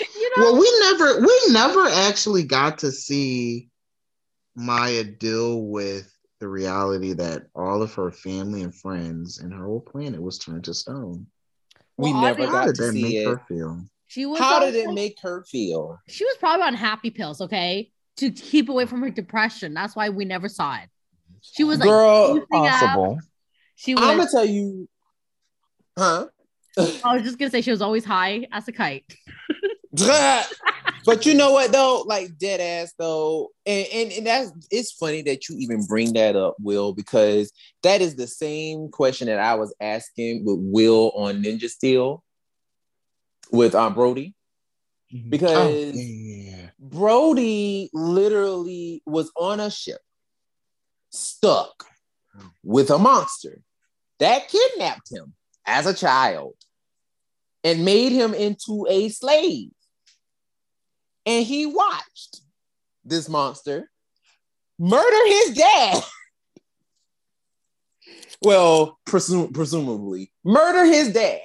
You 0.00 0.30
know? 0.36 0.44
well, 0.44 0.58
we 0.58 0.80
never 0.80 1.20
we 1.20 1.40
never 1.50 1.86
actually 1.86 2.44
got 2.44 2.78
to 2.78 2.90
see 2.90 3.68
Maya 4.56 5.04
deal 5.04 5.62
with 5.62 6.12
the 6.40 6.48
reality 6.48 7.12
that 7.12 7.46
all 7.54 7.82
of 7.82 7.94
her 7.94 8.10
family 8.10 8.62
and 8.62 8.74
friends 8.74 9.38
and 9.38 9.52
her 9.52 9.64
whole 9.66 9.80
planet 9.80 10.20
was 10.20 10.38
turned 10.38 10.64
to 10.64 10.74
stone. 10.74 11.26
We 12.02 12.12
Well, 12.12 12.22
never 12.22 12.42
obviously- 12.42 12.52
got 12.52 12.66
did 12.66 12.74
to 12.76 12.82
that 12.82 12.92
see 12.92 13.02
make 13.02 13.14
it. 13.14 13.24
her 13.26 13.42
feel? 13.48 13.84
she 14.08 14.26
was 14.26 14.38
How 14.40 14.60
did 14.60 14.74
it 14.74 14.92
make 14.92 15.16
her 15.22 15.42
feel? 15.44 15.98
she 16.08 16.24
was 16.24 16.36
probably 16.38 16.66
on 16.66 16.74
happy 16.74 17.10
pills, 17.10 17.40
okay? 17.40 17.90
To 18.18 18.30
keep 18.30 18.68
away 18.68 18.84
from 18.84 19.00
her 19.02 19.08
depression. 19.10 19.72
That's 19.72 19.96
why 19.96 20.10
we 20.10 20.24
never 20.26 20.48
saw 20.48 20.76
it. 20.76 20.88
She 21.40 21.64
was 21.64 21.78
like 21.78 21.88
Girl, 21.88 22.34
boosting 22.34 22.66
up. 22.66 22.72
Possible. 22.80 23.18
She 23.76 23.94
was 23.94 24.04
I'm 24.04 24.18
gonna 24.18 24.30
tell 24.30 24.44
you, 24.44 24.88
huh? 25.98 26.26
I 26.78 27.14
was 27.14 27.22
just 27.22 27.38
gonna 27.38 27.50
say 27.50 27.62
she 27.62 27.70
was 27.70 27.80
always 27.82 28.04
high 28.04 28.46
as 28.52 28.68
a 28.68 28.72
kite. 28.72 29.04
but 31.04 31.26
you 31.26 31.34
know 31.34 31.52
what 31.52 31.72
though, 31.72 32.04
like 32.06 32.38
dead 32.38 32.60
ass 32.60 32.92
though, 32.98 33.50
and, 33.66 33.86
and 33.92 34.12
and 34.12 34.26
that's 34.26 34.52
it's 34.70 34.92
funny 34.92 35.22
that 35.22 35.48
you 35.48 35.56
even 35.58 35.84
bring 35.86 36.12
that 36.14 36.36
up, 36.36 36.56
Will, 36.60 36.92
because 36.92 37.52
that 37.82 38.00
is 38.00 38.16
the 38.16 38.26
same 38.26 38.88
question 38.88 39.26
that 39.26 39.38
I 39.38 39.54
was 39.54 39.74
asking 39.80 40.44
with 40.44 40.58
Will 40.60 41.10
on 41.14 41.42
Ninja 41.42 41.68
Steel 41.68 42.22
with 43.50 43.74
um 43.74 43.94
Brody, 43.94 44.34
because 45.28 45.56
Oh, 45.56 45.98
yeah, 45.98 46.02
yeah, 46.02 46.56
yeah. 46.56 46.70
Brody 46.78 47.90
literally 47.92 49.02
was 49.06 49.30
on 49.36 49.60
a 49.60 49.70
ship, 49.70 50.00
stuck 51.10 51.86
with 52.62 52.90
a 52.90 52.98
monster 52.98 53.60
that 54.18 54.48
kidnapped 54.48 55.10
him 55.10 55.34
as 55.66 55.86
a 55.86 55.94
child 55.94 56.54
and 57.64 57.84
made 57.84 58.12
him 58.12 58.34
into 58.34 58.86
a 58.88 59.08
slave. 59.08 59.70
And 61.26 61.44
he 61.46 61.66
watched 61.66 62.40
this 63.04 63.28
monster 63.28 63.90
murder 64.78 65.26
his 65.26 65.54
dad. 65.56 66.02
well, 68.42 68.98
presum- 69.06 69.52
presumably, 69.54 70.32
murder 70.44 70.84
his 70.84 71.12
dad. 71.12 71.40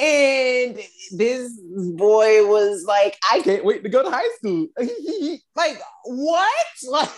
And 0.00 0.78
this 1.16 1.58
boy 1.60 2.46
was 2.46 2.84
like, 2.86 3.16
I 3.30 3.40
can't 3.40 3.64
wait 3.64 3.82
to 3.82 3.88
go 3.88 4.02
to 4.04 4.10
high 4.10 4.28
school. 4.36 4.68
like, 5.56 5.80
what? 6.04 6.54
Like, 6.88 7.08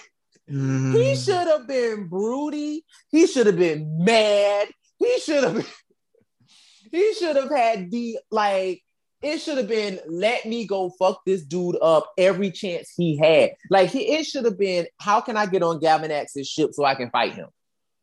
he 0.48 0.55
Mhm. 0.56 1.24
should 1.24 1.47
have 1.47 1.66
been 1.68 2.09
broody. 2.09 2.85
He 3.10 3.27
should 3.28 3.47
have 3.47 3.59
been 3.59 4.02
mad. 4.02 4.68
He 4.98 5.18
should 5.20 5.44
have 5.44 5.74
he 6.90 7.14
should 7.14 7.36
have 7.36 7.51
had 7.51 7.90
the 7.90 8.18
like 8.32 8.82
it 9.22 9.38
should 9.38 9.59
have 9.59 9.68
been 9.68 10.01
let 10.09 10.47
me 10.47 10.66
go 10.66 10.90
fuck 10.98 11.22
this 11.26 11.42
dude 11.42 11.76
up 11.82 12.10
every 12.16 12.51
chance 12.51 12.92
he 12.97 13.16
had. 13.18 13.51
Like 13.68 13.90
he, 13.90 14.01
it 14.14 14.24
should 14.24 14.44
have 14.44 14.59
been 14.59 14.86
how 14.98 15.20
can 15.20 15.36
I 15.36 15.47
get 15.47 15.62
on 15.62 15.80
Galvanax's 15.80 16.48
ship 16.48 16.70
so 16.72 16.84
I 16.84 16.94
can 16.94 17.10
fight 17.10 17.34
him? 17.34 17.48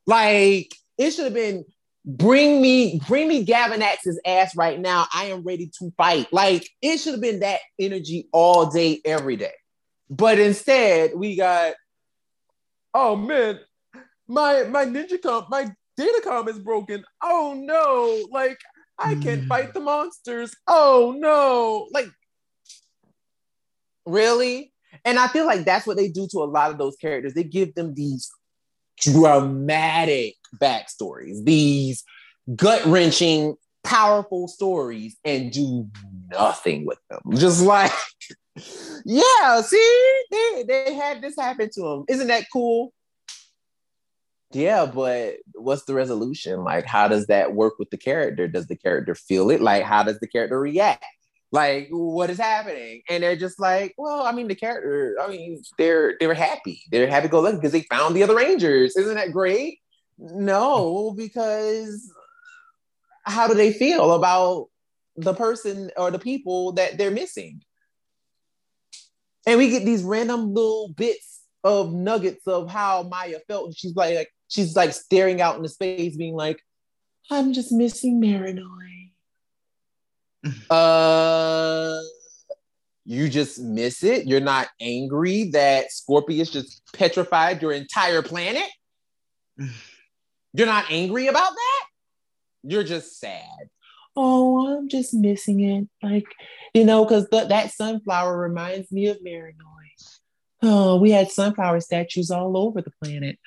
Like 0.06 0.74
it 0.98 1.12
should 1.12 1.26
have 1.26 1.34
been 1.34 1.66
bring 2.06 2.62
me 2.62 3.02
bring 3.08 3.28
me 3.28 3.46
Galvanax's 3.46 4.20
ass 4.26 4.56
right 4.56 4.80
now. 4.80 5.08
I 5.14 5.26
am 5.26 5.44
ready 5.44 5.72
to 5.80 5.92
fight. 5.98 6.32
Like 6.32 6.70
it 6.82 6.98
should 7.00 7.14
have 7.14 7.22
been 7.22 7.40
that 7.40 7.60
energy 7.80 8.28
all 8.32 8.68
day 8.68 9.02
every 9.04 9.36
day. 9.36 9.54
But 10.10 10.40
instead, 10.40 11.12
we 11.16 11.36
got 11.36 11.74
oh 12.94 13.16
man, 13.16 13.60
my 14.28 14.64
my 14.64 14.86
ninja 14.86 15.22
comp, 15.22 15.50
my 15.50 15.70
data 15.98 16.22
datacom 16.24 16.48
is 16.48 16.60
broken. 16.60 17.04
Oh 17.24 17.56
no, 17.58 18.28
like 18.32 18.60
I 19.00 19.16
can't 19.16 19.44
Mm. 19.44 19.48
fight 19.48 19.74
the 19.74 19.80
monsters. 19.80 20.56
Oh 20.68 21.16
no, 21.18 21.88
like 21.92 22.10
really? 24.06 24.74
And 25.06 25.20
I 25.20 25.28
feel 25.28 25.46
like 25.46 25.66
that's 25.66 25.86
what 25.86 25.98
they 25.98 26.08
do 26.08 26.28
to 26.32 26.40
a 26.40 26.46
lot 26.46 26.72
of 26.72 26.78
those 26.78 26.96
characters. 26.96 27.34
They 27.34 27.44
give 27.44 27.76
them 27.76 27.94
these 27.94 28.30
dramatic 29.00 30.36
backstories, 30.60 31.44
these 31.44 32.04
gut 32.56 32.84
wrenching, 32.86 33.56
powerful 33.84 34.48
stories, 34.48 35.18
and 35.24 35.52
do 35.52 35.88
nothing 36.32 36.86
with 36.86 37.00
them. 37.10 37.20
Just 37.36 37.62
like, 37.64 37.92
yeah, 39.06 39.62
see, 39.62 40.22
they, 40.32 40.64
they 40.68 40.94
had 40.94 41.22
this 41.22 41.36
happen 41.38 41.70
to 41.74 41.82
them. 41.82 42.06
Isn't 42.08 42.28
that 42.28 42.46
cool? 42.52 42.94
Yeah, 44.52 44.86
but 44.86 45.36
what's 45.56 45.84
the 45.84 45.94
resolution? 45.94 46.64
Like, 46.64 46.86
how 46.86 47.08
does 47.08 47.28
that 47.28 47.54
work 47.54 47.80
with 47.80 47.90
the 47.90 47.98
character? 47.98 48.48
Does 48.48 48.68
the 48.68 48.78
character 48.78 49.14
feel 49.14 49.50
it? 49.50 49.62
Like, 49.62 49.84
how 49.84 50.04
does 50.04 50.20
the 50.20 50.28
character 50.28 50.60
react? 50.60 51.04
Like, 51.52 51.88
what 51.92 52.30
is 52.30 52.38
happening? 52.38 53.02
And 53.10 53.24
they're 53.24 53.36
just 53.36 53.60
like, 53.60 53.94
well, 53.98 54.26
I 54.26 54.32
mean, 54.32 54.48
the 54.48 54.56
character, 54.56 55.16
I 55.22 55.28
mean, 55.30 55.62
they're 55.78 56.16
they're 56.20 56.34
happy. 56.34 56.82
They're 56.92 57.08
happy 57.08 57.28
go 57.30 57.40
lucky 57.40 57.58
because 57.58 57.72
they 57.72 57.84
found 57.84 58.16
the 58.16 58.24
other 58.24 58.36
Rangers. 58.36 58.96
Isn't 58.98 59.16
that 59.16 59.32
great? 59.32 59.80
No, 60.18 61.14
because 61.16 62.12
how 63.24 63.48
do 63.48 63.54
they 63.54 63.72
feel 63.72 64.14
about 64.14 64.68
the 65.16 65.34
person 65.34 65.92
or 65.98 66.12
the 66.12 66.20
people 66.20 66.74
that 66.74 66.98
they're 66.98 67.12
missing? 67.12 67.62
And 69.46 69.58
we 69.58 69.70
get 69.70 69.86
these 69.86 70.04
random 70.04 70.54
little 70.54 70.90
bits 70.90 71.44
of 71.64 71.94
nuggets 71.94 72.46
of 72.48 72.70
how 72.70 73.04
Maya 73.04 73.40
felt. 73.48 73.76
She's 73.76 73.96
like, 73.96 74.16
like 74.16 74.30
she's 74.48 74.76
like 74.76 74.94
staring 74.94 75.42
out 75.42 75.58
into 75.58 75.70
space, 75.70 76.16
being 76.16 76.36
like, 76.36 76.62
I'm 77.30 77.54
just 77.54 77.72
missing 77.72 78.22
Mirinoi. 78.22 79.12
uh 80.70 82.00
you 83.10 83.30
just 83.30 83.60
miss 83.60 84.04
it. 84.04 84.28
You're 84.28 84.42
not 84.42 84.68
angry 84.82 85.46
that 85.52 85.94
Scorpius 85.94 86.50
just 86.50 86.82
petrified 86.94 87.62
your 87.62 87.72
entire 87.72 88.22
planet. 88.22 88.70
You're 90.54 90.68
not 90.68 90.92
angry 90.92 91.28
about 91.28 91.52
that. 91.54 91.86
You're 92.64 92.84
just 92.84 93.18
sad. 93.20 93.70
Oh, 94.18 94.76
I'm 94.76 94.90
just 94.90 95.14
missing 95.14 95.62
it. 95.62 95.88
Like, 96.04 96.26
you 96.74 96.84
know, 96.84 97.06
because 97.06 97.28
that 97.30 97.72
sunflower 97.72 98.38
reminds 98.38 98.92
me 98.92 99.08
of 99.08 99.20
Mirinoi. 99.26 99.54
Oh, 100.64 100.98
we 100.98 101.12
had 101.12 101.32
sunflower 101.32 101.82
statues 101.82 102.32
all 102.32 102.58
over 102.58 102.82
the 102.82 102.92
planet. 103.02 103.38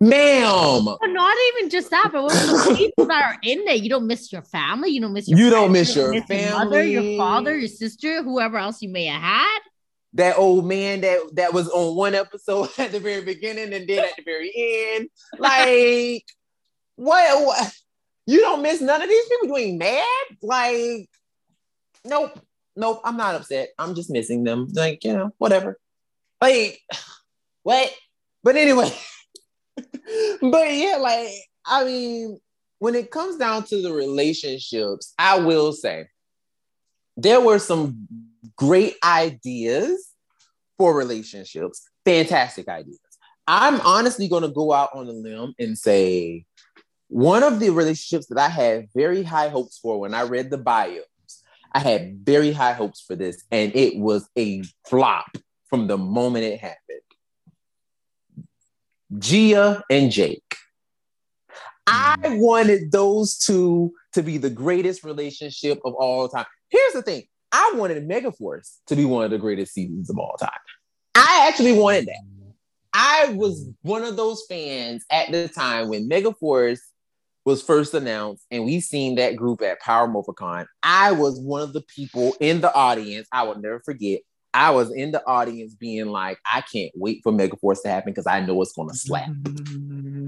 Ma'am, 0.00 0.84
But 0.84 1.06
not 1.08 1.36
even 1.54 1.70
just 1.70 1.90
that, 1.90 2.10
but 2.12 2.28
the 2.28 2.74
people 2.76 3.06
that 3.06 3.22
are 3.22 3.38
in 3.42 3.64
there? 3.64 3.74
You 3.76 3.88
don't 3.88 4.06
miss 4.06 4.30
your 4.30 4.42
family. 4.42 4.90
You 4.90 5.00
don't 5.00 5.12
miss 5.14 5.26
your 5.26 5.38
You 5.38 5.48
don't 5.50 5.72
miss 5.72 5.96
you 5.96 6.02
your 6.02 6.12
mother, 6.52 6.84
your 6.84 7.02
family. 7.02 7.16
father, 7.18 7.58
your 7.58 7.68
sister, 7.68 8.22
whoever 8.22 8.58
else 8.58 8.82
you 8.82 8.90
may 8.90 9.06
have 9.06 9.22
had. 9.22 9.60
that 10.14 10.36
old 10.38 10.66
man 10.66 11.00
that 11.00 11.20
that 11.34 11.52
was 11.54 11.68
on 11.70 11.96
one 11.96 12.14
episode 12.14 12.68
at 12.78 12.92
the 12.92 13.00
very 13.00 13.22
beginning 13.24 13.72
and 13.72 13.88
then 13.88 14.04
at 14.04 14.16
the 14.16 14.22
very 14.22 14.52
end. 14.54 15.08
Like, 15.38 16.24
what, 16.96 17.46
what? 17.46 17.72
You 18.26 18.40
don't 18.40 18.62
miss 18.62 18.80
none 18.82 19.00
of 19.00 19.08
these 19.08 19.28
people. 19.28 19.48
You 19.48 19.56
ain't 19.64 19.78
mad. 19.78 20.04
Like, 20.42 21.08
nope, 22.04 22.38
nope. 22.76 23.00
I'm 23.04 23.16
not 23.16 23.34
upset. 23.36 23.70
I'm 23.78 23.94
just 23.94 24.10
missing 24.10 24.44
them. 24.44 24.68
Like, 24.74 25.04
you 25.04 25.14
know, 25.14 25.30
whatever. 25.38 25.78
Like, 26.40 26.80
what? 27.62 27.90
But 28.42 28.56
anyway, 28.56 28.92
but 30.40 30.72
yeah, 30.74 30.96
like, 31.00 31.28
I 31.64 31.84
mean, 31.84 32.38
when 32.78 32.94
it 32.94 33.10
comes 33.10 33.36
down 33.36 33.64
to 33.64 33.82
the 33.82 33.92
relationships, 33.92 35.14
I 35.18 35.38
will 35.38 35.72
say 35.72 36.06
there 37.16 37.40
were 37.40 37.58
some 37.58 38.06
great 38.56 38.94
ideas 39.02 40.10
for 40.78 40.94
relationships, 40.94 41.88
fantastic 42.04 42.68
ideas. 42.68 42.98
I'm 43.46 43.80
honestly 43.80 44.28
going 44.28 44.42
to 44.42 44.48
go 44.48 44.72
out 44.72 44.90
on 44.94 45.06
a 45.06 45.12
limb 45.12 45.54
and 45.58 45.78
say 45.78 46.44
one 47.08 47.42
of 47.42 47.60
the 47.60 47.70
relationships 47.70 48.26
that 48.26 48.38
I 48.38 48.48
had 48.48 48.88
very 48.94 49.22
high 49.22 49.48
hopes 49.48 49.78
for 49.78 50.00
when 50.00 50.14
I 50.14 50.22
read 50.22 50.50
the 50.50 50.58
bios, 50.58 51.04
I 51.72 51.78
had 51.78 52.18
very 52.24 52.52
high 52.52 52.72
hopes 52.72 53.00
for 53.00 53.14
this, 53.14 53.44
and 53.50 53.74
it 53.74 53.96
was 53.96 54.28
a 54.36 54.62
flop 54.88 55.36
from 55.68 55.86
the 55.86 55.98
moment 55.98 56.44
it 56.44 56.58
happened. 56.58 57.00
Gia 59.18 59.82
and 59.90 60.10
Jake. 60.10 60.42
I 61.86 62.16
mm. 62.22 62.38
wanted 62.40 62.90
those 62.90 63.38
two 63.38 63.92
to 64.14 64.22
be 64.22 64.38
the 64.38 64.50
greatest 64.50 65.04
relationship 65.04 65.78
of 65.84 65.94
all 65.94 66.28
time. 66.28 66.46
Here's 66.68 66.92
the 66.94 67.02
thing 67.02 67.24
I 67.52 67.74
wanted 67.76 68.08
Megaforce 68.08 68.78
to 68.88 68.96
be 68.96 69.04
one 69.04 69.24
of 69.24 69.30
the 69.30 69.38
greatest 69.38 69.72
seasons 69.72 70.10
of 70.10 70.18
all 70.18 70.36
time. 70.40 70.50
I 71.14 71.46
actually 71.48 71.72
wanted 71.72 72.06
that. 72.06 72.22
I 72.92 73.34
was 73.34 73.68
one 73.82 74.04
of 74.04 74.16
those 74.16 74.44
fans 74.48 75.04
at 75.10 75.30
the 75.30 75.48
time 75.48 75.88
when 75.88 76.08
Megaforce 76.08 76.80
was 77.44 77.62
first 77.62 77.94
announced 77.94 78.44
and 78.50 78.64
we 78.64 78.80
seen 78.80 79.14
that 79.16 79.36
group 79.36 79.62
at 79.62 79.80
Power 79.80 80.08
MorphiCon. 80.08 80.66
I 80.82 81.12
was 81.12 81.38
one 81.38 81.62
of 81.62 81.72
the 81.72 81.82
people 81.82 82.34
in 82.40 82.60
the 82.60 82.74
audience. 82.74 83.28
I 83.30 83.44
will 83.44 83.60
never 83.60 83.80
forget. 83.80 84.20
I 84.56 84.70
was 84.70 84.90
in 84.90 85.12
the 85.12 85.22
audience 85.26 85.74
being 85.74 86.06
like, 86.06 86.38
I 86.50 86.62
can't 86.62 86.90
wait 86.94 87.20
for 87.22 87.30
Megaforce 87.30 87.82
to 87.82 87.90
happen 87.90 88.10
because 88.10 88.26
I 88.26 88.40
know 88.40 88.62
it's 88.62 88.72
gonna 88.72 88.94
slap. 88.94 89.28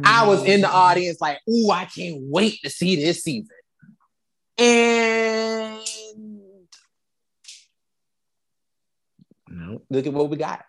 I 0.05 0.27
was 0.27 0.45
in 0.45 0.61
the 0.61 0.71
audience 0.71 1.19
like, 1.19 1.39
ooh, 1.49 1.71
I 1.71 1.87
can't 1.87 2.19
wait 2.21 2.59
to 2.63 2.69
see 2.69 2.97
this 2.97 3.23
season. 3.23 3.49
And 4.59 5.81
look 9.89 10.07
at 10.07 10.13
what 10.13 10.29
we 10.29 10.37
got. 10.37 10.63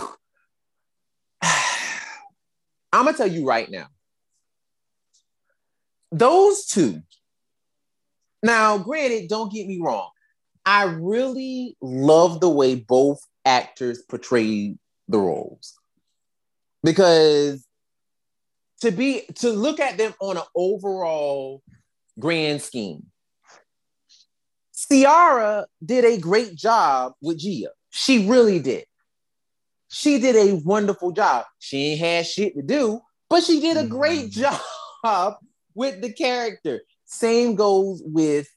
I'm 1.40 3.04
gonna 3.04 3.16
tell 3.16 3.30
you 3.30 3.46
right 3.46 3.70
now. 3.70 3.86
Those 6.10 6.66
two. 6.66 7.00
Now, 8.42 8.78
granted, 8.78 9.28
don't 9.28 9.52
get 9.52 9.68
me 9.68 9.78
wrong. 9.80 10.10
I 10.68 10.82
really 10.82 11.78
love 11.80 12.40
the 12.40 12.50
way 12.50 12.74
both 12.74 13.26
actors 13.46 14.02
portray 14.02 14.76
the 15.08 15.18
roles. 15.18 15.72
Because 16.82 17.66
to 18.82 18.90
be 18.90 19.22
to 19.36 19.48
look 19.48 19.80
at 19.80 19.96
them 19.96 20.12
on 20.20 20.36
an 20.36 20.42
overall 20.54 21.62
grand 22.20 22.60
scheme, 22.60 23.06
Ciara 24.74 25.64
did 25.82 26.04
a 26.04 26.18
great 26.18 26.54
job 26.54 27.14
with 27.22 27.38
Gia. 27.38 27.70
She 27.88 28.28
really 28.28 28.58
did. 28.58 28.84
She 29.88 30.18
did 30.20 30.36
a 30.36 30.60
wonderful 30.66 31.12
job. 31.12 31.46
She 31.60 31.92
ain't 31.92 32.00
had 32.00 32.26
shit 32.26 32.54
to 32.56 32.62
do, 32.62 33.00
but 33.30 33.42
she 33.42 33.60
did 33.60 33.78
a 33.78 33.86
great 33.86 34.32
mm-hmm. 34.32 35.06
job 35.06 35.36
with 35.74 36.02
the 36.02 36.12
character. 36.12 36.82
Same 37.06 37.54
goes 37.54 38.02
with 38.04 38.48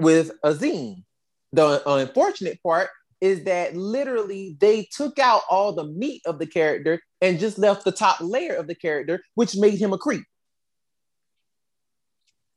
with 0.00 0.32
Azim. 0.42 1.04
The 1.52 1.82
unfortunate 1.88 2.62
part 2.62 2.90
is 3.20 3.44
that 3.44 3.74
literally 3.76 4.56
they 4.60 4.88
took 4.92 5.18
out 5.18 5.42
all 5.50 5.72
the 5.72 5.84
meat 5.84 6.22
of 6.26 6.38
the 6.38 6.46
character 6.46 7.00
and 7.20 7.40
just 7.40 7.58
left 7.58 7.84
the 7.84 7.92
top 7.92 8.20
layer 8.20 8.54
of 8.54 8.66
the 8.66 8.74
character, 8.74 9.22
which 9.34 9.56
made 9.56 9.78
him 9.78 9.92
a 9.92 9.98
creep. 9.98 10.24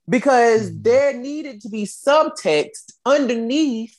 Because 0.08 0.70
mm-hmm. 0.70 0.82
there 0.84 1.14
needed 1.14 1.62
to 1.62 1.70
be 1.70 1.86
subtext 1.86 2.94
underneath 3.06 3.98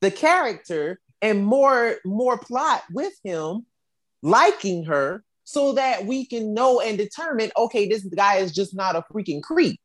the 0.00 0.10
character 0.10 1.00
and 1.20 1.44
more 1.44 1.96
more 2.04 2.38
plot 2.38 2.82
with 2.92 3.12
him 3.24 3.66
liking 4.22 4.84
her 4.84 5.24
so 5.44 5.72
that 5.72 6.04
we 6.06 6.24
can 6.24 6.54
know 6.54 6.80
and 6.80 6.96
determine 6.96 7.50
okay 7.56 7.88
this 7.88 8.04
guy 8.04 8.36
is 8.36 8.52
just 8.52 8.76
not 8.76 8.94
a 8.94 9.04
freaking 9.12 9.42
creep 9.42 9.80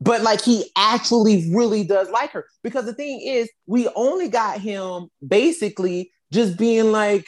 but 0.00 0.22
like 0.22 0.42
he 0.42 0.70
actually 0.76 1.50
really 1.52 1.84
does 1.84 2.10
like 2.10 2.30
her 2.30 2.46
because 2.62 2.84
the 2.84 2.94
thing 2.94 3.20
is 3.20 3.48
we 3.66 3.88
only 3.94 4.28
got 4.28 4.60
him 4.60 5.08
basically 5.26 6.10
just 6.32 6.56
being 6.56 6.92
like 6.92 7.26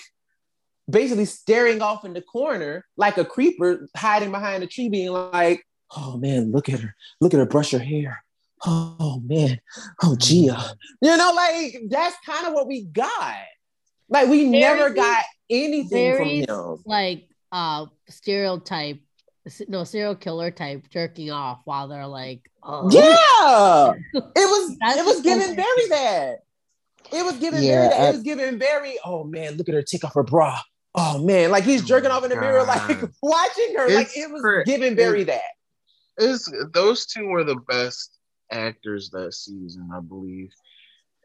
basically 0.89 1.25
staring 1.25 1.83
off 1.83 2.05
in 2.05 2.13
the 2.15 2.23
corner 2.23 2.85
like 2.97 3.17
a 3.19 3.25
creeper 3.25 3.89
hiding 3.97 4.31
behind 4.31 4.63
a 4.63 4.67
tree 4.67 4.89
being 4.89 5.13
like 5.13 5.65
oh 5.97 6.17
man 6.17 6.51
look 6.53 6.69
at 6.69 6.81
her 6.81 6.95
look 7.21 7.33
at 7.35 7.39
her 7.39 7.47
brush 7.47 7.71
her 7.71 7.79
hair 7.79 8.23
oh 8.67 9.23
man, 9.25 9.61
oh 10.03 10.17
Gia. 10.17 10.77
You 11.01 11.17
know, 11.17 11.33
like 11.35 11.83
that's 11.89 12.17
kind 12.25 12.47
of 12.47 12.53
what 12.53 12.67
we 12.67 12.85
got. 12.85 13.37
Like 14.09 14.29
we 14.29 14.51
very, 14.51 14.61
never 14.61 14.91
got 14.91 15.25
anything 15.49 16.17
from 16.17 16.29
him. 16.29 16.83
Like 16.85 17.29
uh 17.53 17.87
stereotype, 18.09 19.01
no 19.69 19.85
serial 19.85 20.15
killer 20.15 20.51
type 20.51 20.89
jerking 20.91 21.31
off 21.31 21.61
while 21.65 21.89
they're 21.89 22.07
like, 22.07 22.51
oh. 22.63 22.91
yeah, 22.91 23.93
it 24.15 24.21
was 24.37 24.77
it 24.81 25.05
was 25.05 25.21
given 25.23 25.57
very 25.57 25.89
bad. 25.89 26.39
It 27.13 27.25
was 27.25 27.39
given 27.39 27.63
yeah, 27.63 27.89
very 27.89 28.09
It 28.09 28.13
was 28.13 28.23
given 28.23 28.59
very. 28.59 28.99
Oh 29.05 29.25
man, 29.25 29.57
look 29.57 29.69
at 29.69 29.75
her 29.75 29.83
take 29.83 30.05
off 30.05 30.15
her 30.15 30.23
bra. 30.23 30.61
Oh 30.95 31.23
man, 31.23 31.51
like 31.51 31.65
he's 31.65 31.85
jerking 31.85 32.11
off 32.11 32.25
in 32.25 32.31
the 32.31 32.37
mirror, 32.37 32.65
like 32.65 32.89
watching 33.23 33.75
her. 33.77 33.87
It's 33.87 33.95
like 33.95 34.17
it 34.17 34.31
was 34.31 34.65
given 34.67 34.97
very 34.97 35.25
that. 35.25 35.43
Is 36.19 36.53
those 36.73 37.07
two 37.07 37.27
were 37.27 37.45
the 37.45 37.57
best 37.69 38.19
actors 38.51 39.11
that 39.11 39.35
season, 39.35 39.89
I 39.95 40.01
believe. 40.01 40.51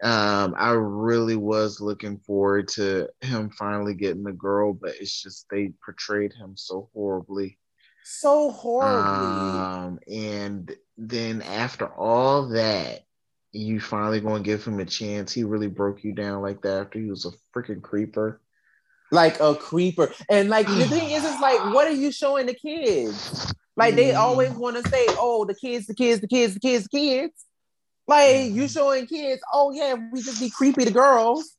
Um, 0.04 0.56
I 0.58 0.72
really 0.72 1.36
was 1.36 1.80
looking 1.80 2.20
forward 2.20 2.68
to 2.70 3.10
him 3.22 3.50
finally 3.50 3.94
getting 3.94 4.24
the 4.24 4.34
girl, 4.34 4.74
but 4.74 4.96
it's 5.00 5.22
just 5.22 5.48
they 5.50 5.72
portrayed 5.84 6.34
him 6.34 6.54
so 6.56 6.90
horribly. 6.94 7.58
So 8.08 8.52
horribly. 8.52 9.60
Um, 9.60 10.00
and 10.08 10.76
then 10.96 11.42
after 11.42 11.88
all 11.88 12.50
that, 12.50 13.04
you 13.52 13.80
finally 13.80 14.20
gonna 14.20 14.44
give 14.44 14.64
him 14.64 14.80
a 14.80 14.86
chance. 14.86 15.34
He 15.34 15.44
really 15.44 15.68
broke 15.68 16.04
you 16.04 16.14
down 16.14 16.44
like 16.44 16.62
that 16.62 16.82
after 16.82 17.00
he 17.00 17.10
was 17.10 17.26
a 17.26 17.32
freaking 17.52 17.82
creeper. 17.82 18.40
Like 19.12 19.40
a 19.40 19.56
creeper. 19.56 20.14
And 20.30 20.50
like 20.50 20.68
the 20.68 20.86
thing 20.86 21.10
is, 21.10 21.26
it's 21.26 21.42
like, 21.42 21.74
what 21.74 21.88
are 21.88 21.94
you 21.94 22.12
showing 22.12 22.46
the 22.46 22.54
kids? 22.54 23.54
Like 23.76 23.96
they 23.96 24.14
always 24.14 24.52
mm. 24.52 24.58
want 24.58 24.84
to 24.84 24.90
say, 24.90 25.06
"Oh, 25.10 25.46
the 25.46 25.56
kids, 25.56 25.88
the 25.88 25.96
kids, 25.96 26.22
the 26.22 26.28
kids, 26.28 26.54
the 26.54 26.60
kids, 26.60 26.84
the 26.84 26.90
kids." 26.90 27.46
Like 28.08 28.52
you 28.52 28.66
mm. 28.66 28.74
showing 28.74 29.08
kids, 29.08 29.42
"Oh 29.52 29.72
yeah, 29.72 29.96
we 30.12 30.22
just 30.22 30.40
be 30.40 30.50
creepy 30.50 30.86
to 30.86 30.92
girls, 30.92 31.56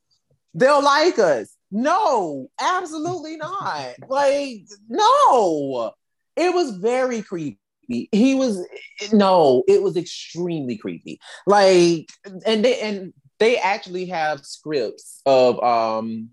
they'll 0.55 0.82
like 0.82 1.18
us." 1.18 1.55
No, 1.70 2.48
absolutely 2.60 3.36
not. 3.36 3.94
Like 4.09 4.62
no, 4.89 5.93
it 6.37 6.55
was 6.55 6.77
very 6.77 7.23
creepy. 7.23 7.59
He 7.89 8.35
was 8.35 8.67
no, 9.13 9.63
it 9.69 9.83
was 9.83 9.97
extremely 9.97 10.77
creepy. 10.77 11.21
Like 11.47 12.09
and 12.45 12.65
they 12.65 12.81
and 12.81 13.13
they 13.39 13.59
actually 13.59 14.07
have 14.07 14.45
scripts 14.45 15.21
of 15.27 15.63
um 15.63 16.31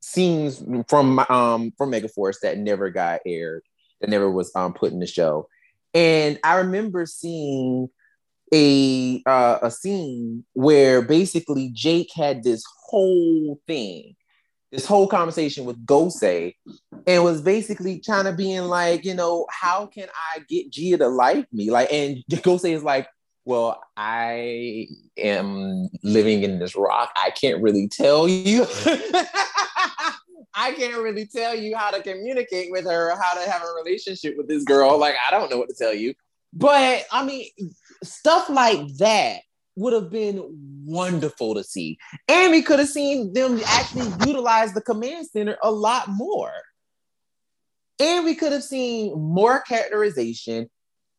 scenes 0.00 0.62
from 0.88 1.18
um 1.30 1.72
from 1.78 1.92
Megaforce 1.92 2.40
that 2.42 2.58
never 2.58 2.90
got 2.90 3.20
aired 3.24 3.62
that 4.04 4.10
never 4.10 4.30
was 4.30 4.50
um, 4.54 4.74
put 4.74 4.92
in 4.92 5.00
the 5.00 5.06
show. 5.06 5.48
And 5.94 6.38
I 6.44 6.56
remember 6.56 7.06
seeing 7.06 7.88
a 8.52 9.22
uh, 9.26 9.58
a 9.62 9.70
scene 9.70 10.44
where 10.52 11.02
basically 11.02 11.70
Jake 11.72 12.10
had 12.14 12.42
this 12.42 12.64
whole 12.86 13.60
thing, 13.66 14.14
this 14.74 14.86
whole 14.86 15.06
conversation 15.06 15.64
with 15.64 15.84
Gosei, 15.86 16.56
and 17.06 17.22
was 17.22 17.40
basically 17.40 18.00
trying 18.00 18.24
to 18.24 18.32
being 18.32 18.64
like, 18.64 19.04
you 19.04 19.14
know, 19.14 19.46
how 19.48 19.86
can 19.86 20.08
I 20.34 20.40
get 20.48 20.70
Gia 20.70 20.98
to 20.98 21.08
like 21.08 21.46
me? 21.52 21.70
Like, 21.70 21.92
and 21.92 22.18
Gosei 22.30 22.74
is 22.74 22.82
like, 22.82 23.06
well, 23.44 23.80
I 23.96 24.88
am 25.16 25.88
living 26.02 26.42
in 26.42 26.58
this 26.58 26.74
rock. 26.74 27.12
I 27.16 27.30
can't 27.30 27.62
really 27.62 27.88
tell 27.88 28.26
you. 28.26 28.66
I 30.56 30.72
can't 30.72 31.02
really 31.02 31.26
tell 31.26 31.54
you 31.54 31.76
how 31.76 31.90
to 31.90 32.02
communicate 32.02 32.70
with 32.70 32.84
her, 32.86 33.10
how 33.20 33.34
to 33.34 33.48
have 33.48 33.62
a 33.62 33.72
relationship 33.84 34.34
with 34.36 34.48
this 34.48 34.64
girl. 34.64 34.98
Like, 34.98 35.14
I 35.26 35.30
don't 35.30 35.50
know 35.50 35.58
what 35.58 35.68
to 35.68 35.74
tell 35.74 35.94
you. 35.94 36.14
But 36.52 37.04
I 37.12 37.24
mean, 37.24 37.48
stuff 38.02 38.48
like 38.48 38.96
that 38.98 39.40
would 39.76 39.92
have 39.92 40.10
been 40.10 40.42
wonderful 40.84 41.54
to 41.54 41.64
see. 41.64 41.98
And 42.28 42.52
we 42.52 42.62
could 42.62 42.78
have 42.78 42.88
seen 42.88 43.32
them 43.32 43.60
actually 43.66 44.08
utilize 44.26 44.72
the 44.72 44.80
command 44.80 45.26
center 45.26 45.56
a 45.62 45.70
lot 45.70 46.08
more. 46.08 46.52
And 48.00 48.24
we 48.24 48.34
could 48.34 48.52
have 48.52 48.64
seen 48.64 49.14
more 49.18 49.60
characterization, 49.60 50.68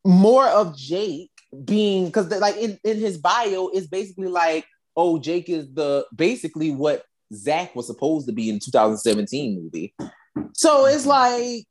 more 0.06 0.48
of 0.48 0.78
Jake 0.78 1.32
being 1.64 2.06
because 2.06 2.30
like 2.30 2.58
in, 2.58 2.78
in 2.84 2.98
his 2.98 3.18
bio 3.18 3.70
is 3.70 3.88
basically 3.88 4.28
like, 4.28 4.66
oh, 4.98 5.20
Jake 5.20 5.50
is 5.50 5.74
the 5.74 6.06
basically 6.16 6.72
what 6.72 7.04
Zach 7.34 7.76
was 7.76 7.88
supposed 7.88 8.28
to 8.28 8.34
be 8.34 8.50
in 8.50 8.60
2017 8.60 9.62
movie. 9.62 9.94
So 10.54 10.86
it's 10.86 11.06
like 11.06 11.66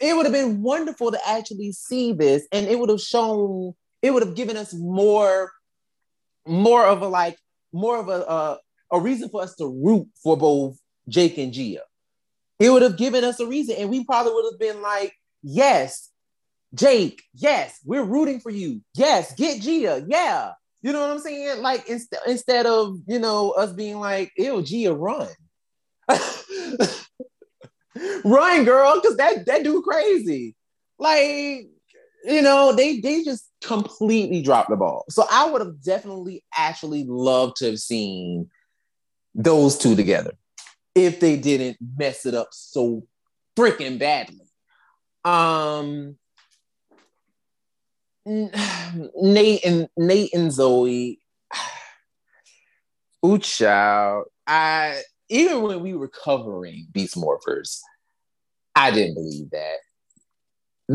it 0.00 0.16
would 0.16 0.26
have 0.26 0.32
been 0.32 0.62
wonderful 0.62 1.10
to 1.10 1.18
actually 1.28 1.72
see 1.72 2.12
this, 2.12 2.46
and 2.52 2.66
it 2.66 2.78
would 2.78 2.90
have 2.90 3.00
shown, 3.00 3.74
it 4.02 4.12
would 4.12 4.24
have 4.24 4.36
given 4.36 4.56
us 4.56 4.72
more, 4.74 5.52
more 6.48 6.84
of 6.84 7.02
a 7.02 7.08
like, 7.08 7.36
more 7.72 7.98
of 7.98 8.08
a 8.08 8.58
a, 8.90 9.00
reason 9.00 9.28
for 9.28 9.42
us 9.42 9.54
to 9.56 9.66
root 9.66 10.08
for 10.22 10.36
both 10.36 10.78
Jake 11.08 11.38
and 11.38 11.52
Gia. 11.52 11.82
It 12.58 12.70
would 12.70 12.82
have 12.82 12.96
given 12.96 13.24
us 13.24 13.38
a 13.40 13.46
reason, 13.46 13.76
and 13.78 13.90
we 13.90 14.04
probably 14.04 14.32
would 14.32 14.50
have 14.52 14.58
been 14.58 14.82
like, 14.82 15.12
yes, 15.42 16.10
Jake, 16.74 17.22
yes, 17.34 17.78
we're 17.84 18.02
rooting 18.02 18.40
for 18.40 18.50
you. 18.50 18.82
Yes, 18.94 19.34
get 19.34 19.60
Gia, 19.62 20.04
yeah. 20.08 20.52
You 20.82 20.92
know 20.92 21.00
what 21.00 21.10
I'm 21.10 21.18
saying? 21.18 21.62
Like 21.62 21.88
inst- 21.88 22.14
instead 22.26 22.66
of 22.66 22.98
you 23.06 23.18
know 23.18 23.50
us 23.50 23.72
being 23.72 23.98
like, 23.98 24.32
"Ew, 24.36 24.62
Gia, 24.62 24.94
run." 24.94 25.28
Run, 28.24 28.64
girl, 28.64 28.94
because 28.94 29.16
that 29.16 29.46
that 29.46 29.64
dude 29.64 29.82
crazy. 29.82 30.54
Like, 30.98 31.66
you 32.24 32.42
know, 32.42 32.72
they 32.74 33.00
they 33.00 33.24
just 33.24 33.47
completely 33.62 34.42
dropped 34.42 34.70
the 34.70 34.76
ball. 34.76 35.04
So 35.08 35.24
I 35.30 35.50
would 35.50 35.60
have 35.60 35.82
definitely 35.82 36.44
actually 36.56 37.04
loved 37.04 37.56
to 37.56 37.66
have 37.66 37.78
seen 37.78 38.50
those 39.34 39.78
two 39.78 39.94
together 39.94 40.32
if 40.94 41.20
they 41.20 41.36
didn't 41.36 41.76
mess 41.96 42.26
it 42.26 42.34
up 42.34 42.48
so 42.52 43.06
freaking 43.56 43.98
badly. 43.98 44.46
Um 45.24 46.16
Nate 48.26 49.64
and 49.64 49.88
Nate 49.96 50.34
and 50.34 50.52
Zoe. 50.52 51.20
Ooh, 53.26 53.38
child. 53.38 54.26
I 54.46 55.02
even 55.28 55.62
when 55.62 55.80
we 55.80 55.94
were 55.94 56.08
covering 56.08 56.88
Beast 56.92 57.16
Morphers, 57.16 57.80
I 58.74 58.90
didn't 58.90 59.14
believe 59.14 59.50
that. 59.50 59.76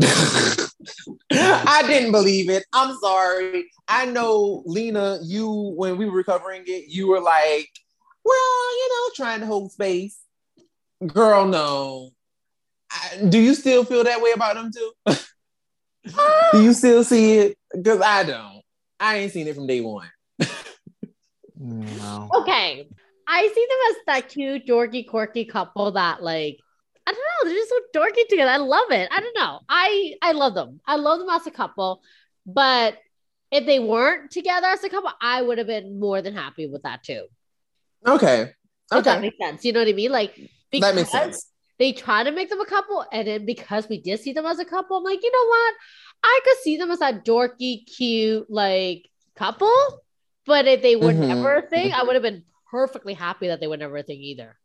I 0.02 1.84
didn't 1.86 2.12
believe 2.12 2.50
it. 2.50 2.64
I'm 2.72 2.96
sorry. 2.98 3.70
I 3.86 4.06
know, 4.06 4.62
Lena, 4.66 5.18
you, 5.22 5.50
when 5.76 5.96
we 5.96 6.06
were 6.06 6.16
recovering 6.16 6.62
it, 6.66 6.88
you 6.88 7.08
were 7.08 7.20
like, 7.20 7.68
well, 8.24 8.76
you 8.76 8.88
know, 8.88 9.10
trying 9.14 9.40
to 9.40 9.46
hold 9.46 9.72
space. 9.72 10.18
Girl, 11.06 11.46
no. 11.46 12.10
I, 12.90 13.24
do 13.28 13.38
you 13.38 13.54
still 13.54 13.84
feel 13.84 14.04
that 14.04 14.22
way 14.22 14.32
about 14.32 14.54
them 14.54 14.70
too? 14.72 14.92
do 16.52 16.62
you 16.62 16.72
still 16.72 17.04
see 17.04 17.38
it? 17.38 17.58
Because 17.74 18.00
I 18.00 18.24
don't. 18.24 18.62
I 18.98 19.16
ain't 19.18 19.32
seen 19.32 19.46
it 19.46 19.54
from 19.54 19.66
day 19.66 19.80
one. 19.80 20.10
no. 21.56 22.30
Okay. 22.34 22.88
I 23.26 23.48
see 23.54 23.66
them 23.68 23.78
as 23.90 23.96
that 24.06 24.28
cute, 24.28 24.66
dorky, 24.66 25.06
quirky 25.06 25.44
couple 25.44 25.92
that 25.92 26.22
like 26.22 26.58
I 27.06 27.12
don't 27.12 27.20
know, 27.20 27.48
they're 27.50 27.58
just 27.58 27.68
so 27.70 27.80
dorky 27.94 28.26
together. 28.28 28.50
I 28.50 28.56
love 28.56 28.90
it. 28.90 29.08
I 29.12 29.20
don't 29.20 29.36
know. 29.36 29.60
I 29.68 30.14
I 30.22 30.32
love 30.32 30.54
them. 30.54 30.80
I 30.86 30.96
love 30.96 31.18
them 31.18 31.28
as 31.30 31.46
a 31.46 31.50
couple, 31.50 32.02
but 32.46 32.98
if 33.50 33.66
they 33.66 33.78
weren't 33.78 34.30
together 34.30 34.66
as 34.68 34.82
a 34.84 34.88
couple, 34.88 35.10
I 35.20 35.42
would 35.42 35.58
have 35.58 35.66
been 35.66 36.00
more 36.00 36.22
than 36.22 36.34
happy 36.34 36.66
with 36.66 36.82
that 36.82 37.04
too. 37.04 37.26
Okay. 38.06 38.42
If 38.42 38.52
Okay. 38.92 39.02
that 39.04 39.20
makes 39.20 39.36
sense. 39.38 39.64
You 39.64 39.72
know 39.72 39.80
what 39.80 39.88
I 39.88 39.92
mean? 39.92 40.12
Like 40.12 40.38
That 40.72 40.94
makes 40.94 41.10
sense. 41.10 41.46
They 41.78 41.92
try 41.92 42.22
to 42.22 42.30
make 42.30 42.50
them 42.50 42.60
a 42.60 42.66
couple, 42.66 43.04
and 43.12 43.26
then 43.26 43.44
because 43.46 43.88
we 43.88 44.00
did 44.00 44.20
see 44.20 44.32
them 44.32 44.46
as 44.46 44.60
a 44.60 44.64
couple, 44.64 44.96
I'm 44.96 45.02
like, 45.04 45.22
you 45.22 45.32
know 45.32 45.48
what? 45.48 45.74
I 46.22 46.40
could 46.44 46.56
see 46.62 46.76
them 46.76 46.90
as 46.90 47.00
that 47.00 47.24
dorky, 47.24 47.84
cute, 47.86 48.48
like 48.48 49.08
couple. 49.34 49.72
But 50.46 50.66
if 50.66 50.82
they 50.82 50.94
were 50.96 51.12
Mhm. 51.12 51.28
never 51.28 51.56
a 51.56 51.62
thing, 51.62 51.92
I 51.92 52.02
would 52.04 52.14
have 52.14 52.22
been 52.22 52.44
perfectly 52.70 53.14
happy 53.14 53.48
that 53.48 53.60
they 53.60 53.66
were 53.66 53.76
never 53.76 53.96
a 53.96 54.02
thing 54.02 54.20
either. 54.20 54.56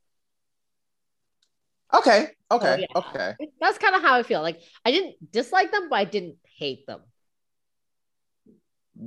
Okay. 1.93 2.27
Okay. 2.51 2.81
yeah. 2.81 2.87
Okay. 2.99 3.33
That's 3.61 3.77
kind 3.77 3.95
of 3.95 4.01
how 4.01 4.15
I 4.17 4.23
feel. 4.23 4.41
Like 4.41 4.61
I 4.85 4.91
didn't 4.91 5.15
dislike 5.31 5.71
them, 5.71 5.89
but 5.89 5.95
I 5.97 6.05
didn't 6.05 6.37
hate 6.57 6.85
them. 6.87 7.01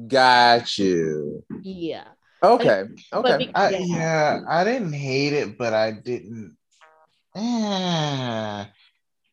Got 0.08 0.78
you. 0.78 1.44
Yeah. 1.62 2.08
Okay. 2.42 2.84
but 3.10 3.24
Okay. 3.24 3.46
be- 3.46 3.54
I, 3.54 3.70
Yeah. 3.70 3.78
yeah, 3.80 4.40
I 4.48 4.64
didn't 4.64 4.92
hate 4.94 5.32
it, 5.32 5.58
but 5.58 5.72
I 5.74 5.92
didn't. 5.92 6.56
Eh, 7.36 8.64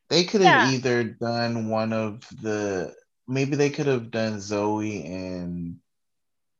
they 0.10 0.24
could 0.24 0.42
have 0.42 0.70
Yeah. 0.70 0.76
either 0.78 1.04
done 1.04 1.70
one 1.70 1.92
of 1.94 2.22
the. 2.42 2.94
Maybe 3.28 3.56
they 3.56 3.70
could 3.70 3.88
have 3.88 4.10
done 4.12 4.40
Zoe 4.42 5.06
and 5.06 5.78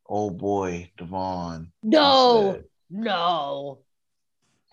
oh 0.08 0.30
boy 0.30 0.92
Devon. 0.98 1.72
No, 1.84 2.50
instead. 2.50 2.66
no. 2.90 3.80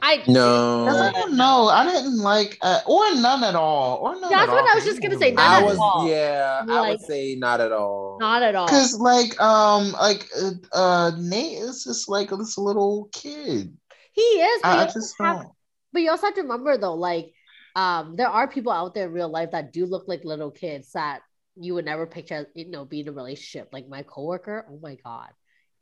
I 0.01 0.23
No. 0.28 0.85
'Cause 0.86 1.01
I 1.01 1.12
don't 1.12 1.36
know. 1.36 1.68
I 1.68 1.85
didn't 1.86 2.18
like, 2.18 2.59
uh, 2.62 2.81
or 2.86 3.14
none 3.14 3.43
at 3.44 3.55
all, 3.55 3.98
or 3.98 4.14
none 4.20 4.31
That's 4.31 4.48
at 4.48 4.48
what 4.52 4.62
all, 4.62 4.68
I 4.68 4.74
was 4.74 4.85
just 4.85 5.02
gonna 5.02 5.16
say, 5.16 5.31
none 5.31 5.51
I 5.52 5.60
at 5.60 5.64
was 5.64 5.78
all. 5.78 6.09
yeah, 6.09 6.64
I 6.68 6.90
would 6.90 7.01
say 7.01 7.35
not 7.36 7.60
at 7.60 7.73
all. 7.73 8.18
not 8.20 8.43
at 8.43 8.55
all. 8.55 8.68
Cause 8.68 8.94
like 9.01 9.40
um 9.40 9.93
like 9.93 10.28
uh, 10.36 10.51
uh 10.73 11.10
Nate 11.18 11.59
is 11.59 11.85
just 11.85 12.09
like 12.09 12.31
this 12.31 12.59
little 12.59 13.09
kid. 13.12 13.77
He 14.12 14.23
is, 14.23 14.62
but, 14.62 14.68
I, 14.68 14.74
you 14.74 14.78
I 14.81 14.85
also 14.85 15.01
just 15.01 15.14
have, 15.20 15.36
don't. 15.39 15.52
but 15.93 16.02
you 16.02 16.10
also 16.10 16.27
have 16.27 16.35
to 16.35 16.43
remember 16.43 16.77
though, 16.78 16.94
like 16.94 17.32
um, 17.74 18.16
there 18.16 18.28
are 18.28 18.48
people 18.48 18.73
out 18.73 18.94
there 18.94 19.06
in 19.06 19.12
real 19.12 19.28
life 19.28 19.51
that 19.51 19.73
do 19.73 19.85
look 19.86 20.09
like 20.09 20.24
little 20.24 20.51
kids 20.51 20.93
that 20.93 21.20
you 21.56 21.74
would 21.74 21.85
never 21.85 22.06
picture, 22.06 22.48
you 22.55 22.70
know, 22.70 22.85
being 22.85 23.06
in 23.06 23.12
a 23.12 23.12
relationship. 23.12 23.68
Like 23.73 23.89
my 23.89 24.02
coworker, 24.02 24.66
oh 24.70 24.78
my 24.82 24.97
god, 25.05 25.28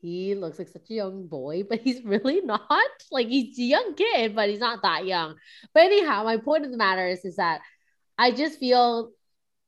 he 0.04 0.34
looks 0.34 0.58
like 0.58 0.68
such 0.68 0.90
a 0.90 0.94
young 0.94 1.26
boy, 1.26 1.62
but 1.68 1.80
he's 1.80 2.04
really 2.04 2.40
not. 2.42 2.62
Like 3.10 3.28
he's 3.28 3.58
a 3.58 3.62
young 3.62 3.94
kid, 3.94 4.34
but 4.34 4.48
he's 4.50 4.60
not 4.60 4.82
that 4.82 5.06
young. 5.06 5.36
But 5.72 5.84
anyhow, 5.84 6.24
my 6.24 6.36
point 6.38 6.64
of 6.64 6.70
the 6.70 6.76
matter 6.76 7.06
is, 7.08 7.24
is 7.24 7.36
that 7.36 7.60
I 8.18 8.30
just 8.32 8.58
feel, 8.58 9.10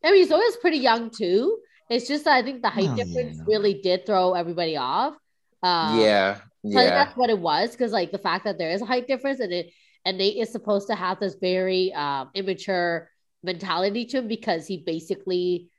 I 0.04 0.10
mean, 0.10 0.20
he's 0.20 0.32
always 0.32 0.56
pretty 0.56 0.78
young 0.78 1.10
too. 1.10 1.58
It's 1.88 2.08
just 2.08 2.24
that 2.24 2.34
I 2.36 2.42
think 2.42 2.62
the 2.62 2.68
height 2.70 2.90
Oh, 2.92 2.96
difference 2.96 3.38
yeah. 3.38 3.44
really 3.46 3.80
did 3.82 4.04
throw 4.06 4.34
everybody 4.34 4.76
off. 4.76 5.14
Um, 5.62 6.00
yeah. 6.00 6.36
so 6.70 6.80
Yeah. 6.80 6.90
that's 6.90 7.16
what 7.16 7.30
it 7.30 7.38
was 7.38 7.70
because 7.70 7.92
like 7.92 8.10
the 8.12 8.18
fact 8.18 8.44
that 8.44 8.58
there 8.58 8.70
is 8.72 8.82
a 8.82 8.86
height 8.86 9.06
difference 9.06 9.40
and 9.40 9.52
it 9.52 9.70
and 10.04 10.18
Nate 10.18 10.36
is 10.36 10.52
supposed 10.52 10.88
to 10.88 10.94
have 10.94 11.18
this 11.18 11.34
very 11.40 11.92
um, 11.92 12.30
immature 12.34 13.10
mentality 13.42 14.04
to 14.06 14.18
him 14.18 14.28
because 14.28 14.66
he 14.66 14.78
basically 14.78 15.70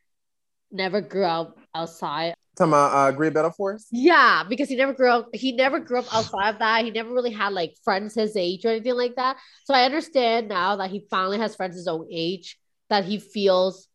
never 0.72 1.00
grew 1.02 1.24
up 1.26 1.58
outside. 1.74 2.34
Talking 2.58 2.74
about 2.74 3.16
uh 3.16 3.30
Battle 3.30 3.52
Force? 3.52 3.88
Yeah, 3.92 4.44
because 4.48 4.68
he 4.68 4.76
never 4.76 4.94
grew 4.94 5.10
up. 5.10 5.30
He 5.34 5.52
never 5.52 5.80
grew 5.80 6.00
up 6.00 6.14
outside 6.14 6.50
of 6.50 6.60
that. 6.60 6.86
He 6.86 6.92
never 6.92 7.14
really 7.14 7.32
had 7.32 7.54
like 7.54 7.76
friends 7.84 8.16
his 8.16 8.36
age 8.36 8.66
or 8.66 8.70
anything 8.70 8.96
like 8.96 9.16
that. 9.16 9.38
So 9.66 9.76
I 9.76 9.84
understand 9.84 10.48
now 10.48 10.78
that 10.78 10.90
he 10.90 11.06
finally 11.10 11.38
has 11.38 11.56
friends 11.56 11.76
his 11.76 11.88
own 11.88 12.08
age 12.12 12.58
that 12.90 13.06
he 13.06 13.20
feels 13.20 13.88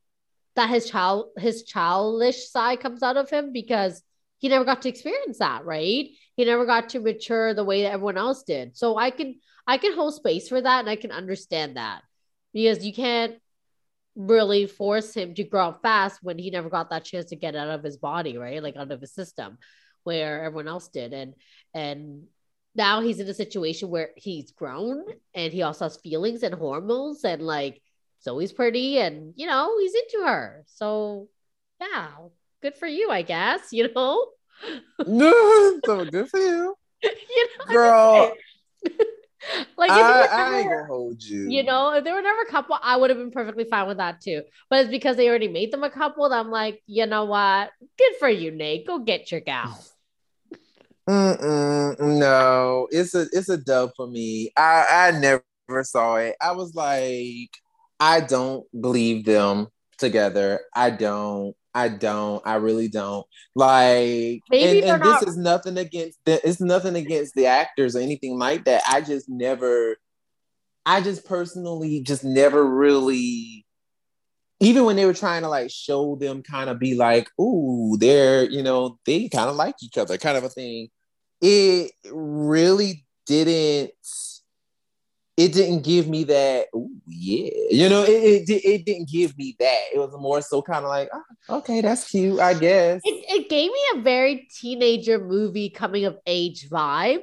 that 0.55 0.69
his 0.69 0.89
child 0.89 1.31
his 1.39 1.65
childish 1.65 2.51
side 2.51 2.81
comes 2.81 3.03
out 3.03 3.17
of 3.17 3.31
him 3.31 3.53
because 3.53 4.01
he 4.39 4.49
never 4.49 4.65
got 4.65 4.83
to 4.83 4.89
experience 4.89 5.39
that, 5.39 5.65
right? 5.65 6.09
He 6.37 6.45
never 6.45 6.65
got 6.65 6.91
to 6.91 7.01
mature 7.01 7.55
the 7.55 7.65
way 7.65 7.83
that 7.83 7.93
everyone 7.93 8.19
else 8.19 8.45
did. 8.45 8.77
So 8.77 8.97
I 8.97 9.11
can 9.11 9.41
I 9.67 9.79
can 9.79 9.95
hold 9.95 10.15
space 10.15 10.49
for 10.49 10.61
that 10.61 10.81
and 10.81 10.91
I 10.91 10.97
can 10.97 11.11
understand 11.11 11.77
that 11.77 12.03
because 12.53 12.87
you 12.87 12.93
can't 12.93 13.35
really 14.15 14.67
force 14.67 15.15
him 15.15 15.35
to 15.35 15.45
grow 15.45 15.69
up 15.69 15.83
fast 15.83 16.21
when 16.23 16.39
he 16.39 16.51
never 16.51 16.69
got 16.69 16.91
that 16.91 17.05
chance 17.05 17.27
to 17.31 17.37
get 17.37 17.57
out 17.57 17.69
of 17.69 17.83
his 17.83 17.97
body, 17.97 18.37
right? 18.37 18.63
Like 18.63 18.77
out 18.77 18.91
of 18.91 19.01
his 19.01 19.15
system 19.15 19.59
where 20.05 20.45
everyone 20.45 20.69
else 20.69 20.89
did. 20.89 21.13
And 21.13 21.35
and 21.75 22.25
now 22.75 23.01
he's 23.01 23.21
in 23.21 23.29
a 23.29 23.35
situation 23.35 23.89
where 23.89 24.11
he's 24.17 24.53
grown 24.53 25.05
and 25.35 25.53
he 25.53 25.63
also 25.63 25.87
has 25.87 25.97
feelings 25.99 26.43
and 26.43 26.55
hormones 26.55 27.25
and 27.25 27.43
like 27.43 27.81
Zoe's 28.23 28.53
pretty 28.53 28.99
and 28.99 29.35
you 29.37 29.47
know 29.47 29.79
he's 29.79 29.95
into 29.95 30.27
her. 30.27 30.65
So 30.67 31.29
yeah, 31.81 32.09
good 32.61 32.77
for 32.77 32.87
you, 32.87 33.11
I 33.11 33.23
guess, 33.23 33.73
you 33.73 33.93
know. 33.93 34.27
so 35.85 36.05
good 36.05 36.29
for 36.29 36.39
you. 36.39 36.77
you 37.03 37.49
know, 37.59 37.73
Girl, 37.73 38.33
like 39.77 39.91
if 39.91 39.97
I, 39.97 40.29
I 40.31 40.59
ain't 40.61 40.71
gonna 40.71 40.87
hold 40.87 41.23
you. 41.23 41.51
you 41.51 41.63
know, 41.63 41.95
if 41.95 42.05
they 42.05 42.13
were 42.13 42.23
never 42.23 42.43
a 42.43 42.51
couple, 42.51 42.79
I 42.81 42.97
would 42.97 43.11
have 43.11 43.19
been 43.19 43.31
perfectly 43.31 43.65
fine 43.65 43.87
with 43.89 43.99
that 43.99 44.21
too. 44.21 44.43
But 44.71 44.81
it's 44.81 44.91
because 44.91 45.17
they 45.17 45.29
already 45.29 45.49
made 45.49 45.73
them 45.73 45.85
a 45.85 45.91
couple 45.91 46.29
that 46.29 46.39
I'm 46.39 46.51
like, 46.51 46.83
you 46.87 47.07
know 47.07 47.25
what? 47.25 47.71
Good 47.99 48.15
for 48.19 48.29
you, 48.29 48.51
Nate. 48.51 48.87
Go 48.87 48.99
get 48.99 49.31
your 49.31 49.41
gal. 49.41 49.79
Mm-mm, 51.09 51.99
no, 51.99 52.87
it's 52.93 53.13
a 53.17 53.27
it's 53.33 53.49
a 53.49 53.57
dub 53.57 53.91
for 53.97 54.07
me. 54.07 54.53
I 54.57 54.87
I 54.89 55.19
never 55.19 55.83
saw 55.83 56.15
it. 56.17 56.37
I 56.41 56.53
was 56.53 56.77
like, 56.77 57.51
I 57.99 58.21
don't 58.21 58.65
believe 58.81 59.25
them 59.25 59.67
together. 59.99 60.61
I 60.77 60.91
don't. 60.91 61.57
I 61.75 61.89
don't. 61.89 62.43
I 62.47 62.57
really 62.57 62.89
don't. 62.89 63.27
Like, 63.55 64.41
Maybe 64.51 64.83
and, 64.83 64.91
and 64.91 65.03
this 65.03 65.23
not- 65.23 65.29
is 65.29 65.37
nothing 65.37 65.79
against 65.79 66.19
the. 66.25 66.47
It's 66.47 66.61
nothing 66.61 66.97
against 66.97 67.35
the 67.35 67.47
actors 67.47 67.97
or 67.97 68.01
anything 68.01 68.39
like 68.39 68.65
that. 68.65 68.83
I 68.89 69.01
just 69.01 69.29
never. 69.29 69.97
I 70.85 71.01
just 71.01 71.25
personally 71.25 72.03
just 72.03 72.25
never 72.25 72.65
really. 72.65 73.65
Even 74.61 74.85
when 74.85 74.95
they 74.95 75.07
were 75.07 75.15
trying 75.15 75.43
to 75.43 75.49
like 75.49 75.71
show 75.71 76.15
them 76.17 76.43
kind 76.43 76.71
of 76.71 76.79
be 76.79 76.95
like, 76.95 77.29
ooh, 77.41 77.97
they're, 77.99 78.49
you 78.49 78.63
know, 78.63 78.99
they 79.07 79.29
kind 79.29 79.51
of 79.51 79.57
like 79.57 79.75
each 79.83 79.99
other, 79.99 80.17
kind 80.19 80.39
of 80.39 80.45
a 80.45 80.49
thing. 80.49 80.89
It 81.41 81.91
really 82.13 83.05
didn't 83.27 83.93
it 85.37 85.53
didn't 85.53 85.83
give 85.83 86.09
me 86.09 86.25
that 86.25 86.67
ooh, 86.75 86.91
yeah 87.07 87.51
you 87.71 87.89
know 87.89 88.03
it, 88.03 88.49
it, 88.49 88.65
it 88.65 88.85
didn't 88.85 89.09
give 89.09 89.37
me 89.39 89.57
that 89.59 89.81
it 89.93 89.99
was 89.99 90.13
more 90.19 90.43
so 90.43 90.61
kind 90.61 90.85
of 90.85 90.89
like 90.91 91.09
oh, 91.13 91.23
okay 91.49 91.81
that's 91.81 92.09
cute 92.11 92.39
i 92.41 92.55
guess 92.55 93.01
It, 93.05 93.25
it 93.29 93.49
gave 93.49 93.71
me 93.71 93.81
a 93.97 94.01
very 94.03 94.49
teenager 94.61 95.19
movie 95.19 95.71
coming 95.71 96.05
of 96.05 96.19
age 96.27 96.69
vibe. 96.71 97.23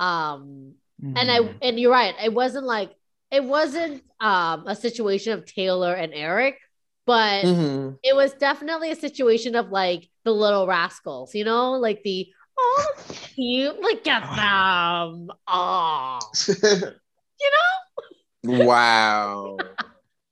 Um, 0.00 0.74
and 1.14 1.30
I 1.30 1.38
Mhm. 1.40 1.58
and 1.62 1.80
you're 1.80 1.92
right. 1.92 2.14
It 2.22 2.32
wasn't 2.34 2.66
like 2.66 2.92
it 3.30 3.44
wasn't 3.44 4.02
um 4.20 4.66
a 4.66 4.74
situation 4.76 5.32
of 5.32 5.46
Taylor 5.46 5.94
and 5.94 6.12
Eric, 6.12 6.58
but 7.06 7.44
Mhm. 7.44 7.98
it 8.02 8.14
was 8.16 8.32
definitely 8.34 8.90
a 8.90 8.96
situation 8.96 9.54
of 9.54 9.70
like 9.70 10.08
the 10.24 10.32
little 10.32 10.66
rascals, 10.66 11.34
you 11.34 11.44
know, 11.44 11.72
like 11.72 12.02
the 12.02 12.28
oh 12.58 12.86
cute, 13.34 13.80
look 13.80 14.06
at 14.06 14.22
them. 14.36 15.28
Oh, 15.46 16.18
you 16.48 17.50
know? 17.56 18.64
Wow. 18.64 19.58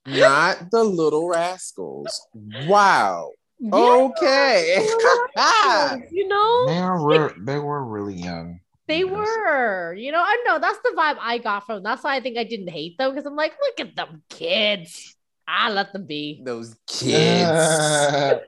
Not 0.07 0.71
the 0.71 0.85
little 0.85 1.29
rascals. 1.29 2.27
Wow. 2.67 3.31
Okay. 3.73 4.87
you 6.11 6.29
know, 6.29 6.67
They 6.67 6.81
were 7.03 7.35
they 7.39 7.59
were 7.59 7.85
really 7.85 8.15
young. 8.15 8.61
they 8.87 8.99
Yes. 9.01 9.11
were. 9.11 9.95
You 9.95 10.13
know, 10.13 10.21
I 10.23 10.43
know 10.47 10.59
that's 10.59 10.79
the 10.81 10.95
vibe 10.97 11.17
I 11.21 11.39
got 11.39 11.65
from. 11.65 11.77
them. 11.77 11.85
That's 11.85 12.03
why 12.05 12.17
I 12.17 12.21
think 12.21 12.37
I 12.37 12.45
didn't 12.45 12.69
hate 12.69 12.99
them 12.99 13.11
because 13.13 13.25
I'm 13.27 13.37
like, 13.37 13.55
look 13.61 13.81
at 13.89 13.97
them 13.97 14.23
kids. 14.29 15.17
I 15.49 15.71
let 15.71 15.93
them 15.93 16.07
be. 16.07 16.43
Those 16.45 16.77
kids. 16.87 18.39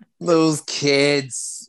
Those 0.20 0.60
kids. 0.62 1.68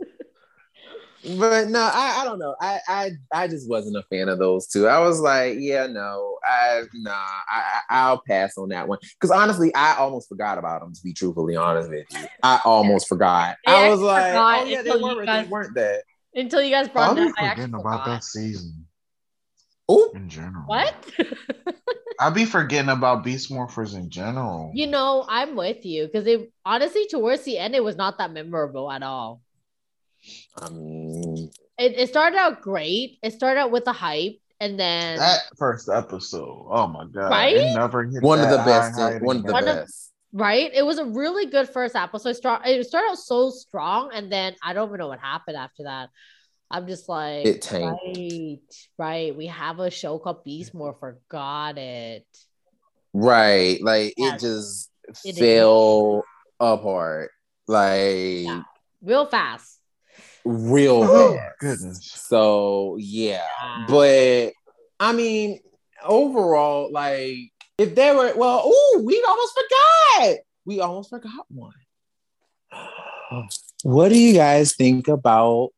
But 1.23 1.67
no, 1.67 1.79
I, 1.81 2.19
I 2.21 2.23
don't 2.25 2.39
know. 2.39 2.55
I, 2.61 2.79
I 2.87 3.11
I 3.33 3.47
just 3.47 3.69
wasn't 3.69 3.97
a 3.97 4.03
fan 4.03 4.29
of 4.29 4.39
those 4.39 4.67
two. 4.67 4.87
I 4.87 4.99
was 4.99 5.19
like, 5.19 5.57
yeah, 5.59 5.87
no, 5.87 6.37
I 6.43 6.83
nah, 6.93 7.11
I, 7.11 7.41
I 7.51 7.79
I'll 7.89 8.21
pass 8.25 8.57
on 8.57 8.69
that 8.69 8.87
one. 8.87 8.99
Because 9.19 9.31
honestly, 9.31 9.73
I 9.75 9.95
almost 9.97 10.29
forgot 10.29 10.57
about 10.57 10.81
them. 10.81 10.93
To 10.93 11.01
be 11.03 11.13
truthfully 11.13 11.55
honest 11.57 11.89
with 11.89 12.05
you, 12.11 12.25
I 12.41 12.61
almost 12.63 13.07
forgot. 13.09 13.57
Yeah, 13.67 13.73
I 13.73 13.85
I 13.85 13.89
was 13.89 13.99
like, 13.99 14.27
forgot 14.27 14.59
oh 14.61 14.65
yeah, 14.65 14.81
they 14.81 14.89
until 14.91 14.99
you 15.09 15.15
weren't, 15.15 15.25
guys- 15.27 15.45
they 15.45 15.49
weren't 15.51 15.75
that. 15.75 16.03
Until 16.35 16.61
you 16.61 16.69
guys 16.71 16.87
I'll 16.87 16.93
brought 16.93 17.15
be 17.15 17.21
that, 17.23 17.33
I 17.37 17.43
actually 17.45 17.63
forgetting 17.63 17.73
about 17.81 17.83
forgot. 17.99 18.05
that 18.05 18.23
season 18.23 18.85
Oh, 19.89 20.11
in 20.15 20.29
general. 20.29 20.63
What? 20.67 20.93
I'll 22.19 22.31
be 22.31 22.45
forgetting 22.45 22.89
about 22.89 23.23
Beast 23.23 23.49
Morphers 23.51 23.95
in 23.95 24.09
general. 24.09 24.71
you 24.75 24.87
know, 24.87 25.25
I'm 25.27 25.55
with 25.55 25.85
you 25.85 26.05
because 26.05 26.27
it 26.27 26.51
honestly 26.65 27.07
towards 27.07 27.43
the 27.43 27.57
end 27.57 27.75
it 27.75 27.83
was 27.83 27.95
not 27.95 28.17
that 28.19 28.31
memorable 28.31 28.91
at 28.91 29.03
all. 29.03 29.41
I 30.61 30.69
mean, 30.69 31.51
It, 31.77 31.93
it 31.97 32.09
started 32.09 32.37
out 32.37 32.61
great. 32.61 33.19
It 33.23 33.33
started 33.33 33.59
out 33.59 33.71
with 33.71 33.85
the 33.85 33.93
hype, 33.93 34.37
and 34.59 34.79
then 34.79 35.17
that 35.17 35.41
first 35.57 35.89
episode, 35.89 36.67
oh 36.69 36.87
my 36.87 37.05
god, 37.05 37.29
Right? 37.29 37.55
It 37.55 37.75
never 37.75 38.03
hit 38.05 38.21
one 38.23 38.39
of 38.39 38.49
the 38.49 38.57
best. 38.57 38.99
high, 38.99 39.13
high 39.13 39.17
one 39.19 39.37
of 39.37 39.43
the 39.45 39.51
One 39.53 39.67
of- 39.67 39.75
best. 39.77 40.11
right, 40.33 40.69
it 40.73 40.85
was 40.85 40.97
a 40.99 41.05
really 41.05 41.45
good 41.47 41.69
first 41.69 41.95
episode. 41.95 42.33
Start 42.33 42.65
it 42.67 42.85
started 42.85 43.11
out 43.11 43.17
so 43.17 43.49
strong, 43.49 44.11
and 44.13 44.31
then 44.31 44.55
I 44.63 44.73
don't 44.73 44.89
even 44.89 44.99
know 44.99 45.07
what 45.07 45.19
happened 45.19 45.57
after 45.57 45.83
that. 45.83 46.09
I'm 46.71 46.85
just 46.85 47.09
like, 47.09 47.47
It 47.47 47.61
tanked. 47.63 47.99
right, 48.05 48.59
right. 48.99 49.35
We 49.35 49.47
have 49.47 49.79
a 49.79 49.89
show 49.89 50.19
called 50.19 50.43
Beast 50.43 50.73
Morpher. 50.75 51.19
Got 51.27 51.79
it. 51.79 52.27
Right. 53.11 53.81
Like 53.81 54.13
Yes. 54.17 54.35
it 54.35 54.45
just 54.45 54.91
It 55.25 55.29
is. 55.29 55.39
fell 55.39 56.23
apart. 56.59 57.31
Like 57.67 58.43
Yeah. 58.43 58.61
Real 59.01 59.25
fast. 59.25 59.78
Real 60.45 61.03
Oh, 61.03 61.35
fast. 61.35 61.59
goodness. 61.59 62.11
So 62.27 62.97
yeah. 62.99 63.43
Yeah. 63.61 63.85
But 63.87 64.53
I 64.99 65.13
mean, 65.13 65.59
overall, 66.03 66.91
like 66.91 67.37
if 67.77 67.95
there 67.95 68.15
were 68.15 68.33
well, 68.35 68.61
oh, 68.65 69.01
we 69.05 69.23
almost 69.27 69.53
forgot. 69.57 70.37
We 70.65 70.79
almost 70.81 71.09
forgot 71.09 71.45
one. 71.49 71.73
What 73.83 74.09
do 74.09 74.17
you 74.17 74.33
guys 74.33 74.75
think 74.75 75.07
about 75.07 75.69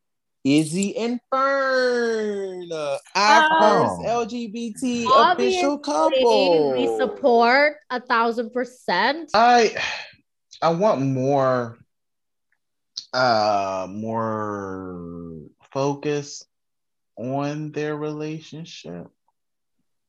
Izzy 0.44 0.96
and 0.96 1.20
Fern? 1.30 2.68
Our 3.14 3.42
Um, 3.44 3.60
first 3.60 4.08
LGBT 4.08 5.06
obviously, 5.06 5.58
official 5.58 5.78
couple. 5.78 6.72
We 6.72 6.96
support 6.98 7.76
a 7.90 8.00
thousand 8.00 8.50
percent. 8.50 9.30
I 9.34 9.76
I 10.60 10.70
want 10.70 11.00
more 11.02 11.78
uh 13.12 13.86
more 13.90 15.40
focus 15.72 16.44
on 17.16 17.72
their 17.72 17.96
relationship. 17.96 19.08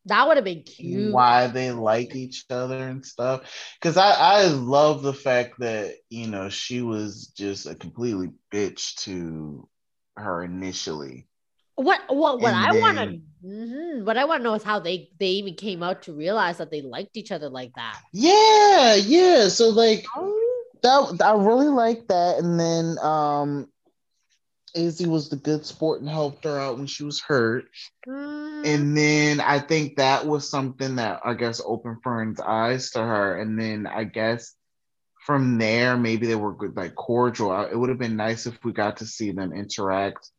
That 0.05 0.27
would 0.27 0.37
have 0.37 0.45
been 0.45 0.63
cute. 0.63 1.13
why 1.13 1.47
they 1.47 1.71
like 1.71 2.15
each 2.15 2.45
other 2.49 2.77
and 2.77 3.05
stuff. 3.05 3.41
Because 3.79 3.97
I, 3.97 4.11
I 4.11 4.47
love 4.47 5.01
the 5.01 5.13
fact 5.13 5.59
that, 5.59 5.95
you 6.09 6.27
know, 6.27 6.49
she 6.49 6.81
was 6.81 7.27
just 7.35 7.65
a 7.65 7.75
completely 7.75 8.31
bitch 8.51 8.95
to 9.03 9.67
her 10.17 10.43
initially. 10.43 11.27
What 11.75 12.01
what 12.09 12.39
what 12.39 12.53
And 12.53 12.55
I 12.55 12.71
want 12.71 12.97
to 12.97 13.47
mhm, 13.47 14.05
what 14.05 14.17
I 14.17 14.25
want 14.25 14.41
to 14.41 14.43
know 14.43 14.53
is 14.55 14.63
how 14.63 14.79
they 14.79 15.09
they 15.19 15.27
even 15.27 15.55
came 15.55 15.81
out 15.83 16.03
to 16.03 16.13
realize 16.13 16.57
that 16.57 16.69
they 16.71 16.81
liked 16.81 17.17
each 17.17 17.31
other 17.31 17.49
like 17.49 17.73
that. 17.75 17.99
Yeah, 18.13 18.95
yeah. 18.95 19.47
So 19.49 19.69
like 19.69 20.05
Oh, 20.15 20.52
that 20.83 21.21
I 21.23 21.33
really 21.33 21.69
like 21.69 22.07
that. 22.09 22.39
And 22.39 22.59
then 22.59 22.97
um 22.99 23.67
Izzy 24.75 25.05
was 25.07 25.29
the 25.29 25.35
good 25.35 25.65
sport 25.65 26.01
and 26.01 26.09
helped 26.09 26.43
her 26.45 26.59
out 26.59 26.77
when 26.77 26.87
she 26.87 27.03
was 27.03 27.19
hurt. 27.21 27.65
mm, 28.07 28.65
And 28.65 28.97
then 28.97 29.39
I 29.39 29.59
think 29.59 29.97
that 29.97 30.25
was 30.25 30.49
something 30.49 30.95
that 30.95 31.21
I 31.23 31.35
guess 31.35 31.61
opened 31.63 31.97
Fern's 32.03 32.39
eyes 32.39 32.89
to 32.91 32.99
her. 32.99 33.39
And 33.39 33.59
then 33.59 33.85
I 33.85 34.03
guess 34.03 34.55
from 35.27 35.59
there, 35.59 35.95
maybe 35.95 36.25
they 36.27 36.35
were 36.35 36.53
good, 36.55 36.75
like 36.75 36.95
cordial. 36.95 37.53
It 37.65 37.75
would 37.77 37.89
have 37.89 37.99
been 37.99 38.15
nice 38.15 38.47
if 38.47 38.57
we 38.63 38.73
got 38.73 38.97
to 38.97 39.05
see 39.05 39.31
them 39.31 39.53
interact 39.53 40.29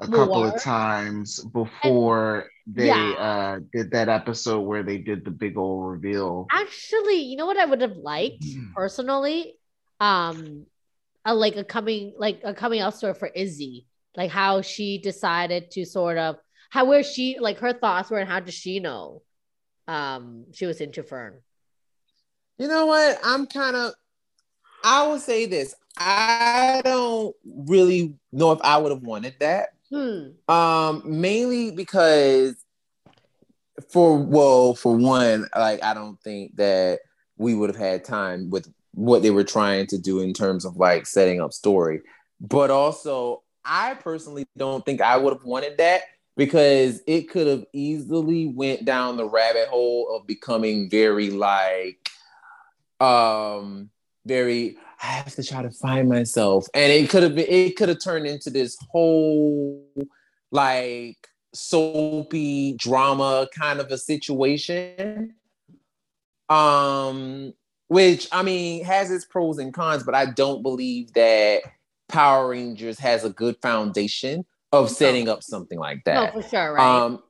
a 0.00 0.06
couple 0.06 0.44
of 0.44 0.60
times 0.62 1.42
before 1.52 2.48
they 2.66 2.86
Yeah. 2.86 3.12
uh, 3.18 3.60
did 3.72 3.90
that 3.92 4.08
episode 4.08 4.60
where 4.60 4.82
they 4.84 4.98
did 4.98 5.24
the 5.24 5.30
big 5.30 5.56
old 5.58 5.90
reveal. 5.90 6.46
actually, 6.52 7.22
you 7.22 7.36
know 7.36 7.46
what 7.46 7.58
I 7.58 7.64
would 7.64 7.80
have 7.80 7.96
liked 7.96 8.44
personally, 8.74 9.55
um, 10.00 10.66
a, 11.24 11.34
like 11.34 11.56
a 11.56 11.64
coming 11.64 12.14
like 12.16 12.40
a 12.44 12.54
coming 12.54 12.80
out 12.80 12.94
story 12.94 13.14
for 13.14 13.28
Izzy, 13.28 13.86
like 14.16 14.30
how 14.30 14.62
she 14.62 14.98
decided 14.98 15.70
to 15.72 15.84
sort 15.84 16.18
of 16.18 16.36
how 16.70 16.84
where 16.84 17.02
she 17.02 17.38
like 17.40 17.58
her 17.58 17.72
thoughts 17.72 18.10
were 18.10 18.18
and 18.18 18.28
how 18.28 18.40
does 18.40 18.54
she 18.54 18.80
know, 18.80 19.22
um, 19.88 20.46
she 20.52 20.66
was 20.66 20.80
into 20.80 21.02
Fern. 21.02 21.40
You 22.58 22.68
know 22.68 22.86
what? 22.86 23.18
I'm 23.24 23.46
kind 23.46 23.76
of. 23.76 23.92
I 24.84 25.06
will 25.06 25.18
say 25.18 25.46
this. 25.46 25.74
I 25.96 26.80
don't 26.84 27.34
really 27.44 28.14
know 28.32 28.52
if 28.52 28.60
I 28.62 28.78
would 28.78 28.92
have 28.92 29.02
wanted 29.02 29.34
that. 29.40 29.70
Hmm. 29.90 30.52
Um, 30.52 31.02
mainly 31.04 31.70
because 31.70 32.56
for 33.90 34.18
well, 34.18 34.74
for 34.74 34.96
one, 34.96 35.46
like 35.56 35.82
I 35.82 35.94
don't 35.94 36.20
think 36.22 36.56
that 36.56 37.00
we 37.36 37.54
would 37.54 37.70
have 37.70 37.78
had 37.78 38.04
time 38.04 38.50
with 38.50 38.68
what 38.96 39.22
they 39.22 39.30
were 39.30 39.44
trying 39.44 39.86
to 39.86 39.98
do 39.98 40.20
in 40.20 40.32
terms 40.32 40.64
of 40.64 40.76
like 40.78 41.06
setting 41.06 41.40
up 41.40 41.52
story. 41.52 42.00
But 42.40 42.70
also, 42.70 43.42
I 43.62 43.94
personally 43.94 44.46
don't 44.56 44.84
think 44.84 45.02
I 45.02 45.18
would 45.18 45.34
have 45.34 45.44
wanted 45.44 45.76
that 45.78 46.02
because 46.36 47.02
it 47.06 47.28
could 47.28 47.46
have 47.46 47.66
easily 47.74 48.46
went 48.46 48.86
down 48.86 49.18
the 49.18 49.28
rabbit 49.28 49.68
hole 49.68 50.16
of 50.16 50.26
becoming 50.26 50.88
very 50.88 51.30
like 51.30 52.08
um 53.00 53.90
very 54.24 54.78
I 55.02 55.06
have 55.08 55.34
to 55.34 55.44
try 55.44 55.62
to 55.62 55.70
find 55.70 56.08
myself. 56.08 56.66
And 56.72 56.90
it 56.90 57.10
could 57.10 57.22
have 57.22 57.34
been 57.34 57.46
it 57.48 57.76
could 57.76 57.90
have 57.90 58.02
turned 58.02 58.26
into 58.26 58.48
this 58.48 58.78
whole 58.90 59.86
like 60.50 61.18
soapy 61.52 62.76
drama 62.78 63.46
kind 63.54 63.80
of 63.80 63.90
a 63.90 63.98
situation. 63.98 65.34
Um 66.48 67.52
which 67.88 68.28
I 68.32 68.42
mean 68.42 68.84
has 68.84 69.10
its 69.10 69.24
pros 69.24 69.58
and 69.58 69.72
cons, 69.72 70.02
but 70.02 70.14
I 70.14 70.26
don't 70.26 70.62
believe 70.62 71.12
that 71.14 71.62
Power 72.08 72.50
Rangers 72.50 72.98
has 72.98 73.24
a 73.24 73.30
good 73.30 73.56
foundation 73.62 74.44
of 74.72 74.90
setting 74.90 75.28
up 75.28 75.42
something 75.42 75.78
like 75.78 76.04
that. 76.04 76.34
No, 76.34 76.42
for 76.42 76.48
sure, 76.48 76.74
right? 76.74 77.04
Um, 77.04 77.22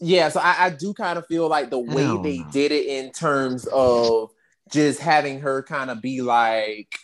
yeah, 0.00 0.28
so 0.30 0.40
I, 0.40 0.66
I 0.66 0.70
do 0.70 0.94
kind 0.94 1.18
of 1.18 1.26
feel 1.26 1.48
like 1.48 1.70
the 1.70 1.78
way 1.78 2.16
they 2.22 2.38
no. 2.38 2.50
did 2.50 2.72
it 2.72 2.86
in 2.86 3.12
terms 3.12 3.66
of 3.66 4.30
just 4.70 5.00
having 5.00 5.40
her 5.40 5.62
kind 5.62 5.90
of 5.90 6.00
be 6.00 6.22
like, 6.22 6.94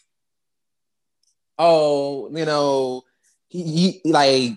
oh, 1.58 2.30
you 2.32 2.44
know, 2.44 3.02
he, 3.48 3.62
he 3.62 4.00
like 4.10 4.52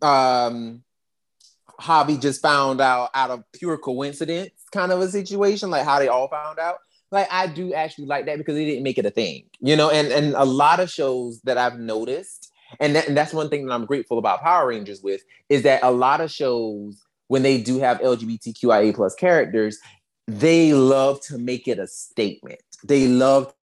um 0.00 0.82
Hobby 1.78 2.16
just 2.16 2.42
found 2.42 2.80
out 2.80 3.10
out 3.14 3.30
of 3.30 3.44
pure 3.52 3.78
coincidence 3.78 4.50
kind 4.72 4.90
of 4.90 5.00
a 5.00 5.08
situation, 5.08 5.70
like 5.70 5.84
how 5.84 5.98
they 5.98 6.08
all 6.08 6.28
found 6.28 6.58
out. 6.58 6.78
Like 7.12 7.28
I 7.30 7.46
do 7.46 7.74
actually 7.74 8.06
like 8.06 8.26
that 8.26 8.38
because 8.38 8.54
they 8.54 8.64
didn't 8.64 8.82
make 8.82 8.98
it 8.98 9.06
a 9.06 9.10
thing, 9.10 9.44
you 9.60 9.76
know, 9.76 9.90
and 9.90 10.08
and 10.08 10.34
a 10.34 10.44
lot 10.44 10.80
of 10.80 10.90
shows 10.90 11.40
that 11.42 11.58
I've 11.58 11.78
noticed, 11.78 12.50
and, 12.80 12.96
that, 12.96 13.06
and 13.06 13.16
that's 13.16 13.34
one 13.34 13.50
thing 13.50 13.66
that 13.66 13.74
I'm 13.74 13.84
grateful 13.84 14.18
about 14.18 14.40
Power 14.40 14.68
Rangers 14.68 15.02
with 15.02 15.22
is 15.50 15.62
that 15.62 15.82
a 15.82 15.90
lot 15.90 16.22
of 16.22 16.30
shows 16.30 17.02
when 17.28 17.42
they 17.42 17.60
do 17.60 17.78
have 17.78 18.00
LGBTQIA 18.00 18.94
plus 18.94 19.14
characters, 19.14 19.78
they 20.26 20.72
love 20.72 21.20
to 21.22 21.38
make 21.38 21.68
it 21.68 21.78
a 21.78 21.86
statement. 21.86 22.60
They 22.82 23.06
love 23.06 23.54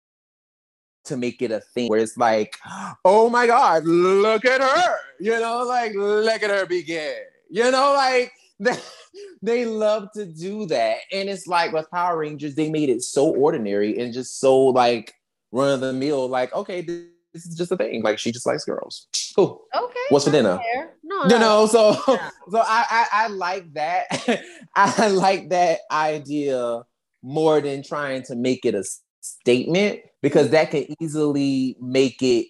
to 1.06 1.18
make 1.18 1.42
it 1.42 1.52
a 1.52 1.60
thing 1.60 1.90
where 1.90 2.00
it's 2.00 2.18
like, 2.18 2.58
oh 3.04 3.30
my 3.30 3.48
God, 3.48 3.84
look 3.86 4.46
at 4.46 4.62
her. 4.62 4.96
You 5.20 5.40
know, 5.40 5.64
like 5.64 5.94
look 5.96 6.44
at 6.44 6.50
her 6.50 6.66
begin. 6.66 7.16
You 7.50 7.72
know, 7.72 7.94
like 7.96 8.32
they, 8.60 8.78
they 9.42 9.66
love 9.66 10.10
to 10.14 10.26
do 10.26 10.66
that. 10.68 10.98
And 11.12 11.30
it's 11.30 11.48
like 11.48 11.72
with 11.72 11.90
Power 11.92 12.18
Rangers, 12.18 12.56
they 12.56 12.70
made 12.70 12.90
it 12.90 13.02
so 13.04 13.34
ordinary 13.36 13.98
and 14.00 14.14
just 14.14 14.40
so 14.40 14.58
like 14.60 15.14
run 15.52 15.74
of 15.74 15.80
the 15.82 15.94
mill, 15.94 16.28
like, 16.28 16.54
okay, 16.54 16.82
this, 16.82 17.04
this 17.34 17.46
is 17.46 17.56
just 17.56 17.72
a 17.72 17.78
thing. 17.78 18.02
Like 18.04 18.20
she 18.20 18.32
just 18.32 18.46
likes 18.46 18.66
girls. 18.66 19.08
Cool. 19.36 19.62
okay. 19.76 20.00
What's 20.10 20.26
for 20.26 20.32
dinner? 20.32 20.58
fair. 20.74 20.94
No, 21.04 21.24
You 21.24 21.30
no. 21.30 21.40
know, 21.40 21.66
so 21.68 21.92
Yeah. 22.08 22.30
so 22.52 22.60
I, 22.60 22.86
I 22.90 23.08
I 23.12 23.28
like 23.28 23.74
that. 23.74 24.42
I 24.76 25.08
like 25.10 25.50
that 25.50 25.80
idea 25.92 26.82
more 27.22 27.62
than 27.62 27.84
trying 27.84 28.24
to 28.24 28.36
make 28.36 28.66
it 28.66 28.76
a 28.76 28.84
statement 29.22 30.00
because 30.22 30.50
that 30.50 30.72
can 30.72 30.86
easily 31.02 31.76
make 31.82 32.22
it 32.22 32.48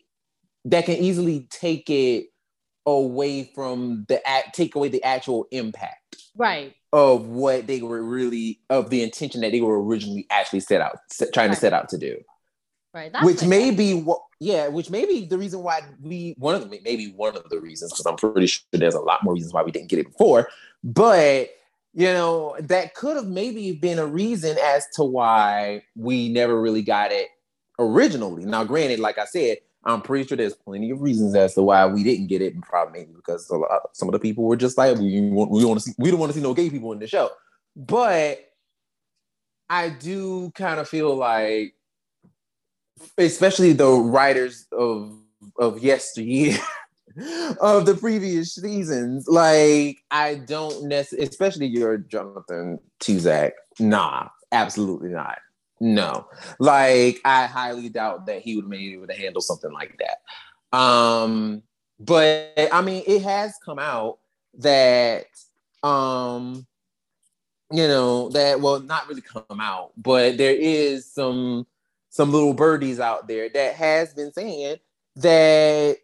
that 0.65 0.86
can 0.86 0.95
easily 0.98 1.48
take 1.49 1.90
it 1.90 2.27
away 2.85 3.51
from 3.56 4.06
the 4.07 4.26
act 4.27 4.56
take 4.56 4.76
away 4.76 4.88
the 4.88 5.03
actual 5.03 5.47
impact 5.51 6.18
right. 6.35 6.76
of 6.93 7.27
what 7.27 7.68
they 7.68 7.81
were 7.81 8.01
really 8.01 8.60
of 8.69 8.89
the 8.89 9.03
intention 9.03 9.41
that 9.41 9.51
they 9.51 9.61
were 9.61 9.84
originally 9.84 10.26
actually 10.30 10.60
set 10.60 10.81
out 10.81 10.97
trying 11.34 11.49
right. 11.49 11.56
to 11.56 11.60
set 11.60 11.73
out 11.73 11.89
to 11.89 11.97
do. 11.97 12.18
Right 12.93 13.14
That's 13.14 13.23
which 13.23 13.43
may 13.43 13.69
be 13.69 13.93
what 13.93 14.22
yeah 14.39 14.68
which 14.68 14.89
may 14.89 15.06
be 15.06 15.26
the 15.26 15.38
reason 15.38 15.61
why 15.61 15.81
we 16.01 16.34
one 16.39 16.56
of 16.56 16.68
the 16.68 16.80
maybe 16.84 17.11
one 17.15 17.38
of 17.38 17.47
the 17.49 17.60
reasons 17.60 17.91
because 17.91 18.06
i'm 18.07 18.15
pretty 18.15 18.47
sure 18.47 18.64
there's 18.72 18.95
a 18.95 18.99
lot 18.99 19.23
more 19.23 19.35
reasons 19.35 19.53
why 19.53 19.61
we 19.61 19.72
didn't 19.72 19.89
get 19.89 19.99
it 19.99 20.07
before 20.07 20.49
but 20.84 21.49
you 21.93 22.07
know 22.07 22.56
that 22.60 22.95
could 22.95 23.15
have 23.15 23.27
maybe 23.27 23.73
been 23.73 23.99
a 23.99 24.06
reason 24.06 24.57
as 24.64 24.88
to 24.95 25.03
why 25.03 25.84
we 25.95 26.30
never 26.30 26.60
really 26.60 26.81
got 26.81 27.11
it 27.11 27.27
originally. 27.77 28.45
Now 28.45 28.64
granted 28.64 28.99
like 28.99 29.18
i 29.18 29.26
said 29.26 29.57
I'm 29.85 30.01
pretty 30.01 30.27
sure 30.27 30.38
there's 30.38 30.56
plenty 30.56 30.91
of 30.91 31.01
reasons 31.01 31.35
as 31.35 31.53
to 31.53 31.64
why 31.64 31.85
we 31.85 32.03
didn't 32.03 32.27
get 32.27 32.41
it, 32.41 32.53
and 32.53 32.64
probably 32.64 32.99
maybe 32.99 33.14
because 33.15 33.49
lot, 33.49 33.89
some 33.93 34.10
of 34.10 34.14
the 34.14 34.19
people 34.19 34.43
were 34.43 34.57
just 34.57 34.77
like, 34.77 34.97
we 34.97 35.22
want, 35.30 35.51
we 35.51 35.64
want 35.64 35.80
to 35.80 35.85
see, 35.85 35.93
we 35.97 36.11
don't 36.11 36.19
want 36.19 36.31
to 36.31 36.38
see 36.38 36.43
no 36.43 36.53
gay 36.53 36.69
people 36.69 36.91
in 36.91 36.99
the 36.99 37.07
show. 37.07 37.30
But 37.76 38.39
I 39.69 39.89
do 39.89 40.51
kind 40.51 40.80
of 40.80 40.89
feel 40.89 41.15
like, 41.15 41.76
especially 43.18 43.73
the 43.73 43.89
writers 43.89 44.68
of 44.72 45.15
of 45.57 45.80
yesteryear, 45.80 46.57
of 47.61 47.85
the 47.85 47.95
previous 47.95 48.56
seasons, 48.56 49.27
like 49.30 49.99
I 50.11 50.35
don't 50.35 50.88
necessarily, 50.89 51.27
especially 51.30 51.68
your 51.68 51.97
Jonathan 51.97 52.80
Tzachor, 52.99 53.51
nah, 53.80 54.27
absolutely 54.51 55.10
not. 55.10 55.39
No, 55.80 56.27
like 56.60 57.22
I 57.23 57.45
highly 57.45 57.89
doubt 57.89 58.26
that 58.26 58.41
he 58.41 58.56
would 58.56 58.69
be 58.69 58.93
able 58.93 59.07
to 59.07 59.14
handle 59.14 59.41
something 59.41 59.72
like 59.72 59.99
that. 59.99 60.77
Um, 60.77 61.64
but 61.99 62.53
I 62.72 62.81
mean, 62.81 63.03
it 63.07 63.22
has 63.23 63.56
come 63.64 63.80
out 63.80 64.19
that 64.57 65.26
um, 65.84 66.65
you 67.72 67.88
know 67.88 68.30
that 68.30 68.60
well, 68.60 68.81
not 68.81 69.07
really 69.07 69.22
come 69.22 69.61
out, 69.61 69.91
but 69.97 70.38
there 70.38 70.56
is 70.56 71.11
some 71.11 71.65
some 72.10 72.31
little 72.31 72.53
birdies 72.53 72.99
out 72.99 73.27
there 73.27 73.49
that 73.49 73.76
has 73.76 74.14
been 74.14 74.34
saying 74.34 74.77
that 75.18 75.97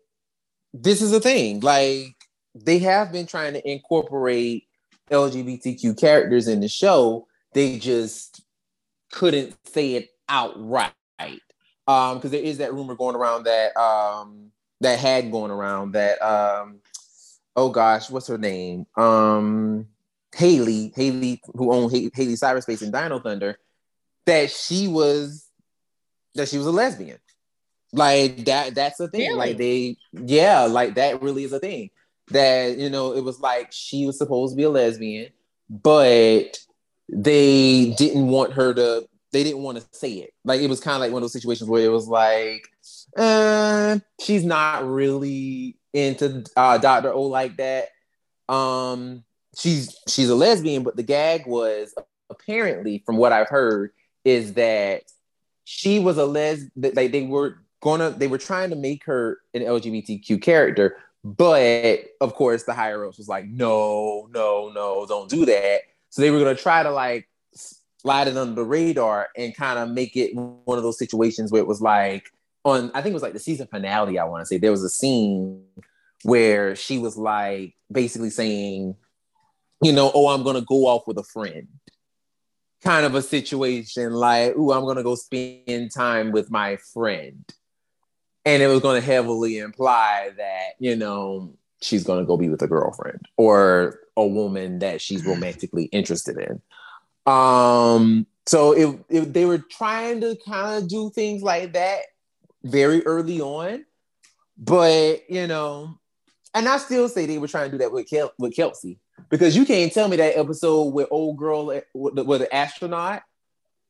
this 0.73 1.01
is 1.01 1.11
a 1.11 1.19
thing. 1.19 1.59
Like 1.59 2.15
they 2.53 2.79
have 2.79 3.11
been 3.11 3.25
trying 3.25 3.53
to 3.53 3.69
incorporate 3.69 4.67
LGBTQ 5.11 5.99
characters 5.99 6.47
in 6.47 6.61
the 6.61 6.69
show. 6.69 7.27
They 7.53 7.77
just 7.77 8.44
couldn't 9.15 9.55
say 9.65 9.93
it 9.95 10.09
outright. 10.27 10.91
Um, 11.87 12.17
because 12.17 12.31
there 12.31 12.41
is 12.41 12.57
that 12.57 12.73
rumor 12.73 12.95
going 12.95 13.15
around 13.15 13.45
that 13.45 13.75
um 13.77 14.51
that 14.81 14.99
had 14.99 15.31
going 15.31 15.51
around 15.51 15.93
that 15.93 16.21
um 16.21 16.79
oh 17.55 17.69
gosh, 17.69 18.09
what's 18.09 18.27
her 18.27 18.37
name? 18.37 18.85
Um 18.97 19.87
Hayley, 20.35 20.91
Hayley, 20.95 21.41
who 21.53 21.71
owned 21.71 21.91
Hayley, 21.91 22.11
Hayley 22.13 22.33
Cyberspace 22.33 22.81
and 22.81 22.91
Dino 22.91 23.19
Thunder, 23.19 23.57
that 24.25 24.51
she 24.51 24.87
was 24.87 25.47
that 26.33 26.49
she 26.49 26.57
was 26.57 26.67
a 26.67 26.71
lesbian. 26.71 27.19
Like 27.93 28.43
that, 28.45 28.75
that's 28.75 28.99
a 28.99 29.07
thing. 29.07 29.29
Really? 29.29 29.37
Like 29.37 29.57
they, 29.57 29.97
yeah, 30.11 30.63
like 30.63 30.95
that 30.95 31.21
really 31.21 31.45
is 31.45 31.53
a 31.53 31.59
thing. 31.59 31.91
That 32.31 32.77
you 32.77 32.89
know, 32.89 33.13
it 33.13 33.23
was 33.23 33.39
like 33.39 33.71
she 33.71 34.05
was 34.05 34.17
supposed 34.17 34.53
to 34.53 34.57
be 34.57 34.63
a 34.63 34.69
lesbian, 34.69 35.29
but 35.69 36.57
they 37.09 37.93
didn't 37.97 38.27
want 38.27 38.53
her 38.53 38.73
to 38.73 39.07
they 39.31 39.43
didn't 39.43 39.63
want 39.63 39.77
to 39.77 39.85
say 39.91 40.13
it. 40.13 40.33
Like 40.45 40.61
it 40.61 40.69
was 40.69 40.79
kind 40.79 40.95
of 40.95 41.01
like 41.01 41.11
one 41.11 41.19
of 41.19 41.23
those 41.23 41.33
situations 41.33 41.69
where 41.69 41.83
it 41.83 41.91
was 41.91 42.07
like 42.07 42.65
uh, 43.17 43.99
she's 44.21 44.45
not 44.45 44.87
really 44.87 45.77
into 45.93 46.45
uh, 46.57 46.77
dr 46.77 47.11
o 47.11 47.21
like 47.23 47.57
that. 47.57 47.89
Um 48.53 49.23
she's 49.57 49.97
she's 50.07 50.29
a 50.29 50.35
lesbian 50.35 50.83
but 50.83 50.95
the 50.95 51.03
gag 51.03 51.45
was 51.47 51.93
apparently 52.29 53.01
from 53.05 53.17
what 53.17 53.31
i've 53.31 53.49
heard 53.49 53.91
is 54.23 54.53
that 54.53 55.03
she 55.63 55.99
was 55.99 56.17
a 56.17 56.25
les 56.25 56.63
like 56.75 57.11
they 57.11 57.23
were 57.23 57.57
gonna 57.81 58.09
they 58.11 58.27
were 58.27 58.37
trying 58.37 58.69
to 58.69 58.75
make 58.75 59.05
her 59.05 59.39
an 59.53 59.61
lgbtq 59.61 60.41
character 60.41 60.97
but 61.23 61.99
of 62.21 62.33
course 62.35 62.63
the 62.63 62.73
higher 62.73 63.05
ups 63.05 63.17
was 63.17 63.27
like 63.27 63.45
no 63.47 64.27
no 64.31 64.71
no 64.73 65.05
don't 65.07 65.29
do 65.29 65.45
that 65.45 65.81
so 66.15 66.21
they 66.21 66.31
were 66.31 66.39
gonna 66.39 66.55
try 66.55 66.81
to 66.81 66.91
like 66.91 67.27
slide 67.53 68.29
it 68.29 68.37
under 68.37 68.55
the 68.55 68.63
radar 68.63 69.27
and 69.35 69.53
kind 69.53 69.77
of 69.77 69.89
make 69.89 70.15
it 70.15 70.33
one 70.33 70.77
of 70.77 70.83
those 70.85 70.97
situations 70.97 71.51
where 71.51 71.61
it 71.61 71.67
was 71.67 71.81
like 71.81 72.31
on 72.63 72.89
I 72.93 73.01
think 73.01 73.11
it 73.11 73.15
was 73.15 73.21
like 73.21 73.33
the 73.33 73.39
season 73.39 73.67
finale, 73.67 74.17
I 74.17 74.23
want 74.23 74.39
to 74.39 74.45
say 74.45 74.57
there 74.57 74.71
was 74.71 74.85
a 74.85 74.89
scene 74.89 75.65
where 76.23 76.73
she 76.73 76.99
was 76.99 77.17
like 77.17 77.75
basically 77.91 78.29
saying, 78.29 78.95
you 79.83 79.91
know, 79.91 80.09
oh, 80.15 80.29
I'm 80.29 80.43
gonna 80.43 80.61
go 80.61 80.87
off 80.87 81.05
with 81.05 81.17
a 81.17 81.23
friend. 81.23 81.67
Kind 82.81 83.05
of 83.05 83.13
a 83.13 83.21
situation 83.21 84.13
like, 84.13 84.53
oh, 84.55 84.71
I'm 84.71 84.85
gonna 84.85 85.03
go 85.03 85.15
spend 85.15 85.91
time 85.93 86.31
with 86.31 86.49
my 86.49 86.77
friend. 86.93 87.43
And 88.45 88.63
it 88.63 88.67
was 88.67 88.79
gonna 88.79 89.01
heavily 89.01 89.57
imply 89.57 90.31
that, 90.37 90.75
you 90.79 90.95
know, 90.95 91.57
she's 91.81 92.05
going 92.05 92.19
to 92.19 92.25
go 92.25 92.37
be 92.37 92.47
with 92.47 92.61
a 92.61 92.67
girlfriend 92.67 93.19
or 93.37 93.99
a 94.17 94.25
woman 94.25 94.79
that 94.79 95.01
she's 95.01 95.25
romantically 95.25 95.85
interested 95.85 96.37
in. 96.37 96.61
Um, 97.31 98.27
so 98.45 98.73
if, 98.73 98.95
if 99.09 99.33
they 99.33 99.45
were 99.45 99.57
trying 99.57 100.21
to 100.21 100.37
kind 100.45 100.83
of 100.83 100.89
do 100.89 101.09
things 101.09 101.41
like 101.41 101.73
that 101.73 102.01
very 102.63 103.05
early 103.05 103.41
on, 103.41 103.85
but 104.57 105.29
you 105.29 105.47
know, 105.47 105.99
and 106.53 106.67
I 106.67 106.77
still 106.77 107.09
say 107.09 107.25
they 107.25 107.37
were 107.37 107.47
trying 107.47 107.71
to 107.71 107.77
do 107.77 107.83
that 107.83 107.91
with 107.91 108.09
Kel- 108.09 108.33
with 108.39 108.55
Kelsey 108.55 108.99
because 109.29 109.55
you 109.55 109.65
can't 109.65 109.91
tell 109.91 110.07
me 110.07 110.17
that 110.17 110.37
episode 110.37 110.93
with 110.93 111.07
old 111.11 111.37
girl 111.37 111.65
with 111.65 111.83
the, 111.93 112.23
with 112.23 112.41
the 112.41 112.55
astronaut 112.55 113.23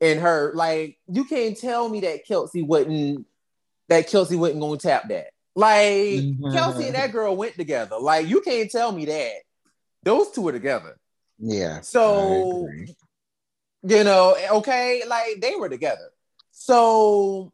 and 0.01 0.19
her 0.19 0.51
like 0.55 0.97
you 1.07 1.25
can't 1.25 1.57
tell 1.57 1.87
me 1.89 2.01
that 2.01 2.25
Kelsey 2.25 2.61
wouldn't 2.61 3.25
that 3.89 4.07
Kelsey 4.07 4.35
wasn't 4.35 4.59
going 4.59 4.79
to 4.79 4.87
tap 4.87 5.07
that. 5.09 5.27
Like 5.55 6.19
mm-hmm. 6.19 6.51
Kelsey 6.51 6.87
and 6.87 6.95
that 6.95 7.11
girl 7.11 7.35
went 7.35 7.55
together. 7.55 7.97
Like 7.99 8.27
you 8.27 8.41
can't 8.41 8.69
tell 8.69 8.91
me 8.91 9.05
that. 9.05 9.33
Those 10.05 10.31
two 10.31 10.47
are 10.47 10.53
together. 10.53 10.97
Yeah. 11.37 11.81
So 11.81 12.69
you 13.87 14.03
know, 14.03 14.35
okay, 14.51 15.03
like 15.05 15.41
they 15.41 15.55
were 15.55 15.69
together. 15.69 16.09
So, 16.51 17.51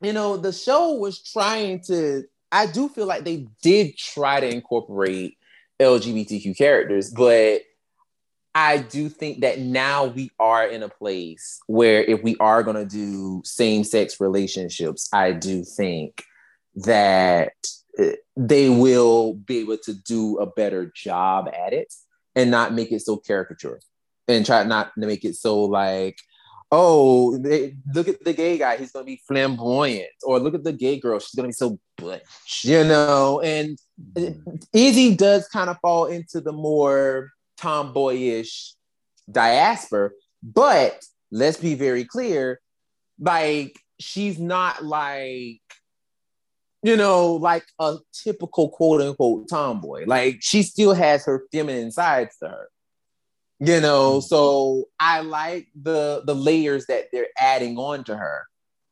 you 0.00 0.12
know, 0.12 0.36
the 0.36 0.52
show 0.52 0.94
was 0.94 1.22
trying 1.22 1.80
to 1.88 2.24
I 2.52 2.66
do 2.66 2.88
feel 2.88 3.06
like 3.06 3.24
they 3.24 3.48
did 3.62 3.96
try 3.96 4.38
to 4.38 4.48
incorporate 4.48 5.36
LGBTQ 5.80 6.56
characters, 6.56 7.10
but 7.10 7.62
I 8.54 8.78
do 8.78 9.08
think 9.08 9.40
that 9.40 9.58
now 9.58 10.04
we 10.04 10.30
are 10.38 10.64
in 10.64 10.84
a 10.84 10.88
place 10.88 11.58
where 11.66 12.04
if 12.04 12.22
we 12.22 12.36
are 12.38 12.62
going 12.62 12.76
to 12.76 12.86
do 12.86 13.42
same 13.44 13.82
sex 13.82 14.20
relationships, 14.20 15.08
I 15.12 15.32
do 15.32 15.64
think 15.64 16.22
that 16.76 17.54
they 18.36 18.68
will 18.68 19.34
be 19.34 19.58
able 19.58 19.78
to 19.78 19.94
do 19.94 20.38
a 20.38 20.46
better 20.46 20.92
job 20.94 21.48
at 21.48 21.72
it 21.72 21.92
and 22.34 22.50
not 22.50 22.74
make 22.74 22.92
it 22.92 23.00
so 23.00 23.16
caricature 23.16 23.80
and 24.28 24.44
try 24.44 24.64
not 24.64 24.92
to 24.98 25.06
make 25.06 25.24
it 25.24 25.36
so 25.36 25.62
like 25.62 26.18
oh 26.72 27.36
they, 27.38 27.76
look 27.94 28.08
at 28.08 28.22
the 28.24 28.32
gay 28.32 28.58
guy 28.58 28.76
he's 28.76 28.90
gonna 28.90 29.04
be 29.04 29.22
flamboyant 29.28 30.08
or 30.24 30.40
look 30.40 30.54
at 30.54 30.64
the 30.64 30.72
gay 30.72 30.98
girl 30.98 31.18
she's 31.18 31.34
gonna 31.34 31.48
be 31.48 31.52
so 31.52 31.78
butch 31.96 32.62
you 32.64 32.82
know 32.82 33.40
and 33.40 33.78
mm-hmm. 34.14 34.56
izzy 34.72 35.14
does 35.14 35.46
kind 35.48 35.70
of 35.70 35.78
fall 35.80 36.06
into 36.06 36.40
the 36.40 36.52
more 36.52 37.30
tomboyish 37.56 38.74
diaspora 39.30 40.10
but 40.42 41.04
let's 41.30 41.58
be 41.58 41.74
very 41.74 42.04
clear 42.04 42.60
like 43.20 43.78
she's 44.00 44.38
not 44.38 44.84
like 44.84 45.60
you 46.84 46.98
know, 46.98 47.32
like 47.32 47.64
a 47.78 47.96
typical 48.12 48.68
quote 48.68 49.00
unquote 49.00 49.48
tomboy. 49.48 50.04
Like 50.06 50.38
she 50.42 50.62
still 50.62 50.92
has 50.92 51.24
her 51.24 51.46
feminine 51.50 51.90
sides 51.90 52.36
to 52.42 52.48
her. 52.48 52.68
You 53.58 53.80
know, 53.80 54.18
mm-hmm. 54.18 54.26
so 54.26 54.84
I 55.00 55.20
like 55.20 55.68
the 55.74 56.22
the 56.26 56.34
layers 56.34 56.86
that 56.86 57.06
they're 57.10 57.28
adding 57.38 57.78
on 57.78 58.04
to 58.04 58.16
her 58.16 58.42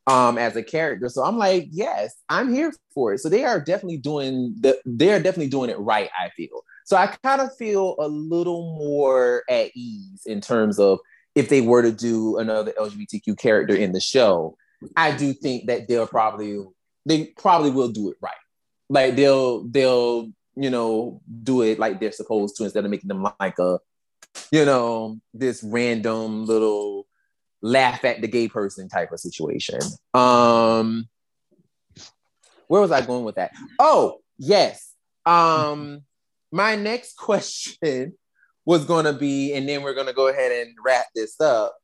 um 0.07 0.39
as 0.39 0.57
a 0.57 0.63
character. 0.63 1.11
So 1.11 1.23
I'm 1.23 1.37
like, 1.37 1.69
yes, 1.71 2.15
I'm 2.31 2.53
here 2.53 2.73
for 2.95 3.13
it. 3.13 3.19
So 3.19 3.29
they 3.29 3.45
are 3.45 3.61
definitely 3.61 3.99
doing 3.99 4.55
the 4.59 4.81
they're 4.87 5.23
definitely 5.23 5.51
doing 5.51 5.69
it 5.69 5.79
right, 5.79 6.09
I 6.19 6.31
feel. 6.31 6.65
So 6.87 6.97
I 6.97 7.09
kind 7.23 7.43
of 7.43 7.55
feel 7.59 7.97
a 7.99 8.09
little 8.09 8.75
more 8.79 9.43
at 9.51 9.71
ease 9.75 10.23
in 10.25 10.41
terms 10.41 10.79
of 10.79 10.99
if 11.35 11.51
they 11.51 11.61
were 11.61 11.83
to 11.83 11.93
do 11.93 12.39
another 12.39 12.73
LGBTQ 12.73 13.39
character 13.39 13.75
in 13.75 13.93
the 13.93 14.01
show, 14.01 14.57
I 14.97 15.15
do 15.15 15.35
think 15.35 15.67
that 15.67 15.89
they'll 15.89 16.07
probably 16.07 16.59
they 17.07 17.27
probably 17.39 17.71
will 17.71 17.89
do 17.89 18.11
it 18.11 18.17
right. 18.21 18.35
Like 18.89 19.17
they'll 19.17 19.65
they'll 19.65 20.31
you 20.55 20.71
know 20.71 21.21
do 21.43 21.63
it 21.63 21.79
like 21.79 21.99
they're 21.99 22.13
supposed 22.13 22.57
to 22.57 22.65
instead 22.65 22.85
of 22.85 22.91
making 22.91 23.09
them 23.09 23.27
like 23.41 23.59
a 23.59 23.79
you 24.51 24.65
know, 24.65 25.19
this 25.35 25.63
random 25.63 26.47
little 26.47 27.07
laugh 27.61 28.05
at 28.05 28.21
the 28.21 28.29
gay 28.29 28.49
person 28.49 28.89
type 28.89 29.13
of 29.13 29.21
situation. 29.21 29.81
Um, 30.15 31.09
where 32.67 32.81
was 32.81 32.91
I 32.91 33.01
going 33.03 33.25
with 33.25 33.37
that? 33.37 33.53
Oh, 33.79 34.19
yes. 34.39 34.95
Um, 35.25 36.03
my 36.51 36.77
next 36.77 37.17
question 37.17 38.15
was 38.65 38.85
going 38.85 39.07
to 39.07 39.13
be, 39.13 39.55
and 39.55 39.69
then 39.69 39.83
we're 39.83 39.95
going 39.95 40.07
to 40.07 40.13
go 40.13 40.29
ahead 40.29 40.53
and 40.53 40.75
wrap 40.85 41.07
this 41.15 41.41
up. 41.41 41.75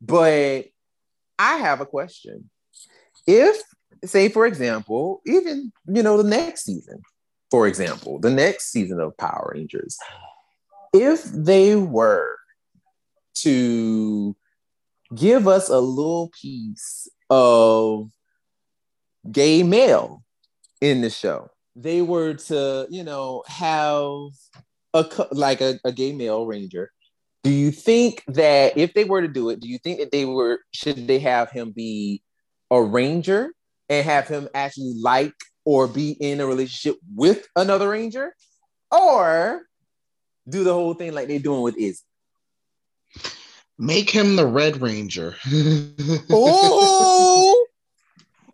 But 0.00 0.66
I 1.38 1.56
have 1.58 1.80
a 1.80 1.86
question. 1.86 2.50
If, 3.26 3.60
say, 4.04 4.28
for 4.28 4.46
example, 4.46 5.20
even, 5.26 5.72
you 5.86 6.02
know, 6.02 6.20
the 6.20 6.28
next 6.28 6.64
season, 6.64 7.00
for 7.50 7.66
example, 7.66 8.18
the 8.18 8.30
next 8.30 8.70
season 8.70 9.00
of 9.00 9.16
Power 9.16 9.52
Rangers, 9.54 9.98
if 10.92 11.24
they 11.24 11.76
were 11.76 12.36
to 13.36 14.36
give 15.14 15.46
us 15.46 15.68
a 15.68 15.78
little 15.78 16.30
piece 16.40 17.08
of 17.30 18.10
gay 19.30 19.62
male 19.62 20.24
in 20.80 21.00
the 21.00 21.10
show, 21.10 21.50
they 21.74 22.02
were 22.02 22.34
to, 22.34 22.86
you 22.90 23.04
know, 23.04 23.42
have 23.46 24.30
a 24.94 25.26
like 25.32 25.60
a, 25.60 25.78
a 25.84 25.92
gay 25.92 26.12
male 26.12 26.46
ranger, 26.46 26.90
do 27.44 27.50
you 27.50 27.70
think 27.70 28.24
that 28.26 28.76
if 28.76 28.94
they 28.94 29.04
were 29.04 29.22
to 29.22 29.28
do 29.28 29.50
it, 29.50 29.60
do 29.60 29.68
you 29.68 29.78
think 29.78 30.00
that 30.00 30.10
they 30.10 30.24
were 30.24 30.58
should 30.72 31.06
they 31.06 31.18
have 31.20 31.50
him 31.50 31.70
be 31.70 32.22
a 32.70 32.82
ranger 32.82 33.52
and 33.88 34.04
have 34.04 34.28
him 34.28 34.48
actually 34.54 34.94
like 35.00 35.34
or 35.64 35.88
be 35.88 36.12
in 36.12 36.40
a 36.40 36.46
relationship 36.46 36.98
with 37.14 37.46
another 37.56 37.88
ranger, 37.90 38.34
or 38.90 39.62
do 40.48 40.64
the 40.64 40.72
whole 40.72 40.94
thing 40.94 41.12
like 41.12 41.28
they're 41.28 41.38
doing 41.38 41.62
with 41.62 41.76
Izzy? 41.76 42.02
Make 43.78 44.10
him 44.10 44.36
the 44.36 44.46
Red 44.46 44.80
Ranger. 44.80 45.36
oh, 46.30 47.66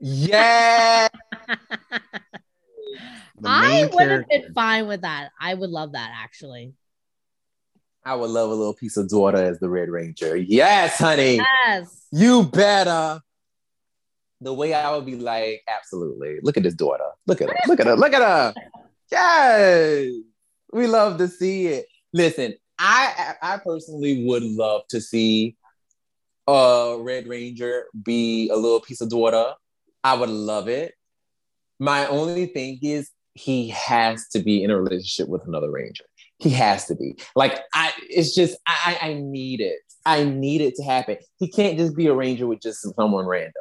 yeah. 0.00 1.08
I 3.44 3.88
would 3.92 4.10
have 4.10 4.28
been 4.28 4.52
fine 4.52 4.88
with 4.88 5.02
that. 5.02 5.30
I 5.40 5.54
would 5.54 5.70
love 5.70 5.92
that 5.92 6.10
actually. 6.14 6.74
I 8.04 8.16
would 8.16 8.30
love 8.30 8.50
a 8.50 8.54
little 8.54 8.74
piece 8.74 8.96
of 8.96 9.08
daughter 9.08 9.38
as 9.38 9.60
the 9.60 9.68
Red 9.68 9.88
Ranger. 9.88 10.36
Yes, 10.36 10.98
honey. 10.98 11.40
Yes. 11.66 12.04
You 12.10 12.42
better. 12.44 13.20
The 14.42 14.52
way 14.52 14.74
I 14.74 14.94
would 14.94 15.06
be 15.06 15.16
like, 15.16 15.62
absolutely. 15.68 16.38
Look 16.42 16.56
at 16.56 16.62
this 16.62 16.74
daughter. 16.74 17.04
Look 17.26 17.40
at 17.40 17.48
her. 17.48 17.56
Look 17.68 17.80
at 17.80 17.86
her. 17.86 17.96
Look 17.96 18.12
at 18.12 18.22
her. 18.22 18.54
Yes. 19.10 20.10
We 20.72 20.86
love 20.86 21.18
to 21.18 21.28
see 21.28 21.66
it. 21.66 21.86
Listen, 22.12 22.54
I 22.78 23.34
I 23.40 23.58
personally 23.58 24.24
would 24.24 24.42
love 24.42 24.82
to 24.88 25.00
see 25.00 25.56
a 26.48 26.96
Red 26.98 27.28
Ranger 27.28 27.86
be 28.02 28.48
a 28.50 28.56
little 28.56 28.80
piece 28.80 29.00
of 29.00 29.10
daughter. 29.10 29.52
I 30.02 30.14
would 30.14 30.30
love 30.30 30.68
it. 30.68 30.94
My 31.78 32.06
only 32.06 32.46
thing 32.46 32.78
is 32.82 33.10
he 33.34 33.68
has 33.68 34.28
to 34.28 34.40
be 34.40 34.62
in 34.62 34.70
a 34.70 34.80
relationship 34.80 35.28
with 35.28 35.46
another 35.46 35.70
ranger. 35.70 36.04
He 36.38 36.50
has 36.50 36.86
to 36.86 36.96
be. 36.96 37.16
Like 37.36 37.60
I 37.74 37.92
it's 38.08 38.34
just 38.34 38.56
I 38.66 38.98
I 39.00 39.14
need 39.14 39.60
it. 39.60 39.78
I 40.04 40.24
need 40.24 40.60
it 40.60 40.74
to 40.76 40.82
happen. 40.82 41.18
He 41.38 41.48
can't 41.48 41.78
just 41.78 41.96
be 41.96 42.08
a 42.08 42.14
ranger 42.14 42.46
with 42.46 42.60
just 42.60 42.80
someone 42.96 43.26
random. 43.26 43.52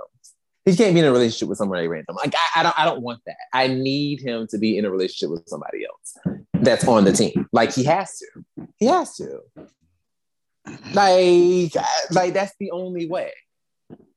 He 0.65 0.75
can't 0.75 0.93
be 0.93 0.99
in 0.99 1.05
a 1.05 1.11
relationship 1.11 1.49
with 1.49 1.57
somebody 1.57 1.87
random. 1.87 2.15
Like 2.15 2.35
I, 2.35 2.59
I 2.59 2.63
don't 2.63 2.79
I 2.79 2.85
don't 2.85 3.01
want 3.01 3.21
that. 3.25 3.37
I 3.53 3.67
need 3.67 4.21
him 4.21 4.47
to 4.51 4.57
be 4.57 4.77
in 4.77 4.85
a 4.85 4.91
relationship 4.91 5.31
with 5.31 5.47
somebody 5.47 5.85
else 5.85 6.41
that's 6.53 6.87
on 6.87 7.03
the 7.03 7.13
team. 7.13 7.47
Like 7.51 7.73
he 7.73 7.83
has 7.85 8.19
to. 8.19 8.67
He 8.77 8.85
has 8.85 9.15
to. 9.17 9.39
Like 10.93 11.73
like 12.11 12.33
that's 12.33 12.53
the 12.59 12.71
only 12.71 13.09
way 13.09 13.31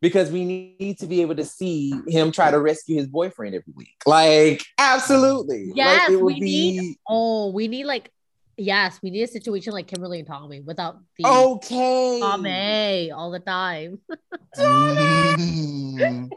because 0.05 0.31
we 0.31 0.45
need 0.45 0.99
to 0.99 1.07
be 1.07 1.23
able 1.23 1.35
to 1.35 1.47
see 1.47 1.95
him 2.07 2.31
try 2.31 2.51
to 2.51 2.61
rescue 2.61 2.97
his 2.97 3.07
boyfriend 3.07 3.55
every 3.55 3.73
week. 3.75 3.97
Like, 4.05 4.63
absolutely. 4.77 5.73
Yes, 5.75 6.11
like, 6.11 6.21
we 6.21 6.35
be... 6.35 6.41
need. 6.41 6.97
Oh, 7.09 7.51
we 7.53 7.69
need 7.69 7.85
like. 7.85 8.11
Yes, 8.57 9.01
we 9.03 9.11
need 9.11 9.23
a 9.23 9.27
situation 9.27 9.73
like 9.73 9.87
Kimberly 9.89 10.21
and 10.21 10.29
Tommy 10.29 10.61
without 10.61 10.99
the 11.19 11.27
okay 11.27 12.21
Tommy 12.21 13.11
all 13.11 13.31
the 13.31 13.41
time. 13.41 13.99
Tommy. 14.57 15.97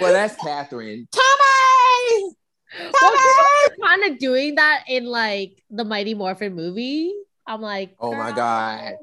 well, 0.00 0.12
that's 0.12 0.36
Katherine. 0.36 1.08
Tommy. 1.12 2.34
Tommy! 2.74 2.94
Well, 3.02 3.68
kind 3.82 4.04
of 4.12 4.18
doing 4.18 4.54
that 4.56 4.84
in 4.88 5.04
like 5.04 5.62
the 5.70 5.84
Mighty 5.84 6.14
Morphin 6.14 6.54
movie. 6.54 7.12
I'm 7.46 7.60
like, 7.60 7.94
oh 8.00 8.14
my 8.14 8.32
god. 8.32 8.94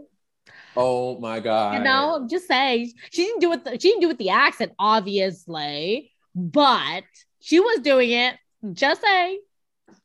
Oh 0.76 1.20
my 1.20 1.40
god! 1.40 1.78
You 1.78 1.84
know, 1.84 2.16
I'm 2.16 2.30
just 2.30 2.48
saying 2.48 2.94
she 3.12 3.26
didn't 3.26 3.41
do 3.41 3.52
it. 3.54 3.64
The, 3.64 3.72
she 3.72 3.90
didn't 3.90 4.02
do 4.02 4.10
it 4.12 4.18
the 4.18 4.30
accent, 4.30 4.72
obviously, 4.80 6.12
but 6.36 7.04
she 7.40 7.60
was 7.60 7.80
doing 7.80 8.12
it. 8.12 8.36
Just 8.74 9.02
say. 9.02 9.40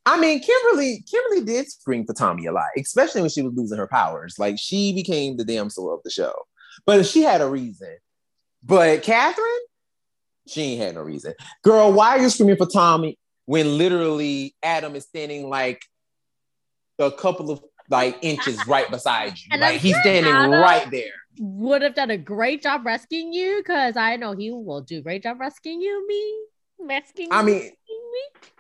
I 0.06 0.20
mean, 0.20 0.40
Kimberly. 0.40 1.04
Kimberly 1.10 1.44
did 1.44 1.70
scream 1.70 2.04
for 2.04 2.12
Tommy 2.12 2.46
a 2.46 2.52
lot, 2.52 2.66
especially 2.78 3.22
when 3.22 3.30
she 3.30 3.42
was 3.42 3.54
losing 3.54 3.78
her 3.78 3.86
powers. 3.86 4.36
Like 4.38 4.56
she 4.58 4.92
became 4.92 5.36
the 5.36 5.44
damsel 5.44 5.92
of 5.92 6.00
the 6.04 6.10
show, 6.10 6.34
but 6.84 7.06
she 7.06 7.22
had 7.22 7.40
a 7.40 7.48
reason. 7.48 7.96
But 8.62 9.02
Katherine, 9.02 9.46
she 10.46 10.62
ain't 10.62 10.82
had 10.82 10.94
no 10.94 11.02
reason. 11.02 11.34
Girl, 11.62 11.92
why 11.92 12.16
are 12.16 12.20
you 12.20 12.30
screaming 12.30 12.56
for 12.56 12.66
Tommy 12.66 13.18
when 13.46 13.78
literally 13.78 14.54
Adam 14.62 14.96
is 14.96 15.04
standing 15.04 15.48
like 15.48 15.82
a 16.98 17.10
couple 17.10 17.50
of 17.50 17.62
like 17.90 18.18
inches 18.22 18.58
right 18.66 18.90
beside 18.90 19.38
you. 19.38 19.58
Like 19.58 19.80
he's 19.80 19.96
standing 20.00 20.32
right 20.32 20.90
there. 20.90 21.12
Would 21.38 21.82
have 21.82 21.94
done 21.94 22.10
a 22.10 22.16
great 22.16 22.62
job 22.62 22.86
rescuing 22.86 23.32
you 23.32 23.58
because 23.58 23.96
I 23.96 24.16
know 24.16 24.32
he 24.32 24.50
will 24.50 24.82
do 24.82 24.98
a 24.98 25.00
great 25.00 25.22
job 25.22 25.40
rescuing 25.40 25.80
you. 25.80 26.06
Me, 26.06 26.86
rescuing. 26.86 27.32
I 27.32 27.42
mean, 27.42 27.62
me. 27.62 28.50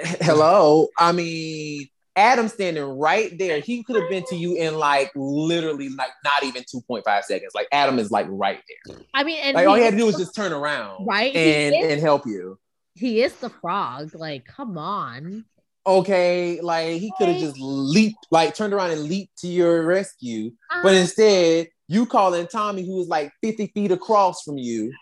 Hello. 0.00 0.88
I 0.98 1.12
mean, 1.12 1.88
Adam 2.16 2.48
standing 2.48 2.84
right 2.84 3.36
there. 3.38 3.60
He 3.60 3.82
could 3.82 3.96
have 3.96 4.08
been 4.08 4.24
to 4.28 4.36
you 4.36 4.54
in 4.54 4.76
like 4.76 5.10
literally 5.14 5.88
like 5.90 6.12
not 6.24 6.44
even 6.44 6.64
two 6.70 6.80
point 6.82 7.04
five 7.04 7.24
seconds. 7.24 7.52
Like 7.54 7.68
Adam 7.72 7.98
is 7.98 8.10
like 8.10 8.26
right 8.28 8.60
there. 8.86 8.96
I 9.14 9.24
mean, 9.24 9.40
and 9.42 9.54
like 9.54 9.66
all 9.66 9.74
he 9.74 9.82
had 9.82 9.92
to 9.92 9.96
do 9.96 10.06
was 10.06 10.16
just 10.16 10.34
turn 10.34 10.52
around, 10.52 11.06
right, 11.06 11.34
and 11.34 11.74
and 11.74 12.00
help 12.00 12.26
you. 12.26 12.58
He 12.94 13.22
is 13.22 13.34
the 13.36 13.50
frog. 13.50 14.14
Like, 14.14 14.44
come 14.44 14.78
on 14.78 15.44
okay, 15.86 16.60
like 16.60 17.00
he 17.00 17.12
could 17.18 17.28
have 17.28 17.40
just 17.40 17.58
leaped, 17.58 18.26
like 18.30 18.54
turned 18.54 18.72
around 18.72 18.90
and 18.90 19.02
leaped 19.02 19.38
to 19.38 19.48
your 19.48 19.84
rescue, 19.84 20.52
but 20.82 20.88
uh-huh. 20.88 21.00
instead 21.00 21.68
you 21.88 22.06
calling 22.06 22.46
Tommy, 22.46 22.84
who 22.84 23.00
is 23.00 23.08
like 23.08 23.32
50 23.42 23.68
feet 23.68 23.92
across 23.92 24.42
from 24.42 24.56
you, 24.56 24.92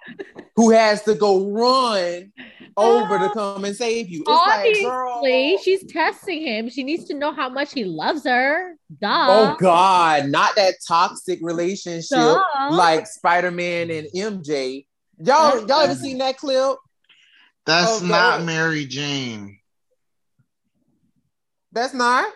who 0.56 0.70
has 0.70 1.02
to 1.04 1.14
go 1.14 1.50
run 1.50 2.32
over 2.76 3.14
uh, 3.14 3.28
to 3.28 3.34
come 3.34 3.64
and 3.64 3.76
save 3.76 4.09
you. 4.09 4.24
It's 4.26 4.30
obviously, 4.30 5.52
like, 5.52 5.60
she's 5.62 5.84
testing 5.84 6.42
him. 6.42 6.68
She 6.68 6.82
needs 6.82 7.04
to 7.04 7.14
know 7.14 7.32
how 7.32 7.48
much 7.48 7.72
he 7.72 7.84
loves 7.84 8.24
her. 8.24 8.74
Duh. 9.00 9.26
Oh 9.28 9.56
God, 9.60 10.28
not 10.28 10.56
that 10.56 10.74
toxic 10.86 11.38
relationship 11.42 12.18
Duh. 12.18 12.68
like 12.70 13.06
Spider-Man 13.06 13.90
and 13.90 14.09
MJ. 14.14 14.86
Y'all, 15.18 15.66
y'all 15.66 15.82
ever 15.82 15.94
seen 15.94 16.18
that 16.18 16.36
clip? 16.36 16.76
That's 17.64 18.02
oh, 18.02 18.06
not 18.06 18.42
Mary 18.42 18.86
Jane. 18.86 19.59
That's 21.70 21.94
not. 21.94 22.28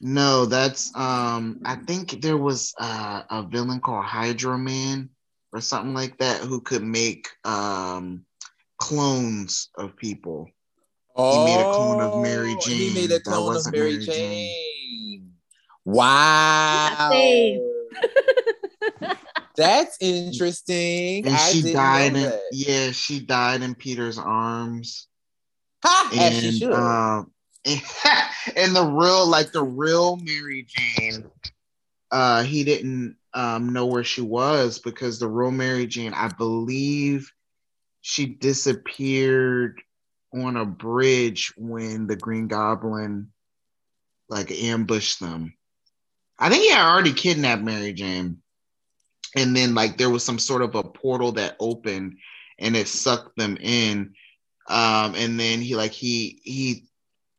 No, 0.00 0.46
that's 0.46 0.94
um. 0.96 1.60
I 1.64 1.76
think 1.76 2.22
there 2.22 2.38
was 2.38 2.74
uh, 2.80 3.22
a 3.28 3.42
villain 3.42 3.80
called 3.80 4.04
Hydro 4.04 4.56
Man 4.56 5.10
or 5.52 5.60
something 5.60 5.94
like 5.94 6.18
that 6.18 6.40
who 6.40 6.60
could 6.60 6.82
make 6.82 7.28
um 7.44 8.24
clones 8.78 9.68
of 9.76 9.96
people. 9.96 10.48
Oh, 11.14 11.38
he 11.38 11.44
made 11.44 11.60
a 11.60 11.70
clone 11.70 12.00
of 12.00 12.14
Mary 12.16 12.56
Jane. 12.60 12.78
He 12.78 12.94
made 12.94 13.10
a 13.10 13.20
clone 13.20 13.56
of 13.56 13.70
Mary, 13.72 13.92
Mary 13.92 14.06
Jane. 14.06 14.14
Jane. 14.16 15.32
Wow. 15.84 17.60
That's 19.56 19.98
interesting. 20.00 21.26
And 21.26 21.38
she 21.38 21.74
died 21.74 22.16
in 22.16 22.32
yeah, 22.52 22.92
she 22.92 23.20
died 23.20 23.62
in 23.62 23.74
Peter's 23.74 24.18
arms. 24.18 25.08
Ha, 25.84 26.10
and, 26.12 26.20
as 26.22 26.40
she 26.40 26.52
should. 26.52 26.72
Uh, 26.72 27.24
and 28.56 28.74
the 28.74 28.84
real, 28.84 29.26
like 29.26 29.52
the 29.52 29.62
real 29.62 30.16
Mary 30.16 30.66
Jane, 30.68 31.30
uh, 32.10 32.42
he 32.42 32.64
didn't 32.64 33.16
um, 33.34 33.72
know 33.72 33.86
where 33.86 34.04
she 34.04 34.22
was 34.22 34.78
because 34.78 35.18
the 35.18 35.28
real 35.28 35.50
Mary 35.50 35.86
Jane, 35.86 36.14
I 36.14 36.28
believe, 36.28 37.32
she 38.00 38.26
disappeared 38.26 39.80
on 40.32 40.56
a 40.56 40.64
bridge 40.64 41.52
when 41.56 42.06
the 42.06 42.16
Green 42.16 42.48
Goblin 42.48 43.30
like 44.28 44.50
ambushed 44.50 45.20
them. 45.20 45.54
I 46.38 46.48
think 46.48 46.62
he 46.62 46.70
had 46.70 46.88
already 46.88 47.12
kidnapped 47.12 47.62
Mary 47.62 47.92
Jane. 47.92 48.38
And 49.36 49.54
then 49.54 49.74
like 49.74 49.98
there 49.98 50.10
was 50.10 50.24
some 50.24 50.38
sort 50.38 50.62
of 50.62 50.74
a 50.74 50.82
portal 50.82 51.32
that 51.32 51.56
opened 51.60 52.16
and 52.58 52.76
it 52.76 52.88
sucked 52.88 53.36
them 53.36 53.56
in. 53.60 54.14
Um, 54.68 55.14
and 55.16 55.38
then 55.38 55.60
he 55.60 55.74
like 55.76 55.92
he 55.92 56.40
he 56.44 56.89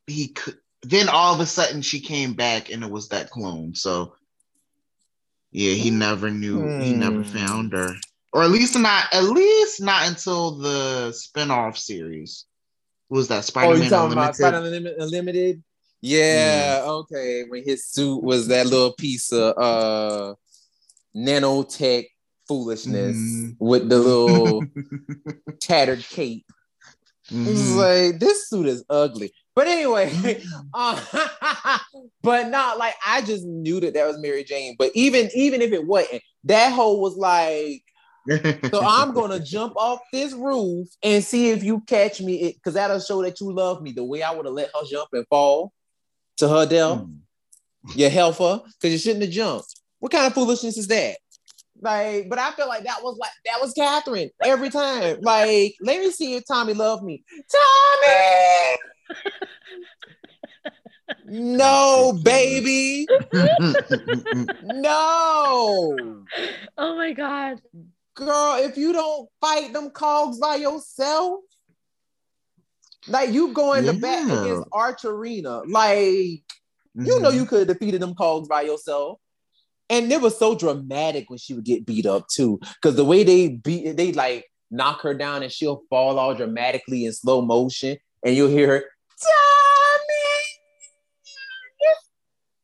he 0.08 0.30
could 0.30 0.58
then 0.84 1.10
all 1.10 1.34
of 1.34 1.40
a 1.40 1.46
sudden 1.46 1.82
she 1.82 2.00
came 2.00 2.34
back 2.34 2.72
and 2.72 2.84
it 2.84 2.90
was 2.90 3.10
that 3.10 3.30
clone. 3.30 3.76
So 3.76 4.16
Yeah, 5.52 5.74
he 5.74 5.92
never 5.92 6.30
knew. 6.32 6.80
He 6.80 6.94
never 6.94 7.24
Hmm. 7.24 7.38
found 7.38 7.74
her, 7.74 7.94
or 8.32 8.44
at 8.44 8.52
least 8.52 8.78
not. 8.80 9.06
At 9.14 9.26
least 9.26 9.82
not 9.82 10.08
until 10.08 10.58
the 10.58 11.12
spin-off 11.12 11.78
series. 11.78 12.46
What 13.10 13.18
was 13.18 13.28
that 13.28 13.40
Oh, 13.40 13.42
Spider-Man 13.42 13.84
you 13.84 13.90
talking 13.90 14.14
about 14.14 14.36
Unlimited? 14.36 14.36
Spider 14.36 14.58
Unlimited? 14.58 14.98
Unlimited? 15.02 15.64
Yeah, 16.02 16.82
okay. 16.86 17.44
When 17.50 17.64
his 17.64 17.86
suit 17.86 18.24
was 18.24 18.48
that 18.48 18.66
little 18.66 18.94
piece 18.94 19.32
of 19.34 19.58
uh 19.58 20.36
nanotech 21.16 22.06
foolishness 22.48 23.18
Mhm. 23.18 23.56
with 23.60 23.90
the 23.90 24.00
little 24.00 24.64
tattered 25.60 26.04
cape. 26.10 26.46
Mhm. 27.30 27.76
like 27.76 28.20
this 28.20 28.50
suit 28.50 28.68
is 28.68 28.84
ugly. 28.90 29.34
But 29.62 29.68
anyway, 29.68 30.42
uh, 30.74 31.00
but 32.24 32.50
not 32.50 32.80
like 32.80 32.96
I 33.06 33.22
just 33.22 33.46
knew 33.46 33.80
that 33.82 33.94
that 33.94 34.08
was 34.08 34.18
Mary 34.18 34.44
Jane. 34.44 34.76
But 34.76 34.90
even 34.96 35.30
even 35.36 35.62
if 35.62 35.72
it 35.72 35.86
wasn't, 35.86 36.24
that 36.46 36.74
hoe 36.74 36.98
was 36.98 37.16
like, 37.16 37.84
so 38.72 38.84
I'm 38.84 39.14
gonna 39.14 39.40
jump 39.40 39.74
off 39.76 40.00
this 40.12 40.34
roof 40.34 40.88
and 41.04 41.24
see 41.24 41.52
if 41.52 41.64
you 41.64 41.82
catch 41.82 42.22
me, 42.22 42.54
because 42.56 42.74
that'll 42.74 43.00
show 43.02 43.22
that 43.22 43.40
you 43.40 43.54
love 43.54 43.84
me. 43.84 43.92
The 43.92 44.04
way 44.04 44.24
I 44.24 44.34
would 44.34 44.48
have 44.48 44.56
let 44.56 44.72
her 44.74 44.82
jump 44.90 45.10
and 45.14 45.28
fall 45.28 45.72
to 46.38 46.48
her 46.50 46.66
death, 46.66 46.98
Mm. 46.98 47.20
you 47.94 48.10
helper, 48.10 48.62
because 48.66 48.94
you 48.94 48.98
shouldn't 48.98 49.22
have 49.26 49.32
jumped. 49.32 49.80
What 50.00 50.12
kind 50.12 50.26
of 50.26 50.34
foolishness 50.34 50.76
is 50.76 50.88
that? 50.88 51.18
Like, 51.80 52.30
but 52.30 52.40
I 52.40 52.50
feel 52.54 52.68
like 52.68 52.86
that 52.86 53.04
was 53.04 53.16
like 53.20 53.30
that 53.46 53.62
was 53.62 53.74
Katherine 53.74 54.32
every 54.44 54.72
time. 54.72 55.18
Like, 55.22 55.76
let 55.82 56.00
me 56.00 56.10
see 56.10 56.34
if 56.34 56.46
Tommy 56.48 56.74
loved 56.74 57.04
me. 57.04 57.24
Tommy! 57.52 58.78
No, 61.26 62.20
baby. 62.24 63.08
No. 64.64 66.24
Oh 66.78 66.96
my 66.96 67.14
god. 67.14 67.62
Girl, 68.16 68.56
if 68.58 68.78
you 68.78 68.94
don't 68.94 69.30
fight 69.40 69.74
them 69.74 69.92
cogs 69.92 70.40
by 70.40 70.56
yourself, 70.56 71.40
like 73.08 73.32
you 73.32 73.54
going 73.54 73.86
to 73.86 73.94
bat 73.94 74.28
Yeah. 74.28 74.42
against 74.42 74.70
Archerina, 74.72 75.64
like 75.68 75.94
you 76.04 76.44
know 76.96 77.30
mm-hmm. 77.30 77.38
you 77.38 77.46
could 77.46 77.60
have 77.60 77.78
defeated 77.80 78.02
them 78.02 78.16
cogs 78.16 78.48
by 78.48 78.62
yourself. 78.62 79.20
And 79.90 80.12
it 80.12 80.22
was 80.22 80.38
so 80.38 80.56
dramatic 80.56 81.30
when 81.30 81.38
she 81.40 81.54
would 81.54 81.66
get 81.66 81.86
beat 81.86 82.06
up 82.06 82.28
too, 82.28 82.60
because 82.82 82.96
the 82.96 83.06
way 83.06 83.24
they 83.24 83.50
beat, 83.50 83.96
they 83.98 84.14
like 84.14 84.46
knock 84.70 85.02
her 85.02 85.14
down 85.14 85.44
and 85.44 85.52
she'll 85.52 85.84
fall 85.90 86.18
all 86.18 86.34
dramatically 86.34 87.06
in 87.06 87.14
slow 87.14 87.42
motion, 87.42 87.98
and 88.26 88.36
you'll 88.36 88.50
hear 88.50 88.68
her, 88.68 88.86
Tommy, 89.22 90.62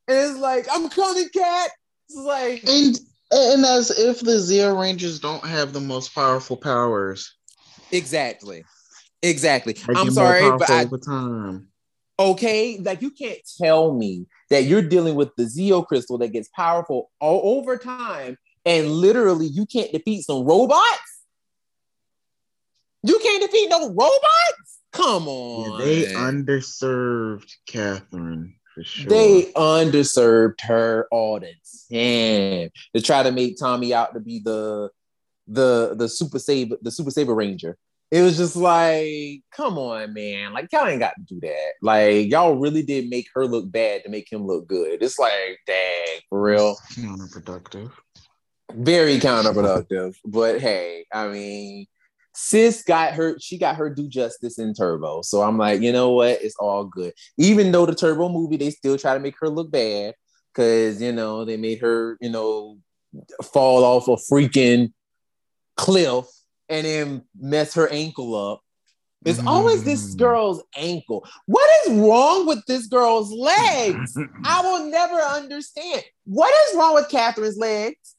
and 0.07 0.17
it's 0.17 0.39
like, 0.39 0.67
I'm 0.71 0.89
coming, 0.89 1.27
Kat. 1.33 1.71
It's 2.09 2.17
like, 2.17 2.63
and 2.67 2.99
and 3.31 3.65
as 3.65 3.91
if 3.91 4.21
the 4.21 4.37
Zeo 4.37 4.79
Rangers 4.79 5.19
don't 5.19 5.45
have 5.45 5.73
the 5.73 5.81
most 5.81 6.15
powerful 6.15 6.55
powers. 6.55 7.35
exactly, 7.91 8.63
exactly. 9.21 9.75
I'm 9.95 10.11
sorry, 10.11 10.51
but 10.57 10.69
I 10.69 10.85
over 10.85 10.97
time. 10.97 11.67
okay, 12.17 12.79
like 12.79 13.01
you 13.01 13.11
can't 13.11 13.39
tell 13.61 13.93
me 13.93 14.25
that 14.49 14.63
you're 14.63 14.81
dealing 14.81 15.15
with 15.15 15.35
the 15.35 15.43
Zeo 15.43 15.85
crystal 15.85 16.17
that 16.19 16.29
gets 16.29 16.47
powerful 16.55 17.11
all 17.19 17.57
over 17.57 17.77
time, 17.77 18.37
and 18.65 18.89
literally 18.89 19.47
you 19.47 19.65
can't 19.65 19.91
defeat 19.91 20.21
some 20.23 20.45
robots. 20.45 21.23
You 23.03 23.19
can't 23.19 23.41
defeat 23.41 23.67
no 23.69 23.89
robots. 23.89 24.76
Come 24.97 25.23
Yeah, 25.23 25.29
on, 25.29 25.77
they 25.79 26.03
underserved 26.05 27.51
Katherine 27.67 28.55
for 28.73 28.83
sure. 28.83 29.09
They 29.09 29.51
underserved 29.55 30.61
her 30.61 31.07
all 31.11 31.39
the 31.39 31.53
time 31.91 32.69
to 32.95 33.01
try 33.01 33.21
to 33.23 33.31
make 33.31 33.57
Tommy 33.59 33.93
out 33.93 34.13
to 34.15 34.19
be 34.19 34.39
the 34.39 34.89
the 35.47 35.95
the 35.95 36.09
super 36.09 36.39
saver 36.39 36.77
the 36.81 36.91
super 36.91 37.11
saver 37.11 37.35
ranger. 37.35 37.77
It 38.09 38.21
was 38.21 38.37
just 38.37 38.55
like, 38.55 39.41
come 39.51 39.77
on, 39.77 40.13
man! 40.13 40.53
Like 40.53 40.69
y'all 40.71 40.87
ain't 40.87 40.99
got 41.01 41.13
to 41.15 41.21
do 41.35 41.39
that. 41.41 41.73
Like 41.81 42.29
y'all 42.31 42.55
really 42.55 42.81
did 42.81 43.09
make 43.09 43.27
her 43.35 43.45
look 43.45 43.69
bad 43.71 44.03
to 44.03 44.09
make 44.09 44.31
him 44.31 44.47
look 44.47 44.67
good. 44.67 45.03
It's 45.03 45.19
like, 45.19 45.59
dang, 45.67 46.21
for 46.29 46.41
real, 46.41 46.75
counterproductive. 46.93 47.91
very 48.73 49.19
counterproductive. 49.19 50.15
But 50.25 50.59
hey, 50.61 51.05
I 51.13 51.27
mean, 51.27 51.85
sis 52.39 52.83
got 52.83 53.13
her. 53.15 53.35
She 53.39 53.57
got 53.57 53.75
her 53.77 53.89
due 53.89 54.07
justice 54.07 54.59
in 54.59 54.73
Turbo. 54.75 55.23
So 55.23 55.41
I'm 55.41 55.57
like, 55.57 55.81
you 55.81 55.91
know 55.91 56.11
what? 56.11 56.39
It's 56.41 56.55
all 56.57 56.85
good. 56.85 57.13
Even 57.37 57.71
though 57.71 57.87
the 57.87 57.95
Turbo 57.95 58.29
movie, 58.29 58.57
they 58.57 58.69
still 58.69 58.95
try 58.97 59.15
to 59.15 59.19
make 59.19 59.35
her 59.39 59.49
look 59.49 59.71
bad 59.71 60.13
because 60.53 61.01
you 61.01 61.11
know 61.11 61.45
they 61.45 61.57
made 61.57 61.79
her, 61.79 62.17
you 62.21 62.29
know, 62.29 62.77
fall 63.43 63.83
off 63.83 64.07
a 64.07 64.15
freaking 64.31 64.93
cliff 65.75 66.25
and 66.69 66.85
then 66.85 67.23
mess 67.39 67.73
her 67.73 67.89
ankle 67.91 68.35
up. 68.35 68.61
It's 69.25 69.39
always 69.39 69.83
this 69.83 70.13
Mm. 70.13 70.19
girl's 70.19 70.63
ankle. 70.75 71.27
What 71.47 71.67
is 71.85 71.93
wrong 71.97 72.45
with 72.45 72.63
this 72.67 72.85
girl's 72.85 73.31
legs? 73.31 74.15
I 74.45 74.61
will 74.61 74.85
never 74.85 75.15
understand. 75.15 76.03
What 76.25 76.53
is 76.69 76.75
wrong 76.77 76.93
with 76.93 77.09
Katherine's 77.09 77.57
legs? 77.57 78.15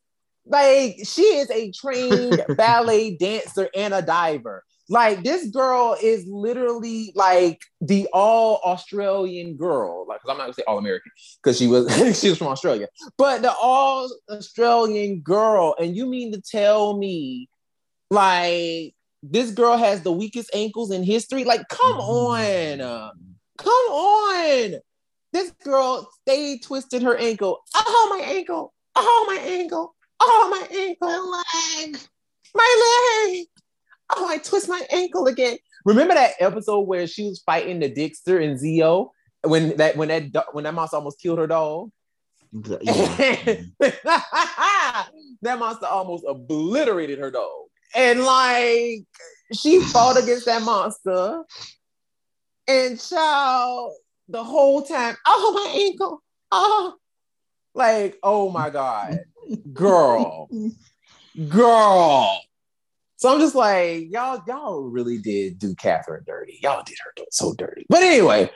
Like, 0.49 0.97
she 1.05 1.23
is 1.23 1.51
a 1.51 1.71
trained 1.73 2.43
ballet 2.57 3.17
dancer 3.17 3.69
and 3.75 3.93
a 3.95 4.03
diver. 4.03 4.65
Like, 4.91 5.23
this 5.23 5.51
girl 5.51 5.97
is 6.03 6.25
literally 6.27 7.13
like 7.15 7.61
the 7.83 8.09
all 8.13 8.59
Australian 8.65 9.57
girl. 9.57 10.07
Like, 10.09 10.23
'cause 10.23 10.31
I'm 10.31 10.39
not 10.39 10.45
gonna 10.45 10.55
say 10.55 10.63
all 10.67 10.79
American 10.79 11.13
because 11.43 11.59
she 11.59 11.67
was 11.67 11.87
she 12.21 12.31
was 12.31 12.39
from 12.39 12.47
Australia, 12.49 12.89
but 13.19 13.43
the 13.43 13.53
all 13.53 14.09
Australian 14.31 15.21
girl. 15.21 15.75
And 15.79 15.95
you 15.95 16.07
mean 16.07 16.33
to 16.33 16.41
tell 16.41 16.97
me, 16.97 17.49
like, 18.11 18.95
this 19.23 19.51
girl 19.51 19.77
has 19.77 20.03
the 20.03 20.13
weakest 20.13 20.51
ankles 20.55 20.91
in 20.91 21.03
history? 21.03 21.45
Like, 21.45 21.69
come 21.69 22.01
on. 22.01 22.81
Uh, 22.81 23.11
Come 23.59 23.73
on. 23.91 24.75
This 25.33 25.51
girl 25.65 26.09
stayed 26.23 26.63
twisted 26.63 27.03
her 27.03 27.17
ankle. 27.17 27.59
Oh, 27.75 28.17
my 28.19 28.25
ankle. 28.25 28.73
Oh, 28.95 29.25
my 29.29 29.37
ankle. 29.43 29.95
Oh, 30.21 30.49
my 30.51 30.77
ankle. 30.77 31.09
My 31.09 31.45
leg. 31.85 31.99
My 32.55 33.27
leg. 33.35 33.47
Oh, 34.17 34.29
I 34.29 34.39
twist 34.39 34.69
my 34.69 34.83
ankle 34.91 35.27
again. 35.27 35.59
Remember 35.85 36.15
that 36.15 36.33
episode 36.41 36.81
where 36.81 37.07
she 37.07 37.25
was 37.25 37.43
fighting 37.45 37.81
the 37.81 37.91
Dixter 37.91 38.43
and 38.43 38.59
Zeo 38.59 39.11
when 39.43 39.77
that 39.77 39.97
when 39.97 40.09
that 40.09 40.55
when 40.55 40.65
that 40.65 40.75
monster 40.75 40.97
almost 40.97 41.21
killed 41.21 41.39
her 41.39 41.47
dog? 41.47 41.91
Yeah. 42.53 43.57
that 45.43 45.59
monster 45.59 45.87
almost 45.87 46.25
obliterated 46.27 47.19
her 47.19 47.31
dog. 47.31 47.67
And 47.95 48.25
like 48.25 49.05
she 49.55 49.81
fought 49.81 50.23
against 50.23 50.47
that 50.47 50.63
monster. 50.63 51.43
And 52.67 53.01
child, 53.01 53.93
the 54.29 54.45
whole 54.45 54.83
time, 54.83 55.17
oh 55.27 55.53
my 55.55 55.81
ankle. 55.81 56.23
Oh, 56.51 56.95
like, 57.75 58.19
oh 58.23 58.51
my 58.51 58.71
God. 58.71 59.21
Girl. 59.73 60.49
Girl. 61.49 62.41
So 63.17 63.33
I'm 63.33 63.41
just 63.41 63.55
like, 63.55 64.11
y'all, 64.11 64.43
y'all 64.47 64.83
really 64.83 65.19
did 65.19 65.59
do 65.59 65.75
Katherine 65.75 66.23
dirty. 66.27 66.59
Y'all 66.63 66.83
did 66.85 66.97
her 67.05 67.25
so 67.31 67.53
dirty. 67.55 67.85
But 67.89 68.03
anyway, 68.03 68.51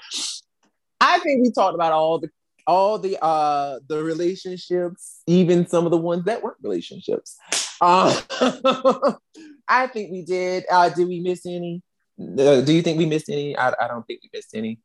I 1.00 1.18
think 1.18 1.42
we 1.42 1.50
talked 1.50 1.74
about 1.74 1.92
all 1.92 2.18
the 2.20 2.28
all 2.66 2.98
the 2.98 3.18
uh 3.22 3.80
the 3.88 4.02
relationships, 4.04 5.22
even 5.26 5.66
some 5.66 5.84
of 5.84 5.90
the 5.90 5.96
ones 5.98 6.24
that 6.26 6.42
weren't 6.42 6.58
relationships. 6.62 7.36
Uh, 7.80 8.20
I 9.68 9.88
think 9.88 10.12
we 10.12 10.22
did. 10.22 10.64
Uh, 10.70 10.88
did 10.90 11.08
we 11.08 11.18
miss 11.20 11.44
any? 11.44 11.82
Uh, 12.20 12.60
do 12.60 12.72
you 12.72 12.82
think 12.82 12.98
we 12.98 13.06
missed 13.06 13.28
any? 13.28 13.56
I, 13.56 13.72
I 13.80 13.88
don't 13.88 14.06
think 14.06 14.20
we 14.22 14.30
missed 14.32 14.54
any. 14.54 14.78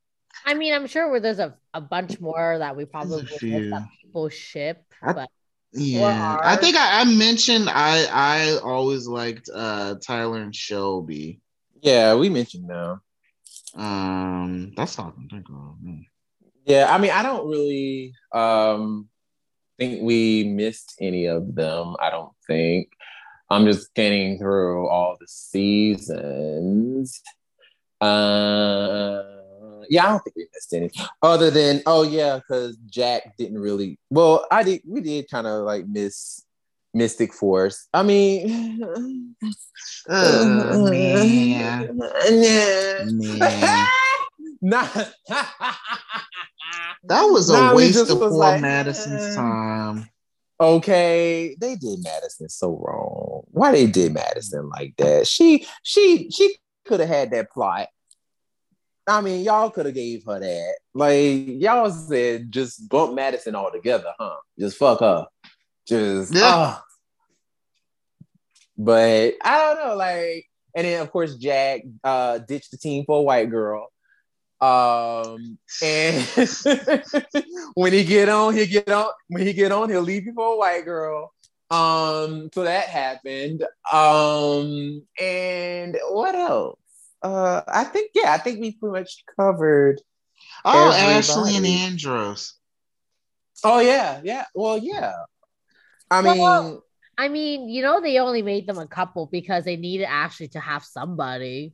I 0.46 0.56
mean, 0.56 0.74
I'm 0.74 0.88
sure 0.88 1.10
where 1.10 1.20
there's 1.20 1.40
a, 1.40 1.56
a 1.74 1.82
bunch 1.82 2.20
more 2.20 2.58
that 2.58 2.76
we 2.76 2.86
probably 2.86 3.24
missed 3.24 3.40
few. 3.40 3.70
that 3.72 3.84
people 4.02 4.30
ship, 4.30 4.84
I- 5.04 5.14
but 5.14 5.30
Yeah, 5.74 6.36
Or 6.36 6.46
I 6.46 6.56
think 6.56 6.76
I, 6.76 7.02
I 7.02 7.04
mentioned 7.06 7.70
I 7.70 8.06
I 8.12 8.58
always 8.64 9.08
liked 9.08 9.50
uh 9.54 9.96
Tyler 10.06 10.38
and 10.38 10.56
Shelby. 10.56 11.42
Yeah, 11.82 12.16
we 12.16 12.30
mentioned 12.30 12.70
them. 12.70 13.02
Um, 13.76 14.74
that's 14.76 14.98
all 14.98 15.08
I 15.08 15.12
can 15.12 15.30
think 15.30 15.50
of. 15.50 15.76
Mm. 15.84 16.06
Yeah, 16.66 16.88
I 16.94 16.98
mean, 16.98 17.12
I 17.12 17.22
don't 17.22 17.48
really 17.48 18.14
um 18.34 19.10
think 19.78 20.02
we 20.02 20.46
missed 20.46 20.96
any 21.00 21.26
of 21.26 21.54
them. 21.54 21.96
I 22.00 22.10
don't 22.10 22.34
think. 22.48 22.90
I'm 23.50 23.66
just 23.66 23.86
scanning 23.88 24.40
through 24.40 24.88
all 24.88 25.18
the 25.20 25.28
seasons. 25.28 27.22
Uh 28.02 29.24
yeah, 29.90 30.06
I 30.06 30.10
don't 30.10 30.24
think 30.24 30.36
we 30.36 30.48
missed 30.54 30.74
any. 30.74 30.92
Other 31.22 31.50
than 31.52 31.82
oh 31.86 32.04
yeah, 32.04 32.38
because 32.38 32.78
Jack 32.88 33.38
didn't 33.38 33.60
really 33.60 34.00
well, 34.10 34.46
I 34.52 34.64
did 34.64 34.82
we 34.86 35.02
did 35.02 35.30
kind 35.30 35.48
of 35.48 35.64
like 35.64 35.88
miss 35.88 36.44
Mystic 36.94 37.34
Force. 37.34 37.88
I 37.94 38.04
mean 38.04 39.36
Uh, 40.10 40.90
man. 40.92 41.98
Man. 43.20 43.88
Nah. 44.60 44.88
That 47.04 47.24
was 47.24 47.50
a 47.50 47.54
Nah, 47.54 47.76
waste 47.76 47.94
just 47.94 48.12
of 48.12 48.20
was 48.20 48.32
poor 48.32 48.40
like, 48.40 48.62
Madison's 48.62 49.22
eh. 49.22 49.36
time. 49.36 50.10
Okay, 50.60 51.56
they 51.60 51.76
did 51.76 52.04
Madison 52.04 52.50
so 52.50 52.72
wrong. 52.84 53.44
Why 53.52 53.72
they 53.72 53.86
did 53.86 54.14
Madison 54.14 54.68
like 54.70 54.96
that? 54.98 55.28
She 55.28 55.66
she 55.84 56.30
she 56.32 56.58
could 56.86 57.00
have 57.00 57.08
had 57.10 57.32
that 57.32 57.52
plot. 57.52 57.88
I 59.08 59.22
mean, 59.22 59.44
y'all 59.44 59.70
could 59.70 59.86
have 59.86 59.96
gave 59.96 60.26
her 60.26 60.40
that. 60.40 60.76
Like 60.94 61.46
y'all 61.48 61.90
said, 61.90 62.52
just 62.52 62.90
bump 62.90 63.14
Madison 63.16 63.56
all 63.56 63.72
together, 63.72 64.14
huh? 64.20 64.36
Just 64.60 64.78
fuck 64.78 65.00
her. 65.00 65.28
Just 65.88 66.34
Yeah. 66.36 66.42
ah. 66.44 66.84
But 68.78 69.36
I 69.42 69.58
don't 69.60 69.88
know, 69.88 69.96
like, 69.96 70.46
and 70.76 70.86
then 70.86 71.02
of 71.02 71.12
course 71.12 71.36
Jack 71.36 71.82
uh 72.04 72.40
ditched 72.40 72.72
the 72.72 72.78
team 72.78 73.06
for 73.06 73.20
a 73.20 73.22
white 73.22 73.50
girl. 73.50 73.88
Um 74.60 75.58
and 75.82 76.24
when 77.76 77.94
he 77.94 78.04
get 78.04 78.28
on, 78.30 78.56
he 78.56 78.66
get 78.68 78.90
on. 78.90 79.08
When 79.30 79.46
he 79.48 79.54
get 79.54 79.72
on, 79.72 79.90
he'll 79.90 80.02
leave 80.02 80.26
you 80.26 80.34
for 80.34 80.54
a 80.54 80.58
white 80.58 80.84
girl. 80.86 81.32
Um, 81.70 82.50
so 82.54 82.64
that 82.64 82.88
happened. 82.88 83.64
Um, 83.92 85.04
and 85.20 85.98
what 86.10 86.34
else? 86.36 86.80
Uh, 87.28 87.62
I 87.68 87.84
think 87.84 88.12
yeah, 88.16 88.32
I 88.32 88.38
think 88.38 88.62
we 88.62 88.72
pretty 88.72 89.00
much 89.00 89.24
covered. 89.38 90.02
Oh, 90.64 90.92
Everybody. 90.92 91.18
Ashley 91.18 91.58
and 91.58 91.66
Andros. 91.66 92.54
Oh 93.64 93.80
yeah, 93.80 94.22
yeah. 94.24 94.46
Well, 94.56 94.78
yeah. 94.78 95.14
I 96.10 96.22
mean, 96.22 96.40
Well, 96.40 96.84
I 97.18 97.28
mean, 97.28 97.68
you 97.68 97.82
know, 97.82 98.00
they 98.00 98.18
only 98.20 98.42
made 98.42 98.66
them 98.66 98.78
a 98.78 98.88
couple 98.88 99.26
because 99.26 99.66
they 99.66 99.76
needed 99.76 100.06
Ashley 100.06 100.48
to 100.50 100.60
have 100.60 100.86
somebody. 100.86 101.74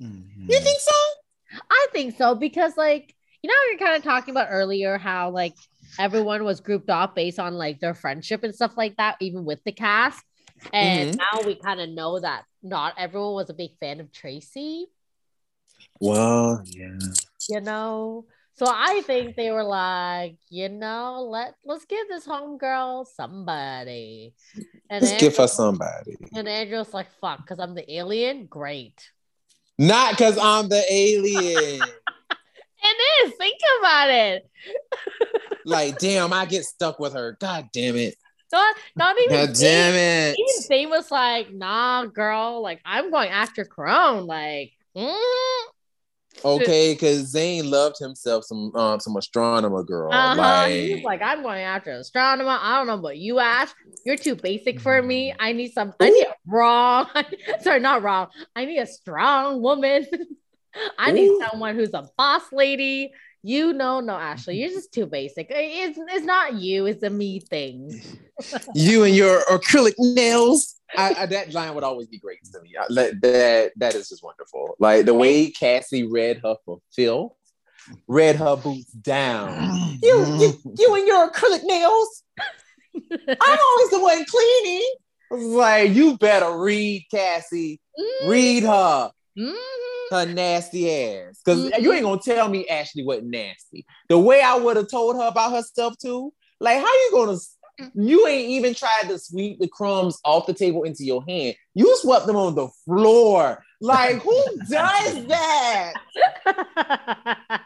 Mhm. 0.00 0.48
you 0.48 0.60
think 0.60 0.78
so? 0.78 1.60
I 1.70 1.86
think 1.92 2.16
so 2.16 2.34
because, 2.34 2.76
like, 2.76 3.14
you 3.42 3.48
know, 3.48 3.54
you're 3.70 3.78
kind 3.78 3.96
of 3.96 4.04
talking 4.04 4.32
about 4.32 4.48
earlier 4.50 4.98
how 4.98 5.30
like 5.30 5.54
everyone 5.98 6.44
was 6.44 6.60
grouped 6.60 6.90
off 6.90 7.14
based 7.14 7.38
on 7.38 7.54
like 7.54 7.80
their 7.80 7.94
friendship 7.94 8.44
and 8.44 8.54
stuff 8.54 8.76
like 8.76 8.96
that, 8.96 9.16
even 9.20 9.44
with 9.44 9.62
the 9.64 9.72
cast. 9.72 10.22
And 10.72 11.18
now 11.18 11.40
we 11.44 11.56
kind 11.56 11.80
of 11.80 11.88
know 11.90 12.20
that 12.20 12.44
not 12.64 12.94
everyone 12.98 13.34
was 13.34 13.50
a 13.50 13.54
big 13.54 13.78
fan 13.78 14.00
of 14.00 14.10
Tracy, 14.10 14.86
Well, 16.00 16.62
yeah. 16.66 16.98
you 17.48 17.60
know. 17.60 18.24
So 18.56 18.66
I 18.68 19.02
think 19.04 19.34
they 19.34 19.50
were 19.50 19.64
like, 19.64 20.36
you 20.48 20.68
know, 20.68 21.26
let 21.28 21.54
let's 21.64 21.84
give 21.86 22.08
this 22.08 22.26
homegirl 22.26 23.06
somebody. 23.08 24.32
And 24.88 25.02
Let's 25.04 25.20
give 25.20 25.36
her 25.36 25.48
somebody. 25.48 26.16
And 26.34 26.48
Andros 26.48 26.94
like, 26.94 27.08
fuck, 27.20 27.38
because 27.38 27.58
I'm 27.58 27.74
the 27.74 27.92
alien. 27.92 28.46
Great. 28.46 29.10
Not 29.76 30.12
because 30.12 30.38
I'm 30.38 30.68
the 30.68 30.84
alien. 30.92 31.80
It 32.86 33.26
is. 33.26 33.32
Think 33.38 33.56
about 33.80 34.10
it. 34.10 34.50
like, 35.64 35.98
damn, 35.98 36.34
I 36.34 36.44
get 36.44 36.64
stuck 36.64 36.98
with 36.98 37.14
her. 37.14 37.34
God 37.40 37.70
damn 37.72 37.96
it. 37.96 38.14
Not, 38.54 38.76
not 38.94 39.16
even. 39.18 39.46
God 39.46 39.54
damn 39.54 39.94
it. 39.94 40.36
Even 40.38 40.62
Zhane 40.70 40.90
was 40.90 41.10
like, 41.10 41.52
nah, 41.52 42.06
girl, 42.06 42.62
like 42.62 42.80
I'm 42.84 43.10
going 43.10 43.30
after 43.30 43.64
Karone. 43.64 44.26
Like, 44.26 44.72
mm 44.96 45.64
Okay, 46.44 46.92
because 46.92 47.32
Zhane 47.32 47.68
loved 47.68 47.96
himself 47.98 48.44
some 48.44 48.74
um 48.76 49.00
some 49.00 49.14
Astronema 49.14 49.84
girl. 49.86 50.12
uh-huh. 50.12 50.36
Like, 50.36 50.72
He 50.72 50.94
was 50.94 51.04
like, 51.04 51.22
I'm 51.22 51.42
going 51.42 51.62
after 51.62 51.90
Astronema. 51.90 52.58
I 52.60 52.76
don't 52.76 52.86
know 52.86 52.94
about 52.94 53.16
you, 53.16 53.40
Ash. 53.40 53.70
You're 54.04 54.16
too 54.16 54.36
basic 54.36 54.80
for 54.80 55.00
me. 55.02 55.34
I 55.38 55.52
need 55.52 55.72
some. 55.72 55.92
I 55.98 56.10
need 56.10 56.26
wrong. 56.46 57.08
Sorry, 57.60 57.80
not 57.80 58.02
wrong. 58.02 58.28
I 58.54 58.66
need 58.66 58.78
a 58.78 58.86
strong 58.86 59.62
woman. 59.62 60.06
I 60.98 61.12
need 61.12 61.28
Ooh. 61.28 61.44
someone 61.50 61.74
who's 61.76 61.94
a 61.94 62.08
boss 62.16 62.42
lady. 62.52 63.12
You 63.46 63.74
know, 63.74 64.00
no, 64.00 64.14
Ashley, 64.14 64.56
you're 64.56 64.70
just 64.70 64.90
too 64.90 65.04
basic. 65.04 65.48
It's 65.50 65.98
it's 65.98 66.24
not 66.24 66.54
you. 66.54 66.86
It's 66.86 67.02
a 67.02 67.10
me 67.10 67.40
thing. 67.40 68.00
you 68.74 69.04
and 69.04 69.14
your 69.14 69.42
acrylic 69.44 69.92
nails. 69.98 70.76
I, 70.96 71.14
I, 71.18 71.26
that 71.26 71.52
line 71.52 71.74
would 71.74 71.84
always 71.84 72.08
be 72.08 72.18
great 72.18 72.38
to 72.54 72.62
me. 72.62 72.74
I, 72.80 72.86
that, 72.94 73.20
that 73.20 73.72
that 73.76 73.94
is 73.94 74.08
just 74.08 74.24
wonderful. 74.24 74.76
Like 74.78 75.04
the 75.04 75.12
way 75.12 75.50
Cassie 75.50 76.04
read 76.04 76.40
her 76.42 76.56
for 76.64 76.78
Phil, 76.96 77.36
read 78.08 78.36
her 78.36 78.56
boots 78.56 78.90
down. 78.92 79.90
You, 80.02 80.36
you, 80.38 80.74
you 80.78 80.94
and 80.96 81.06
your 81.06 81.30
acrylic 81.30 81.62
nails. 81.64 82.24
I'm 82.94 83.58
always 83.58 83.90
the 83.90 84.00
one 84.00 84.24
cleaning. 84.26 84.94
Like, 85.56 85.92
you 85.92 86.18
better 86.18 86.58
read 86.58 87.06
Cassie. 87.10 87.80
Read 88.26 88.64
her. 88.64 89.10
Mhm. 89.38 89.93
Her 90.14 90.26
nasty 90.26 90.90
ass. 90.90 91.40
Because 91.44 91.70
Mhm. 91.70 91.80
you 91.80 91.92
ain't 91.92 92.04
gonna 92.04 92.20
tell 92.20 92.48
me 92.48 92.66
Ashley 92.68 93.04
wasn't 93.04 93.28
nasty. 93.28 93.84
The 94.08 94.18
way 94.18 94.40
I 94.40 94.56
would 94.56 94.76
have 94.76 94.88
told 94.90 95.16
her 95.16 95.26
about 95.26 95.52
herself 95.52 95.94
too. 95.98 96.32
Like, 96.60 96.78
how 96.78 96.86
you 96.86 97.10
gonna? 97.12 97.38
You 97.94 98.26
ain't 98.28 98.48
even 98.50 98.72
tried 98.72 99.08
to 99.08 99.18
sweep 99.18 99.58
the 99.58 99.66
crumbs 99.66 100.18
off 100.24 100.46
the 100.46 100.54
table 100.54 100.84
into 100.84 101.04
your 101.04 101.24
hand. 101.26 101.56
You 101.74 101.96
swept 101.96 102.26
them 102.26 102.36
on 102.36 102.54
the 102.54 102.68
floor. 102.84 103.64
Like, 103.80 104.22
who 104.22 104.40
does 104.70 105.26
that? 105.26 105.94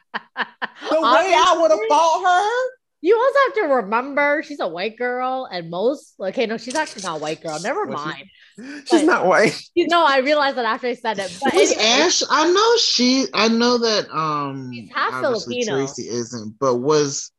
The 0.90 1.00
way 1.00 1.34
I 1.36 1.56
would 1.60 1.70
have 1.70 1.80
fought 1.88 2.22
her. 2.24 2.77
You 3.00 3.16
also 3.16 3.38
have 3.46 3.54
to 3.68 3.74
remember 3.76 4.42
she's 4.42 4.58
a 4.60 4.66
white 4.68 4.96
girl, 4.98 5.48
and 5.50 5.70
most 5.70 6.14
okay, 6.20 6.46
no, 6.46 6.56
she's 6.58 6.74
actually 6.74 7.02
not 7.02 7.18
a 7.18 7.20
white 7.20 7.40
girl. 7.42 7.58
Never 7.60 7.84
Well, 7.86 7.98
she- 7.98 8.04
mind. 8.04 8.26
She's 8.88 9.02
But- 9.02 9.04
not 9.06 9.26
white. 9.26 9.56
You 9.76 9.86
know, 9.86 10.04
I 10.04 10.18
realized 10.18 10.56
that 10.56 10.64
after 10.64 10.88
I 10.88 10.94
said 10.94 11.18
it. 11.20 11.38
But 11.40 11.54
Was 11.54 11.70
anyway, 11.70 11.84
Ash? 11.86 12.22
I 12.28 12.50
know 12.50 12.76
she. 12.78 13.26
I 13.32 13.46
know 13.46 13.78
that. 13.78 14.10
Um, 14.10 14.72
She's 14.74 14.90
half 14.92 15.14
obviously 15.14 15.62
Filipino. 15.62 15.76
Tracy 15.86 16.08
isn't, 16.08 16.58
but 16.58 16.74
was 16.76 17.30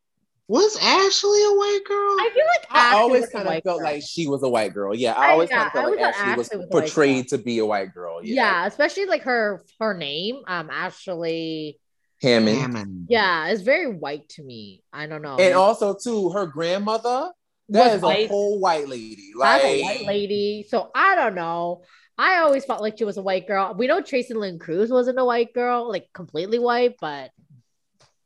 was 0.47 0.77
Ashley 0.81 1.43
a 1.43 1.53
white 1.55 1.79
girl? 1.85 2.15
I 2.21 2.29
feel 2.33 2.45
like 2.45 2.67
I 2.71 2.79
Ashley 2.79 2.99
always 3.01 3.25
kind 3.29 3.47
of 3.49 3.53
felt 3.63 3.79
girl. 3.79 3.83
like 3.83 4.01
she 4.07 4.27
was 4.27 4.41
a 4.43 4.49
white 4.49 4.73
girl. 4.73 4.95
Yeah, 4.95 5.11
I 5.11 5.27
I- 5.27 5.31
always 5.33 5.49
yeah, 5.49 5.57
kind 5.57 5.67
of 5.67 5.73
felt 5.73 5.85
I 5.85 5.89
like 5.89 5.99
was 5.99 6.15
Ashley 6.15 6.37
was 6.37 6.47
Ashley 6.47 6.57
was 6.59 6.67
portrayed 6.71 7.27
to 7.29 7.37
be 7.37 7.59
a 7.59 7.65
white 7.65 7.93
girl. 7.93 8.23
Yeah, 8.23 8.33
yeah, 8.35 8.65
especially 8.65 9.05
like 9.07 9.23
her 9.23 9.65
her 9.81 9.93
name, 9.93 10.37
um, 10.47 10.69
Ashley. 10.71 11.77
Hammond. 12.21 12.57
Hammond. 12.57 13.07
Yeah, 13.09 13.47
it's 13.47 13.61
very 13.61 13.87
white 13.91 14.27
to 14.29 14.43
me. 14.43 14.83
I 14.91 15.07
don't 15.07 15.21
know. 15.21 15.37
And 15.37 15.53
also 15.53 15.95
too, 15.95 16.29
her 16.31 16.45
grandmother 16.45 17.31
that 17.69 17.85
Was 17.85 17.95
is 17.95 18.01
white. 18.01 18.25
a 18.25 18.27
whole 18.27 18.59
white 18.59 18.87
lady. 18.87 19.31
That's 19.39 19.63
a 19.63 19.81
white 19.83 20.05
lady. 20.05 20.65
So 20.67 20.89
I 20.93 21.15
don't 21.15 21.35
know. 21.35 21.83
I 22.17 22.39
always 22.39 22.65
felt 22.65 22.81
like 22.81 22.97
she 22.97 23.05
was 23.05 23.17
a 23.17 23.21
white 23.21 23.47
girl. 23.47 23.73
We 23.77 23.87
know 23.87 24.01
Tracy 24.01 24.33
Lynn 24.33 24.59
Cruz 24.59 24.89
wasn't 24.89 25.19
a 25.19 25.25
white 25.25 25.53
girl, 25.53 25.87
like 25.87 26.09
completely 26.13 26.59
white, 26.59 26.95
but 26.99 27.31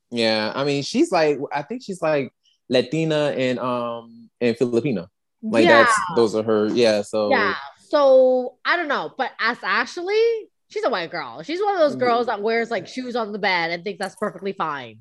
yeah, 0.10 0.52
I 0.56 0.64
mean, 0.64 0.82
she's 0.84 1.12
like, 1.12 1.38
I 1.52 1.62
think 1.62 1.84
she's 1.84 2.02
like 2.02 2.32
Latina 2.70 3.34
and 3.38 3.60
um 3.60 4.30
and 4.42 4.58
Filipino. 4.58 5.10
Like 5.44 5.66
yeah, 5.66 5.84
that's 5.84 6.00
those 6.16 6.36
are 6.36 6.44
her. 6.44 6.68
Yeah, 6.68 7.02
so 7.02 7.30
yeah. 7.30 7.56
So 7.90 8.56
I 8.66 8.78
don't 8.78 8.88
know, 8.88 9.14
but 9.18 9.32
as 9.40 9.58
Ashley, 9.62 10.48
she's 10.74 10.84
a 10.84 10.90
white 10.90 11.12
girl. 11.12 11.44
She's 11.44 11.62
one 11.62 11.76
of 11.76 11.80
those 11.80 11.96
girls 11.96 12.26
that 12.26 12.42
wears 12.42 12.72
like 12.72 12.88
shoes 12.88 13.16
on 13.16 13.32
the 13.32 13.40
bed 13.40 13.70
and 13.70 13.84
thinks 13.84 14.00
that's 14.00 14.16
perfectly 14.16 14.54
fine. 14.54 14.98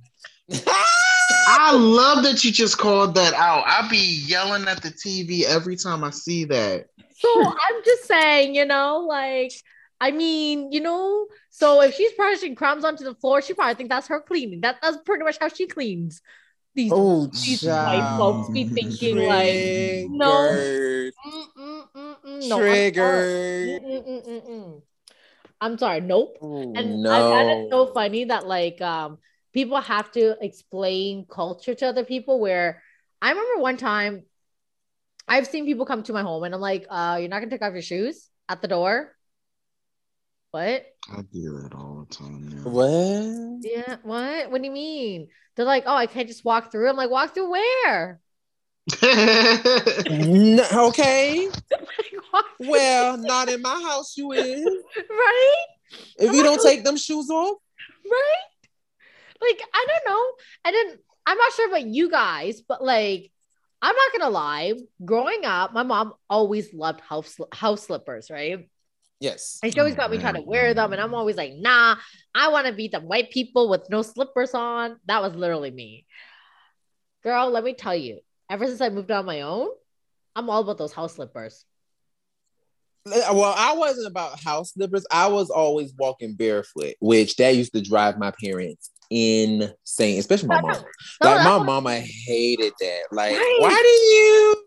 I 1.46 1.74
love 1.74 2.22
that 2.24 2.44
you 2.44 2.52
just 2.52 2.78
called 2.78 3.14
that 3.14 3.32
out. 3.32 3.64
I'll 3.66 3.88
be 3.88 4.22
yelling 4.26 4.68
at 4.68 4.82
the 4.82 4.90
TV 4.90 5.44
every 5.44 5.76
time 5.76 6.04
I 6.04 6.10
see 6.10 6.44
that. 6.44 6.86
So 7.18 7.46
I'm 7.46 7.82
just 7.84 8.04
saying, 8.04 8.54
you 8.54 8.66
know, 8.66 9.06
like, 9.08 9.52
I 10.00 10.10
mean, 10.10 10.72
you 10.72 10.80
know, 10.80 11.26
so 11.50 11.80
if 11.80 11.94
she's 11.94 12.12
brushing 12.12 12.54
crumbs 12.54 12.84
onto 12.84 13.04
the 13.04 13.14
floor, 13.14 13.40
she 13.40 13.54
probably 13.54 13.74
thinks 13.74 13.88
that's 13.88 14.08
her 14.08 14.20
cleaning. 14.20 14.60
That, 14.60 14.76
that's 14.82 14.98
pretty 14.98 15.24
much 15.24 15.38
how 15.40 15.48
she 15.48 15.66
cleans. 15.66 16.20
These 16.74 16.92
oh, 16.94 17.26
these 17.26 17.62
child. 17.62 18.00
white 18.00 18.18
folks 18.18 18.50
be 18.50 18.64
thinking 18.64 19.16
like, 19.16 20.10
no. 20.10 20.48
Triggered. 20.48 21.14
mm, 21.26 21.46
mm, 21.58 21.82
mm, 21.94 22.16
mm, 22.24 22.48
no, 22.48 22.58
Triggered. 22.58 24.82
I'm 25.62 25.78
sorry, 25.78 26.02
nope. 26.02 26.38
Oh, 26.42 26.74
And 26.76 27.00
I 27.08 27.22
find 27.24 27.48
it 27.50 27.58
so 27.70 27.86
funny 27.94 28.26
that 28.26 28.46
like 28.46 28.82
um 28.82 29.18
people 29.54 29.80
have 29.80 30.12
to 30.12 30.36
explain 30.44 31.26
culture 31.30 31.74
to 31.76 31.86
other 31.88 32.04
people. 32.04 32.40
Where 32.40 32.82
I 33.22 33.30
remember 33.30 33.62
one 33.62 33.78
time 33.78 34.24
I've 35.28 35.46
seen 35.46 35.66
people 35.66 35.86
come 35.86 36.02
to 36.04 36.12
my 36.12 36.22
home 36.22 36.44
and 36.44 36.54
I'm 36.54 36.60
like, 36.60 36.86
uh, 36.90 37.18
you're 37.20 37.28
not 37.28 37.40
gonna 37.40 37.50
take 37.50 37.62
off 37.62 37.72
your 37.72 37.82
shoes 37.82 38.28
at 38.48 38.62
the 38.62 38.68
door. 38.68 39.16
What? 40.52 40.86
I 41.10 41.22
do 41.22 41.58
it 41.66 41.74
all 41.74 42.06
the 42.08 42.14
time. 42.14 42.48
Now. 42.48 42.70
What? 42.70 42.90
Yeah, 43.62 43.98
what? 44.02 44.50
What 44.50 44.62
do 44.62 44.66
you 44.66 44.72
mean? 44.72 45.28
They're 45.56 45.66
like, 45.66 45.84
oh, 45.86 45.94
I 45.94 46.06
can't 46.06 46.28
just 46.28 46.44
walk 46.44 46.72
through. 46.72 46.88
I'm 46.90 46.96
like, 46.96 47.10
walk 47.10 47.34
through 47.34 47.50
where? 47.50 48.21
No, 50.10 50.88
okay. 50.88 51.48
Well, 52.58 53.18
not 53.18 53.50
in 53.50 53.60
my 53.60 53.82
house. 53.82 54.16
You 54.16 54.32
is. 54.32 54.64
right? 55.10 55.64
If 56.18 56.32
you 56.32 56.42
don't 56.42 56.62
take 56.62 56.82
them 56.82 56.96
shoes 56.96 57.28
off, 57.28 57.58
right? 58.04 58.44
Like, 59.40 59.60
I 59.74 59.86
don't 59.88 60.14
know. 60.14 60.30
I 60.64 60.70
didn't, 60.70 61.00
I'm 61.26 61.36
not 61.36 61.52
sure 61.52 61.68
about 61.68 61.86
you 61.86 62.10
guys, 62.10 62.62
but 62.62 62.82
like, 62.82 63.30
I'm 63.82 63.94
not 63.94 64.12
gonna 64.12 64.30
lie. 64.30 64.74
Growing 65.04 65.44
up, 65.44 65.74
my 65.74 65.82
mom 65.82 66.14
always 66.30 66.72
loved 66.72 67.00
house 67.00 67.36
house 67.52 67.86
slippers, 67.86 68.30
right? 68.30 68.68
yes. 69.20 69.58
And 69.62 69.72
she 69.72 69.80
always 69.80 69.94
got 69.94 70.10
me 70.10 70.18
trying 70.18 70.34
to 70.34 70.42
wear 70.42 70.72
them, 70.74 70.92
and 70.92 71.00
I'm 71.00 71.14
always 71.14 71.36
like, 71.36 71.52
nah, 71.54 71.96
I 72.34 72.48
want 72.48 72.66
to 72.66 72.72
be 72.72 72.88
the 72.88 73.00
white 73.00 73.30
people 73.30 73.68
with 73.68 73.90
no 73.90 74.02
slippers 74.02 74.54
on. 74.54 74.98
That 75.06 75.22
was 75.22 75.34
literally 75.34 75.70
me. 75.70 76.06
Girl, 77.22 77.50
let 77.50 77.64
me 77.64 77.74
tell 77.74 77.94
you, 77.94 78.20
ever 78.52 78.66
since 78.66 78.82
I 78.82 78.90
moved 78.90 79.10
on 79.10 79.24
my 79.24 79.40
own, 79.40 79.68
I'm 80.36 80.50
all 80.50 80.60
about 80.62 80.76
those 80.76 80.92
house 80.92 81.14
slippers. 81.14 81.64
Well, 83.06 83.54
I 83.56 83.74
wasn't 83.74 84.06
about 84.06 84.38
house 84.38 84.74
slippers. 84.74 85.04
I 85.10 85.26
was 85.26 85.50
always 85.50 85.92
walking 85.98 86.34
barefoot, 86.34 86.94
which 87.00 87.34
that 87.36 87.56
used 87.56 87.72
to 87.72 87.80
drive 87.80 88.16
my 88.18 88.32
parents 88.44 88.90
insane, 89.10 90.18
especially 90.20 90.48
my 90.48 90.60
mom. 90.60 90.70
No, 90.72 90.80
Like 91.30 91.44
my 91.44 91.56
what- 91.56 91.66
mama 91.66 91.98
hated 91.98 92.72
that. 92.78 93.02
Like, 93.10 93.32
Right. 93.32 93.56
why 93.58 93.70
do 93.70 93.88
you? 93.88 94.64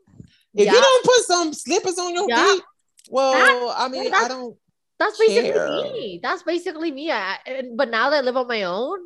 If 0.55 0.65
Yeah. 0.65 0.73
you 0.73 0.81
don't 0.81 1.05
put 1.05 1.25
some 1.25 1.53
slippers 1.53 1.97
on 1.97 2.13
your 2.13 2.27
Yeah. 2.27 2.53
feet, 2.55 2.63
well, 3.09 3.73
I 3.77 3.87
mean, 3.87 4.13
I 4.13 4.27
don't. 4.27 4.57
That's 4.99 5.17
basically 5.17 5.51
care. 5.51 5.83
me. 5.83 6.19
That's 6.21 6.43
basically 6.43 6.91
me. 6.91 7.11
I, 7.11 7.37
and- 7.45 7.77
but 7.77 7.89
now 7.89 8.09
that 8.09 8.17
I 8.17 8.21
live 8.21 8.35
on 8.37 8.47
my 8.47 8.63
own 8.63 8.99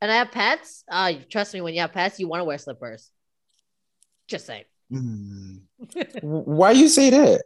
and 0.00 0.10
I 0.10 0.16
have 0.16 0.32
pets, 0.32 0.82
uh, 0.90 1.12
trust 1.30 1.54
me, 1.54 1.60
when 1.60 1.74
you 1.74 1.82
have 1.82 1.92
pets, 1.92 2.18
you 2.18 2.26
want 2.26 2.40
to 2.40 2.44
wear 2.44 2.58
slippers. 2.58 3.11
Just 4.28 4.46
saying. 4.46 4.64
Mm. 4.92 5.62
Why 6.20 6.72
you 6.72 6.86
say 6.86 7.08
that? 7.08 7.42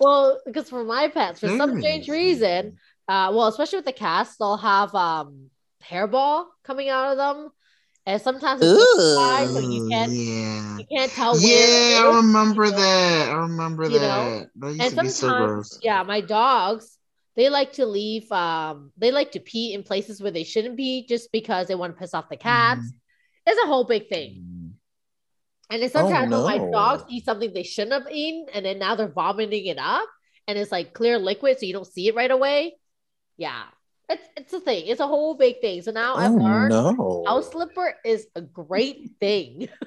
Well, 0.00 0.40
because 0.44 0.68
for 0.68 0.82
my 0.82 1.06
pets, 1.06 1.38
for 1.38 1.46
some 1.46 1.78
strange 1.78 2.08
reason, 2.08 2.76
uh, 3.06 3.30
well, 3.32 3.46
especially 3.46 3.78
with 3.78 3.84
the 3.86 3.92
cats, 3.92 4.36
they'll 4.36 4.56
have 4.56 4.92
um 4.96 5.48
hairball 5.80 6.46
coming 6.64 6.88
out 6.88 7.12
of 7.12 7.16
them, 7.16 7.50
and 8.04 8.20
sometimes 8.20 8.60
it's 8.62 8.72
liquefied, 8.72 9.48
so 9.48 9.60
you 9.60 9.88
can't 9.88 10.10
yeah. 10.10 10.78
you 10.78 10.84
can't 10.90 11.12
tell. 11.12 11.38
Yeah, 11.38 12.02
I 12.04 12.16
remember 12.16 12.68
that. 12.68 13.28
I 13.28 13.34
remember 13.34 13.84
You 13.84 14.00
know? 14.00 14.46
that. 14.56 14.66
And 14.66 14.82
so 14.82 15.06
sometimes, 15.06 15.20
gross. 15.20 15.78
yeah, 15.82 16.02
my 16.02 16.20
dogs 16.20 16.98
they 17.38 17.50
like 17.50 17.74
to 17.74 17.86
leave. 17.86 18.30
Um, 18.32 18.90
they 18.96 19.12
like 19.12 19.30
to 19.32 19.40
pee 19.40 19.72
in 19.72 19.84
places 19.84 20.20
where 20.20 20.32
they 20.32 20.42
shouldn't 20.42 20.76
be, 20.76 21.06
just 21.06 21.30
because 21.30 21.68
they 21.68 21.76
want 21.76 21.94
to 21.94 21.98
piss 22.00 22.12
off 22.12 22.28
the 22.28 22.36
cats. 22.36 22.80
Mm-hmm. 22.80 22.96
It's 23.46 23.62
a 23.62 23.66
whole 23.68 23.84
big 23.84 24.08
thing. 24.08 24.44
And 25.70 25.82
then 25.82 25.90
sometimes 25.90 26.30
when 26.30 26.44
my 26.44 26.58
dogs 26.72 27.04
eat 27.08 27.24
something 27.24 27.52
they 27.52 27.62
shouldn't 27.62 27.92
have 28.04 28.10
eaten, 28.12 28.46
and 28.54 28.64
then 28.64 28.78
now 28.78 28.94
they're 28.94 29.08
vomiting 29.08 29.66
it 29.66 29.78
up, 29.78 30.08
and 30.46 30.58
it's 30.58 30.72
like 30.72 30.94
clear 30.94 31.18
liquid, 31.18 31.58
so 31.58 31.66
you 31.66 31.72
don't 31.74 31.86
see 31.86 32.08
it 32.08 32.14
right 32.14 32.30
away. 32.30 32.76
Yeah, 33.36 33.64
it's 34.08 34.26
it's 34.36 34.52
a 34.54 34.60
thing. 34.60 34.86
It's 34.86 35.00
a 35.00 35.06
whole 35.06 35.34
big 35.36 35.60
thing. 35.60 35.82
So 35.82 35.90
now 35.90 36.16
I've 36.16 36.32
Oh 36.32 36.36
learned 36.36 36.70
no! 36.70 37.22
house 37.26 37.50
slipper 37.50 37.94
is 38.04 38.26
a 38.34 38.40
great 38.40 39.10
thing. 39.20 39.68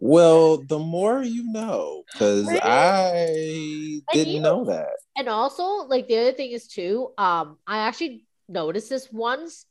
Well, 0.00 0.58
the 0.58 0.78
more 0.78 1.22
you 1.22 1.50
know, 1.50 2.04
because 2.12 2.46
Right? 2.46 2.60
I 2.62 4.00
didn't 4.12 4.34
you- 4.34 4.40
know 4.40 4.64
that. 4.66 4.90
and 5.16 5.28
also, 5.28 5.64
like 5.88 6.06
the 6.06 6.18
other 6.18 6.32
thing 6.32 6.52
is 6.52 6.68
too, 6.68 7.12
um, 7.18 7.58
I 7.66 7.78
actually 7.78 8.24
noticed 8.48 8.88
this 8.90 9.10
once, 9.12 9.66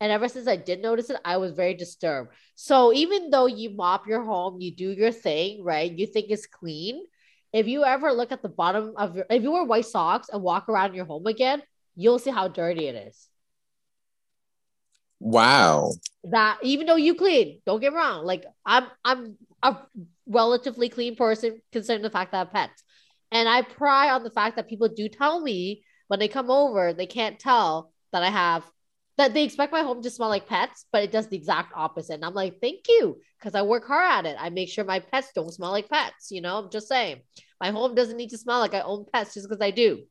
and 0.00 0.12
ever 0.12 0.28
since 0.28 0.46
I 0.46 0.56
did 0.56 0.80
notice 0.80 1.10
it, 1.10 1.20
I 1.24 1.38
was 1.38 1.52
very 1.52 1.74
disturbed. 1.74 2.32
So 2.54 2.92
even 2.92 3.30
though 3.30 3.46
you 3.46 3.70
mop 3.70 4.06
your 4.06 4.22
home, 4.22 4.60
you 4.60 4.74
do 4.74 4.90
your 4.90 5.12
thing, 5.12 5.64
right? 5.64 5.90
You 5.90 6.06
think 6.06 6.26
it's 6.30 6.46
clean. 6.46 7.04
If 7.52 7.66
you 7.66 7.84
ever 7.84 8.12
look 8.12 8.30
at 8.30 8.42
the 8.42 8.48
bottom 8.48 8.92
of 8.96 9.16
your, 9.16 9.26
if 9.30 9.42
you 9.42 9.50
wear 9.50 9.64
white 9.64 9.86
socks 9.86 10.28
and 10.32 10.42
walk 10.42 10.68
around 10.68 10.94
your 10.94 11.06
home 11.06 11.26
again, 11.26 11.62
you'll 11.96 12.18
see 12.18 12.30
how 12.30 12.48
dirty 12.48 12.86
it 12.86 13.08
is. 13.08 13.28
Wow. 15.20 15.92
That 16.24 16.58
even 16.62 16.86
though 16.86 16.96
you 16.96 17.14
clean, 17.14 17.60
don't 17.66 17.80
get 17.80 17.92
me 17.92 17.98
wrong. 17.98 18.24
Like 18.24 18.44
I'm, 18.64 18.86
I'm 19.04 19.36
a 19.62 19.76
relatively 20.26 20.88
clean 20.88 21.16
person 21.16 21.60
considering 21.72 22.02
the 22.02 22.10
fact 22.10 22.32
that 22.32 22.36
I 22.36 22.40
have 22.40 22.52
pets, 22.52 22.84
and 23.32 23.48
I 23.48 23.62
pry 23.62 24.10
on 24.10 24.22
the 24.22 24.30
fact 24.30 24.56
that 24.56 24.68
people 24.68 24.88
do 24.88 25.08
tell 25.08 25.40
me 25.40 25.82
when 26.06 26.20
they 26.20 26.28
come 26.28 26.50
over, 26.50 26.92
they 26.92 27.06
can't 27.06 27.38
tell 27.38 27.92
that 28.12 28.22
I 28.22 28.30
have 28.30 28.64
that 29.18 29.34
they 29.34 29.44
expect 29.44 29.72
my 29.72 29.82
home 29.82 30.00
to 30.02 30.10
smell 30.10 30.28
like 30.30 30.46
pets, 30.46 30.86
but 30.92 31.02
it 31.02 31.12
does 31.12 31.28
the 31.28 31.36
exact 31.36 31.72
opposite. 31.76 32.14
And 32.14 32.24
I'm 32.24 32.34
like, 32.34 32.60
thank 32.60 32.88
you, 32.88 33.20
because 33.38 33.54
I 33.54 33.62
work 33.62 33.86
hard 33.86 34.26
at 34.26 34.32
it. 34.32 34.36
I 34.40 34.50
make 34.50 34.68
sure 34.70 34.84
my 34.84 35.00
pets 35.00 35.32
don't 35.34 35.52
smell 35.52 35.72
like 35.72 35.88
pets. 35.90 36.30
You 36.30 36.40
know, 36.40 36.58
I'm 36.58 36.70
just 36.70 36.88
saying, 36.88 37.22
my 37.60 37.70
home 37.70 37.94
doesn't 37.94 38.16
need 38.16 38.30
to 38.30 38.38
smell 38.38 38.60
like 38.60 38.74
I 38.74 38.80
own 38.80 39.04
pets 39.12 39.34
just 39.34 39.48
because 39.48 39.60
I 39.62 39.72
do. 39.72 40.04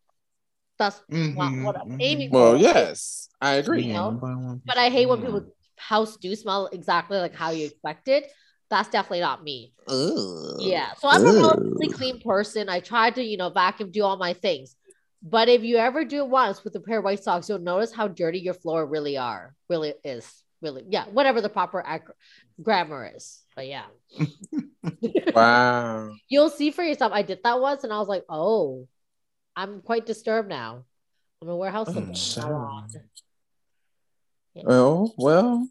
That's 0.78 1.02
not 1.10 1.54
Mhm, 1.54 1.66
what 1.66 1.78
I'm 1.78 1.96
aiming 2.00 2.30
Well, 2.32 2.54
for. 2.54 2.58
yes, 2.58 3.30
I 3.42 3.54
agree. 3.54 3.84
You 3.86 3.94
know, 3.94 4.60
But 4.66 4.78
I 4.78 4.90
hate 4.90 5.08
when 5.08 5.20
to- 5.20 5.26
people's 5.26 5.52
house 5.78 6.18
do 6.18 6.36
smell 6.36 6.68
exactly 6.68 7.18
like 7.18 7.36
how 7.36 7.52
you 7.52 7.66
expected. 7.66 8.26
That's 8.70 8.90
definitely 8.90 9.22
not 9.22 9.44
me. 9.44 9.74
Ugh. 9.88 10.60
Yeah. 10.60 10.94
So 11.00 11.08
I'm 11.08 11.22
a 11.22 11.30
Ugh. 11.30 11.36
relatively 11.36 11.88
clean 11.88 12.20
person. 12.20 12.68
I 12.70 12.82
try 12.82 13.10
to, 13.12 13.24
you 13.24 13.38
know, 13.38 13.50
vacuum, 13.50 13.92
do 13.92 14.04
all 14.04 14.18
my 14.18 14.34
things. 14.34 14.76
But 15.30 15.50
if 15.50 15.64
you 15.64 15.78
ever 15.78 16.06
do 16.06 16.20
it 16.24 16.30
once 16.30 16.64
with 16.64 16.76
a 16.76 16.80
pair 16.80 17.00
of 17.00 17.04
white 17.04 17.24
socks, 17.24 17.50
you'll 17.50 17.60
notice 17.60 17.92
how 17.92 18.08
dirty 18.08 18.40
your 18.40 18.54
floor 18.54 18.86
really 18.86 19.18
are. 19.18 19.54
Really 19.70 19.94
is. 20.04 20.44
Really. 20.62 20.84
Yeah. 20.88 21.06
Whatever 21.12 21.42
the 21.42 21.50
proper 21.50 21.84
ac- 21.88 22.14
grammar 22.62 23.12
is. 23.16 23.42
But 23.56 23.68
yeah. 23.68 23.86
Wow. 25.34 26.12
You'll 26.30 26.50
see 26.50 26.72
for 26.72 26.84
yourself. 26.84 27.12
I 27.14 27.22
did 27.22 27.40
that 27.44 27.60
once 27.60 27.84
and 27.84 27.92
I 27.94 28.00
was 28.00 28.08
like, 28.08 28.24
oh, 28.30 28.88
I'm 29.56 29.82
quite 29.82 30.06
disturbed 30.06 30.50
now. 30.50 30.86
I'm 31.42 31.48
gonna 31.48 31.58
wear 31.58 31.70
house 31.72 31.88
Oh, 31.90 31.94
slippers 31.94 32.34
from. 32.34 32.88
Well, 34.56 35.14
well, 35.18 35.68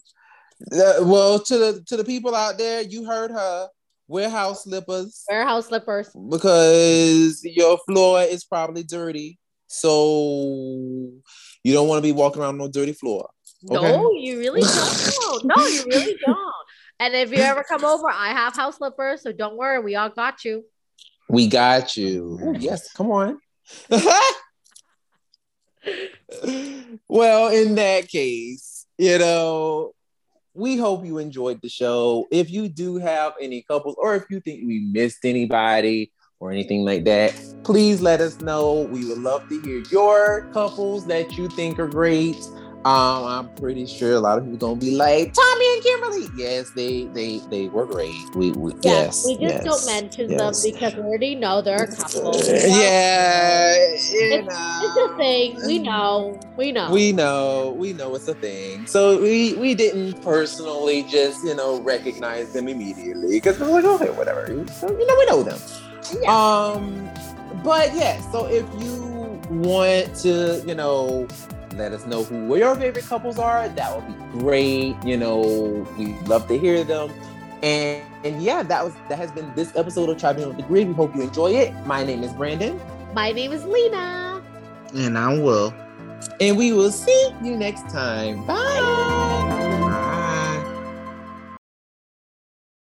uh, 0.72 0.92
well. 1.02 1.40
To 1.40 1.58
the 1.58 1.82
to 1.88 1.96
the 1.96 2.04
people 2.04 2.34
out 2.36 2.56
there, 2.58 2.82
you 2.82 3.04
heard 3.04 3.32
her. 3.32 3.68
warehouse 4.06 4.62
slippers 4.64 5.24
Warehouse 5.28 5.66
slippers. 5.66 6.08
because 6.30 7.40
your 7.42 7.78
floor 7.88 8.22
is 8.22 8.44
probably 8.44 8.84
dirty. 8.84 9.38
So 9.66 11.10
you 11.64 11.72
don't 11.72 11.88
want 11.88 11.98
to 11.98 12.02
be 12.02 12.12
walking 12.12 12.42
around 12.42 12.60
on 12.60 12.68
a 12.68 12.70
dirty 12.70 12.92
floor. 12.92 13.28
No, 13.62 14.12
you 14.12 14.38
really 14.38 14.60
don't. 14.60 15.44
No, 15.44 15.66
you 15.66 15.84
really 15.86 16.16
don't. 16.26 16.54
And 16.98 17.14
if 17.14 17.30
you 17.30 17.38
ever 17.38 17.62
come 17.62 17.84
over, 17.84 18.08
I 18.08 18.28
have 18.28 18.54
house 18.54 18.76
slippers, 18.76 19.22
so 19.22 19.32
don't 19.32 19.56
worry, 19.56 19.80
we 19.80 19.96
all 19.96 20.08
got 20.08 20.44
you. 20.44 20.64
We 21.28 21.48
got 21.48 21.96
you. 21.96 22.54
Yes, 22.58 22.92
come 22.92 23.10
on. 23.10 23.40
well, 27.08 27.48
in 27.48 27.74
that 27.74 28.08
case, 28.08 28.86
you 28.96 29.18
know, 29.18 29.92
we 30.54 30.76
hope 30.76 31.04
you 31.04 31.18
enjoyed 31.18 31.60
the 31.60 31.68
show. 31.68 32.26
If 32.30 32.50
you 32.50 32.68
do 32.68 32.96
have 32.96 33.34
any 33.40 33.62
couples, 33.62 33.96
or 33.98 34.14
if 34.14 34.24
you 34.30 34.40
think 34.40 34.66
we 34.66 34.88
missed 34.90 35.24
anybody 35.24 36.12
or 36.46 36.52
anything 36.52 36.84
like 36.84 37.04
that, 37.04 37.34
please 37.64 38.00
let 38.00 38.20
us 38.20 38.40
know. 38.40 38.82
We 38.90 39.04
would 39.06 39.18
love 39.18 39.48
to 39.48 39.60
hear 39.62 39.82
your 39.90 40.48
couples 40.52 41.06
that 41.06 41.36
you 41.36 41.48
think 41.48 41.78
are 41.78 41.88
great. 41.88 42.36
Um, 42.86 43.24
I'm 43.24 43.48
pretty 43.56 43.84
sure 43.84 44.12
a 44.12 44.20
lot 44.20 44.38
of 44.38 44.44
people 44.44 44.58
gonna 44.58 44.80
be 44.80 44.94
like 44.94 45.34
Tommy 45.34 45.74
and 45.74 45.82
Kimberly. 45.82 46.28
Yes, 46.36 46.70
they 46.70 47.06
they 47.06 47.38
they 47.50 47.66
were 47.66 47.84
great. 47.84 48.14
We, 48.36 48.52
we 48.52 48.74
yes, 48.80 49.26
we 49.26 49.36
just 49.38 49.54
yes, 49.54 49.64
don't 49.64 49.86
mention 49.86 50.30
yes. 50.30 50.62
them 50.62 50.72
because 50.72 50.94
we 50.94 51.02
already 51.02 51.34
know 51.34 51.60
they're 51.60 51.82
a 51.82 51.96
couple. 51.96 52.28
Uh, 52.28 52.42
yeah, 52.46 53.74
It's, 53.74 54.12
it's 54.14 55.12
a 55.12 55.16
thing. 55.16 55.56
We 55.66 55.80
know. 55.80 56.38
We 56.56 56.70
know. 56.70 56.92
We 56.92 57.10
know, 57.10 57.74
we 57.76 57.92
know 57.92 58.14
it's 58.14 58.28
a 58.28 58.34
thing. 58.34 58.86
So 58.86 59.20
we 59.20 59.54
we 59.54 59.74
didn't 59.74 60.22
personally 60.22 61.02
just 61.10 61.44
you 61.44 61.56
know 61.56 61.80
recognize 61.80 62.52
them 62.52 62.68
immediately 62.68 63.30
because 63.30 63.58
we're 63.58 63.82
like, 63.82 63.84
okay, 63.84 64.10
whatever. 64.10 64.46
So, 64.74 64.88
you 64.88 65.06
know, 65.08 65.16
we 65.18 65.26
know 65.26 65.42
them. 65.42 65.58
Yeah. 66.20 66.30
Um, 66.34 67.08
but 67.64 67.94
yeah. 67.94 68.20
So 68.32 68.46
if 68.46 68.64
you 68.80 69.40
want 69.50 70.14
to, 70.16 70.62
you 70.66 70.74
know, 70.74 71.26
let 71.74 71.92
us 71.92 72.06
know 72.06 72.24
who 72.24 72.56
your 72.56 72.74
favorite 72.76 73.04
couples 73.04 73.38
are, 73.38 73.68
that 73.68 73.94
would 73.96 74.06
be 74.06 74.38
great. 74.38 74.96
You 75.04 75.16
know, 75.16 75.86
we 75.98 76.14
love 76.26 76.46
to 76.48 76.58
hear 76.58 76.84
them. 76.84 77.10
And 77.62 78.02
and 78.24 78.42
yeah, 78.42 78.62
that 78.62 78.84
was 78.84 78.94
that 79.08 79.18
has 79.18 79.30
been 79.32 79.52
this 79.54 79.74
episode 79.76 80.08
of 80.10 80.18
Tribunal 80.18 80.48
with 80.50 80.58
the 80.58 80.62
Grid. 80.64 80.88
We 80.88 80.94
hope 80.94 81.14
you 81.16 81.22
enjoy 81.22 81.52
it. 81.52 81.74
My 81.86 82.04
name 82.04 82.22
is 82.22 82.32
Brandon, 82.32 82.80
My 83.14 83.32
name 83.32 83.52
is 83.52 83.64
Lena. 83.64 84.42
And 84.94 85.16
I 85.18 85.36
will. 85.38 85.72
and 86.40 86.56
we 86.56 86.72
will 86.72 86.92
see 86.92 87.30
you 87.42 87.56
next 87.56 87.88
time. 87.90 88.44
Bye. 88.46 89.62